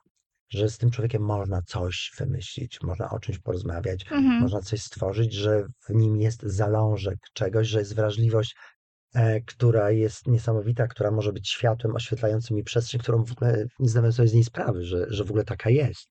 że 0.52 0.70
z 0.70 0.78
tym 0.78 0.92
człowiekiem 0.92 1.22
można 1.24 1.62
coś 1.62 2.12
wymyślić, 2.18 2.82
można 2.82 3.10
o 3.10 3.20
czymś 3.20 3.40
porozmawiać, 3.40 4.06
Mhm. 4.12 4.42
można 4.42 4.62
coś 4.62 4.82
stworzyć, 4.84 5.34
że 5.34 5.64
w 5.88 5.90
nim 5.90 6.22
jest 6.22 6.42
zalążek 6.44 7.20
czegoś, 7.34 7.68
że 7.68 7.80
jest 7.80 7.96
wrażliwość, 7.96 8.56
e, 9.16 9.42
która 9.42 9.92
jest 9.92 10.28
niesamowita, 10.28 10.88
która 10.88 11.12
może 11.12 11.34
być 11.34 11.50
światłem 11.50 11.96
oświetlającym 11.96 12.58
mi 12.58 12.64
przestrzeń, 12.64 13.02
którą 13.02 13.24
w 13.24 13.32
ogóle 13.32 13.66
nie 13.80 13.90
zdawałem 13.90 14.14
sobie 14.14 14.28
z 14.28 14.34
niej 14.34 14.44
sprawy, 14.44 14.86
że, 14.86 15.06
że 15.10 15.24
w 15.24 15.30
ogóle 15.30 15.44
taka 15.44 15.70
jest. 15.70 16.08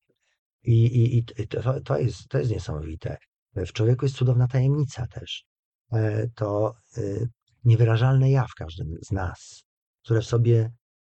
I, 0.64 0.84
i, 0.86 1.18
i 1.18 1.48
to, 1.48 1.80
to, 1.80 1.98
jest, 1.98 2.28
to 2.28 2.38
jest 2.38 2.50
niesamowite. 2.50 3.16
W 3.56 3.72
człowieku 3.72 4.04
jest 4.04 4.16
cudowna 4.16 4.48
tajemnica 4.48 5.06
też. 5.06 5.44
E, 5.92 6.28
To 6.34 6.74
y, 6.98 7.28
niewyrażalne 7.64 8.30
ja 8.30 8.46
w 8.46 8.54
każdym 8.54 8.88
z 9.02 9.12
nas, 9.12 9.64
które 10.04 10.20
w 10.20 10.24
sobie 10.26 10.70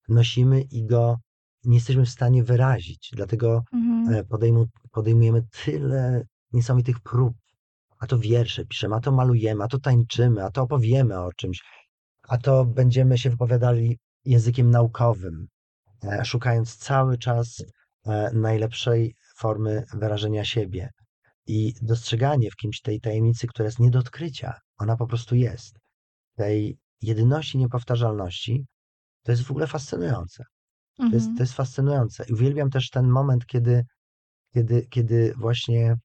nosimy 0.08 0.60
i 0.60 0.86
go 0.86 1.16
nie 1.68 1.76
jesteśmy 1.76 2.04
w 2.04 2.10
stanie 2.10 2.44
wyrazić. 2.44 3.10
Dlatego 3.12 3.62
Mhm. 3.72 4.14
e, 4.14 4.24
podejmu, 4.24 4.66
podejmujemy 4.92 5.42
tyle 5.64 6.22
niesamowitych 6.52 7.00
prób. 7.00 7.34
A 7.98 8.06
to 8.06 8.18
wiersze 8.18 8.64
piszemy, 8.64 8.94
a 8.94 9.00
to 9.00 9.12
malujemy, 9.12 9.64
a 9.64 9.68
to 9.68 9.78
tańczymy, 9.78 10.44
a 10.44 10.50
to 10.50 10.62
opowiemy 10.62 11.20
o 11.20 11.32
czymś, 11.32 11.62
a 12.28 12.38
to 12.38 12.64
będziemy 12.64 13.18
się 13.18 13.30
wypowiadali 13.30 13.98
językiem 14.24 14.70
naukowym, 14.70 15.46
e, 16.04 16.24
szukając 16.24 16.76
cały 16.76 17.18
czas 17.18 17.64
e, 18.06 18.30
najlepszej 18.34 19.14
formy 19.36 19.84
wyrażenia 19.94 20.44
siebie 20.44 20.90
i 21.46 21.74
dostrzeganie 21.82 22.50
w 22.50 22.56
kimś 22.56 22.80
tej 22.80 23.00
tajemnicy, 23.00 23.46
która 23.46 23.66
jest 23.66 23.78
nie 23.78 23.90
do 23.90 23.98
odkrycia. 23.98 24.54
Ona 24.78 24.96
po 24.96 25.06
prostu 25.06 25.34
jest. 25.34 25.78
Tej 26.36 26.78
jedyności, 27.02 27.58
niepowtarzalności, 27.58 28.66
to 29.22 29.32
jest 29.32 29.42
w 29.42 29.50
ogóle 29.50 29.66
fascynujące. 29.66 30.44
To 30.98 31.04
jest, 31.04 31.14
Mhm. 31.26 31.36
to 31.36 31.42
jest 31.42 31.52
fascynujące. 31.54 32.24
I 32.28 32.32
uwielbiam 32.32 32.70
też 32.70 32.90
ten 32.90 33.08
moment, 33.08 33.46
kiedy, 33.46 33.84
kiedy, 34.54 34.86
kiedy 34.90 35.34
właśnie 35.36 35.96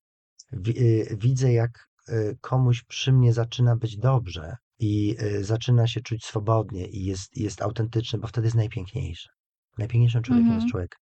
y, 0.68 1.18
widzę, 1.22 1.54
jak 1.54 1.88
y, 2.10 2.38
komuś 2.42 2.84
przy 2.84 3.14
mnie 3.14 3.34
zaczyna 3.34 3.76
być 3.76 3.98
dobrze 3.98 4.56
i 4.80 5.16
y, 5.22 5.44
zaczyna 5.44 5.88
się 5.88 6.02
czuć 6.02 6.26
swobodnie 6.26 6.88
i 6.88 7.06
jest, 7.06 7.38
jest 7.38 7.62
autentyczny, 7.62 8.20
bo 8.20 8.28
wtedy 8.28 8.48
jest 8.48 8.58
najpiękniejszy. 8.58 9.30
Najpiękniejszym 9.78 10.22
człowiekiem 10.24 10.48
Mhm. 10.48 10.62
jest 10.62 10.72
człowiek 10.72 10.96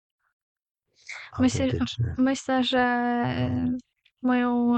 Myślę- 1.40 1.66
autentyczny. 1.66 2.16
Myślę, 2.18 2.64
że 2.64 2.80
e, 2.80 3.78
moją 4.22 4.76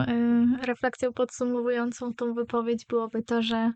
refleksją 0.65 1.13
podsumowującą 1.13 2.13
tą 2.13 2.33
wypowiedź 2.33 2.85
byłoby 2.85 3.23
to, 3.23 3.41
że 3.41 3.71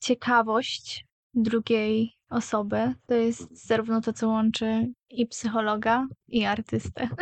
ciekawość 0.00 1.04
drugiej 1.34 2.12
osoby 2.30 2.94
to 3.06 3.14
jest 3.14 3.66
zarówno 3.66 4.00
to, 4.00 4.12
co 4.12 4.28
łączy 4.28 4.86
i 5.10 5.26
psychologa, 5.26 6.06
i 6.28 6.44
artystę. 6.44 7.08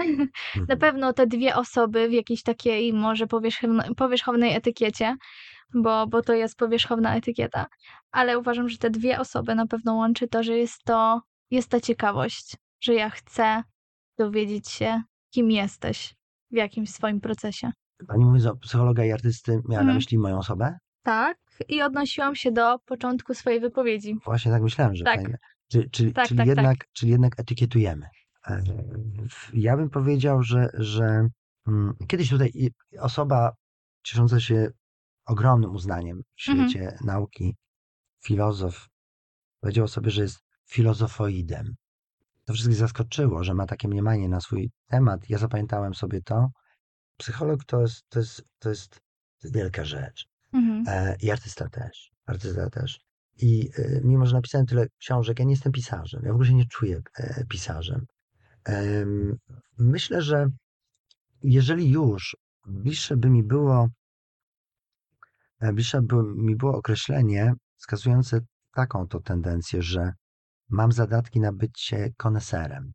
Na 0.56 0.60
Mhm. 0.60 0.78
pewno 0.78 1.12
te 1.12 1.26
dwie 1.26 1.56
osoby 1.56 2.08
w 2.08 2.12
jakiejś 2.12 2.42
takiej 2.42 2.92
może 2.92 3.26
powierzchownej 3.96 4.54
etykiecie, 4.54 5.16
bo, 5.74 6.06
bo 6.06 6.22
to 6.22 6.32
jest 6.34 6.56
powierzchowna 6.56 7.16
etykieta, 7.16 7.66
ale 8.10 8.38
uważam, 8.38 8.68
że 8.68 8.78
te 8.78 8.90
dwie 8.90 9.20
osoby 9.20 9.54
na 9.54 9.66
pewno 9.66 9.94
łączy 9.94 10.28
to, 10.28 10.42
że 10.42 10.56
jest 10.58 10.84
to, 10.84 11.20
jest 11.50 11.68
ta 11.68 11.80
ciekawość, 11.80 12.56
że 12.80 12.94
ja 12.94 13.10
chcę 13.10 13.62
dowiedzieć 14.18 14.68
się, 14.70 15.02
kim 15.34 15.50
jesteś 15.50 16.14
w 16.50 16.56
jakimś 16.56 16.90
swoim 16.90 17.20
procesie. 17.20 17.70
Pani 18.08 18.24
mówiąc 18.24 18.46
o 18.46 18.56
psychologa 18.56 19.04
i 19.04 19.12
artysty, 19.12 19.52
miała 19.52 19.64
na 19.68 19.80
Mhm. 19.80 19.94
myśli 19.96 20.18
moją 20.18 20.38
osobę? 20.38 20.78
Tak, 21.06 21.38
i 21.68 21.82
odnosiłam 21.82 22.34
się 22.36 22.52
do 22.52 22.78
początku 22.78 23.34
swojej 23.34 23.60
wypowiedzi. 23.60 24.16
Właśnie 24.24 24.52
tak 24.52 24.62
myślałem, 24.62 24.94
że 24.96 25.04
Tak. 25.04 25.22
pani... 25.22 25.34
Czyli, 25.68 25.90
czyli, 25.90 26.12
Tak, 26.12 26.28
czyli, 26.28 26.38
tak, 26.38 26.46
tak. 26.46 26.56
jednak, 26.56 26.76
czyli 26.92 27.12
jednak 27.12 27.40
etykietujemy. 27.40 28.06
E, 28.46 28.62
Ja 29.54 29.76
bym 29.76 29.90
powiedział, 29.90 30.42
że, 30.42 30.68
że 30.74 31.28
mm, 31.66 31.94
kiedyś 32.08 32.30
tutaj 32.30 32.52
osoba 33.00 33.52
ciesząca 34.02 34.40
się 34.40 34.68
ogromnym 35.26 35.70
uznaniem 35.74 36.22
w 36.46 36.48
Mhm. 36.48 36.70
świecie 36.70 36.98
nauki, 37.04 37.56
filozof, 38.24 38.88
powiedział 39.60 39.88
sobie, 39.88 40.10
że 40.10 40.22
jest 40.22 40.38
filozofoidem. 40.68 41.74
To 42.44 42.52
wszystkich 42.52 42.76
zaskoczyło, 42.78 43.44
że 43.44 43.54
ma 43.54 43.66
takie 43.66 43.88
mniemanie 43.88 44.28
na 44.28 44.40
swój 44.40 44.70
temat. 44.86 45.20
Ja 45.30 45.38
zapamiętałem 45.38 45.94
sobie 45.94 46.22
to. 46.22 46.48
Psycholog 47.16 47.64
to 47.64 47.80
jest, 47.80 48.08
to 48.08 48.18
jest, 48.18 48.42
to 48.58 48.68
jest 48.68 49.00
wielka 49.44 49.84
rzecz. 49.84 50.28
Mhm. 50.56 50.84
E, 50.88 51.16
I 51.22 51.30
artysta 51.30 51.68
też. 51.68 52.10
Artysta 52.26 52.70
też. 52.70 53.00
I 53.36 53.70
e, 53.78 54.00
mimo, 54.04 54.26
że 54.26 54.34
napisałem 54.34 54.66
tyle 54.66 54.86
książek, 54.98 55.38
ja 55.38 55.44
nie 55.44 55.50
jestem 55.52 55.72
pisarzem. 55.72 56.22
Ja 56.24 56.30
w 56.30 56.34
ogóle 56.34 56.48
się 56.48 56.54
nie 56.54 56.66
czuję 56.66 57.02
e, 57.18 57.44
pisarzem. 57.44 58.06
Em, 58.64 59.36
Myślę, 59.78 60.22
że 60.22 60.46
jeżeli 61.42 61.90
już 61.90 62.36
bliższe 62.66 63.16
by 63.16 63.30
mi 63.30 63.42
było, 63.42 63.88
e, 65.60 65.72
bliższe 65.72 66.02
by 66.02 66.16
mi 66.36 66.56
było 66.56 66.76
określenie 66.76 67.54
wskazujące 67.76 68.40
taką 68.74 69.08
to 69.08 69.20
tendencję, 69.20 69.82
że 69.82 70.12
mam 70.68 70.92
zadatki 70.92 71.40
na 71.40 71.52
bycie 71.52 72.12
koneserem, 72.16 72.92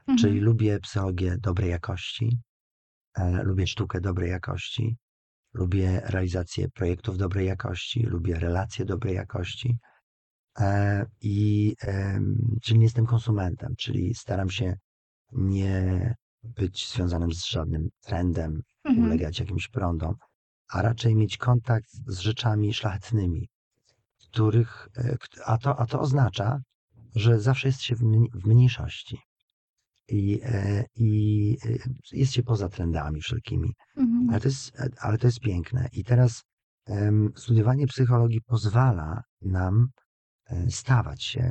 Mhm. 0.00 0.18
czyli 0.18 0.40
lubię 0.40 0.80
psychologię 0.80 1.36
dobrej 1.38 1.70
jakości, 1.70 2.38
e, 3.14 3.42
lubię 3.42 3.66
sztukę 3.66 4.00
dobrej 4.00 4.30
jakości, 4.30 4.96
lubię 5.52 6.00
realizację 6.04 6.68
projektów 6.68 7.18
dobrej 7.18 7.46
jakości, 7.46 8.02
lubię 8.02 8.38
relacje 8.38 8.84
dobrej 8.84 9.14
jakości. 9.14 9.78
E, 10.60 11.06
I 11.20 11.74
czyli 12.62 12.78
nie 12.78 12.84
jestem 12.84 13.06
konsumentem, 13.06 13.74
czyli 13.78 14.14
staram 14.14 14.50
się 14.50 14.76
nie 15.32 16.14
być 16.42 16.92
związanym 16.92 17.32
z 17.32 17.44
żadnym 17.44 17.88
trendem, 18.00 18.62
Mhm. 18.84 19.06
ulegać 19.06 19.40
jakimś 19.40 19.68
prądom, 19.68 20.14
a 20.68 20.82
raczej 20.82 21.14
mieć 21.14 21.36
kontakt 21.36 21.90
z 22.06 22.18
rzeczami 22.18 22.74
szlachetnymi, 22.74 23.48
których, 24.28 24.88
e, 24.96 25.16
a 25.44 25.58
to, 25.58 25.78
a 25.80 25.86
to 25.86 26.00
oznacza, 26.00 26.60
że 27.14 27.40
zawsze 27.40 27.68
jest 27.68 27.80
się 27.80 27.94
w 28.34 28.46
mniejszości 28.46 29.18
i, 30.10 30.40
e, 30.42 30.84
i 30.96 31.56
e, 31.64 31.78
jest 32.12 32.32
się 32.32 32.42
poza 32.42 32.68
trendami 32.68 33.20
wszelkimi. 33.20 33.72
Mhm. 33.96 34.30
Ale 34.30 34.40
to 34.40 34.48
jest, 34.48 34.72
ale 35.00 35.18
to 35.18 35.26
jest 35.26 35.40
piękne. 35.40 35.88
I 35.92 36.04
teraz 36.04 36.42
em, 36.86 37.32
studiowanie 37.36 37.86
psychologii 37.86 38.40
pozwala 38.40 39.22
nam 39.42 39.88
e, 40.46 40.70
stawać 40.70 41.24
się 41.24 41.50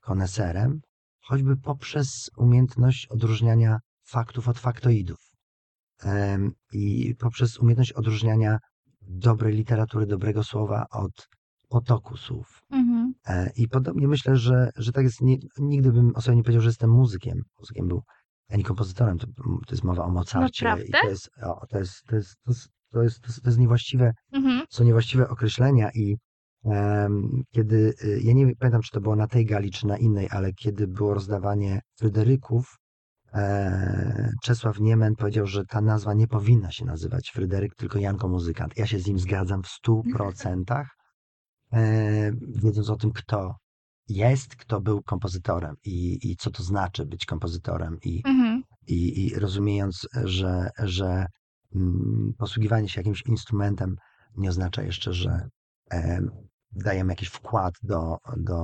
koneserem, 0.00 0.80
choćby 1.20 1.56
poprzez 1.56 2.30
umiejętność 2.36 3.06
odróżniania 3.06 3.78
faktów 4.04 4.48
od 4.48 4.58
faktoidów. 4.58 5.18
Em, 6.02 6.50
I 6.72 7.14
poprzez 7.18 7.58
umiejętność 7.58 7.92
odróżniania 7.92 8.58
dobrej 9.00 9.54
literatury, 9.54 10.06
dobrego 10.06 10.44
słowa 10.44 10.86
od 10.90 11.28
potoku 11.72 12.16
słów. 12.16 12.62
Mhm. 12.70 13.14
E, 13.26 13.50
I 13.56 13.68
podobnie 13.68 14.08
myślę, 14.08 14.36
że, 14.36 14.70
że 14.76 14.92
tak 14.92 15.04
jest. 15.04 15.20
Nie, 15.20 15.36
nigdy 15.58 15.92
bym 15.92 16.12
o 16.16 16.20
sobie 16.20 16.36
nie 16.36 16.42
powiedział, 16.42 16.62
że 16.62 16.68
jestem 16.68 16.90
muzykiem. 16.90 17.42
Muzykiem 17.58 17.88
był 17.88 18.02
ani 18.50 18.64
kompozytorem. 18.64 19.18
To, 19.18 19.26
to 19.66 19.72
jest 19.72 19.84
mowa 19.84 20.04
o 20.04 20.10
Mozarcie. 20.10 20.66
I 20.88 20.90
to 21.02 21.08
jest, 21.08 21.30
o, 21.42 21.66
to, 21.66 21.78
jest, 21.78 22.04
to, 22.08 22.16
jest, 22.16 22.36
to, 22.44 22.50
jest, 22.50 22.68
to, 22.92 23.02
jest, 23.02 23.42
to, 23.44 23.50
niewłaściwe, 23.58 24.12
Mhm. 24.32 24.62
są 24.70 24.84
niewłaściwe 24.84 25.28
określenia 25.28 25.90
i 25.94 26.16
em, 26.64 27.42
kiedy, 27.50 27.94
y, 28.04 28.20
ja 28.22 28.32
nie 28.32 28.56
pamiętam, 28.56 28.82
czy 28.82 28.90
to 28.90 29.00
było 29.00 29.16
na 29.16 29.26
tej 29.26 29.46
gali, 29.46 29.70
czy 29.70 29.86
na 29.86 29.98
innej, 29.98 30.28
ale 30.30 30.52
kiedy 30.52 30.88
było 30.88 31.14
rozdawanie 31.14 31.80
Fryderyków, 31.98 32.76
e, 33.34 34.32
Czesław 34.42 34.80
Niemen 34.80 35.14
powiedział, 35.14 35.46
że 35.46 35.64
ta 35.64 35.80
nazwa 35.80 36.14
nie 36.14 36.26
powinna 36.28 36.72
się 36.72 36.84
nazywać 36.84 37.30
Fryderyk, 37.34 37.74
tylko 37.74 37.98
Janko 37.98 38.28
Muzykant. 38.28 38.76
Ja 38.78 38.86
się 38.86 38.98
z 38.98 39.06
nim 39.06 39.18
zgadzam 39.18 39.62
w 39.62 39.68
stu 39.68 40.02
procentach, 40.16 40.88
wiedząc 42.62 42.90
o 42.90 42.96
tym, 42.96 43.12
kto 43.12 43.54
jest, 44.08 44.56
kto 44.56 44.80
był 44.80 45.02
kompozytorem 45.02 45.74
i, 45.84 46.30
i 46.30 46.36
co 46.36 46.50
to 46.50 46.62
znaczy 46.62 47.06
być 47.06 47.24
kompozytorem 47.26 47.98
i, 48.04 48.22
Mhm. 48.26 48.62
i, 48.86 49.26
i 49.26 49.34
rozumiejąc, 49.38 50.08
że, 50.24 50.70
że 50.78 51.26
mm, 51.74 52.32
posługiwanie 52.38 52.88
się 52.88 53.00
jakimś 53.00 53.22
instrumentem 53.26 53.96
nie 54.36 54.48
oznacza 54.48 54.82
jeszcze, 54.82 55.12
że 55.12 55.48
em, 55.90 56.30
dajemy 56.72 57.12
jakiś 57.12 57.28
wkład 57.28 57.74
do, 57.82 58.16
do, 58.36 58.58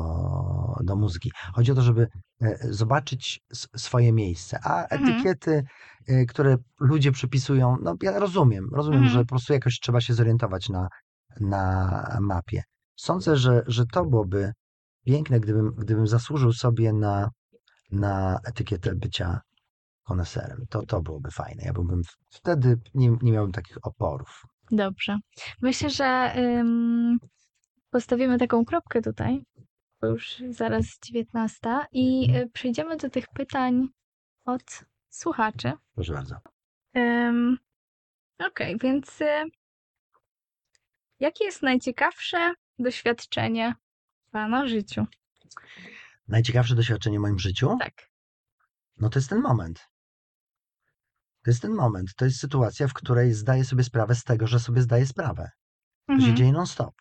do 0.84 0.96
muzyki. 0.96 1.30
Chodzi 1.54 1.72
o 1.72 1.74
to, 1.74 1.82
żeby 1.82 2.08
e, 2.42 2.58
zobaczyć 2.72 3.40
swoje 3.76 4.12
miejsce, 4.12 4.58
a 4.64 4.82
Mhm. 4.82 5.02
etykiety, 5.02 5.62
e, 6.08 6.26
które 6.26 6.56
ludzie 6.80 7.12
przypisują, 7.12 7.76
no 7.82 7.94
ja 8.02 8.18
rozumiem, 8.18 8.68
rozumiem, 8.72 9.02
Mhm. 9.02 9.14
że 9.18 9.20
po 9.24 9.28
prostu 9.28 9.52
jakoś 9.52 9.80
trzeba 9.80 10.00
się 10.00 10.14
zorientować 10.14 10.68
na, 10.68 10.88
na 11.40 12.18
mapie. 12.20 12.62
Sądzę, 12.98 13.36
że, 13.36 13.62
że 13.66 13.86
to 13.86 14.04
byłoby 14.04 14.52
piękne, 15.06 15.40
gdybym, 15.40 15.74
gdybym 15.74 16.06
zasłużył 16.06 16.52
sobie 16.52 16.92
na, 16.92 17.30
na 17.90 18.40
etykietę 18.44 18.94
bycia 18.94 19.40
koneserem. 20.02 20.66
To, 20.70 20.86
to 20.86 21.00
byłoby 21.02 21.30
fajne. 21.30 21.62
Ja 21.64 21.72
w- 22.02 22.36
wtedy 22.36 22.80
nie, 22.94 23.16
nie 23.22 23.32
miałbym 23.32 23.52
takich 23.52 23.76
oporów. 23.82 24.42
Dobrze. 24.70 25.18
Myślę, 25.62 25.90
że 25.90 26.34
ym, 26.36 27.18
postawimy 27.90 28.38
taką 28.38 28.64
kropkę 28.64 29.02
tutaj, 29.02 29.44
bo 30.00 30.06
już 30.06 30.42
zaraz 30.50 30.84
19 31.04 31.58
i 31.92 32.34
y, 32.36 32.50
przejdziemy 32.52 32.96
do 32.96 33.10
tych 33.10 33.24
pytań 33.34 33.88
od 34.44 34.84
słuchaczy. 35.08 35.72
Proszę 35.94 36.12
bardzo. 36.12 36.36
Ym, 36.96 37.58
Okej, 38.46 38.76
więc 38.82 39.20
y, 39.20 39.44
jakie 41.20 41.44
jest 41.44 41.62
najciekawsze 41.62 42.54
doświadczenie 42.78 43.74
w 44.28 44.30
Pana 44.30 44.68
życiu? 44.68 45.06
Najciekawsze 46.28 46.74
doświadczenie 46.74 47.18
w 47.18 47.22
moim 47.22 47.38
życiu, 47.38 47.76
Tak. 47.80 48.10
no 48.96 49.08
to 49.08 49.18
jest 49.18 49.28
ten 49.30 49.40
moment. 49.40 49.80
To 51.44 51.50
jest 51.50 51.62
ten 51.62 51.74
moment. 51.74 52.14
To 52.16 52.24
jest 52.24 52.38
sytuacja, 52.40 52.88
w 52.88 52.92
której 52.92 53.32
zdaję 53.34 53.64
sobie 53.64 53.84
sprawę 53.84 54.14
z 54.14 54.24
tego, 54.24 54.46
że 54.46 54.60
sobie 54.60 54.82
zdaję 54.82 55.06
sprawę. 55.06 55.50
To 56.06 56.12
się 56.12 56.16
Mhm. 56.18 56.36
dzieje 56.36 56.52
non-stop. 56.52 56.94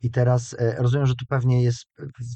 I 0.00 0.10
teraz 0.10 0.54
e, 0.58 0.74
rozumiem, 0.78 1.06
że 1.06 1.14
tu 1.14 1.26
pewnie 1.26 1.62
jest 1.62 1.84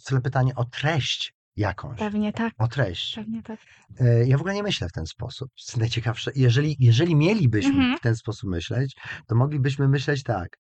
w 0.02 0.04
tle 0.04 0.20
pytanie 0.20 0.54
o 0.54 0.64
treść 0.64 1.34
jakąś. 1.56 1.98
Pewnie 1.98 2.32
tak, 2.32 2.52
O 2.58 2.68
treść. 2.68 3.14
pewnie 3.14 3.42
tak. 3.42 3.60
E, 4.00 4.26
Ja 4.26 4.36
w 4.38 4.40
ogóle 4.40 4.54
nie 4.54 4.62
myślę 4.62 4.88
w 4.88 4.92
ten 4.92 5.06
sposób. 5.06 5.48
To 5.48 5.54
jest 5.62 5.76
najciekawsze. 5.76 6.30
Jeżeli, 6.34 6.76
jeżeli 6.78 7.16
mielibyśmy 7.16 7.70
Mhm. 7.74 7.98
w 7.98 8.00
ten 8.00 8.16
sposób 8.16 8.50
myśleć, 8.50 8.96
to 9.26 9.34
moglibyśmy 9.34 9.88
myśleć 9.88 10.22
tak. 10.22 10.58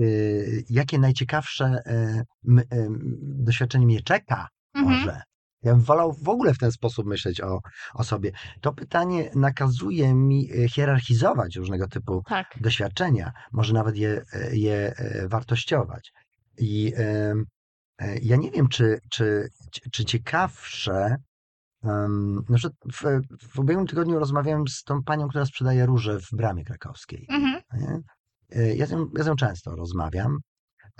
E, 0.00 0.04
jakie 0.70 0.98
najciekawsze 0.98 1.64
e, 1.64 2.24
e, 2.58 2.88
doświadczenie 3.20 3.86
mnie 3.86 4.02
czeka, 4.02 4.48
Mhm. 4.74 4.98
może. 4.98 5.22
Ja 5.62 5.72
bym 5.74 5.82
wolał 5.82 6.12
w 6.12 6.28
ogóle 6.28 6.54
w 6.54 6.58
ten 6.58 6.72
sposób 6.72 7.06
myśleć 7.06 7.40
o, 7.40 7.60
o 7.94 8.04
sobie. 8.04 8.32
To 8.60 8.72
pytanie 8.72 9.30
nakazuje 9.34 10.14
mi 10.14 10.50
e, 10.52 10.68
hierarchizować 10.68 11.56
różnego 11.56 11.88
typu 11.88 12.22
Tak. 12.28 12.46
doświadczenia, 12.60 13.32
może 13.52 13.74
nawet 13.74 13.96
je, 13.96 14.24
je 14.52 14.94
wartościować. 15.28 16.12
I 16.58 16.92
ja 18.22 18.36
nie 18.36 18.50
wiem, 18.50 18.68
czy, 18.68 18.98
czy, 19.10 19.48
czy 19.92 20.04
ciekawsze. 20.04 21.16
Um, 21.82 22.44
na 22.48 22.58
przykład 22.58 22.74
w, 22.92 23.02
w 23.54 23.58
ubiegłym 23.58 23.86
tygodniu 23.86 24.18
rozmawiałem 24.18 24.68
z 24.68 24.82
tą 24.82 25.02
panią, 25.02 25.28
która 25.28 25.44
sprzedaje 25.46 25.86
róże 25.86 26.20
w 26.20 26.28
bramie 26.32 26.64
krakowskiej. 26.64 27.26
Mhm. 27.30 28.02
E, 28.56 28.74
Ja, 28.76 28.86
z 28.86 28.90
nią, 28.90 29.06
ja 29.18 29.24
z 29.24 29.26
nią 29.26 29.36
często 29.36 29.76
rozmawiam. 29.76 30.38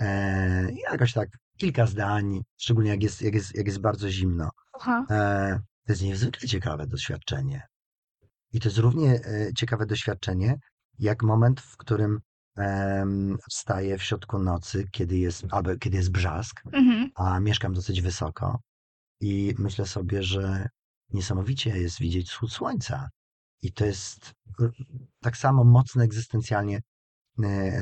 E, 0.01 0.71
jakoś 0.91 1.13
tak 1.13 1.29
kilka 1.57 1.85
zdań, 1.85 2.41
szczególnie 2.57 2.89
jak 2.89 3.03
jest, 3.03 3.21
jak 3.21 3.33
jest, 3.33 3.55
jak 3.55 3.67
jest 3.67 3.79
bardzo 3.81 4.09
zimno. 4.09 4.49
E, 5.09 5.59
to 5.85 5.93
jest 5.93 6.01
niezwykle 6.01 6.47
ciekawe 6.47 6.87
doświadczenie. 6.87 7.61
I 8.53 8.59
to 8.59 8.67
jest 8.69 8.77
równie 8.77 9.13
e, 9.25 9.53
ciekawe 9.57 9.85
doświadczenie, 9.85 10.55
jak 10.99 11.23
moment, 11.23 11.61
w 11.61 11.77
którym 11.77 12.19
wstaję 13.49 13.97
w 13.97 14.03
środku 14.03 14.39
nocy, 14.39 14.85
kiedy 14.91 15.17
jest, 15.17 15.45
albo 15.51 15.77
kiedy 15.77 15.97
jest 15.97 16.11
brzask, 16.11 16.61
Mhm. 16.73 17.09
a 17.15 17.39
mieszkam 17.39 17.73
dosyć 17.73 18.01
wysoko 18.01 18.59
i 19.21 19.55
myślę 19.57 19.85
sobie, 19.85 20.23
że 20.23 20.69
niesamowicie 21.13 21.77
jest 21.77 21.99
widzieć 21.99 22.29
wschód 22.29 22.51
słońca. 22.53 23.09
I 23.61 23.73
to 23.73 23.85
jest 23.85 24.33
tak 25.21 25.37
samo 25.37 25.63
mocne 25.63 26.03
egzystencjalnie 26.03 26.79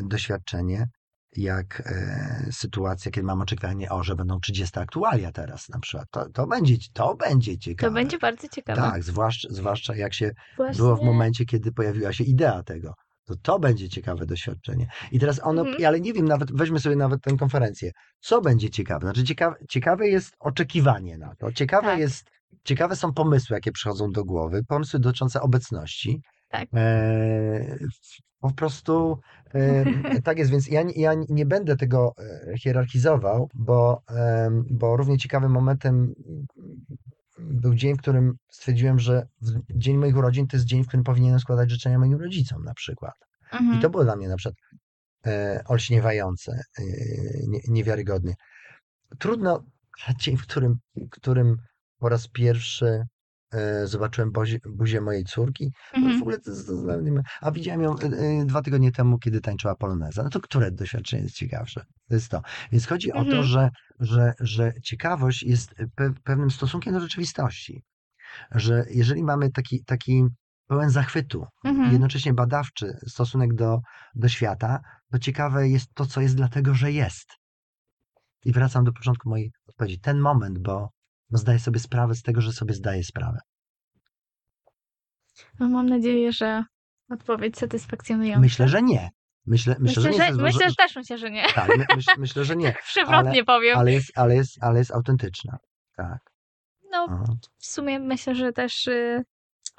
doświadczenie, 0.04 0.88
jak 1.36 1.84
e, 1.86 2.50
sytuacja, 2.52 3.12
kiedy 3.12 3.28
mam 3.28 3.42
oczekiwanie, 3.42 3.90
o, 3.90 4.04
że 4.04 4.16
będą 4.16 4.40
30 4.40 4.80
aktualia 4.80 5.32
teraz 5.32 5.70
na 5.70 5.80
przykład. 5.80 6.08
To, 6.12 6.30
to, 6.30 6.48
będzie, 6.48 6.76
to 6.94 7.16
będzie 7.16 7.58
ciekawe. 7.58 7.90
To 7.90 7.94
będzie 7.94 8.18
bardzo 8.18 8.48
ciekawe. 8.48 8.82
Tak, 8.82 9.04
zwłaszcza, 9.04 9.48
zwłaszcza 9.52 9.96
jak 9.96 10.14
się 10.14 10.32
Właśnie... 10.58 10.78
było 10.78 10.96
w 10.96 11.02
momencie, 11.04 11.46
kiedy 11.46 11.72
pojawiła 11.72 12.14
się 12.14 12.24
idea 12.24 12.64
tego. 12.64 12.94
To 13.26 13.36
to 13.42 13.60
będzie 13.60 13.90
ciekawe 13.90 14.26
doświadczenie. 14.26 14.88
I 15.12 15.20
teraz 15.20 15.40
ono, 15.44 15.62
Mhm. 15.62 15.86
ale 15.86 16.00
nie 16.00 16.14
wiem, 16.14 16.26
nawet 16.26 16.58
weźmy 16.58 16.80
sobie 16.80 16.96
nawet 16.96 17.22
tę 17.22 17.38
konferencję. 17.38 17.92
Co 18.20 18.42
będzie 18.42 18.70
ciekawe? 18.70 19.02
Znaczy 19.06 19.24
ciekawe, 19.24 19.56
ciekawe 19.70 20.08
jest 20.08 20.36
oczekiwanie 20.40 21.18
na 21.18 21.36
to. 21.36 21.52
Ciekawe 21.52 21.88
Tak. 21.88 22.00
jest, 22.00 22.30
ciekawe 22.64 22.96
są 22.96 23.14
pomysły, 23.14 23.54
jakie 23.54 23.72
przychodzą 23.72 24.12
do 24.12 24.26
głowy, 24.26 24.64
pomysły 24.68 25.00
dotyczące 25.00 25.42
obecności. 25.42 26.22
Tak. 26.50 26.68
E, 26.76 27.78
po 28.40 28.52
prostu 28.52 29.20
e, 29.54 29.86
tak 30.24 30.38
jest, 30.38 30.52
więc 30.52 30.68
ja, 30.68 30.84
nie- 30.84 30.94
ja 30.94 31.14
nie 31.30 31.46
będę 31.46 31.78
tego 31.78 32.14
e, 32.18 32.58
hierarchizował, 32.58 33.50
bo, 33.54 34.02
em, 34.08 34.66
bo 34.70 34.98
równie 34.98 35.18
ciekawym 35.18 35.52
momentem 35.52 36.14
był 37.40 37.76
dzień, 37.76 37.96
w 37.96 38.00
którym 38.00 38.38
stwierdziłem, 38.52 39.00
że 39.00 39.28
dzień 39.70 39.98
moich 39.98 40.18
urodzin 40.18 40.48
to 40.48 40.58
jest 40.58 40.66
dzień, 40.66 40.84
w 40.84 40.88
którym 40.88 41.04
powinienem 41.04 41.40
składać 41.40 41.72
życzenia 41.72 42.00
moim 42.00 42.20
rodzicom 42.22 42.64
na 42.64 42.74
przykład. 42.74 43.14
Mhm. 43.52 43.78
I 43.80 43.82
to 43.82 43.90
było 43.90 44.04
dla 44.04 44.16
mnie 44.16 44.28
na 44.28 44.36
przykład 44.36 44.56
e, 45.28 45.64
olśniewające, 45.68 46.52
e, 46.80 46.84
nie, 47.48 47.60
niewiarygodnie. 47.68 48.34
Trudno, 49.20 49.64
dzień, 50.18 50.38
w 50.38 50.42
którym, 50.42 50.76
w 50.96 51.10
którym 51.10 51.58
po 52.00 52.10
raz 52.10 52.28
pierwszy 52.28 53.06
zobaczyłem 53.86 54.32
bozie, 54.32 54.60
buzię 54.70 55.02
mojej 55.02 55.24
córki. 55.24 55.72
Mhm. 55.94 56.20
w 56.20 56.22
ogóle 56.22 56.40
to, 56.40 56.52
to. 56.52 57.24
A 57.42 57.52
widziałem 57.52 57.82
ją 57.82 57.96
e, 58.00 58.04
e, 58.04 58.46
dwa 58.46 58.62
tygodnie 58.62 58.92
temu, 58.92 59.20
kiedy 59.20 59.42
tańczyła 59.42 59.76
poloneza. 59.76 60.24
No 60.24 60.30
to 60.30 60.40
które 60.40 60.72
doświadczenie 60.72 61.24
jest 61.24 61.36
ciekawsze? 61.36 61.86
To 62.08 62.16
jest 62.16 62.30
to. 62.30 62.42
Więc 62.72 62.88
chodzi 62.88 63.12
o 63.12 63.16
to, 63.26 63.30
Mhm. 63.30 63.44
że, 63.44 63.70
że, 64.00 64.34
że 64.40 64.74
ciekawość 64.84 65.44
jest 65.44 65.76
pe, 65.96 66.14
pewnym 66.24 66.52
stosunkiem 66.52 66.94
do 66.94 67.00
rzeczywistości. 67.00 67.84
Że 68.52 68.86
jeżeli 68.90 69.24
mamy 69.24 69.52
taki, 69.52 69.84
taki 69.86 70.24
pełen 70.68 70.90
zachwytu 70.90 71.46
i 71.64 71.68
Mhm. 71.68 71.92
jednocześnie 71.92 72.34
badawczy 72.34 72.98
stosunek 73.08 73.54
do, 73.54 73.80
do 74.16 74.30
świata, 74.30 74.80
to 75.12 75.20
ciekawe 75.20 75.70
jest 75.70 75.88
to, 75.94 76.06
co 76.06 76.22
jest 76.22 76.36
dlatego, 76.36 76.74
że 76.74 76.92
jest. 76.92 77.28
I 78.46 78.52
wracam 78.52 78.84
do 78.84 78.94
początku 78.94 79.30
mojej 79.30 79.52
odpowiedzi. 79.68 80.00
Ten 80.00 80.20
moment, 80.20 80.60
bo, 80.60 80.90
bo 81.30 81.38
zdaję 81.38 81.60
sobie 81.60 81.80
sprawę 81.80 82.16
z 82.16 82.22
tego, 82.22 82.42
że 82.42 82.54
sobie 82.54 82.74
zdaję 82.74 83.04
sprawę. 83.04 83.40
No, 85.60 85.70
mam 85.70 85.90
nadzieję, 85.90 86.32
że 86.32 86.64
odpowiedź 87.10 87.58
satysfakcjonująca. 87.58 88.40
Myślę, 88.40 88.68
że 88.68 88.82
nie. 88.82 89.10
Myślę, 89.46 89.76
myślę, 89.80 90.04
Myślę, 90.04 90.04
że, 90.04 90.30
nie 90.30 90.36
że, 90.36 90.44
myślę, 90.44 90.70
że 90.70 90.76
też 90.76 90.96
myślę, 90.96 91.18
że 91.18 91.32
nie. 91.32 91.46
tak, 91.56 91.78
my, 91.78 91.86
myśl, 91.96 92.12
myślę, 92.18 92.46
że 92.46 92.56
nie. 92.56 92.76
Przewrotnie 92.84 93.44
powiem. 93.44 93.78
Ale 93.78 93.94
jest, 93.94 94.12
ale 94.16 94.36
jest, 94.36 94.64
ale 94.64 94.80
jest 94.80 94.92
autentyczna. 94.92 95.58
Tak. 95.96 96.32
No, 96.92 97.08
Aha. 97.10 97.26
w 97.58 97.66
sumie 97.66 98.00
myślę, 98.00 98.36
że 98.36 98.54
też 98.54 98.88
y, 98.88 99.24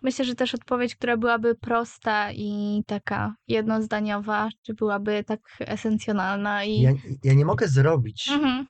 myślę, 0.02 0.24
że 0.24 0.34
też 0.34 0.54
odpowiedź, 0.54 0.96
która 0.96 1.16
byłaby 1.16 1.54
prosta 1.54 2.32
i 2.32 2.82
taka 2.86 3.34
jednozdaniowa, 3.48 4.48
czy 4.62 4.74
byłaby 4.74 5.24
tak 5.24 5.40
esencjonalna 5.60 6.64
i 6.64 6.80
Ja, 6.80 6.92
ja 7.24 7.34
nie 7.34 7.44
mogę 7.44 7.68
zrobić 7.68 8.28
mhm. 8.32 8.66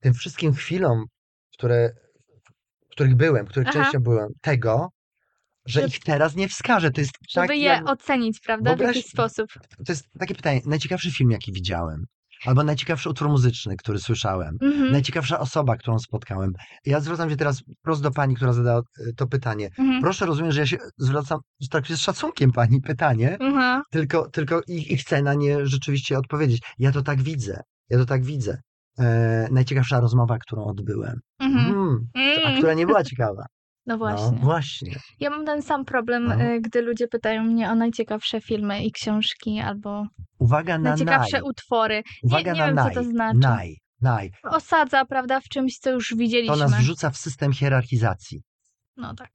tym 0.00 0.14
wszystkim 0.14 0.54
chwilom, 0.54 1.04
które, 1.58 1.90
w 2.86 2.90
których 2.90 3.14
byłem, 3.16 3.46
w 3.46 3.48
których 3.48 3.68
Aha. 3.68 3.82
częścią 3.82 3.98
byłem, 4.00 4.28
tego, 4.40 4.88
że 5.66 5.80
Że- 5.80 5.86
ich 5.86 5.98
teraz 6.00 6.36
nie 6.36 6.48
wskażę. 6.48 6.90
To 6.90 7.00
jest 7.00 7.12
żeby 7.30 7.46
tak, 7.48 7.56
je 7.56 7.62
jak, 7.62 7.88
ocenić, 7.88 8.40
prawda, 8.46 8.76
w 8.76 8.80
jakiś 8.80 9.06
sposób. 9.06 9.46
to 9.86 9.92
jest 9.92 10.04
takie 10.18 10.34
pytanie. 10.34 10.60
Najciekawszy 10.66 11.10
film, 11.10 11.30
jaki 11.30 11.52
widziałem. 11.52 12.04
Albo 12.46 12.64
najciekawszy 12.64 13.10
utwór 13.10 13.28
muzyczny, 13.28 13.76
który 13.76 13.98
słyszałem. 13.98 14.56
Mhm. 14.62 14.92
Najciekawsza 14.92 15.38
osoba, 15.40 15.76
którą 15.76 15.98
spotkałem. 15.98 16.52
Ja 16.86 17.00
zwracam 17.00 17.30
się 17.30 17.36
teraz 17.36 17.62
prosto 17.82 18.02
do 18.02 18.10
pani, 18.10 18.34
która 18.34 18.52
zadała 18.52 18.80
e, 18.80 19.12
to 19.16 19.26
pytanie. 19.26 19.68
Mhm. 19.78 20.02
Proszę 20.02 20.26
rozumieć, 20.26 20.54
że 20.54 20.60
ja 20.60 20.66
się 20.66 20.76
zwracam 20.98 21.38
tak 21.70 21.86
z 21.86 21.96
szacunkiem 21.98 22.52
pani 22.52 22.80
pytanie, 22.80 23.36
Mhm. 23.40 23.82
tylko, 23.90 24.30
tylko 24.30 24.60
i, 24.68 24.92
i 24.92 24.96
chcę 24.96 25.22
na 25.22 25.34
nie 25.34 25.66
rzeczywiście 25.66 26.18
odpowiedzieć. 26.18 26.62
Ja 26.78 26.92
to 26.92 27.02
tak 27.02 27.22
widzę. 27.22 27.60
Ja 27.90 27.98
to 27.98 28.04
tak 28.04 28.24
widzę. 28.24 28.58
E, 28.98 29.48
najciekawsza 29.50 30.00
rozmowa, 30.00 30.38
którą 30.38 30.64
odbyłem. 30.64 31.20
Mhm. 31.40 31.66
Mm, 31.74 32.08
a 32.14 32.18
Mm. 32.48 32.58
która 32.58 32.74
nie 32.74 32.86
była 32.86 33.04
ciekawa. 33.04 33.46
No 33.86 33.94
No, 33.94 33.98
właśnie. 33.98 34.38
właśnie. 34.38 34.98
Ja 35.20 35.30
mam 35.30 35.44
ten 35.46 35.62
sam 35.62 35.84
problem, 35.84 36.24
No. 36.24 36.40
y, 36.44 36.60
gdy 36.60 36.82
ludzie 36.82 37.08
pytają 37.08 37.44
mnie 37.44 37.70
o 37.70 37.74
najciekawsze 37.74 38.40
filmy 38.40 38.84
i 38.84 38.92
książki 38.92 39.60
albo 39.60 40.06
Uwaga 40.38 40.78
na 40.78 40.90
najciekawsze 40.90 41.36
naj. 41.40 41.42
utwory. 41.50 42.02
Uwaga 42.22 42.52
nie 42.52 42.58
na 42.60 42.66
wiem, 42.66 42.76
co 42.76 42.84
naj. 42.84 42.94
to 42.94 43.02
znaczy. 43.04 43.38
Naj. 43.38 43.76
Naj. 44.00 44.30
Osadza, 44.42 45.04
prawda, 45.04 45.40
w 45.40 45.48
czymś, 45.48 45.78
co 45.78 45.90
już 45.90 46.10
To 46.10 46.16
widzieliśmy. 46.16 46.56
nas 46.56 46.74
wrzuca 46.74 47.10
w 47.10 47.16
system 47.16 47.52
hierarchizacji. 47.52 48.42
No 48.96 49.14
tak. 49.14 49.30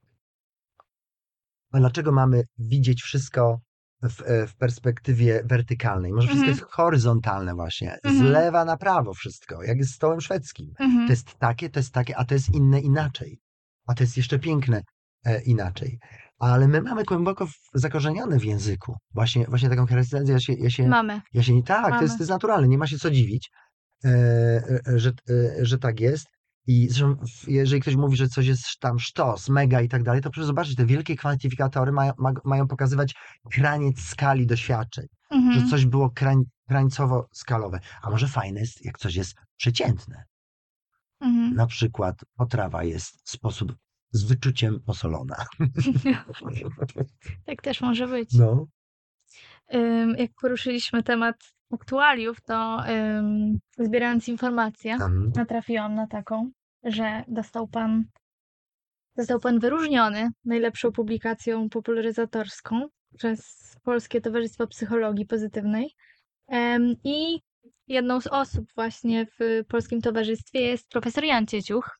A 1.72 1.78
dlaczego 1.78 2.12
mamy 2.12 2.42
widzieć 2.58 3.02
wszystko 3.02 3.60
w, 4.02 4.22
e, 4.22 4.46
w 4.46 4.56
perspektywie 4.56 5.42
wertykalnej. 5.44 6.12
Może 6.12 6.26
wszystko 6.28 6.46
Mhm. 6.46 6.58
jest 6.58 6.72
horyzontalne 6.72 7.54
właśnie. 7.54 7.98
Z 8.04 8.06
Mhm. 8.08 8.32
lewa 8.32 8.64
na 8.64 8.76
prawo 8.76 9.14
wszystko, 9.14 9.62
jak 9.62 9.78
jest 9.78 9.92
stołem 9.92 10.20
szwedzkim. 10.20 10.72
Mhm. 10.78 11.06
To 11.06 11.12
jest 11.12 11.34
takie, 11.38 11.70
to 11.70 11.78
jest 11.80 11.92
takie, 11.92 12.16
a 12.16 12.24
to 12.24 12.34
jest 12.34 12.54
inne 12.54 12.80
inaczej. 12.80 13.38
A 13.86 13.94
to 13.94 14.02
jest 14.02 14.16
jeszcze 14.16 14.38
piękne 14.38 14.82
e, 15.24 15.42
inaczej. 15.42 15.98
Ale 16.38 16.68
my 16.68 16.82
mamy 16.82 17.04
głęboko 17.04 17.46
w- 17.46 17.52
zakorzenione 17.74 18.38
w 18.38 18.44
języku. 18.44 18.96
Właśnie, 19.14 19.46
właśnie 19.48 19.68
taką 19.68 19.86
charakteryzację. 19.86 20.32
Ja 20.34 20.40
się, 20.40 20.52
ja 20.52 20.70
się, 20.70 20.88
Mamy. 20.88 21.20
ja 21.32 21.42
się 21.42 21.62
tak, 21.62 21.84
to 21.84 21.90
Mamy. 21.90 22.02
jest, 22.02 22.14
to 22.16 22.22
jest 22.22 22.30
naturalne, 22.30 22.68
nie 22.68 22.78
ma 22.78 22.86
się 22.86 22.98
co 22.98 23.10
dziwić, 23.10 23.50
e, 24.04 24.08
e, 24.08 24.98
że, 24.98 25.10
e, 25.30 25.64
że 25.66 25.78
tak 25.78 26.00
jest. 26.00 26.26
I 26.66 26.88
zresztą, 26.88 27.16
jeżeli 27.46 27.82
ktoś 27.82 27.96
mówi, 27.96 28.16
że 28.16 28.28
coś 28.28 28.46
jest 28.46 28.78
tam 28.80 28.98
sztos, 28.98 29.48
mega 29.48 29.80
i 29.80 29.88
tak 29.88 30.02
dalej, 30.02 30.20
to 30.20 30.30
proszę 30.30 30.46
zobaczyć, 30.46 30.76
te 30.76 30.86
wielkie 30.86 31.16
kwantyfikatory 31.16 31.92
mają, 31.92 32.12
ma, 32.18 32.32
mają 32.44 32.68
pokazywać 32.68 33.14
kraniec 33.50 34.00
skali 34.00 34.46
doświadczeń, 34.46 35.06
Mhm. 35.30 35.60
że 35.60 35.66
coś 35.70 35.86
było 35.86 36.10
krań, 36.10 36.42
krańcowo-skalowe. 36.70 37.78
A 38.02 38.10
może 38.10 38.28
fajne 38.28 38.60
jest, 38.60 38.84
jak 38.84 38.98
coś 38.98 39.14
jest 39.14 39.34
przeciętne. 39.56 40.24
Mhm. 41.20 41.54
Na 41.54 41.66
przykład 41.66 42.16
potrawa 42.36 42.84
jest 42.84 43.22
w 43.24 43.30
sposób 43.30 43.74
z 44.12 44.24
wyczuciem 44.24 44.80
posolona. 44.86 45.36
Tak 47.46 47.62
też 47.62 47.80
może 47.80 48.08
być. 48.08 48.32
No. 48.32 48.66
Jak 50.18 50.30
poruszyliśmy 50.40 51.02
temat 51.02 51.36
aktualiów, 51.72 52.40
to 52.40 52.78
ym, 52.88 53.58
zbierając 53.78 54.28
informacje, 54.28 54.92
Mhm. 54.94 55.32
natrafiłam 55.36 55.94
na 55.94 56.06
taką, 56.06 56.50
że 56.84 57.24
dostał 57.28 57.68
pan, 57.68 58.04
został 59.16 59.40
pan 59.40 59.58
wyróżniony 59.58 60.30
najlepszą 60.44 60.92
publikacją 60.92 61.68
popularyzatorską 61.68 62.88
przez 63.18 63.70
Polskie 63.82 64.20
Towarzystwo 64.20 64.66
Psychologii 64.66 65.26
Pozytywnej. 65.26 65.94
Em, 66.48 66.94
I 67.04 67.40
jedną 67.86 68.20
z 68.20 68.26
osób 68.26 68.64
właśnie 68.74 69.26
w 69.26 69.64
Polskim 69.68 70.00
Towarzystwie 70.00 70.60
jest 70.60 70.88
profesor 70.88 71.24
Jan 71.24 71.46
Cieciuch. 71.46 71.99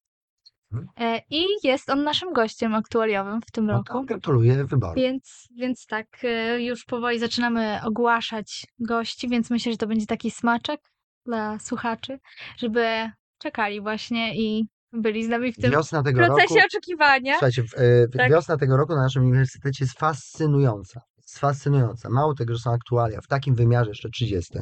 Mhm. 0.72 0.88
E, 1.00 1.20
I 1.30 1.44
jest 1.64 1.90
on 1.90 2.02
naszym 2.04 2.32
gościem 2.32 2.74
aktualiowym 2.74 3.40
w 3.42 3.50
tym 3.50 3.66
No 3.66 3.72
roku. 3.72 3.92
to 3.92 4.02
gratuluję 4.02 4.64
wyboru. 4.64 4.94
Więc, 4.94 5.48
więc 5.56 5.86
tak, 5.86 6.06
e, 6.24 6.62
już 6.62 6.84
powoli 6.84 7.18
zaczynamy 7.18 7.80
ogłaszać 7.84 8.66
gości, 8.78 9.28
więc 9.28 9.50
myślę, 9.50 9.72
że 9.72 9.78
to 9.78 9.86
będzie 9.86 10.06
taki 10.06 10.30
smaczek 10.30 10.80
dla 11.26 11.58
słuchaczy, 11.58 12.18
żeby 12.58 13.10
czekali 13.38 13.80
właśnie 13.80 14.36
i 14.40 14.68
byli 14.92 15.24
z 15.24 15.28
nami 15.28 15.52
w 15.52 15.56
tym 15.56 15.70
Wiosna 15.70 16.02
tego 16.02 16.18
procesie 16.26 16.54
roku. 16.54 16.66
oczekiwania. 16.66 17.32
Słuchajcie, 17.32 17.62
e, 17.76 18.08
Tak. 18.08 18.30
wiosna 18.30 18.56
tego 18.56 18.76
roku 18.76 18.94
na 18.94 19.02
naszym 19.02 19.22
uniwersytecie 19.22 19.84
jest 19.84 19.98
fascynująca. 19.98 21.00
Jest 21.16 21.38
fascynująca. 21.38 22.10
Mało 22.10 22.34
tego, 22.34 22.54
że 22.54 22.60
są 22.60 22.72
aktualia 22.72 23.20
w 23.20 23.26
takim 23.26 23.54
wymiarze 23.54 23.90
jeszcze 23.90 24.10
30, 24.10 24.58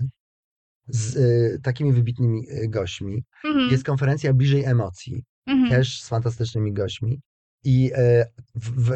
z 0.88 1.16
e, 1.16 1.58
takimi 1.62 1.92
wybitnymi 1.92 2.42
gośćmi. 2.68 3.24
Mhm, 3.44 3.70
Jest 3.70 3.84
konferencja 3.84 4.32
Bliżej 4.34 4.64
Emocji, 4.64 5.24
mhm, 5.48 5.70
też 5.70 6.02
z 6.02 6.08
fantastycznymi 6.08 6.72
gośćmi. 6.72 7.20
I 7.64 7.90
e, 7.94 8.26
w, 8.54 8.70
w, 8.70 8.90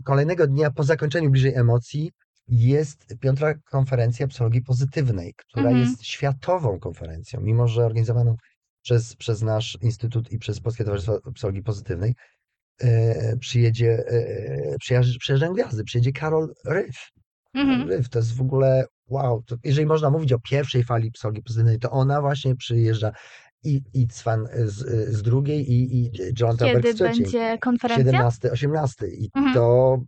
w 0.00 0.02
kolejnego 0.04 0.46
dnia 0.46 0.70
po 0.70 0.82
zakończeniu 0.84 1.30
Bliżej 1.30 1.54
Emocji 1.54 2.12
jest 2.48 3.06
piąta 3.20 3.54
konferencja 3.54 4.28
psychologii 4.28 4.62
pozytywnej, 4.62 5.34
która 5.36 5.68
Mhm. 5.70 5.80
jest 5.80 6.04
światową 6.04 6.78
konferencją, 6.78 7.40
mimo 7.40 7.68
że 7.68 7.84
organizowaną 7.86 8.36
przez, 8.82 9.16
przez 9.16 9.42
nasz 9.42 9.78
instytut 9.80 10.32
i 10.32 10.38
przez 10.38 10.60
Polskie 10.60 10.84
Towarzystwo 10.84 11.32
Psychologii 11.32 11.62
Pozytywnej. 11.62 12.14
E, 12.80 13.36
przyjedzie, 13.36 14.04
e, 14.08 14.76
przyjaźń- 14.78 15.18
przyjeżdżają 15.20 15.52
gwiazdy, 15.52 15.84
przyjedzie 15.84 16.12
Karol 16.12 16.54
Ryf. 16.66 16.96
mhm. 17.54 17.88
Ryf 17.88 18.08
to 18.08 18.18
jest 18.18 18.36
w 18.36 18.40
ogóle 18.40 18.84
wow. 19.08 19.42
To 19.42 19.56
jeżeli 19.64 19.86
można 19.86 20.10
mówić 20.10 20.32
o 20.32 20.38
pierwszej 20.38 20.84
fali 20.84 21.10
psychologii 21.10 21.42
pozytywnej, 21.42 21.78
to 21.78 21.90
ona 21.90 22.20
właśnie 22.20 22.56
przyjeżdża 22.56 23.12
i, 23.64 23.82
i 23.94 24.06
Cwan 24.08 24.46
z, 24.64 24.74
z 25.14 25.22
drugiej 25.22 25.72
i, 25.72 25.96
i 26.04 26.10
John 26.40 26.56
Taberg 26.56 26.86
z 26.88 26.94
trzeciej. 26.94 27.22
będzie 27.24 27.58
konferencja? 27.58 28.04
17, 28.12 28.50
18 28.52 29.06
i 29.08 29.30
Mhm. 29.34 29.54
to, 29.54 29.98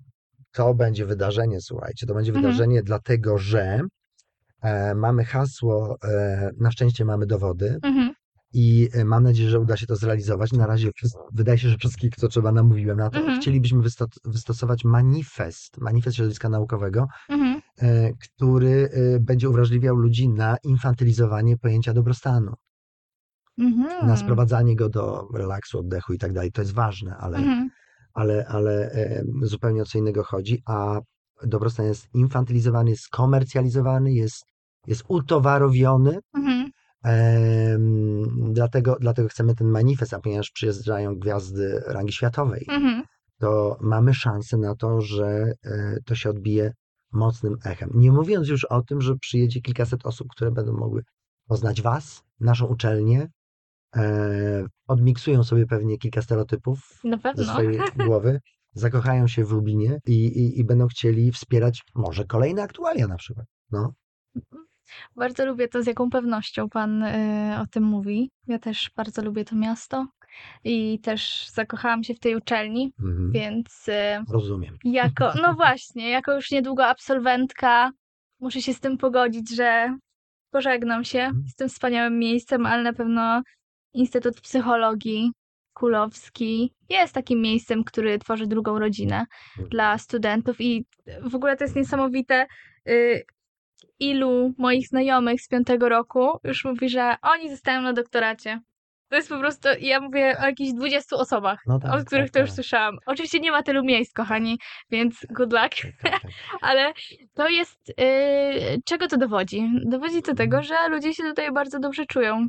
to 0.53 0.75
będzie 0.75 1.07
wydarzenie, 1.07 1.61
słuchajcie, 1.61 2.07
to 2.07 2.15
będzie 2.15 2.31
Mhm. 2.33 2.45
wydarzenie 2.47 2.83
dlatego, 2.83 3.39
że 3.39 3.81
e, 4.63 4.95
mamy 4.95 5.25
hasło, 5.25 5.97
e, 6.05 6.51
na 6.61 6.71
szczęście 6.71 7.05
mamy 7.05 7.27
dowody 7.27 7.79
Mhm, 7.83 8.15
i 8.53 8.89
e, 8.93 9.05
mam 9.05 9.23
nadzieję, 9.23 9.51
że 9.51 9.61
uda 9.61 9.77
się 9.77 9.87
to 9.87 9.97
zrealizować. 9.97 10.53
Na 10.53 10.67
razie 10.67 10.89
wszys- 10.91 11.17
wydaje 11.33 11.59
się, 11.59 11.69
że 11.69 11.77
wszystkich, 11.79 12.11
co 12.17 12.29
trzeba, 12.29 12.53
namówiłem 12.53 12.97
na 12.99 13.11
to. 13.11 13.19
Mhm. 13.19 13.41
Chcielibyśmy 13.41 13.83
wysto- 13.83 14.07
wystosować 14.25 14.85
manifest, 14.85 15.79
manifest 15.79 16.17
środowiska 16.17 16.49
naukowego, 16.49 17.07
mhm, 17.29 17.61
e, 17.83 18.13
który 18.13 18.89
e, 18.93 19.21
będzie 19.21 19.49
uwrażliwiał 19.51 19.97
ludzi 19.97 20.29
na 20.29 20.57
infantylizowanie 20.65 21.57
pojęcia 21.57 21.93
dobrostanu, 21.95 22.53
mhm. 23.59 24.07
na 24.07 24.17
sprowadzanie 24.17 24.77
go 24.77 24.89
do 24.89 25.29
relaksu, 25.35 25.79
oddechu 25.79 26.13
i 26.13 26.19
tak 26.19 26.33
dalej. 26.33 26.53
To 26.53 26.63
jest 26.63 26.75
ważne, 26.75 27.17
ale 27.17 27.39
Mhm, 27.39 27.71
ale, 28.17 28.47
ale 28.49 28.91
e, 28.93 29.25
zupełnie 29.43 29.83
o 29.83 29.85
co 29.85 29.99
innego 29.99 30.25
chodzi, 30.25 30.63
a 30.67 31.01
dobrostan 31.45 31.87
jest 31.87 32.09
infantylizowany, 32.15 32.91
jest 32.91 33.09
komercjalizowany, 33.09 34.13
jest, 34.13 34.45
jest 34.87 35.05
utowarowiony, 35.09 36.19
mhm, 36.35 36.71
em, 37.05 38.53
dlatego, 38.53 38.97
dlatego 39.01 39.29
chcemy 39.29 39.55
ten 39.55 39.69
manifest, 39.69 40.15
a 40.15 40.21
ponieważ 40.21 40.51
przyjeżdżają 40.51 41.15
gwiazdy 41.15 41.83
rangi 41.87 42.13
światowej, 42.13 42.67
mhm. 42.69 43.03
to 43.39 43.77
mamy 43.81 44.15
szansę 44.15 44.57
na 44.57 44.75
to, 44.75 45.01
że 45.01 45.53
e, 45.65 45.97
to 46.05 46.15
się 46.15 46.31
odbije 46.31 46.73
mocnym 47.13 47.57
echem. 47.65 47.91
Nie 47.95 48.13
mówiąc 48.13 48.49
już 48.49 48.65
o 48.65 48.83
tym, 48.83 49.01
że 49.01 49.17
przyjedzie 49.17 49.61
kilkaset 49.61 50.07
osób, 50.07 50.29
które 50.31 50.51
będą 50.51 50.73
mogły 50.73 51.03
poznać 51.49 51.83
Was, 51.83 52.23
naszą 52.41 52.67
uczelnię, 52.67 53.23
e, 53.23 53.29
odmiksują 54.87 55.45
sobie 55.45 55.67
pewnie 55.67 55.99
kilka 55.99 56.23
stereotypów, 56.23 57.03
ze 57.35 57.45
swojej 57.45 57.81
głowy, 57.97 58.41
zakochają 58.73 59.29
się 59.29 59.45
w 59.45 59.53
Lublinie 59.53 59.99
i, 60.07 60.27
i, 60.27 60.61
i 60.61 60.65
będą 60.65 60.87
chcieli 60.87 61.33
wspierać 61.33 61.83
może 61.95 62.25
kolejne 62.25 62.63
aktualia 62.63 63.07
na 63.07 63.17
przykład. 63.17 63.47
No, 63.73 63.93
Bardzo 65.17 65.47
lubię 65.47 65.69
to, 65.69 65.83
z 65.83 65.87
jaką 65.87 66.11
pewnością 66.11 66.69
pan 66.69 67.03
y, 67.03 67.59
o 67.63 67.67
tym 67.67 67.85
mówi. 67.85 68.31
Ja 68.47 68.59
też 68.59 68.91
bardzo 68.97 69.23
lubię 69.23 69.45
to 69.45 69.57
miasto 69.57 70.07
i 70.65 70.99
też 71.01 71.49
zakochałam 71.53 72.05
się 72.05 72.15
w 72.15 72.21
tej 72.21 72.37
uczelni, 72.37 72.93
mhm. 73.01 73.33
więc 73.33 73.89
y, 73.89 74.33
rozumiem. 74.33 74.77
jako, 74.85 75.33
no 75.43 75.55
właśnie, 75.55 76.11
jako 76.11 76.35
już 76.35 76.51
niedługo 76.51 76.87
absolwentka, 76.87 77.91
muszę 78.41 78.63
się 78.63 78.75
z 78.75 78.81
tym 78.81 78.99
pogodzić, 78.99 79.57
że 79.57 79.99
pożegnam 80.51 81.05
się 81.05 81.21
Mhm. 81.21 81.45
z 81.49 81.55
tym 81.55 81.69
wspaniałym 81.69 82.19
miejscem, 82.19 82.67
ale 82.67 82.83
na 82.83 82.93
pewno 82.93 83.43
Instytut 83.95 84.41
Psychologii 84.41 85.31
Kulowski 85.75 86.73
jest 86.89 87.15
takim 87.15 87.41
miejscem, 87.41 87.85
który 87.85 88.19
tworzy 88.19 88.47
drugą 88.47 88.79
rodzinę 88.79 89.25
Mhm. 89.53 89.69
dla 89.69 89.99
studentów 89.99 90.61
i 90.61 90.87
w 91.23 91.35
ogóle 91.35 91.57
to 91.57 91.65
jest 91.65 91.77
niesamowite, 91.77 92.47
y, 92.89 93.25
ilu 93.99 94.53
moich 94.59 94.89
znajomych 94.89 95.41
z 95.41 95.49
piątego 95.49 95.89
roku 95.89 96.39
już 96.45 96.65
mówi, 96.65 96.89
że 96.89 97.15
oni 97.23 97.51
zostają 97.51 97.83
na 97.83 97.93
doktoracie. 97.93 98.61
To 99.09 99.17
jest 99.17 99.29
po 99.29 99.39
prostu, 99.39 99.69
ja 99.81 100.01
mówię 100.01 100.37
o 100.41 100.47
jakichś 100.47 100.73
20 100.73 101.17
osobach, 101.17 101.61
No 101.67 101.79
tak, 101.79 101.95
od 101.95 102.05
których 102.07 102.25
tak, 102.25 102.33
to 102.33 102.39
już 102.41 102.49
tak. 102.49 102.55
słyszałam. 102.55 102.99
Oczywiście 103.07 103.41
nie 103.41 103.51
ma 103.51 103.63
tylu 103.63 103.85
miejsc, 103.85 104.13
kochani, 104.13 104.59
więc 104.91 105.27
good 105.31 105.53
luck, 105.53 105.75
Tak, 106.03 106.13
tak, 106.13 106.13
tak. 106.23 106.31
ale 106.69 106.93
to 107.35 107.49
jest, 107.49 107.89
yy, 107.99 108.79
czego 108.85 109.09
to 109.09 109.17
dowodzi? 109.17 109.71
Dowodzi 109.85 110.23
to 110.23 110.31
Mhm. 110.31 110.37
tego, 110.37 110.63
że 110.63 110.75
ludzie 110.89 111.15
się 111.15 111.23
tutaj 111.23 111.53
bardzo 111.53 111.79
dobrze 111.79 112.07
czują. 112.07 112.49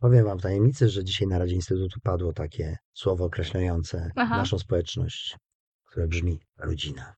Powiem 0.00 0.24
wam 0.24 0.38
tajemnicy, 0.38 0.88
że 0.88 1.04
dzisiaj 1.04 1.28
na 1.28 1.38
Radzie 1.38 1.54
Instytutu 1.54 2.00
padło 2.02 2.32
takie 2.32 2.76
słowo 2.94 3.24
określające 3.24 4.10
Aha. 4.16 4.36
naszą 4.36 4.58
społeczność, 4.58 5.36
które 5.84 6.06
brzmi 6.08 6.40
rodzina. 6.58 7.14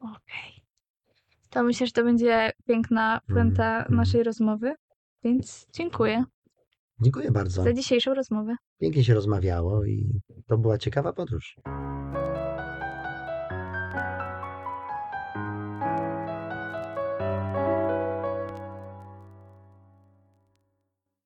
Okej. 0.00 0.62
To 1.50 1.62
myślę, 1.62 1.86
że 1.86 1.92
to 1.92 2.04
będzie 2.04 2.52
piękna 2.66 3.20
puenta 3.26 3.78
Mhm. 3.78 3.96
naszej 3.96 4.22
rozmowy, 4.22 4.74
więc 5.24 5.66
dziękuję 5.72 6.24
Dziękuję 7.00 7.30
bardzo. 7.30 7.62
za 7.62 7.72
dzisiejszą 7.72 8.14
rozmowę. 8.14 8.56
Pięknie 8.80 9.04
się 9.04 9.14
rozmawiało 9.14 9.84
i 9.84 10.20
to 10.46 10.58
była 10.58 10.78
ciekawa 10.78 11.12
podróż. 11.12 11.56